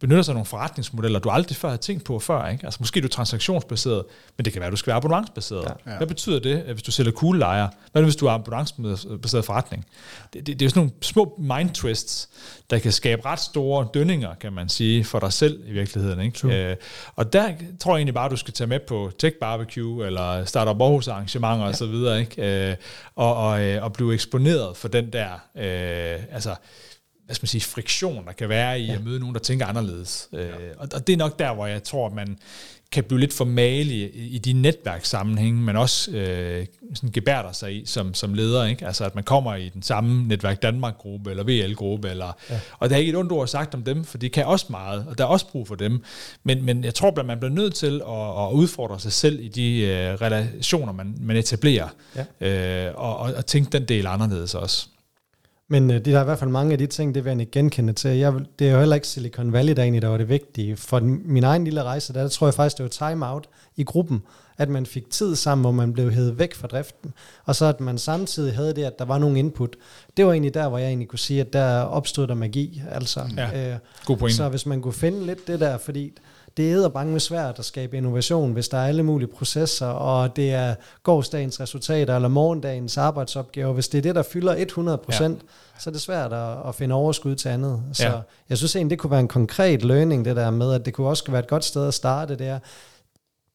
benytter 0.00 0.22
sig 0.22 0.32
af 0.32 0.34
nogle 0.34 0.46
forretningsmodeller, 0.46 1.18
du 1.18 1.30
aldrig 1.30 1.56
før 1.56 1.70
har 1.70 1.76
tænkt 1.76 2.04
på 2.04 2.18
før. 2.18 2.48
Ikke? 2.48 2.64
Altså 2.64 2.78
måske 2.80 2.98
er 2.98 3.02
du 3.02 3.08
transaktionsbaseret, 3.08 4.04
men 4.36 4.44
det 4.44 4.52
kan 4.52 4.60
være, 4.60 4.66
at 4.66 4.72
du 4.72 4.76
skal 4.76 4.90
være 4.90 4.96
abonnementsbaseret. 4.96 5.72
Ja. 5.86 5.96
Hvad 5.96 6.06
betyder 6.06 6.38
det, 6.38 6.62
hvis 6.62 6.82
du 6.82 6.90
sælger 6.90 7.12
kuglelejer? 7.12 7.68
Hvad 7.92 8.02
hvis 8.02 8.16
du 8.16 8.26
har 8.26 8.34
abonnementsbaseret 8.34 9.44
forretning? 9.44 9.86
Det, 10.32 10.46
det, 10.46 10.60
det 10.60 10.62
er 10.62 10.66
jo 10.66 10.70
sådan 10.70 10.80
nogle 10.80 10.92
små 11.02 11.34
mind 11.38 11.70
twists, 11.70 12.28
der 12.70 12.78
kan 12.78 12.92
skabe 12.92 13.24
ret 13.24 13.40
store 13.40 13.88
dønninger, 13.94 14.34
kan 14.34 14.52
man 14.52 14.68
sige, 14.68 15.04
for 15.04 15.18
dig 15.18 15.32
selv 15.32 15.60
i 15.66 15.72
virkeligheden. 15.72 16.20
Ikke? 16.20 16.70
Øh, 16.70 16.76
og 17.16 17.32
der 17.32 17.52
tror 17.80 17.92
jeg 17.92 17.98
egentlig 17.98 18.14
bare, 18.14 18.24
at 18.24 18.30
du 18.30 18.36
skal 18.36 18.54
tage 18.54 18.68
med 18.68 18.80
på 18.88 19.10
Tech 19.18 19.36
Barbecue, 19.36 20.06
eller 20.06 20.44
Startup 20.44 20.80
Aarhus 20.80 21.08
arrangementer 21.08 21.64
ja. 21.64 21.68
og 21.68 21.76
så 21.76 21.86
videre, 21.86 22.20
ikke? 22.20 22.70
Øh, 22.70 22.76
og, 23.16 23.36
og, 23.36 23.62
øh, 23.62 23.84
og 23.84 23.92
blive 23.92 24.14
eksponeret 24.14 24.76
for 24.76 24.88
den 24.88 25.12
der, 25.12 25.32
øh, 25.56 26.22
altså, 26.32 26.54
hvad 27.30 27.34
skal 27.34 27.44
man 27.44 27.48
sige, 27.48 27.60
friktion, 27.60 28.26
der 28.26 28.32
kan 28.32 28.48
være 28.48 28.80
i 28.80 28.86
ja. 28.86 28.94
at 28.94 29.04
møde 29.04 29.20
nogen, 29.20 29.34
der 29.34 29.40
tænker 29.40 29.66
anderledes. 29.66 30.28
Ja. 30.32 30.38
Øh, 30.38 30.54
og, 30.76 30.88
og 30.94 31.06
det 31.06 31.12
er 31.12 31.16
nok 31.16 31.38
der, 31.38 31.54
hvor 31.54 31.66
jeg 31.66 31.82
tror, 31.82 32.06
at 32.06 32.12
man 32.12 32.38
kan 32.92 33.04
blive 33.04 33.20
lidt 33.20 33.32
for 33.32 33.44
malig 33.44 34.14
i, 34.14 34.28
i 34.28 34.38
de 34.38 34.52
netværkssammenhænge, 34.52 35.60
man 35.60 35.76
også 35.76 36.10
øh, 36.10 36.66
sådan 36.94 37.10
gebærder 37.10 37.52
sig 37.52 37.76
i 37.76 37.86
som, 37.86 38.14
som 38.14 38.34
leder. 38.34 38.64
Ikke? 38.64 38.86
Altså 38.86 39.04
at 39.04 39.14
man 39.14 39.24
kommer 39.24 39.54
i 39.54 39.68
den 39.68 39.82
samme 39.82 40.28
Netværk 40.28 40.62
Danmark-gruppe, 40.62 41.30
eller 41.30 41.44
VL-gruppe, 41.44 42.08
eller, 42.10 42.36
ja. 42.50 42.60
og 42.78 42.90
der 42.90 42.96
er 42.96 43.00
ikke 43.00 43.10
et 43.10 43.16
ondt 43.16 43.32
ord 43.32 43.46
sagt 43.46 43.74
om 43.74 43.82
dem, 43.82 44.04
for 44.04 44.18
de 44.18 44.28
kan 44.28 44.46
også 44.46 44.66
meget, 44.70 45.06
og 45.08 45.18
der 45.18 45.24
er 45.24 45.28
også 45.28 45.46
brug 45.48 45.68
for 45.68 45.74
dem. 45.74 46.02
Men, 46.44 46.64
men 46.64 46.84
jeg 46.84 46.94
tror, 46.94 47.18
at 47.18 47.26
man 47.26 47.38
bliver 47.38 47.52
nødt 47.52 47.74
til 47.74 48.02
at, 48.08 48.46
at 48.46 48.52
udfordre 48.52 49.00
sig 49.00 49.12
selv 49.12 49.40
i 49.40 49.48
de 49.48 49.80
øh, 49.80 50.14
relationer, 50.14 50.92
man, 50.92 51.14
man 51.20 51.36
etablerer, 51.36 51.88
ja. 52.40 52.48
øh, 52.88 52.94
og, 52.96 53.16
og, 53.16 53.34
og 53.34 53.46
tænke 53.46 53.70
den 53.70 53.84
del 53.84 54.06
anderledes 54.06 54.54
også. 54.54 54.86
Men 55.72 55.90
øh, 55.90 55.96
det 55.96 56.04
der 56.06 56.16
er 56.18 56.20
i 56.20 56.24
hvert 56.24 56.38
fald 56.38 56.50
mange 56.50 56.72
af 56.72 56.78
de 56.78 56.86
ting, 56.86 57.14
det 57.14 57.24
vil 57.24 57.30
jeg 57.30 57.40
ikke 57.40 57.52
genkende 57.52 57.92
til. 57.92 58.10
Jeg, 58.10 58.32
det 58.58 58.68
er 58.68 58.72
jo 58.72 58.78
heller 58.78 58.94
ikke 58.94 59.06
Silicon 59.08 59.52
Valley, 59.52 59.76
der 59.76 59.82
egentlig 59.82 60.02
der 60.02 60.08
var 60.08 60.16
det 60.16 60.28
vigtige. 60.28 60.76
For 60.76 60.98
den- 60.98 61.22
min 61.24 61.44
egen 61.44 61.64
lille 61.64 61.82
rejse, 61.82 62.12
der, 62.12 62.20
der 62.22 62.28
tror 62.28 62.46
jeg 62.46 62.54
faktisk, 62.54 62.78
det 62.78 62.82
var 62.82 63.08
time-out 63.08 63.48
i 63.76 63.82
gruppen. 63.84 64.22
At 64.58 64.68
man 64.68 64.86
fik 64.86 65.10
tid 65.10 65.36
sammen, 65.36 65.62
hvor 65.62 65.70
man 65.72 65.92
blev 65.92 66.10
hævet 66.12 66.38
væk 66.38 66.54
fra 66.54 66.68
driften. 66.68 67.12
Og 67.44 67.56
så 67.56 67.64
at 67.66 67.80
man 67.80 67.98
samtidig 67.98 68.54
havde 68.54 68.74
det, 68.74 68.84
at 68.84 68.98
der 68.98 69.04
var 69.04 69.18
nogle 69.18 69.38
input. 69.38 69.76
Det 70.16 70.26
var 70.26 70.32
egentlig 70.32 70.54
der, 70.54 70.68
hvor 70.68 70.78
jeg 70.78 70.86
egentlig 70.88 71.08
kunne 71.08 71.18
sige, 71.18 71.40
at 71.40 71.52
der 71.52 71.80
opstod 71.80 72.26
der 72.26 72.34
magi. 72.34 72.82
Altså, 72.90 73.20
Ja, 73.36 73.72
øh, 73.72 73.78
God 74.04 74.16
pointe. 74.16 74.36
så 74.36 74.48
hvis 74.48 74.66
man 74.66 74.82
kunne 74.82 74.92
finde 74.94 75.26
lidt 75.26 75.46
det 75.46 75.60
der, 75.60 75.78
fordi 75.78 76.12
det 76.60 76.84
er 76.84 76.88
bange 76.88 77.12
med 77.12 77.20
svært 77.20 77.58
at 77.58 77.64
skabe 77.64 77.96
innovation, 77.96 78.52
hvis 78.52 78.68
der 78.68 78.78
er 78.78 78.86
alle 78.86 79.02
mulige 79.02 79.28
processer, 79.28 79.86
og 79.86 80.36
det 80.36 80.52
er 80.54 80.74
gårdsdagens 81.02 81.60
resultater, 81.60 82.16
eller 82.16 82.28
morgendagens 82.28 82.96
arbejdsopgaver. 82.96 83.72
Hvis 83.72 83.88
det 83.88 83.98
er 83.98 84.02
det, 84.02 84.14
der 84.14 84.22
fylder 84.22 84.54
100 84.58 84.98
procent, 84.98 85.38
ja. 85.42 85.80
så 85.80 85.90
er 85.90 85.92
det 85.92 86.00
svært 86.00 86.32
at, 86.32 86.56
at 86.68 86.74
finde 86.74 86.94
overskud 86.94 87.34
til 87.34 87.48
andet. 87.48 87.82
Så 87.92 88.06
Ja. 88.06 88.12
jeg 88.48 88.58
synes 88.58 88.76
egentlig, 88.76 88.90
det 88.90 88.98
kunne 88.98 89.10
være 89.10 89.20
en 89.20 89.28
konkret 89.28 89.84
learning, 89.84 90.24
det 90.24 90.36
der 90.36 90.50
med, 90.50 90.72
at 90.74 90.84
det 90.86 90.94
kunne 90.94 91.08
også 91.08 91.24
være 91.28 91.38
et 91.40 91.48
godt 91.48 91.64
sted 91.64 91.88
at 91.88 91.94
starte, 91.94 92.36
det 92.36 92.48
er, 92.48 92.58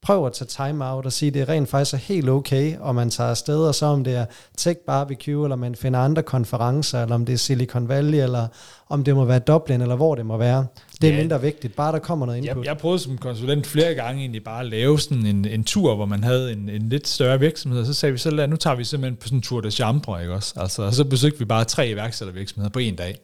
prøv 0.06 0.26
at 0.26 0.34
tage 0.34 0.48
time 0.48 0.86
out 0.92 1.06
og 1.06 1.14
sige, 1.14 1.28
at 1.28 1.34
det 1.34 1.50
rent 1.50 1.70
faktisk 1.70 1.94
er 1.94 1.98
helt 1.98 2.30
okay, 2.30 2.78
og 2.80 2.96
man 2.96 3.10
tager 3.10 3.30
afsted, 3.30 3.58
og 3.58 3.76
så 3.76 3.86
om 3.86 4.04
det 4.04 4.16
er 4.16 4.26
Tech 4.58 4.80
Barbecue, 4.88 5.46
eller 5.46 5.56
man 5.56 5.76
finder 5.76 6.00
andre 6.00 6.24
konferencer, 6.24 7.02
eller 7.02 7.16
om 7.16 7.26
det 7.26 7.34
er 7.34 7.38
Silicon 7.38 7.88
Valley, 7.88 8.18
eller 8.24 8.48
om 8.90 9.04
det 9.04 9.16
må 9.16 9.26
være 9.26 9.40
Dublin, 9.40 9.82
eller 9.82 9.96
hvor 9.96 10.16
det 10.16 10.26
må 10.26 10.38
være. 10.38 10.66
Det 11.02 11.10
er 11.10 11.14
Ja. 11.14 11.20
mindre 11.20 11.42
vigtigt, 11.42 11.76
bare 11.76 11.92
der 11.92 12.00
kommer 12.00 12.26
noget 12.26 12.38
input. 12.38 12.58
Jeg, 12.58 12.66
jeg 12.66 12.78
prøvede 12.78 13.00
som 13.00 13.18
konsulent 13.18 13.68
flere 13.68 13.94
gange 13.94 14.20
egentlig 14.22 14.44
bare 14.44 14.60
at 14.60 14.66
lave 14.66 15.00
sådan 15.00 15.26
en, 15.26 15.46
en 15.46 15.64
tur, 15.64 15.96
hvor 15.96 16.06
man 16.06 16.24
havde 16.24 16.52
en, 16.54 16.70
en 16.70 16.90
lidt 16.90 17.08
større 17.08 17.40
virksomhed, 17.40 17.80
og 17.80 17.86
så 17.86 17.94
sagde 17.94 18.14
vi 18.14 18.18
så, 18.18 18.30
lad, 18.32 18.48
nu 18.48 18.56
tager 18.56 18.76
vi 18.76 18.84
simpelthen 18.84 19.16
på 19.16 19.28
sådan 19.28 19.38
en 19.38 19.42
tur 19.42 19.62
de 19.62 19.72
chambre, 19.72 20.22
ikke 20.22 20.34
også? 20.34 20.54
Altså, 20.58 20.82
og 20.82 20.94
så 20.94 21.04
besøgte 21.06 21.40
vi 21.40 21.46
bare 21.46 21.64
tre 21.64 21.90
iværksættervirksomheder 21.90 22.70
på 22.70 22.80
en 22.80 22.96
dag. 22.96 23.20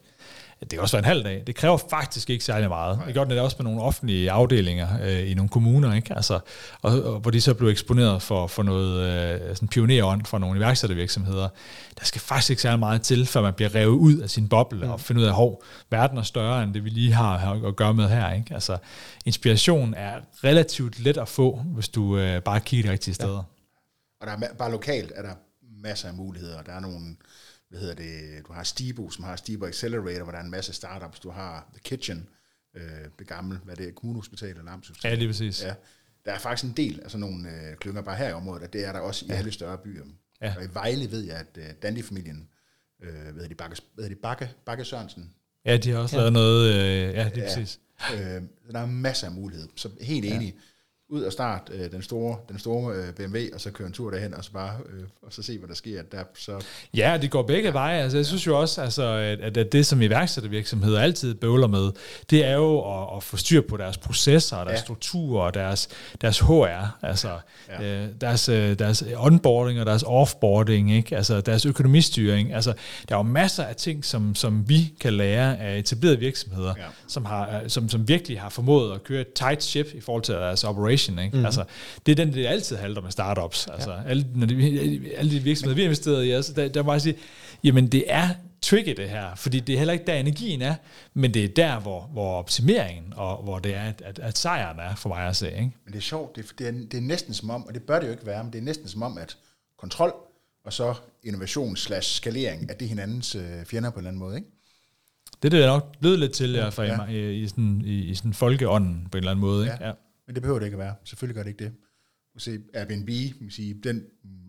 Det 0.62 0.70
kan 0.70 0.80
også 0.80 0.96
være 0.96 1.00
en 1.00 1.04
halv 1.04 1.24
dag. 1.24 1.42
Det 1.46 1.54
kræver 1.54 1.78
faktisk 1.90 2.30
ikke 2.30 2.44
særlig 2.44 2.68
meget. 2.68 2.96
Nej. 2.96 3.06
Det 3.06 3.14
gør 3.14 3.24
det 3.24 3.40
også 3.40 3.56
med 3.58 3.64
nogle 3.64 3.82
offentlige 3.82 4.30
afdelinger 4.30 4.88
øh, 5.02 5.30
i 5.30 5.34
nogle 5.34 5.48
kommuner, 5.48 5.94
ikke? 5.94 6.14
Altså, 6.14 6.40
og, 6.82 7.02
og, 7.02 7.20
hvor 7.20 7.30
de 7.30 7.40
så 7.40 7.54
blev 7.54 7.68
eksponeret 7.68 8.22
for, 8.22 8.46
for 8.46 8.62
noget 8.62 9.00
øh, 9.00 9.56
sådan 9.56 9.68
pionerånd 9.68 10.24
fra 10.24 10.38
nogle 10.38 10.58
iværksættervirksomheder. 10.58 11.48
Der 11.98 12.04
skal 12.04 12.20
faktisk 12.20 12.50
ikke 12.50 12.62
særlig 12.62 12.78
meget 12.78 13.02
til, 13.02 13.26
før 13.26 13.42
man 13.42 13.54
bliver 13.54 13.74
revet 13.74 13.96
ud 13.96 14.18
af 14.18 14.30
sin 14.30 14.48
boble 14.48 14.86
mm. 14.86 14.92
og 14.92 15.00
finder 15.00 15.22
ud 15.22 15.26
af, 15.26 15.46
at 15.46 15.56
verden 15.90 16.18
er 16.18 16.22
større 16.22 16.62
end 16.62 16.74
det, 16.74 16.84
vi 16.84 16.90
lige 16.90 17.12
har 17.12 17.52
at 17.66 17.76
gøre 17.76 17.94
med 17.94 18.08
her. 18.08 18.32
Ikke? 18.32 18.54
Altså, 18.54 18.76
inspiration 19.24 19.94
er 19.94 20.14
relativt 20.44 21.00
let 21.00 21.16
at 21.16 21.28
få, 21.28 21.62
hvis 21.64 21.88
du 21.88 22.18
øh, 22.18 22.42
bare 22.42 22.60
kigger 22.60 22.88
de 22.88 22.92
rigtige 22.92 23.14
steder. 23.14 23.32
Ja. 23.32 23.42
Og 24.20 24.26
der 24.26 24.46
er 24.46 24.54
bare 24.58 24.70
lokalt 24.70 25.12
er 25.16 25.22
der 25.22 25.34
masser 25.82 26.08
af 26.08 26.14
muligheder. 26.14 26.62
Der 26.62 26.72
er 26.72 26.80
nogle, 26.80 27.16
hvad 27.72 27.80
hedder 27.80 27.94
det, 27.94 28.46
du 28.48 28.52
har 28.52 28.62
Stibo, 28.62 29.10
som 29.10 29.24
har 29.24 29.36
Stibo 29.36 29.66
Accelerator, 29.66 30.22
hvor 30.22 30.32
der 30.32 30.38
er 30.38 30.42
en 30.44 30.50
masse 30.50 30.72
startups. 30.72 31.20
Du 31.20 31.30
har 31.30 31.70
The 31.72 31.80
Kitchen, 31.80 32.28
øh, 32.76 32.82
det 33.18 33.26
gamle, 33.26 33.60
hvad 33.64 33.76
det 33.76 33.88
er, 33.88 33.92
kommunehospital 33.92 34.48
eller 34.48 34.72
amtshospital. 34.72 35.10
Ja, 35.10 35.14
lige 35.16 35.28
præcis. 35.28 35.62
Ja. 35.64 35.74
Der 36.24 36.32
er 36.32 36.38
faktisk 36.38 36.70
en 36.70 36.76
del 36.76 37.00
af 37.04 37.10
sådan 37.10 37.20
nogle 37.20 37.50
øh, 37.50 37.76
klynger 37.76 38.02
bare 38.02 38.16
her 38.16 38.28
i 38.28 38.32
området, 38.32 38.62
og 38.62 38.72
det 38.72 38.84
er 38.84 38.92
der 38.92 39.00
også 39.00 39.24
i 39.24 39.28
ja. 39.28 39.34
alle 39.34 39.52
større 39.52 39.78
byer. 39.78 40.04
Ja. 40.42 40.54
Og 40.56 40.64
i 40.64 40.68
Vejle 40.72 41.10
ved 41.10 41.20
jeg, 41.20 41.36
at 41.36 41.58
øh, 41.58 41.64
Dandy-familien, 41.82 42.48
øh, 43.02 43.12
hvad 43.12 43.32
hedder 43.32 43.48
de, 43.48 43.54
Bakke, 43.54 43.76
hvad 43.94 44.04
hedder 44.04 44.16
de, 44.16 44.20
Bakke, 44.20 44.50
Bakke 44.66 44.84
Sørensen? 44.84 45.30
Ja, 45.64 45.76
de 45.76 45.90
har 45.90 45.98
også 45.98 46.16
ja. 46.16 46.20
lavet 46.20 46.32
noget, 46.32 46.74
øh, 46.74 47.14
ja, 47.14 47.24
det 47.34 47.38
er 47.38 47.42
ja. 47.42 47.48
præcis. 47.48 47.80
Øh, 48.14 48.42
der 48.72 48.78
er 48.80 48.86
masser 48.86 49.26
af 49.26 49.32
mulighed, 49.32 49.68
så 49.76 49.90
helt 50.00 50.24
enig. 50.24 50.48
Ja 50.48 50.60
ud 51.12 51.22
og 51.22 51.32
start 51.32 51.70
øh, 51.74 51.90
den 51.90 52.02
store, 52.02 52.36
den 52.48 52.58
store 52.58 52.94
øh, 52.94 53.12
BMW, 53.14 53.38
og 53.54 53.60
så 53.60 53.70
køre 53.70 53.86
en 53.86 53.92
tur 53.92 54.10
derhen, 54.10 54.34
og 54.34 54.44
så 54.44 54.52
bare 54.52 54.72
øh, 54.92 55.04
og 55.22 55.32
så 55.32 55.42
se, 55.42 55.58
hvad 55.58 55.68
der 55.68 55.74
sker. 55.74 56.02
Der, 56.12 56.18
så, 56.34 56.64
ja, 56.96 57.18
det 57.22 57.30
går 57.30 57.42
begge 57.42 57.68
ja. 57.68 57.72
veje. 57.72 58.02
Altså, 58.02 58.18
jeg 58.18 58.26
synes 58.26 58.46
jo 58.46 58.60
også, 58.60 58.82
altså, 58.82 59.02
at, 59.04 59.56
at 59.56 59.72
det, 59.72 59.86
som 59.86 60.02
iværksættervirksomheder 60.02 61.00
altid 61.00 61.34
bøvler 61.34 61.66
med, 61.66 61.90
det 62.30 62.44
er 62.44 62.54
jo 62.54 62.78
at, 62.78 63.16
at 63.16 63.22
få 63.22 63.36
styr 63.36 63.60
på 63.60 63.76
deres 63.76 63.98
processer, 63.98 64.56
deres 64.56 64.70
ja. 64.70 64.80
strukturer, 64.80 65.50
deres, 65.50 65.88
deres 66.20 66.40
HR, 66.40 66.98
altså 67.02 67.38
ja. 67.68 67.82
øh, 67.82 68.08
deres, 68.20 68.48
øh, 68.48 68.78
deres 68.78 69.04
onboarding 69.16 69.80
og 69.80 69.86
deres 69.86 70.04
offboarding, 70.06 70.92
ikke? 70.92 71.16
Altså, 71.16 71.40
deres 71.40 71.66
økonomistyring. 71.66 72.54
Altså, 72.54 72.72
der 73.08 73.14
er 73.14 73.18
jo 73.18 73.22
masser 73.22 73.64
af 73.64 73.76
ting, 73.76 74.04
som, 74.04 74.34
som 74.34 74.68
vi 74.68 74.94
kan 75.00 75.12
lære 75.12 75.58
af 75.58 75.78
etablerede 75.78 76.18
virksomheder, 76.18 76.74
ja. 76.78 76.84
som, 77.08 77.24
har, 77.24 77.60
øh, 77.60 77.68
som, 77.70 77.88
som 77.88 78.08
virkelig 78.08 78.40
har 78.40 78.48
formået 78.48 78.94
at 78.94 79.04
køre 79.04 79.20
et 79.20 79.32
tight 79.32 79.62
ship 79.62 79.86
i 79.94 80.00
forhold 80.00 80.22
til 80.22 80.34
deres 80.34 80.64
operation 80.64 81.01
valuation. 81.08 81.24
Ikke? 81.24 81.36
Mm. 81.36 81.44
Altså, 81.44 81.64
det 82.06 82.12
er 82.12 82.24
den, 82.24 82.34
det 82.34 82.46
altid 82.46 82.76
halter 82.76 83.02
med 83.02 83.10
startups. 83.10 83.66
Altså, 83.66 83.92
ja. 83.92 84.02
alle, 84.06 84.26
når 84.34 84.46
de, 84.46 85.16
alle 85.16 85.30
de 85.30 85.40
virksomheder, 85.40 85.74
vi 85.74 85.80
har 85.80 85.86
investeret 85.86 86.24
i, 86.24 86.30
altså, 86.30 86.52
der, 86.52 86.68
der 86.68 86.82
må 86.82 86.92
jeg 86.92 87.00
sige, 87.00 87.16
jamen 87.64 87.86
det 87.86 88.04
er 88.06 88.28
tricky 88.62 88.94
det 88.96 89.08
her, 89.08 89.34
fordi 89.34 89.60
det 89.60 89.72
er 89.72 89.78
heller 89.78 89.92
ikke 89.92 90.06
der 90.06 90.14
energien 90.14 90.62
er, 90.62 90.74
men 91.14 91.34
det 91.34 91.44
er 91.44 91.48
der, 91.48 91.80
hvor, 91.80 92.00
hvor 92.00 92.38
optimeringen 92.38 93.12
og 93.16 93.42
hvor 93.42 93.58
det 93.58 93.74
er, 93.74 93.82
at, 93.82 94.02
at, 94.04 94.18
at 94.18 94.38
sejren 94.38 94.78
er 94.78 94.94
for 94.94 95.08
mig 95.08 95.26
at 95.26 95.36
se. 95.36 95.46
Ikke? 95.46 95.72
Men 95.84 95.92
det 95.92 95.96
er 95.96 96.00
sjovt, 96.00 96.36
det, 96.36 96.52
det, 96.58 96.68
er, 96.68 96.72
det 96.72 96.94
er 96.94 97.00
næsten 97.00 97.34
som 97.34 97.50
om, 97.50 97.66
og 97.66 97.74
det 97.74 97.82
bør 97.82 97.98
det 97.98 98.06
jo 98.06 98.12
ikke 98.12 98.26
være, 98.26 98.44
men 98.44 98.52
det 98.52 98.58
er 98.58 98.62
næsten 98.62 98.88
som 98.88 99.02
om, 99.02 99.18
at 99.18 99.36
kontrol 99.78 100.12
og 100.64 100.72
så 100.72 100.94
innovation 101.22 101.76
slash 101.76 102.16
skalering, 102.16 102.70
at 102.70 102.80
det 102.80 102.86
er 102.86 102.88
hinandens 102.88 103.34
øh, 103.34 103.64
fjender 103.64 103.90
på 103.90 103.94
en 103.94 103.98
eller 104.00 104.10
anden 104.10 104.20
måde, 104.20 104.36
ikke? 104.36 104.48
Det 105.42 105.54
er 105.54 105.58
det 105.58 105.66
nok 105.66 105.94
lød 106.00 106.16
lidt 106.16 106.32
til, 106.32 106.72
fald 106.72 106.88
ja. 106.88 107.06
i, 107.06 107.42
i, 107.42 107.48
sådan, 107.48 107.82
i, 107.84 107.98
i 107.98 108.14
sådan 108.14 108.34
folkeånden 108.34 109.08
på 109.10 109.18
en 109.18 109.22
eller 109.22 109.30
anden 109.30 109.40
måde. 109.40 109.64
Ikke? 109.64 109.76
Ja. 109.80 109.86
ja. 109.86 109.92
Men 110.26 110.34
det 110.34 110.42
behøver 110.42 110.58
det 110.58 110.66
ikke 110.66 110.74
at 110.74 110.78
være. 110.78 110.94
Selvfølgelig 111.04 111.34
gør 111.34 111.42
det 111.42 111.50
ikke 111.50 111.64
det. 111.64 111.72
Se, 112.38 112.58
Airbnb, 112.74 113.08
man 113.40 113.50
sige, 113.50 113.74
den 113.84 114.04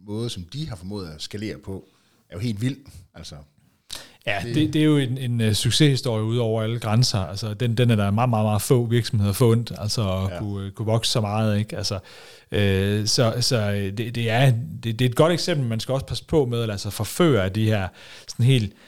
måde, 0.05 0.29
som 0.29 0.43
de 0.43 0.69
har 0.69 0.75
formået 0.75 1.09
at 1.09 1.21
skalere 1.21 1.57
på, 1.57 1.89
er 2.29 2.35
jo 2.35 2.39
helt 2.39 2.61
vild. 2.61 2.77
Altså, 3.13 3.35
Ja, 4.25 4.41
det, 4.45 4.55
det, 4.55 4.73
det 4.73 4.81
er 4.81 4.85
jo 4.85 4.97
en, 4.97 5.17
en 5.17 5.41
uh, 5.41 5.53
succeshistorie 5.53 6.23
ud 6.23 6.37
over 6.37 6.63
alle 6.63 6.79
grænser. 6.79 7.19
Altså, 7.19 7.53
den, 7.53 7.77
den 7.77 7.89
er 7.89 7.95
der 7.95 8.11
meget, 8.11 8.29
meget, 8.29 8.45
meget 8.45 8.61
få 8.61 8.85
virksomheder 8.85 9.33
fundet, 9.33 9.71
altså 9.77 10.01
at 10.01 10.31
ja. 10.31 10.39
kunne, 10.39 10.71
kunne 10.71 10.85
vokse 10.85 11.11
så 11.11 11.21
meget. 11.21 11.59
Ikke? 11.59 11.77
Altså, 11.77 11.99
øh, 12.51 13.07
så 13.07 13.33
så 13.41 13.71
det, 13.71 14.15
det, 14.15 14.29
er, 14.29 14.53
det, 14.83 14.99
det 14.99 15.01
er 15.01 15.09
et 15.09 15.15
godt 15.15 15.33
eksempel, 15.33 15.67
man 15.67 15.79
skal 15.79 15.93
også 15.93 16.05
passe 16.05 16.25
på 16.25 16.45
med 16.45 16.61
at 16.61 16.67
lade 16.67 16.79
sig 16.79 16.93
forføre 16.93 17.43
af 17.43 17.51
de 17.51 17.65
her 17.65 17.87
sådan 18.27 18.45
helt 18.45 18.73
øh, 18.73 18.79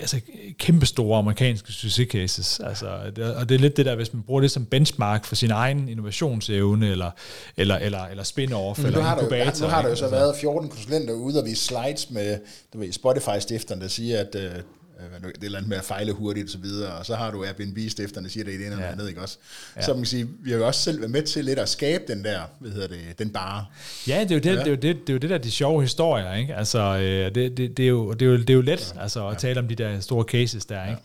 altså 0.00 0.20
kæmpestore 0.58 1.18
amerikanske 1.18 1.72
succes 1.72 2.08
cases. 2.10 2.60
Altså, 2.60 2.86
det, 3.16 3.34
og 3.34 3.48
det 3.48 3.54
er 3.54 3.58
lidt 3.58 3.76
det 3.76 3.86
der, 3.86 3.94
hvis 3.94 4.12
man 4.12 4.22
bruger 4.22 4.40
det 4.40 4.50
som 4.50 4.66
benchmark 4.66 5.24
for 5.24 5.34
sin 5.34 5.50
egen 5.50 5.88
innovationsevne, 5.88 6.90
eller, 6.90 7.10
eller, 7.56 7.76
eller, 7.76 8.04
eller 8.04 8.24
spin-off, 8.24 8.86
eller 8.86 9.00
har 9.00 9.16
inkubator. 9.16 9.50
Der, 9.50 9.60
nu 9.60 9.66
har 9.68 9.82
der 9.82 9.88
jo 9.88 9.96
så 9.96 10.08
været 10.08 10.36
14 10.40 10.68
konsulenter 10.68 11.14
ude 11.14 11.40
og 11.40 11.46
vise 11.46 11.64
slides 11.64 12.10
med 12.10 12.38
du 12.72 12.78
ved, 12.78 12.92
Spotify-stifteren, 12.92 13.80
der 13.80 13.88
siger, 13.88 14.20
at 14.20 14.34
øh, 14.34 14.42
Øh, 14.44 14.62
det 14.98 15.26
er 15.26 15.30
eller 15.42 15.58
andet 15.58 15.68
med 15.68 15.76
at 15.76 15.84
fejle 15.84 16.12
hurtigt 16.12 16.44
og 16.44 16.50
så 16.50 16.58
videre, 16.58 16.92
og 16.92 17.06
så 17.06 17.14
har 17.14 17.30
du 17.30 17.44
Airbnb-stifterne, 17.44 18.24
der 18.24 18.30
siger 18.30 18.44
det 18.44 18.52
i 18.52 18.58
det 18.58 18.66
ene 18.66 18.72
eller 18.72 18.86
ja. 18.86 18.92
andet, 18.92 19.08
ikke 19.08 19.20
også? 19.20 19.38
Ja. 19.76 19.82
Så 19.82 19.90
man 19.90 20.00
kan 20.00 20.06
sige, 20.06 20.28
vi 20.40 20.50
har 20.50 20.58
jo 20.58 20.66
også 20.66 20.82
selv 20.82 21.00
været 21.00 21.10
med 21.10 21.22
til 21.22 21.44
lidt 21.44 21.58
at 21.58 21.68
skabe 21.68 22.04
den 22.08 22.24
der, 22.24 22.40
hvad 22.58 22.70
hedder 22.70 22.88
det, 22.88 23.18
den 23.18 23.30
bare. 23.30 23.64
Ja, 24.08 24.20
det 24.20 24.30
er 24.30 24.34
jo 24.34 24.40
det, 24.40 24.46
ja. 24.46 24.52
det, 24.52 24.66
er 24.66 24.70
jo 24.70 24.74
det, 24.74 24.82
det, 24.82 25.08
er 25.08 25.12
jo 25.12 25.18
det 25.18 25.30
der, 25.30 25.38
de 25.38 25.50
sjove 25.50 25.82
historier, 25.82 26.34
ikke? 26.34 26.54
Altså, 26.54 26.78
øh, 26.78 27.34
det, 27.34 27.56
det, 27.56 27.76
det, 27.76 27.84
er 27.84 27.88
jo, 27.88 28.12
det, 28.12 28.22
er 28.22 28.26
jo, 28.26 28.36
det 28.36 28.50
er 28.50 28.54
jo 28.54 28.60
let 28.60 28.92
ja. 28.96 29.02
altså, 29.02 29.26
at 29.26 29.32
ja. 29.32 29.38
tale 29.38 29.60
om 29.60 29.68
de 29.68 29.74
der 29.74 30.00
store 30.00 30.24
cases 30.24 30.66
der, 30.66 30.84
ikke? 30.84 30.90
Ja. 30.90 30.96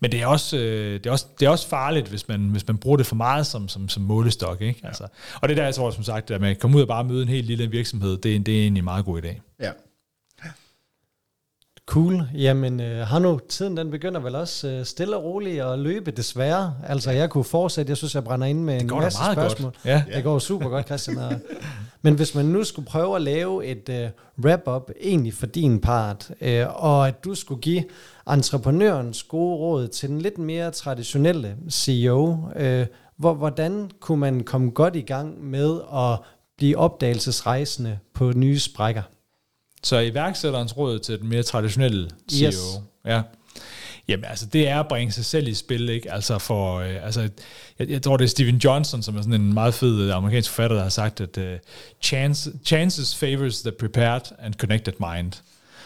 Men 0.00 0.12
det 0.12 0.20
er, 0.20 0.26
også, 0.26 0.56
øh, 0.56 0.94
det, 0.94 1.06
er 1.06 1.10
også, 1.10 1.26
det 1.40 1.46
er 1.46 1.50
også 1.50 1.68
farligt, 1.68 2.08
hvis 2.08 2.28
man, 2.28 2.40
hvis 2.40 2.66
man 2.66 2.78
bruger 2.78 2.96
det 2.96 3.06
for 3.06 3.16
meget 3.16 3.46
som, 3.46 3.68
som, 3.68 3.88
som 3.88 4.02
målestok, 4.02 4.62
ikke? 4.62 4.80
Ja. 4.82 4.88
Altså, 4.88 5.06
og 5.34 5.48
det 5.48 5.56
der, 5.56 5.64
jeg 5.64 5.74
tror, 5.74 5.90
som 5.90 6.04
sagt, 6.04 6.30
at 6.30 6.40
man 6.40 6.56
komme 6.56 6.76
ud 6.76 6.82
og 6.82 6.88
bare 6.88 7.04
møde 7.04 7.22
en 7.22 7.28
helt 7.28 7.46
lille 7.46 7.70
virksomhed, 7.70 8.16
det, 8.16 8.46
det 8.46 8.58
er 8.58 8.62
egentlig 8.62 8.80
en 8.80 8.84
meget 8.84 9.04
god 9.04 9.22
idé. 9.22 9.56
Ja. 9.60 9.70
Cool. 11.86 12.28
Jamen, 12.34 12.80
øh, 12.80 13.06
har 13.06 13.18
nu 13.18 13.40
tiden 13.48 13.76
den 13.76 13.90
begynder 13.90 14.20
vel 14.20 14.34
også 14.34 14.68
øh, 14.68 14.84
stille 14.84 15.16
og 15.16 15.24
roligt 15.24 15.62
at 15.62 15.78
løbe, 15.78 16.10
desværre. 16.10 16.74
Altså, 16.86 17.10
jeg 17.10 17.30
kunne 17.30 17.44
fortsætte. 17.44 17.90
Jeg 17.90 17.96
synes, 17.96 18.14
jeg 18.14 18.24
brænder 18.24 18.46
ind 18.46 18.64
med 18.64 18.80
en 18.80 18.86
masse 18.86 19.18
spørgsmål. 19.32 19.70
Godt. 19.70 19.84
Ja. 19.84 20.04
Det 20.14 20.24
går 20.24 20.38
super 20.38 20.68
godt, 20.68 20.86
Christian. 20.86 21.18
Men 22.02 22.14
hvis 22.14 22.34
man 22.34 22.44
nu 22.44 22.64
skulle 22.64 22.86
prøve 22.86 23.16
at 23.16 23.22
lave 23.22 23.66
et 23.66 23.88
øh, 23.88 24.08
wrap-up 24.44 24.90
egentlig 25.00 25.34
for 25.34 25.46
din 25.46 25.80
part, 25.80 26.30
øh, 26.40 26.84
og 26.84 27.08
at 27.08 27.24
du 27.24 27.34
skulle 27.34 27.60
give 27.60 27.84
entreprenørens 28.30 29.22
gode 29.22 29.56
råd 29.56 29.88
til 29.88 30.08
den 30.08 30.18
lidt 30.20 30.38
mere 30.38 30.70
traditionelle 30.70 31.56
CEO, 31.70 32.36
øh, 32.56 32.86
hvor, 33.16 33.34
hvordan 33.34 33.90
kunne 34.00 34.20
man 34.20 34.40
komme 34.40 34.70
godt 34.70 34.96
i 34.96 35.00
gang 35.00 35.44
med 35.44 35.80
at 35.94 36.18
blive 36.56 36.78
opdagelsesrejsende 36.78 37.98
på 38.14 38.32
nye 38.36 38.58
sprækker? 38.58 39.02
Så 39.82 39.98
iværksætterens 39.98 40.76
råd 40.76 40.98
til 40.98 41.20
den 41.20 41.28
mere 41.28 41.42
traditionelle 41.42 42.10
CEO. 42.30 42.46
Yes. 42.46 42.56
Ja. 43.04 43.22
Jamen, 44.08 44.24
altså, 44.24 44.46
det 44.46 44.68
er 44.68 44.80
at 44.80 44.88
bringe 44.88 45.12
sig 45.12 45.24
selv 45.24 45.48
i 45.48 45.54
spil, 45.54 45.88
ikke? 45.88 46.12
Altså, 46.12 46.38
for, 46.38 46.78
øh, 46.78 47.04
altså, 47.04 47.28
jeg, 47.78 47.90
jeg 47.90 48.02
tror, 48.02 48.16
det 48.16 48.24
er 48.24 48.28
Steven 48.28 48.56
Johnson, 48.56 49.02
som 49.02 49.16
er 49.16 49.22
sådan 49.22 49.40
en 49.40 49.54
meget 49.54 49.74
fed 49.74 50.00
øh, 50.00 50.16
amerikansk 50.16 50.50
forfatter, 50.50 50.76
der 50.76 50.82
har 50.82 50.90
sagt, 50.90 51.20
at 51.20 51.38
uh, 51.38 51.44
chance, 52.00 52.52
chances 52.64 53.16
favors 53.16 53.62
the 53.62 53.72
prepared 53.72 54.22
and 54.38 54.54
connected 54.54 54.92
mind. 55.00 55.32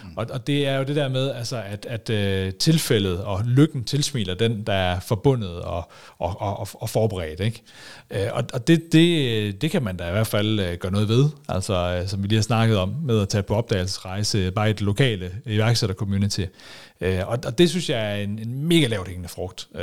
Mm. 0.04 0.10
Og, 0.16 0.26
og 0.30 0.46
det 0.46 0.66
er 0.68 0.78
jo 0.78 0.84
det 0.84 0.96
der 0.96 1.08
med, 1.08 1.30
altså, 1.30 1.62
at, 1.66 1.86
at 1.86 2.10
øh, 2.10 2.52
tilfældet 2.54 3.24
og 3.24 3.42
lykken 3.44 3.84
tilsmiler 3.84 4.34
den, 4.34 4.62
der 4.66 4.72
er 4.72 5.00
forbundet 5.00 5.60
og, 5.60 5.90
og, 6.18 6.40
og, 6.40 6.68
og 6.72 6.90
forberedt. 6.90 7.40
Ikke? 7.40 7.62
Øh, 8.10 8.28
og 8.32 8.44
og 8.52 8.66
det, 8.66 8.92
det, 8.92 9.62
det 9.62 9.70
kan 9.70 9.82
man 9.82 9.96
da 9.96 10.08
i 10.08 10.12
hvert 10.12 10.26
fald 10.26 10.60
øh, 10.60 10.74
gøre 10.78 10.92
noget 10.92 11.08
ved, 11.08 11.28
altså, 11.48 11.98
øh, 12.00 12.08
som 12.08 12.22
vi 12.22 12.28
lige 12.28 12.36
har 12.36 12.42
snakket 12.42 12.78
om, 12.78 12.94
med 13.02 13.20
at 13.20 13.28
tage 13.28 13.42
på 13.42 13.54
opdagelsesrejse 13.54 14.50
bare 14.50 14.70
i 14.70 14.72
det 14.72 14.80
lokale 14.80 15.30
iværksætter-community. 15.46 16.44
Øh, 17.00 17.28
og, 17.28 17.38
og 17.46 17.58
det 17.58 17.70
synes 17.70 17.90
jeg 17.90 18.12
er 18.12 18.16
en, 18.16 18.38
en 18.38 18.64
mega 18.64 18.86
lavt 18.86 19.08
hængende 19.08 19.28
frugt, 19.28 19.68
øh, 19.74 19.82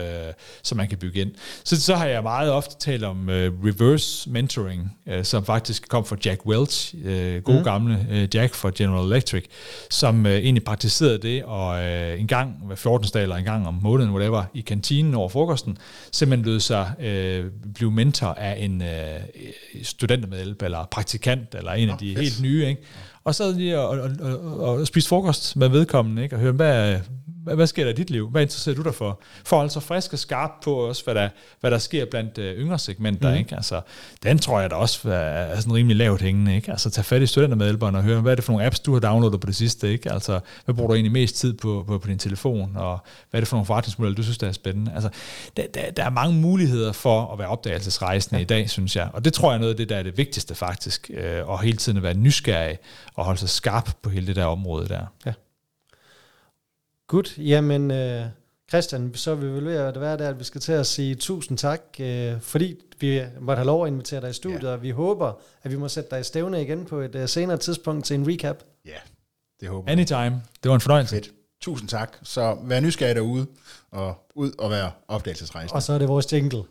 som 0.64 0.78
man 0.78 0.88
kan 0.88 0.98
bygge 0.98 1.22
ind. 1.22 1.32
Så, 1.64 1.82
så 1.82 1.96
har 1.96 2.06
jeg 2.06 2.24
meget 2.24 2.52
ofte 2.52 2.76
talt 2.80 3.04
om 3.04 3.30
øh, 3.30 3.52
reverse 3.64 4.30
mentoring, 4.30 4.98
øh, 5.08 5.24
som 5.24 5.46
faktisk 5.46 5.88
kom 5.88 6.06
fra 6.06 6.16
Jack 6.26 6.46
Welch, 6.46 6.96
øh, 7.04 7.42
god 7.42 7.58
mm. 7.58 7.64
gamle 7.64 8.08
øh, 8.12 8.28
Jack 8.36 8.54
fra 8.54 8.72
General 8.76 9.12
Electric, 9.12 9.44
som 9.90 10.26
øh, 10.26 10.34
egentlig 10.34 10.64
praktiserede 10.64 11.18
det, 11.18 11.44
og 11.44 11.84
øh, 11.84 12.20
en 12.20 12.28
gang 12.28 12.62
hver 12.66 12.76
14. 12.76 13.10
dag 13.14 13.24
eller 13.24 13.36
en 13.36 13.46
gang 13.46 13.68
om 13.68 13.80
måneden, 13.82 14.12
whatever, 14.12 14.44
i 14.54 14.62
kantinen 14.62 15.14
over 15.14 15.30
frokosten, 15.30 15.78
simpelthen 16.12 16.46
lød 16.46 16.60
sig 16.60 16.94
øh, 17.00 17.46
blive 17.74 17.92
mentor 17.92 18.28
af 18.28 18.56
en 18.60 18.82
øh, 18.82 19.20
studentermedhjælp, 19.84 20.62
eller 20.62 20.86
praktikant, 20.92 21.56
eller 21.56 21.72
en 21.72 21.90
af 21.90 21.98
de 21.98 22.16
helt 22.16 22.42
nye, 22.42 22.66
ikke? 22.68 22.82
Og 23.26 23.36
så 23.36 23.52
lige 23.52 23.80
og, 23.80 24.00
og, 24.00 24.10
og, 24.22 24.60
og 24.60 24.88
spise 24.88 25.10
frokost 25.10 25.56
med 25.56 25.70
vedkommende, 25.70 26.24
ikke? 26.24 26.36
og 26.36 26.40
høre, 26.40 26.52
hvad, 26.52 27.00
hvad, 27.44 27.56
hvad 27.56 27.68
sker 27.68 27.84
der 27.84 27.92
i 27.92 27.96
dit 27.96 28.10
liv? 28.10 28.30
Hvad 28.30 28.42
interesserer 28.42 28.76
du 28.76 28.82
dig 28.82 28.96
for? 28.96 29.22
For 29.46 29.62
altså 29.62 29.80
frisk 29.80 30.14
og 30.14 30.20
skarp 30.20 30.52
på 30.64 30.76
også, 30.76 31.04
hvad 31.04 31.16
der, 31.16 31.30
hvad 31.60 31.72
der 31.72 31.78
sker 31.78 32.06
blandt 32.06 32.38
uh, 32.38 32.44
yngre 32.44 32.80
segmenter. 32.80 33.32
Mm. 33.32 33.38
Ikke? 33.38 33.56
Altså, 33.56 33.82
den 34.24 34.38
tror 34.40 34.60
jeg 34.60 34.70
da 34.70 34.76
også 34.76 35.10
er 35.10 35.56
sådan 35.56 35.74
rimelig 35.74 35.98
lavt 35.98 36.22
hængende. 36.22 36.56
Ikke? 36.56 36.72
Altså 36.72 36.90
tage 36.90 37.06
fat 37.06 37.22
i 37.22 37.28
studentermedhjælperne 37.28 37.98
og 37.98 38.04
høre, 38.04 38.22
hvad 38.22 38.32
er 38.32 38.36
det 38.36 38.44
for 38.44 38.52
nogle 38.52 38.66
apps, 38.66 38.80
du 38.80 38.94
har 38.94 39.00
downloadet 39.00 39.40
på 39.40 39.48
det 39.48 39.56
sidste? 39.56 39.92
Ikke? 39.92 40.12
Altså, 40.12 40.40
hvad 40.66 40.76
bruger 40.76 40.88
du 40.88 40.94
egentlig 40.94 41.12
mest 41.12 41.36
tid 41.36 41.54
på, 41.54 41.84
på, 41.88 41.98
på 41.98 42.08
din 42.08 42.18
telefon? 42.18 42.72
Og 42.76 43.00
hvad 43.30 43.38
er 43.38 43.42
det 43.42 43.48
for 43.48 43.56
nogle 43.56 43.66
forretningsmodeller, 43.66 44.16
du 44.16 44.24
synes, 44.24 44.38
der 44.38 44.48
er 44.48 44.52
spændende? 44.52 44.92
Altså, 44.96 45.10
der, 45.58 45.64
der, 45.74 45.92
der 45.92 46.04
er 46.04 46.10
mange 46.10 46.42
muligheder 46.42 46.92
for 46.92 47.34
at 47.34 47.40
være 47.40 47.48
opdagelsesrejsende 47.48 48.38
ja. 48.38 48.42
i 48.42 48.46
dag, 48.46 48.70
synes 48.70 48.96
jeg. 48.96 49.10
Og 49.14 49.26
det 49.26 49.34
tror 49.34 49.52
jeg 49.52 49.56
er 49.56 49.60
noget 49.60 49.74
af 49.74 49.78
det, 49.78 49.90
der 49.90 49.96
er 49.96 50.04
det 50.04 50.18
vigtigste 50.18 50.56
faktisk. 50.56 51.12
Øh, 51.14 51.50
og 51.50 51.62
hele 51.62 51.78
tiden 51.78 51.98
at 51.98 52.04
være 52.04 52.14
nysgerrig 52.14 52.78
og 53.16 53.26
holde 53.26 53.40
sig 53.40 53.50
skarp 53.50 53.90
på 54.02 54.10
hele 54.10 54.28
det 54.28 54.36
der 54.36 54.46
område 54.46 54.88
der. 54.88 55.06
Ja. 55.26 55.34
Godt, 57.08 57.38
jamen 57.38 57.92
øh, 57.92 58.26
Christian, 58.70 59.12
så 59.16 59.32
er 59.32 59.36
vi 59.36 59.48
vel 59.48 59.66
ved 59.66 59.76
at 59.76 60.02
være 60.02 60.18
der, 60.18 60.30
at 60.30 60.40
vi 60.40 60.44
skal 60.44 60.62
til 60.62 60.72
at 60.72 60.88
sige 60.88 61.16
tusind 61.16 61.58
tak, 61.58 61.82
øh, 62.00 62.42
fordi 62.42 62.76
vi 63.00 63.22
måtte 63.42 63.58
have 63.58 63.66
lov 63.66 63.86
at 63.86 63.92
invitere 63.92 64.22
dig 64.22 64.30
i 64.30 64.34
studiet, 64.34 64.64
Ja. 64.64 64.68
og 64.74 64.82
vi 64.82 64.90
håber, 64.90 65.34
at 65.64 65.72
vi 65.72 65.76
må 65.78 65.88
sætte 65.88 66.10
dig 66.10 66.20
i 66.20 66.24
stævne 66.24 66.62
igen 66.62 66.86
på 66.86 67.00
et 67.00 67.16
øh, 67.16 67.28
senere 67.30 67.58
tidspunkt 67.58 68.06
til 68.06 68.14
en 68.16 68.28
recap. 68.30 68.64
Ja, 68.86 68.92
det 69.60 69.70
håber 69.70 69.92
jeg. 69.92 69.92
Anytime. 69.92 70.42
Det 70.64 70.70
var 70.70 70.76
en 70.76 70.82
fornøjelse. 70.82 71.16
Fedt. 71.16 71.32
Tusind 71.62 71.90
tak. 71.90 72.18
Så 72.24 72.58
vær 72.64 72.80
nysgerrig 72.80 73.16
derude, 73.16 73.46
og 73.92 74.16
ud 74.36 74.52
og 74.60 74.70
være 74.72 74.92
opdagelsesrejsende. 75.08 75.76
Og 75.76 75.84
så 75.84 75.94
er 75.94 75.98
det 75.98 76.08
vores 76.08 76.34
jingle. 76.34 76.64